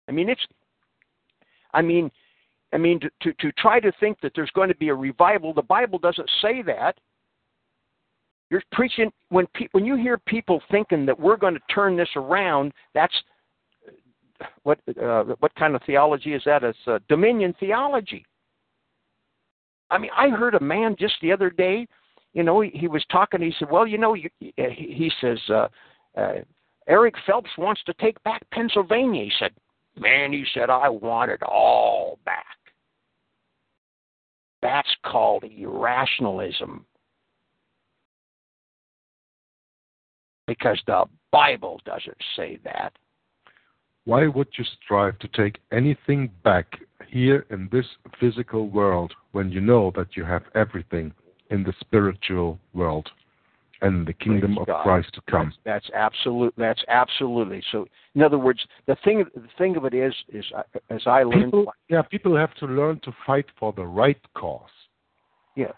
I 0.09 0.13
mean, 0.13 0.29
it's. 0.29 0.47
I 1.75 1.83
mean, 1.83 2.11
I 2.73 2.79
mean 2.79 3.01
to, 3.01 3.11
to, 3.23 3.33
to 3.35 3.53
try 3.53 3.81
to 3.81 3.93
think 3.99 4.21
that 4.21 4.33
there's 4.35 4.51
going 4.55 4.69
to 4.69 4.77
be 4.77 4.89
a 4.89 4.95
revival. 4.95 5.53
The 5.53 5.63
Bible 5.63 5.99
doesn't 5.99 6.31
say 6.41 6.63
that. 6.63 6.99
You're 8.51 8.63
preaching 8.73 9.11
when 9.31 9.47
pe- 9.55 9.69
when 9.73 9.85
you 9.85 9.97
hear 9.97 10.19
people 10.19 10.63
thinking 10.71 11.05
that 11.07 11.19
we're 11.19 11.37
going 11.37 11.55
to 11.55 11.61
turn 11.75 11.97
this 11.97 12.09
around. 12.15 12.73
That's 12.95 13.15
what 14.63 14.79
uh, 15.03 15.25
what 15.41 15.55
kind 15.57 15.75
of 15.75 15.83
theology 15.85 16.35
is 16.35 16.43
that? 16.47 16.63
It's 16.63 16.79
uh, 16.87 16.99
dominion 17.09 17.55
theology. 17.59 18.25
I 19.91 19.99
mean, 19.99 20.11
I 20.17 20.29
heard 20.29 20.55
a 20.55 20.61
man 20.61 20.97
just 20.99 21.15
the 21.23 21.33
other 21.33 21.51
day. 21.51 21.87
You 22.35 22.43
know, 22.43 22.61
he, 22.61 22.71
he 22.71 22.89
was 22.89 23.05
talking. 23.11 23.41
He 23.41 23.53
said, 23.59 23.71
"Well, 23.71 23.87
you 23.87 23.99
know," 23.99 24.15
he, 24.15 24.31
he 24.41 25.11
says, 25.21 25.39
uh, 25.49 25.69
uh, 26.17 26.35
"Eric 26.87 27.15
Phelps 27.27 27.51
wants 27.57 27.83
to 27.85 27.95
take 27.95 28.23
back 28.25 28.43
Pennsylvania." 28.53 29.25
He 29.25 29.33
said, 29.39 29.53
"Man," 29.99 30.33
he 30.33 30.45
said, 30.55 30.71
"I 30.71 30.89
want 30.89 31.31
it 31.31 31.43
all 31.43 32.19
back." 32.25 32.45
That's 34.63 34.95
called 35.05 35.45
irrationalism. 35.45 36.85
Because 40.47 40.81
the 40.87 41.05
Bible 41.33 41.81
doesn't 41.85 42.17
say 42.37 42.59
that. 42.65 42.93
Why 44.05 44.29
would 44.29 44.49
you 44.57 44.65
strive 44.83 45.19
to 45.19 45.29
take 45.29 45.59
anything 45.73 46.31
back 46.45 46.79
here 47.09 47.45
in 47.51 47.69
this 47.73 47.87
physical 48.21 48.69
world 48.69 49.13
when 49.33 49.51
you 49.51 49.61
know 49.61 49.93
that 49.97 50.17
you 50.17 50.25
have 50.25 50.45
everything 50.55 51.13
in 51.51 51.65
the 51.65 51.73
spiritual 51.81 52.59
world 52.73 53.09
and 53.83 54.07
the 54.07 54.13
kingdom 54.13 54.55
Praise 54.55 54.61
of 54.61 54.67
God. 54.69 54.83
Christ 54.85 55.09
to 55.15 55.21
come? 55.29 55.53
That's, 55.65 55.87
that's 55.87 55.97
absolute. 55.97 56.55
That's 56.57 56.83
absolutely 56.89 57.63
so. 57.73 57.87
In 58.15 58.23
other 58.23 58.39
words, 58.39 58.61
the 58.87 58.97
thing 59.05 59.25
the 59.35 59.49
thing 59.59 59.77
of 59.77 59.85
it 59.85 59.93
is 59.93 60.15
is 60.29 60.45
uh, 60.57 60.63
as 60.89 61.03
I 61.07 61.25
learned. 61.25 61.47
People, 61.47 61.73
yeah, 61.89 62.03
people 62.03 62.37
have 62.37 62.55
to 62.55 62.67
learn 62.67 63.01
to 63.01 63.13
fight 63.27 63.47
for 63.59 63.73
the 63.73 63.85
right 63.85 64.21
cause. 64.35 64.71
Yeah. 65.57 65.73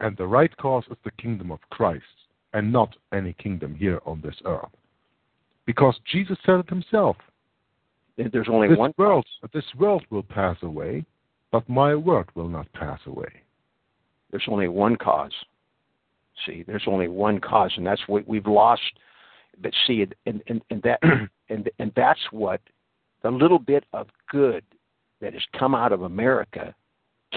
And 0.00 0.16
the 0.16 0.26
right 0.26 0.56
cause 0.56 0.84
is 0.90 0.96
the 1.04 1.12
kingdom 1.12 1.52
of 1.52 1.60
Christ 1.70 2.04
and 2.52 2.72
not 2.72 2.94
any 3.12 3.32
kingdom 3.34 3.74
here 3.74 4.00
on 4.04 4.20
this 4.20 4.36
earth. 4.44 4.68
Because 5.66 5.98
Jesus 6.10 6.36
said 6.44 6.60
it 6.60 6.68
himself. 6.68 7.16
There's 8.16 8.48
only 8.50 8.68
this 8.68 8.78
one. 8.78 8.92
world, 8.98 9.24
this 9.54 9.64
world 9.78 10.04
will 10.10 10.22
pass 10.22 10.56
away, 10.62 11.04
but 11.50 11.66
my 11.68 11.94
word 11.94 12.28
will 12.34 12.48
not 12.48 12.70
pass 12.72 13.00
away. 13.06 13.32
There's 14.30 14.44
only 14.48 14.68
one 14.68 14.96
cause. 14.96 15.32
See, 16.46 16.64
there's 16.66 16.84
only 16.86 17.08
one 17.08 17.40
cause, 17.40 17.72
and 17.76 17.86
that's 17.86 18.02
what 18.06 18.26
we've 18.26 18.46
lost. 18.46 18.82
But 19.60 19.72
see, 19.86 20.06
and 20.26 20.42
and, 20.46 20.62
and 20.70 20.82
that 20.82 21.00
and 21.48 21.70
and 21.78 21.92
that's 21.94 22.20
what 22.30 22.60
the 23.22 23.30
little 23.30 23.58
bit 23.58 23.84
of 23.92 24.08
good 24.30 24.64
that 25.20 25.32
has 25.32 25.42
come 25.58 25.74
out 25.74 25.92
of 25.92 26.02
America 26.02 26.74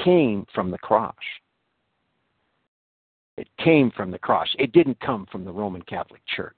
came 0.04 0.46
from 0.54 0.72
the 0.72 0.78
cross. 0.80 1.16
It 3.38 3.48
came 3.62 3.92
from 3.92 4.12
the 4.12 4.20
cross. 4.20 4.48
It 4.58 4.72
didn't 4.72 5.00
come 5.00 5.28
from 5.32 5.44
the 5.44 5.52
Roman 5.52 5.82
Catholic 5.82 6.22
Church. 6.36 6.56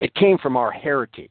It 0.00 0.14
came 0.14 0.36
from 0.38 0.56
our 0.56 0.70
heritage. 0.70 1.30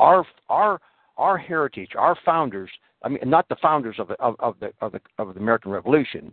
Our 0.00 0.24
our 0.48 0.80
our 1.16 1.38
heritage, 1.38 1.90
our 1.96 2.16
founders. 2.24 2.70
I 3.02 3.08
mean, 3.08 3.20
not 3.24 3.48
the 3.48 3.56
founders 3.62 3.96
of 3.98 4.08
the 4.08 4.14
of, 4.14 4.34
of 4.40 4.56
the 4.60 4.72
of 4.80 4.92
the 4.92 5.00
of 5.18 5.34
the 5.34 5.40
American 5.40 5.70
Revolution, 5.70 6.32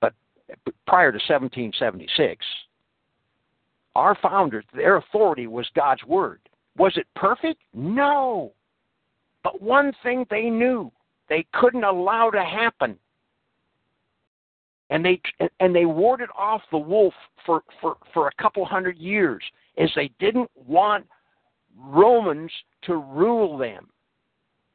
but 0.00 0.14
prior 0.86 1.12
to 1.12 1.16
1776, 1.16 2.44
our 3.94 4.16
founders, 4.22 4.64
their 4.74 4.96
authority 4.96 5.46
was 5.46 5.68
God's 5.74 6.04
word. 6.04 6.40
Was 6.76 6.92
it 6.96 7.06
perfect? 7.14 7.60
No. 7.74 8.52
But 9.44 9.60
one 9.60 9.92
thing 10.02 10.26
they 10.30 10.48
knew 10.48 10.90
they 11.28 11.46
couldn't 11.52 11.84
allow 11.84 12.30
to 12.30 12.42
happen 12.42 12.98
and 14.92 15.02
they 15.02 15.18
and 15.58 15.74
they 15.74 15.86
warded 15.86 16.28
off 16.36 16.60
the 16.70 16.78
wolf 16.78 17.14
for 17.46 17.62
for 17.80 17.96
for 18.12 18.28
a 18.28 18.42
couple 18.42 18.62
hundred 18.64 18.98
years 18.98 19.42
as 19.78 19.88
they 19.96 20.10
didn't 20.20 20.50
want 20.54 21.06
Romans 21.76 22.52
to 22.82 22.96
rule 22.96 23.56
them 23.56 23.88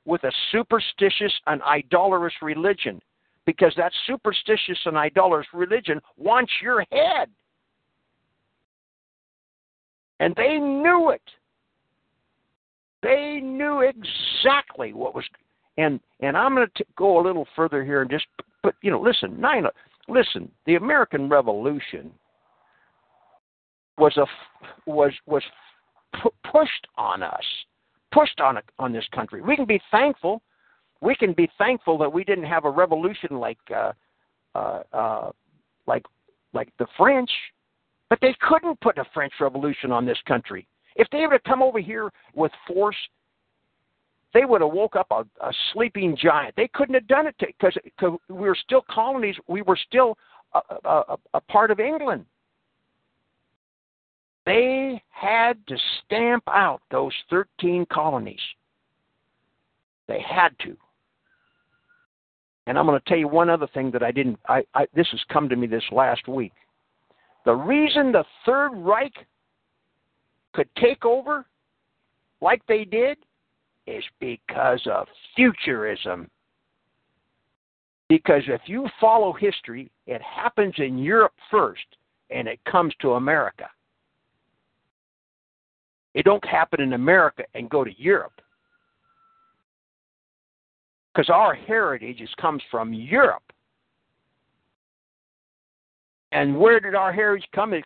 with 0.06 0.24
a 0.24 0.32
superstitious 0.52 1.32
and 1.46 1.62
idolatrous 1.62 2.34
religion 2.42 3.00
because 3.46 3.72
that 3.78 3.92
superstitious 4.08 4.80
and 4.86 4.98
idolatrous 4.98 5.48
religion 5.54 6.02
wants 6.18 6.52
your 6.64 6.84
head. 6.92 7.30
And 10.20 10.34
they 10.36 10.58
knew 10.58 11.12
it. 11.12 11.22
They 13.04 13.40
knew 13.40 13.82
exactly 13.82 14.94
what 14.94 15.14
was, 15.14 15.26
and 15.78 16.00
and 16.22 16.36
I'm 16.36 16.56
going 16.56 16.68
to 16.76 16.86
go 16.96 17.20
a 17.20 17.24
little 17.24 17.48
further 17.56 17.86
here 17.86 18.02
and 18.02 18.10
just, 18.10 18.26
but 18.64 18.74
you 18.82 18.90
know, 18.90 19.00
listen, 19.00 19.40
nine, 19.40 19.68
listen, 20.08 20.50
the 20.66 20.76
American 20.76 21.30
Revolution 21.30 22.12
was 23.98 24.16
a 24.18 24.26
was 24.90 25.12
was 25.26 25.44
pu- 26.22 26.34
pushed 26.52 26.88
on 26.98 27.24
us, 27.24 27.44
pushed 28.12 28.40
on 28.40 28.58
a, 28.58 28.62
on 28.80 28.94
this 28.94 29.06
country. 29.14 29.42
We 29.42 29.56
can 29.56 29.66
be 29.66 29.82
thankful. 29.92 30.42
We 31.02 31.16
can 31.16 31.34
be 31.34 31.50
thankful 31.58 31.98
that 32.00 32.12
we 32.12 32.24
didn't 32.24 32.46
have 32.46 32.66
a 32.66 32.70
revolution 32.70 33.38
like 33.40 33.60
uh, 33.76 33.92
uh, 34.56 34.84
uh, 34.94 35.32
like 35.86 36.04
like 36.54 36.70
the 36.80 36.88
French, 36.98 37.30
but 38.10 38.20
they 38.22 38.36
couldn't 38.42 38.80
put 38.82 38.98
a 38.98 39.06
French 39.14 39.34
Revolution 39.40 39.92
on 39.92 40.06
this 40.06 40.18
country. 40.28 40.68
If 40.96 41.08
they 41.12 41.22
would 41.22 41.34
have 41.34 41.44
come 41.44 41.62
over 41.62 41.80
here 41.80 42.10
with 42.34 42.52
force, 42.68 42.96
they 44.34 44.46
would 44.46 44.62
have 44.62 44.72
woke 44.72 44.96
up 44.96 45.08
a, 45.12 45.26
a 45.46 45.54
sleeping 45.74 46.16
giant. 46.16 46.56
They 46.56 46.70
couldn't 46.74 46.96
have 46.96 47.08
done 47.08 47.28
it 47.28 47.36
because 47.40 47.78
we 48.30 48.36
were 48.36 48.58
still 48.62 48.84
colonies. 48.90 49.36
We 49.48 49.62
were 49.62 49.78
still 49.88 50.18
a, 50.54 50.60
a, 50.86 51.18
a 51.34 51.42
part 51.42 51.72
of 51.72 51.80
England. 51.80 52.26
They 54.46 55.02
had 55.10 55.66
to 55.68 55.78
stamp 56.06 56.44
out 56.48 56.82
those 56.90 57.12
13 57.30 57.86
colonies. 57.92 58.40
They 60.08 60.22
had 60.22 60.58
to. 60.60 60.78
And 62.66 62.78
I'm 62.78 62.86
going 62.86 63.00
to 63.00 63.10
tell 63.10 63.18
you 63.18 63.28
one 63.28 63.50
other 63.50 63.68
thing 63.68 63.92
that 63.92 64.04
I 64.04 64.12
didn't. 64.12 64.40
I, 64.48 64.64
I 64.74 64.88
this 64.94 65.08
has 65.12 65.22
come 65.32 65.50
to 65.50 65.56
me 65.56 65.68
this 65.68 65.84
last 65.92 66.28
week. 66.28 66.54
The 67.46 67.54
reason 67.54 68.12
the 68.12 68.26
Third 68.46 68.72
Reich 68.74 69.14
could 70.54 70.70
take 70.76 71.06
over 71.06 71.46
like 72.42 72.62
they 72.68 72.84
did 72.84 73.18
is 73.88 74.04
because 74.20 74.82
of 74.86 75.08
futurism. 75.36 76.30
Because 78.10 78.44
if 78.48 78.62
you 78.66 78.88
follow 79.02 79.34
history, 79.34 79.90
it 80.06 80.22
happens 80.22 80.76
in 80.78 80.98
Europe 80.98 81.34
first 81.50 81.86
and 82.30 82.48
it 82.48 82.60
comes 82.70 82.94
to 83.02 83.14
America. 83.14 83.70
It 86.14 86.26
don't 86.26 86.46
happen 86.46 86.82
in 86.82 86.94
America 86.94 87.44
and 87.54 87.70
go 87.70 87.84
to 87.84 87.92
Europe. 88.02 88.42
Because 91.14 91.30
our 91.30 91.56
heritage 91.56 92.22
is, 92.22 92.30
comes 92.40 92.62
from 92.70 92.94
Europe. 92.94 93.44
And 96.32 96.58
where 96.58 96.80
did 96.80 96.96
our 96.96 97.14
heritage 97.14 97.48
come? 97.54 97.74
It, 97.74 97.86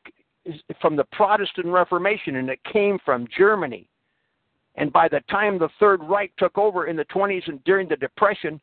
from 0.81 0.95
the 0.95 1.03
Protestant 1.11 1.67
Reformation, 1.67 2.37
and 2.37 2.49
it 2.49 2.59
came 2.71 2.97
from 3.05 3.27
Germany. 3.37 3.87
And 4.76 4.91
by 4.91 5.07
the 5.07 5.19
time 5.30 5.60
the 5.60 5.69
Third 5.80 6.02
Reich 6.03 6.31
took 6.38 6.57
over 6.57 6.88
in 6.88 6.95
the 6.95 7.06
20s 7.06 7.48
and 7.48 7.64
during 7.64 7.88
the 7.88 7.98
Depression, 7.98 8.60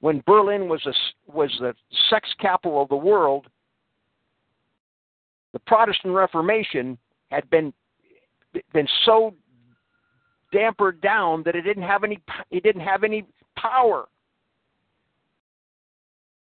when 0.00 0.22
Berlin 0.26 0.68
was 0.68 0.84
a, 0.86 0.92
was 1.32 1.50
the 1.60 1.74
sex 2.10 2.28
capital 2.38 2.82
of 2.82 2.88
the 2.88 2.96
world, 2.96 3.46
the 5.52 5.58
Protestant 5.60 6.12
Reformation 6.12 6.98
had 7.30 7.48
been 7.50 7.72
been 8.72 8.88
so 9.04 9.34
dampered 10.52 11.00
down 11.00 11.42
that 11.44 11.54
it 11.54 11.62
didn't 11.62 11.82
have 11.82 12.04
any 12.04 12.18
it 12.50 12.62
didn't 12.62 12.82
have 12.82 13.04
any 13.04 13.24
power. 13.56 14.06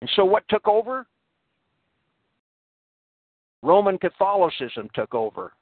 And 0.01 0.11
so 0.17 0.25
what 0.25 0.45
took 0.49 0.67
over? 0.67 1.07
Roman 3.63 3.99
Catholicism 3.99 4.91
took 4.95 5.15
over. 5.15 5.53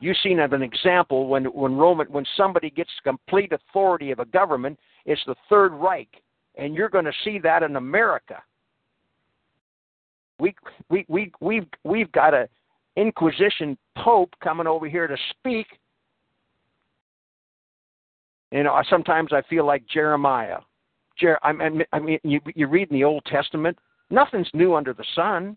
You've 0.00 0.16
seen 0.22 0.40
an 0.40 0.62
example 0.62 1.28
when 1.28 1.44
when 1.44 1.76
Roman 1.76 2.06
when 2.08 2.26
somebody 2.36 2.70
gets 2.70 2.90
complete 3.04 3.52
authority 3.52 4.10
of 4.10 4.18
a 4.18 4.24
government, 4.26 4.78
it's 5.06 5.22
the 5.26 5.36
Third 5.48 5.72
Reich, 5.72 6.08
and 6.56 6.74
you're 6.74 6.88
going 6.88 7.04
to 7.04 7.12
see 7.24 7.38
that 7.40 7.62
in 7.62 7.76
America. 7.76 8.42
We 10.38 10.54
we 10.90 11.04
we 11.08 11.32
we've 11.40 11.66
we've 11.84 12.12
got 12.12 12.34
a 12.34 12.48
Inquisition 12.96 13.76
Pope 13.96 14.34
coming 14.42 14.66
over 14.66 14.88
here 14.88 15.06
to 15.06 15.16
speak. 15.30 15.66
You 18.50 18.62
know, 18.62 18.80
sometimes 18.88 19.32
I 19.32 19.42
feel 19.48 19.66
like 19.66 19.84
Jeremiah. 19.86 20.58
Jer- 21.18 21.40
I 21.42 21.52
mean, 21.52 21.82
I 21.92 21.98
mean, 21.98 22.18
you 22.24 22.40
you 22.54 22.66
read 22.66 22.90
in 22.90 22.96
the 22.96 23.04
Old 23.04 23.24
Testament, 23.26 23.78
nothing's 24.10 24.50
new 24.54 24.74
under 24.74 24.92
the 24.92 25.04
sun. 25.14 25.56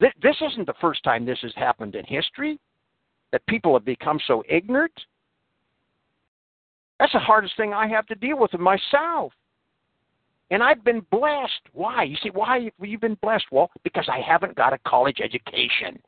This 0.00 0.36
isn't 0.40 0.66
the 0.66 0.74
first 0.80 1.02
time 1.04 1.24
this 1.24 1.38
has 1.42 1.52
happened 1.54 1.94
in 1.94 2.04
history, 2.04 2.58
that 3.32 3.44
people 3.46 3.74
have 3.74 3.84
become 3.84 4.20
so 4.26 4.44
ignorant. 4.48 4.92
That's 6.98 7.12
the 7.12 7.18
hardest 7.18 7.56
thing 7.56 7.72
I 7.72 7.88
have 7.88 8.06
to 8.06 8.14
deal 8.14 8.38
with 8.38 8.52
myself. 8.54 9.32
And 10.50 10.62
I've 10.62 10.84
been 10.84 11.04
blessed. 11.10 11.62
Why? 11.72 12.04
You 12.04 12.16
see, 12.22 12.30
why 12.30 12.70
have 12.78 12.88
you 12.88 12.98
been 12.98 13.16
blessed? 13.22 13.46
Well, 13.50 13.70
because 13.82 14.08
I 14.08 14.20
haven't 14.20 14.54
got 14.54 14.74
a 14.74 14.78
college 14.86 15.18
education. 15.22 16.00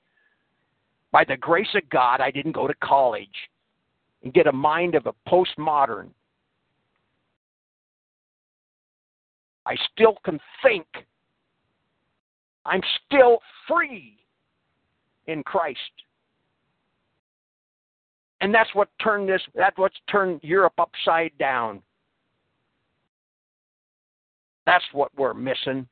By 1.10 1.24
the 1.24 1.36
grace 1.36 1.74
of 1.74 1.88
God, 1.88 2.20
I 2.20 2.30
didn't 2.30 2.52
go 2.52 2.68
to 2.68 2.74
college 2.82 3.28
and 4.22 4.34
get 4.34 4.46
a 4.46 4.52
mind 4.52 4.94
of 4.94 5.06
a 5.06 5.14
postmodern. 5.28 6.10
I 9.66 9.76
still 9.92 10.18
can 10.24 10.38
think 10.62 10.86
I'm 12.66 12.82
still 13.06 13.38
free 13.68 14.18
in 15.26 15.42
Christ. 15.42 15.78
And 18.44 18.54
that's 18.54 18.68
what 18.74 18.90
turned 19.02 19.26
this 19.26 19.40
that's 19.54 19.78
what's 19.78 19.96
turned 20.10 20.38
Europe 20.42 20.74
upside 20.76 21.32
down. 21.38 21.80
That's 24.66 24.84
what 24.92 25.10
we're 25.16 25.32
missing. 25.32 25.88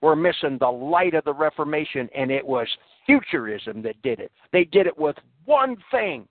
We're 0.00 0.16
missing 0.16 0.58
the 0.58 0.66
light 0.66 1.14
of 1.14 1.22
the 1.22 1.32
Reformation, 1.32 2.08
and 2.12 2.32
it 2.32 2.44
was 2.44 2.66
futurism 3.06 3.82
that 3.82 4.02
did 4.02 4.18
it. 4.18 4.32
They 4.52 4.64
did 4.64 4.88
it 4.88 4.98
with 4.98 5.14
one 5.44 5.76
thing. 5.92 6.26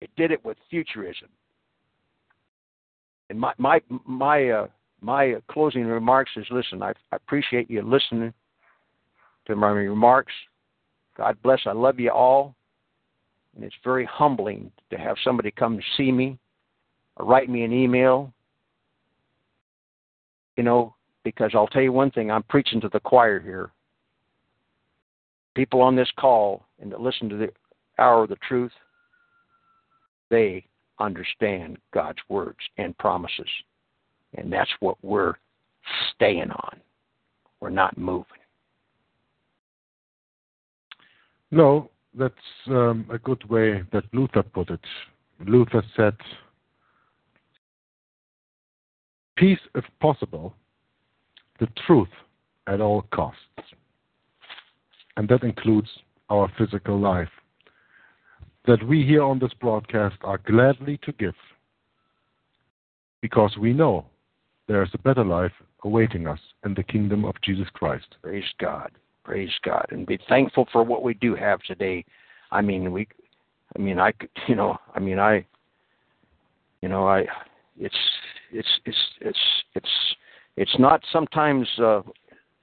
It 0.00 0.10
did 0.16 0.32
it 0.32 0.44
with 0.44 0.56
futurism. 0.68 1.28
And 3.30 3.38
my 3.38 3.52
my 3.56 3.80
my 4.04 4.48
uh, 4.48 4.66
my 5.00 5.36
closing 5.48 5.84
remarks 5.84 6.32
is: 6.34 6.46
listen, 6.50 6.82
I, 6.82 6.90
I 7.12 7.16
appreciate 7.16 7.70
you 7.70 7.82
listening 7.82 8.34
to 9.46 9.56
my 9.56 9.70
remarks. 9.70 10.32
God 11.16 11.36
bless. 11.42 11.60
I 11.66 11.72
love 11.72 12.00
you 12.00 12.10
all, 12.10 12.54
and 13.54 13.64
it's 13.64 13.74
very 13.84 14.04
humbling 14.04 14.70
to 14.90 14.98
have 14.98 15.16
somebody 15.22 15.50
come 15.50 15.76
to 15.76 15.82
see 15.96 16.10
me 16.10 16.38
or 17.16 17.26
write 17.26 17.48
me 17.48 17.62
an 17.62 17.72
email. 17.72 18.32
You 20.56 20.62
know, 20.62 20.94
because 21.24 21.52
I'll 21.54 21.66
tell 21.68 21.82
you 21.82 21.92
one 21.92 22.10
thing: 22.10 22.30
I'm 22.30 22.42
preaching 22.44 22.80
to 22.80 22.88
the 22.88 23.00
choir 23.00 23.40
here. 23.40 23.70
People 25.54 25.82
on 25.82 25.94
this 25.94 26.10
call 26.18 26.66
and 26.80 26.90
that 26.90 27.00
listen 27.00 27.28
to 27.28 27.36
the 27.36 27.48
hour 27.98 28.24
of 28.24 28.28
the 28.28 28.38
truth, 28.48 28.72
they 30.30 30.64
understand 30.98 31.78
God's 31.92 32.18
words 32.28 32.58
and 32.76 32.96
promises. 32.98 33.48
And 34.36 34.52
that's 34.52 34.70
what 34.80 34.96
we're 35.02 35.34
staying 36.14 36.50
on. 36.50 36.80
We're 37.60 37.70
not 37.70 37.96
moving. 37.96 38.43
No, 41.54 41.88
that's 42.18 42.34
um, 42.66 43.06
a 43.12 43.18
good 43.18 43.48
way 43.48 43.84
that 43.92 44.02
Luther 44.12 44.42
put 44.42 44.70
it. 44.70 44.80
Luther 45.46 45.84
said, 45.96 46.16
Peace 49.36 49.60
if 49.76 49.84
possible, 50.00 50.52
the 51.60 51.68
truth 51.86 52.08
at 52.66 52.80
all 52.80 53.02
costs. 53.14 53.38
And 55.16 55.28
that 55.28 55.44
includes 55.44 55.88
our 56.28 56.50
physical 56.58 56.98
life 56.98 57.28
that 58.66 58.84
we 58.84 59.04
here 59.04 59.22
on 59.22 59.38
this 59.38 59.54
broadcast 59.60 60.16
are 60.24 60.38
gladly 60.38 60.98
to 61.04 61.12
give 61.12 61.36
because 63.20 63.56
we 63.60 63.72
know 63.72 64.06
there 64.66 64.82
is 64.82 64.90
a 64.92 64.98
better 64.98 65.24
life 65.24 65.52
awaiting 65.84 66.26
us 66.26 66.40
in 66.64 66.74
the 66.74 66.82
kingdom 66.82 67.24
of 67.24 67.36
Jesus 67.44 67.68
Christ. 67.74 68.16
Praise 68.22 68.42
God. 68.58 68.90
Praise 69.24 69.52
God. 69.64 69.86
And 69.90 70.06
be 70.06 70.18
thankful 70.28 70.68
for 70.70 70.82
what 70.82 71.02
we 71.02 71.14
do 71.14 71.34
have 71.34 71.60
today. 71.62 72.04
I 72.52 72.60
mean, 72.60 72.92
we, 72.92 73.08
I 73.74 73.78
mean, 73.78 73.98
I, 73.98 74.12
you 74.48 74.54
know, 74.54 74.76
I 74.94 75.00
mean, 75.00 75.18
I, 75.18 75.44
you 76.82 76.88
know, 76.88 77.08
I, 77.08 77.24
it's, 77.78 77.96
it's, 78.52 78.68
it's, 78.84 78.98
it's, 79.20 79.38
it's, 79.74 79.88
it's 80.56 80.78
not 80.78 81.00
sometimes, 81.12 81.66
uh, 81.78 82.02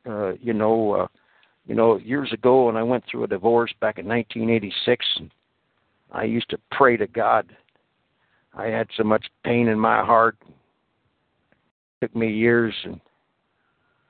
uh, 0.07 0.33
you 0.41 0.53
know, 0.53 0.93
uh, 0.93 1.07
you 1.67 1.75
know, 1.75 1.97
years 1.97 2.31
ago 2.31 2.65
when 2.65 2.77
I 2.77 2.83
went 2.83 3.03
through 3.09 3.23
a 3.23 3.27
divorce 3.27 3.73
back 3.81 3.97
in 3.97 4.07
1986, 4.07 5.05
I 6.11 6.23
used 6.23 6.49
to 6.49 6.59
pray 6.71 6.97
to 6.97 7.07
God. 7.07 7.55
I 8.53 8.67
had 8.67 8.87
so 8.97 9.03
much 9.03 9.25
pain 9.43 9.67
in 9.67 9.79
my 9.79 10.03
heart. 10.03 10.37
It 10.41 12.05
took 12.05 12.15
me 12.15 12.31
years 12.31 12.73
and 12.83 12.99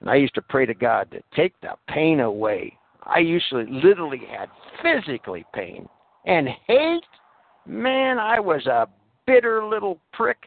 and 0.01 0.09
I 0.09 0.15
used 0.15 0.33
to 0.35 0.41
pray 0.41 0.65
to 0.65 0.73
God 0.73 1.09
to 1.11 1.21
take 1.35 1.53
the 1.61 1.75
pain 1.87 2.19
away. 2.19 2.77
I 3.03 3.19
usually 3.19 3.65
literally 3.69 4.21
had 4.29 4.49
physically 4.81 5.45
pain 5.53 5.87
and 6.25 6.49
hate. 6.67 7.03
Man, 7.65 8.19
I 8.19 8.39
was 8.39 8.65
a 8.65 8.87
bitter 9.25 9.65
little 9.65 9.99
prick. 10.11 10.37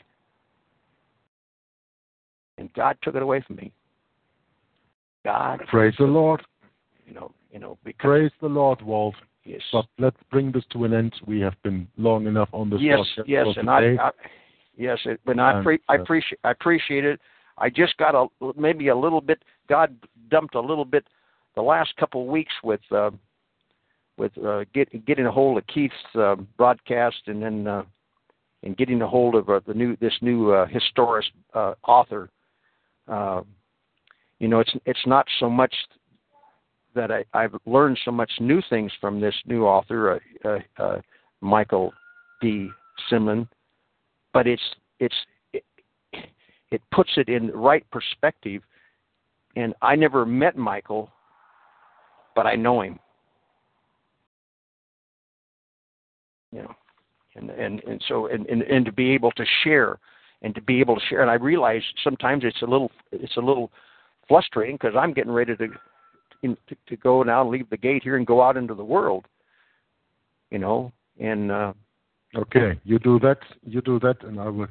And 2.59 2.73
God 2.75 2.97
took 3.03 3.15
it 3.15 3.23
away 3.23 3.43
from 3.47 3.57
me. 3.57 3.73
God 5.25 5.61
Praise 5.69 5.95
the 5.99 6.05
Lord. 6.05 6.43
you 7.07 7.15
know, 7.15 7.33
you 7.51 7.59
know, 7.59 7.79
because 7.85 8.05
Praise 8.05 8.31
the 8.41 8.49
Lord, 8.49 8.83
Walt. 8.83 9.15
yes, 9.45 9.61
But 9.73 9.87
let's 9.99 10.17
bring 10.31 10.53
this 10.53 10.65
to 10.73 10.85
an 10.85 10.93
end. 10.93 11.15
We 11.27 11.41
have 11.41 11.55
been 11.63 11.89
long 11.97 12.27
enough 12.27 12.49
on 12.53 12.71
this 12.71 12.81
yes, 12.81 13.01
yes, 13.27 13.47
and 13.57 13.71
I. 13.71 13.97
I 14.01 14.11
yes, 14.77 14.99
it, 15.07 15.21
and 15.27 15.41
I, 15.41 15.63
pre- 15.63 15.81
I 15.89 15.97
uh, 15.97 16.03
appreciate, 16.03 16.39
I 16.45 16.51
appreciate 16.51 17.05
it. 17.05 17.21
I 17.59 17.71
just 17.71 17.97
got 17.97 18.15
a 18.15 18.27
maybe 18.57 18.89
a 18.89 18.97
little 18.97 19.21
bit. 19.21 19.43
God 19.69 19.97
dumped 20.31 20.55
a 20.55 20.61
little 20.61 20.85
bit 20.85 21.07
the 21.55 21.63
last 21.63 21.95
couple 21.97 22.23
of 22.23 22.29
weeks 22.29 22.53
with 22.63 22.81
uh, 22.91 23.11
with 24.17 24.37
uh, 24.39 24.65
get, 24.73 25.05
getting 25.07 25.27
a 25.27 25.33
hold 25.33 25.59
of 25.59 25.67
Keith's 25.67 25.95
uh, 26.15 26.37
broadcast, 26.57 27.23
and 27.27 27.43
then 27.43 27.67
uh, 27.67 27.83
and 28.63 28.77
getting 28.77 29.03
a 29.03 29.09
hold 29.09 29.35
of 29.35 29.49
uh, 29.49 29.61
the 29.67 29.75
new 29.75 29.97
this 30.01 30.15
new 30.21 30.53
uh, 30.53 30.67
uh, 31.55 31.75
author. 31.87 32.29
Uh, 33.07 33.43
you 34.39 34.49
know, 34.49 34.61
it's 34.61 34.73
it's 34.87 35.07
not 35.07 35.27
so 35.39 35.49
much 35.49 35.75
that 36.95 37.11
I, 37.11 37.25
I've 37.35 37.55
learned 37.67 37.99
so 38.05 38.11
much 38.11 38.31
new 38.41 38.63
things 38.71 38.93
from 39.01 39.21
this 39.21 39.35
new 39.47 39.65
author, 39.65 40.21
uh, 40.45 40.49
uh, 40.49 40.59
uh, 40.79 41.01
Michael 41.41 41.93
de 42.41 42.71
Semlyen, 43.11 43.49
but 44.33 44.47
it's 44.47 44.63
it's 45.01 45.15
it, 46.75 46.83
puts 46.93 47.11
it 47.17 47.29
in 47.29 47.49
the 47.49 47.57
right 47.57 47.85
perspective. 47.91 48.63
And 49.57 49.75
I 49.83 49.97
never 49.97 50.27
met 50.27 50.57
Michael, 50.57 51.11
but 52.35 52.47
I 52.47 52.55
know 52.55 52.83
him. 52.83 52.99
You 56.51 56.63
know, 56.63 56.75
and 57.35 57.51
and 57.51 57.83
and 57.85 58.03
so 58.07 58.27
and 58.27 58.47
and, 58.47 58.63
and 58.63 58.85
to 58.85 58.93
be 58.93 59.11
able 59.11 59.33
to 59.33 59.45
share 59.63 59.99
and 60.43 60.55
to 60.55 60.63
be 60.63 60.79
able 60.81 60.95
to 60.95 61.03
share, 61.09 61.23
and 61.23 61.31
I 61.31 61.35
realize 61.35 61.83
sometimes 62.05 62.45
it's 62.45 62.63
a 62.63 62.67
little 62.67 62.93
it's 63.11 63.37
a 63.37 63.41
little 63.41 63.73
frustrating 64.29 64.77
because 64.77 64.95
I'm 64.97 65.13
getting 65.13 65.33
ready 65.33 65.57
to 65.57 65.69
to, 66.43 66.57
to 66.89 66.97
go 66.97 67.23
now 67.23 67.41
and 67.41 67.51
leave 67.51 67.69
the 67.71 67.77
gate 67.77 68.05
here 68.05 68.17
and 68.17 68.27
go 68.27 68.41
out 68.41 68.57
into 68.57 68.75
the 68.75 68.85
world. 68.85 69.27
You 70.51 70.61
know, 70.61 70.93
and 71.19 71.51
uh, 71.51 71.73
Okay, 72.37 72.79
you 72.85 72.99
do 72.99 73.19
that. 73.21 73.39
You 73.65 73.81
do 73.81 74.01
that, 74.01 74.23
and 74.25 74.41
I 74.41 74.49
will 74.49 74.67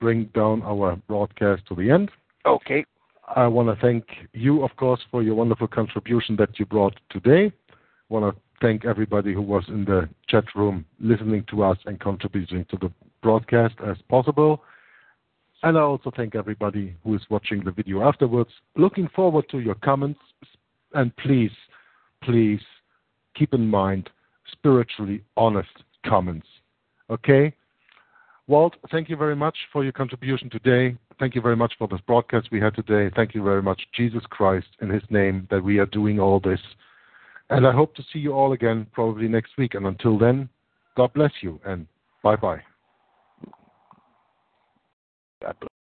bring 0.00 0.24
down 0.34 0.62
our 0.62 0.96
broadcast 1.08 1.62
to 1.68 1.74
the 1.74 1.90
end. 1.90 2.10
okay, 2.46 2.84
I 3.36 3.46
want 3.46 3.68
to 3.68 3.80
thank 3.80 4.04
you, 4.32 4.64
of 4.64 4.76
course, 4.76 5.00
for 5.10 5.22
your 5.22 5.34
wonderful 5.34 5.68
contribution 5.68 6.36
that 6.36 6.58
you 6.58 6.66
brought 6.66 6.94
today. 7.10 7.50
I 7.70 7.74
want 8.08 8.34
to 8.34 8.40
thank 8.60 8.84
everybody 8.84 9.32
who 9.32 9.42
was 9.42 9.64
in 9.68 9.84
the 9.84 10.08
chat 10.28 10.44
room 10.54 10.84
listening 11.00 11.44
to 11.50 11.62
us 11.62 11.78
and 11.86 11.98
contributing 11.98 12.66
to 12.70 12.76
the 12.76 12.92
broadcast 13.22 13.74
as 13.86 13.96
possible. 14.08 14.62
And 15.62 15.78
I 15.78 15.80
also 15.80 16.12
thank 16.14 16.34
everybody 16.34 16.94
who 17.02 17.14
is 17.14 17.22
watching 17.30 17.64
the 17.64 17.70
video 17.70 18.02
afterwards. 18.02 18.50
Looking 18.76 19.08
forward 19.16 19.48
to 19.50 19.58
your 19.60 19.74
comments. 19.76 20.20
And 20.92 21.16
please, 21.16 21.50
please 22.22 22.60
keep 23.34 23.54
in 23.54 23.66
mind 23.66 24.10
spiritually 24.52 25.24
honest 25.36 25.70
comments. 26.06 26.46
Okay? 27.08 27.54
Walt, 28.46 28.76
thank 28.90 29.08
you 29.08 29.16
very 29.16 29.36
much 29.36 29.56
for 29.72 29.82
your 29.84 29.92
contribution 29.92 30.50
today. 30.50 30.96
Thank 31.18 31.34
you 31.34 31.40
very 31.40 31.56
much 31.56 31.72
for 31.78 31.88
this 31.88 32.00
broadcast 32.06 32.48
we 32.52 32.60
had 32.60 32.74
today. 32.74 33.10
Thank 33.16 33.34
you 33.34 33.42
very 33.42 33.62
much, 33.62 33.80
Jesus 33.94 34.22
Christ, 34.28 34.66
in 34.82 34.90
His 34.90 35.02
name, 35.08 35.48
that 35.50 35.64
we 35.64 35.78
are 35.78 35.86
doing 35.86 36.20
all 36.20 36.40
this. 36.40 36.60
And 37.48 37.66
I 37.66 37.72
hope 37.72 37.94
to 37.94 38.02
see 38.12 38.18
you 38.18 38.32
all 38.32 38.52
again 38.52 38.86
probably 38.92 39.28
next 39.28 39.52
week. 39.56 39.74
And 39.74 39.86
until 39.86 40.18
then, 40.18 40.48
God 40.96 41.12
bless 41.14 41.32
you 41.40 41.58
and 41.64 41.86
bye 42.22 42.36
bye. 42.36 42.60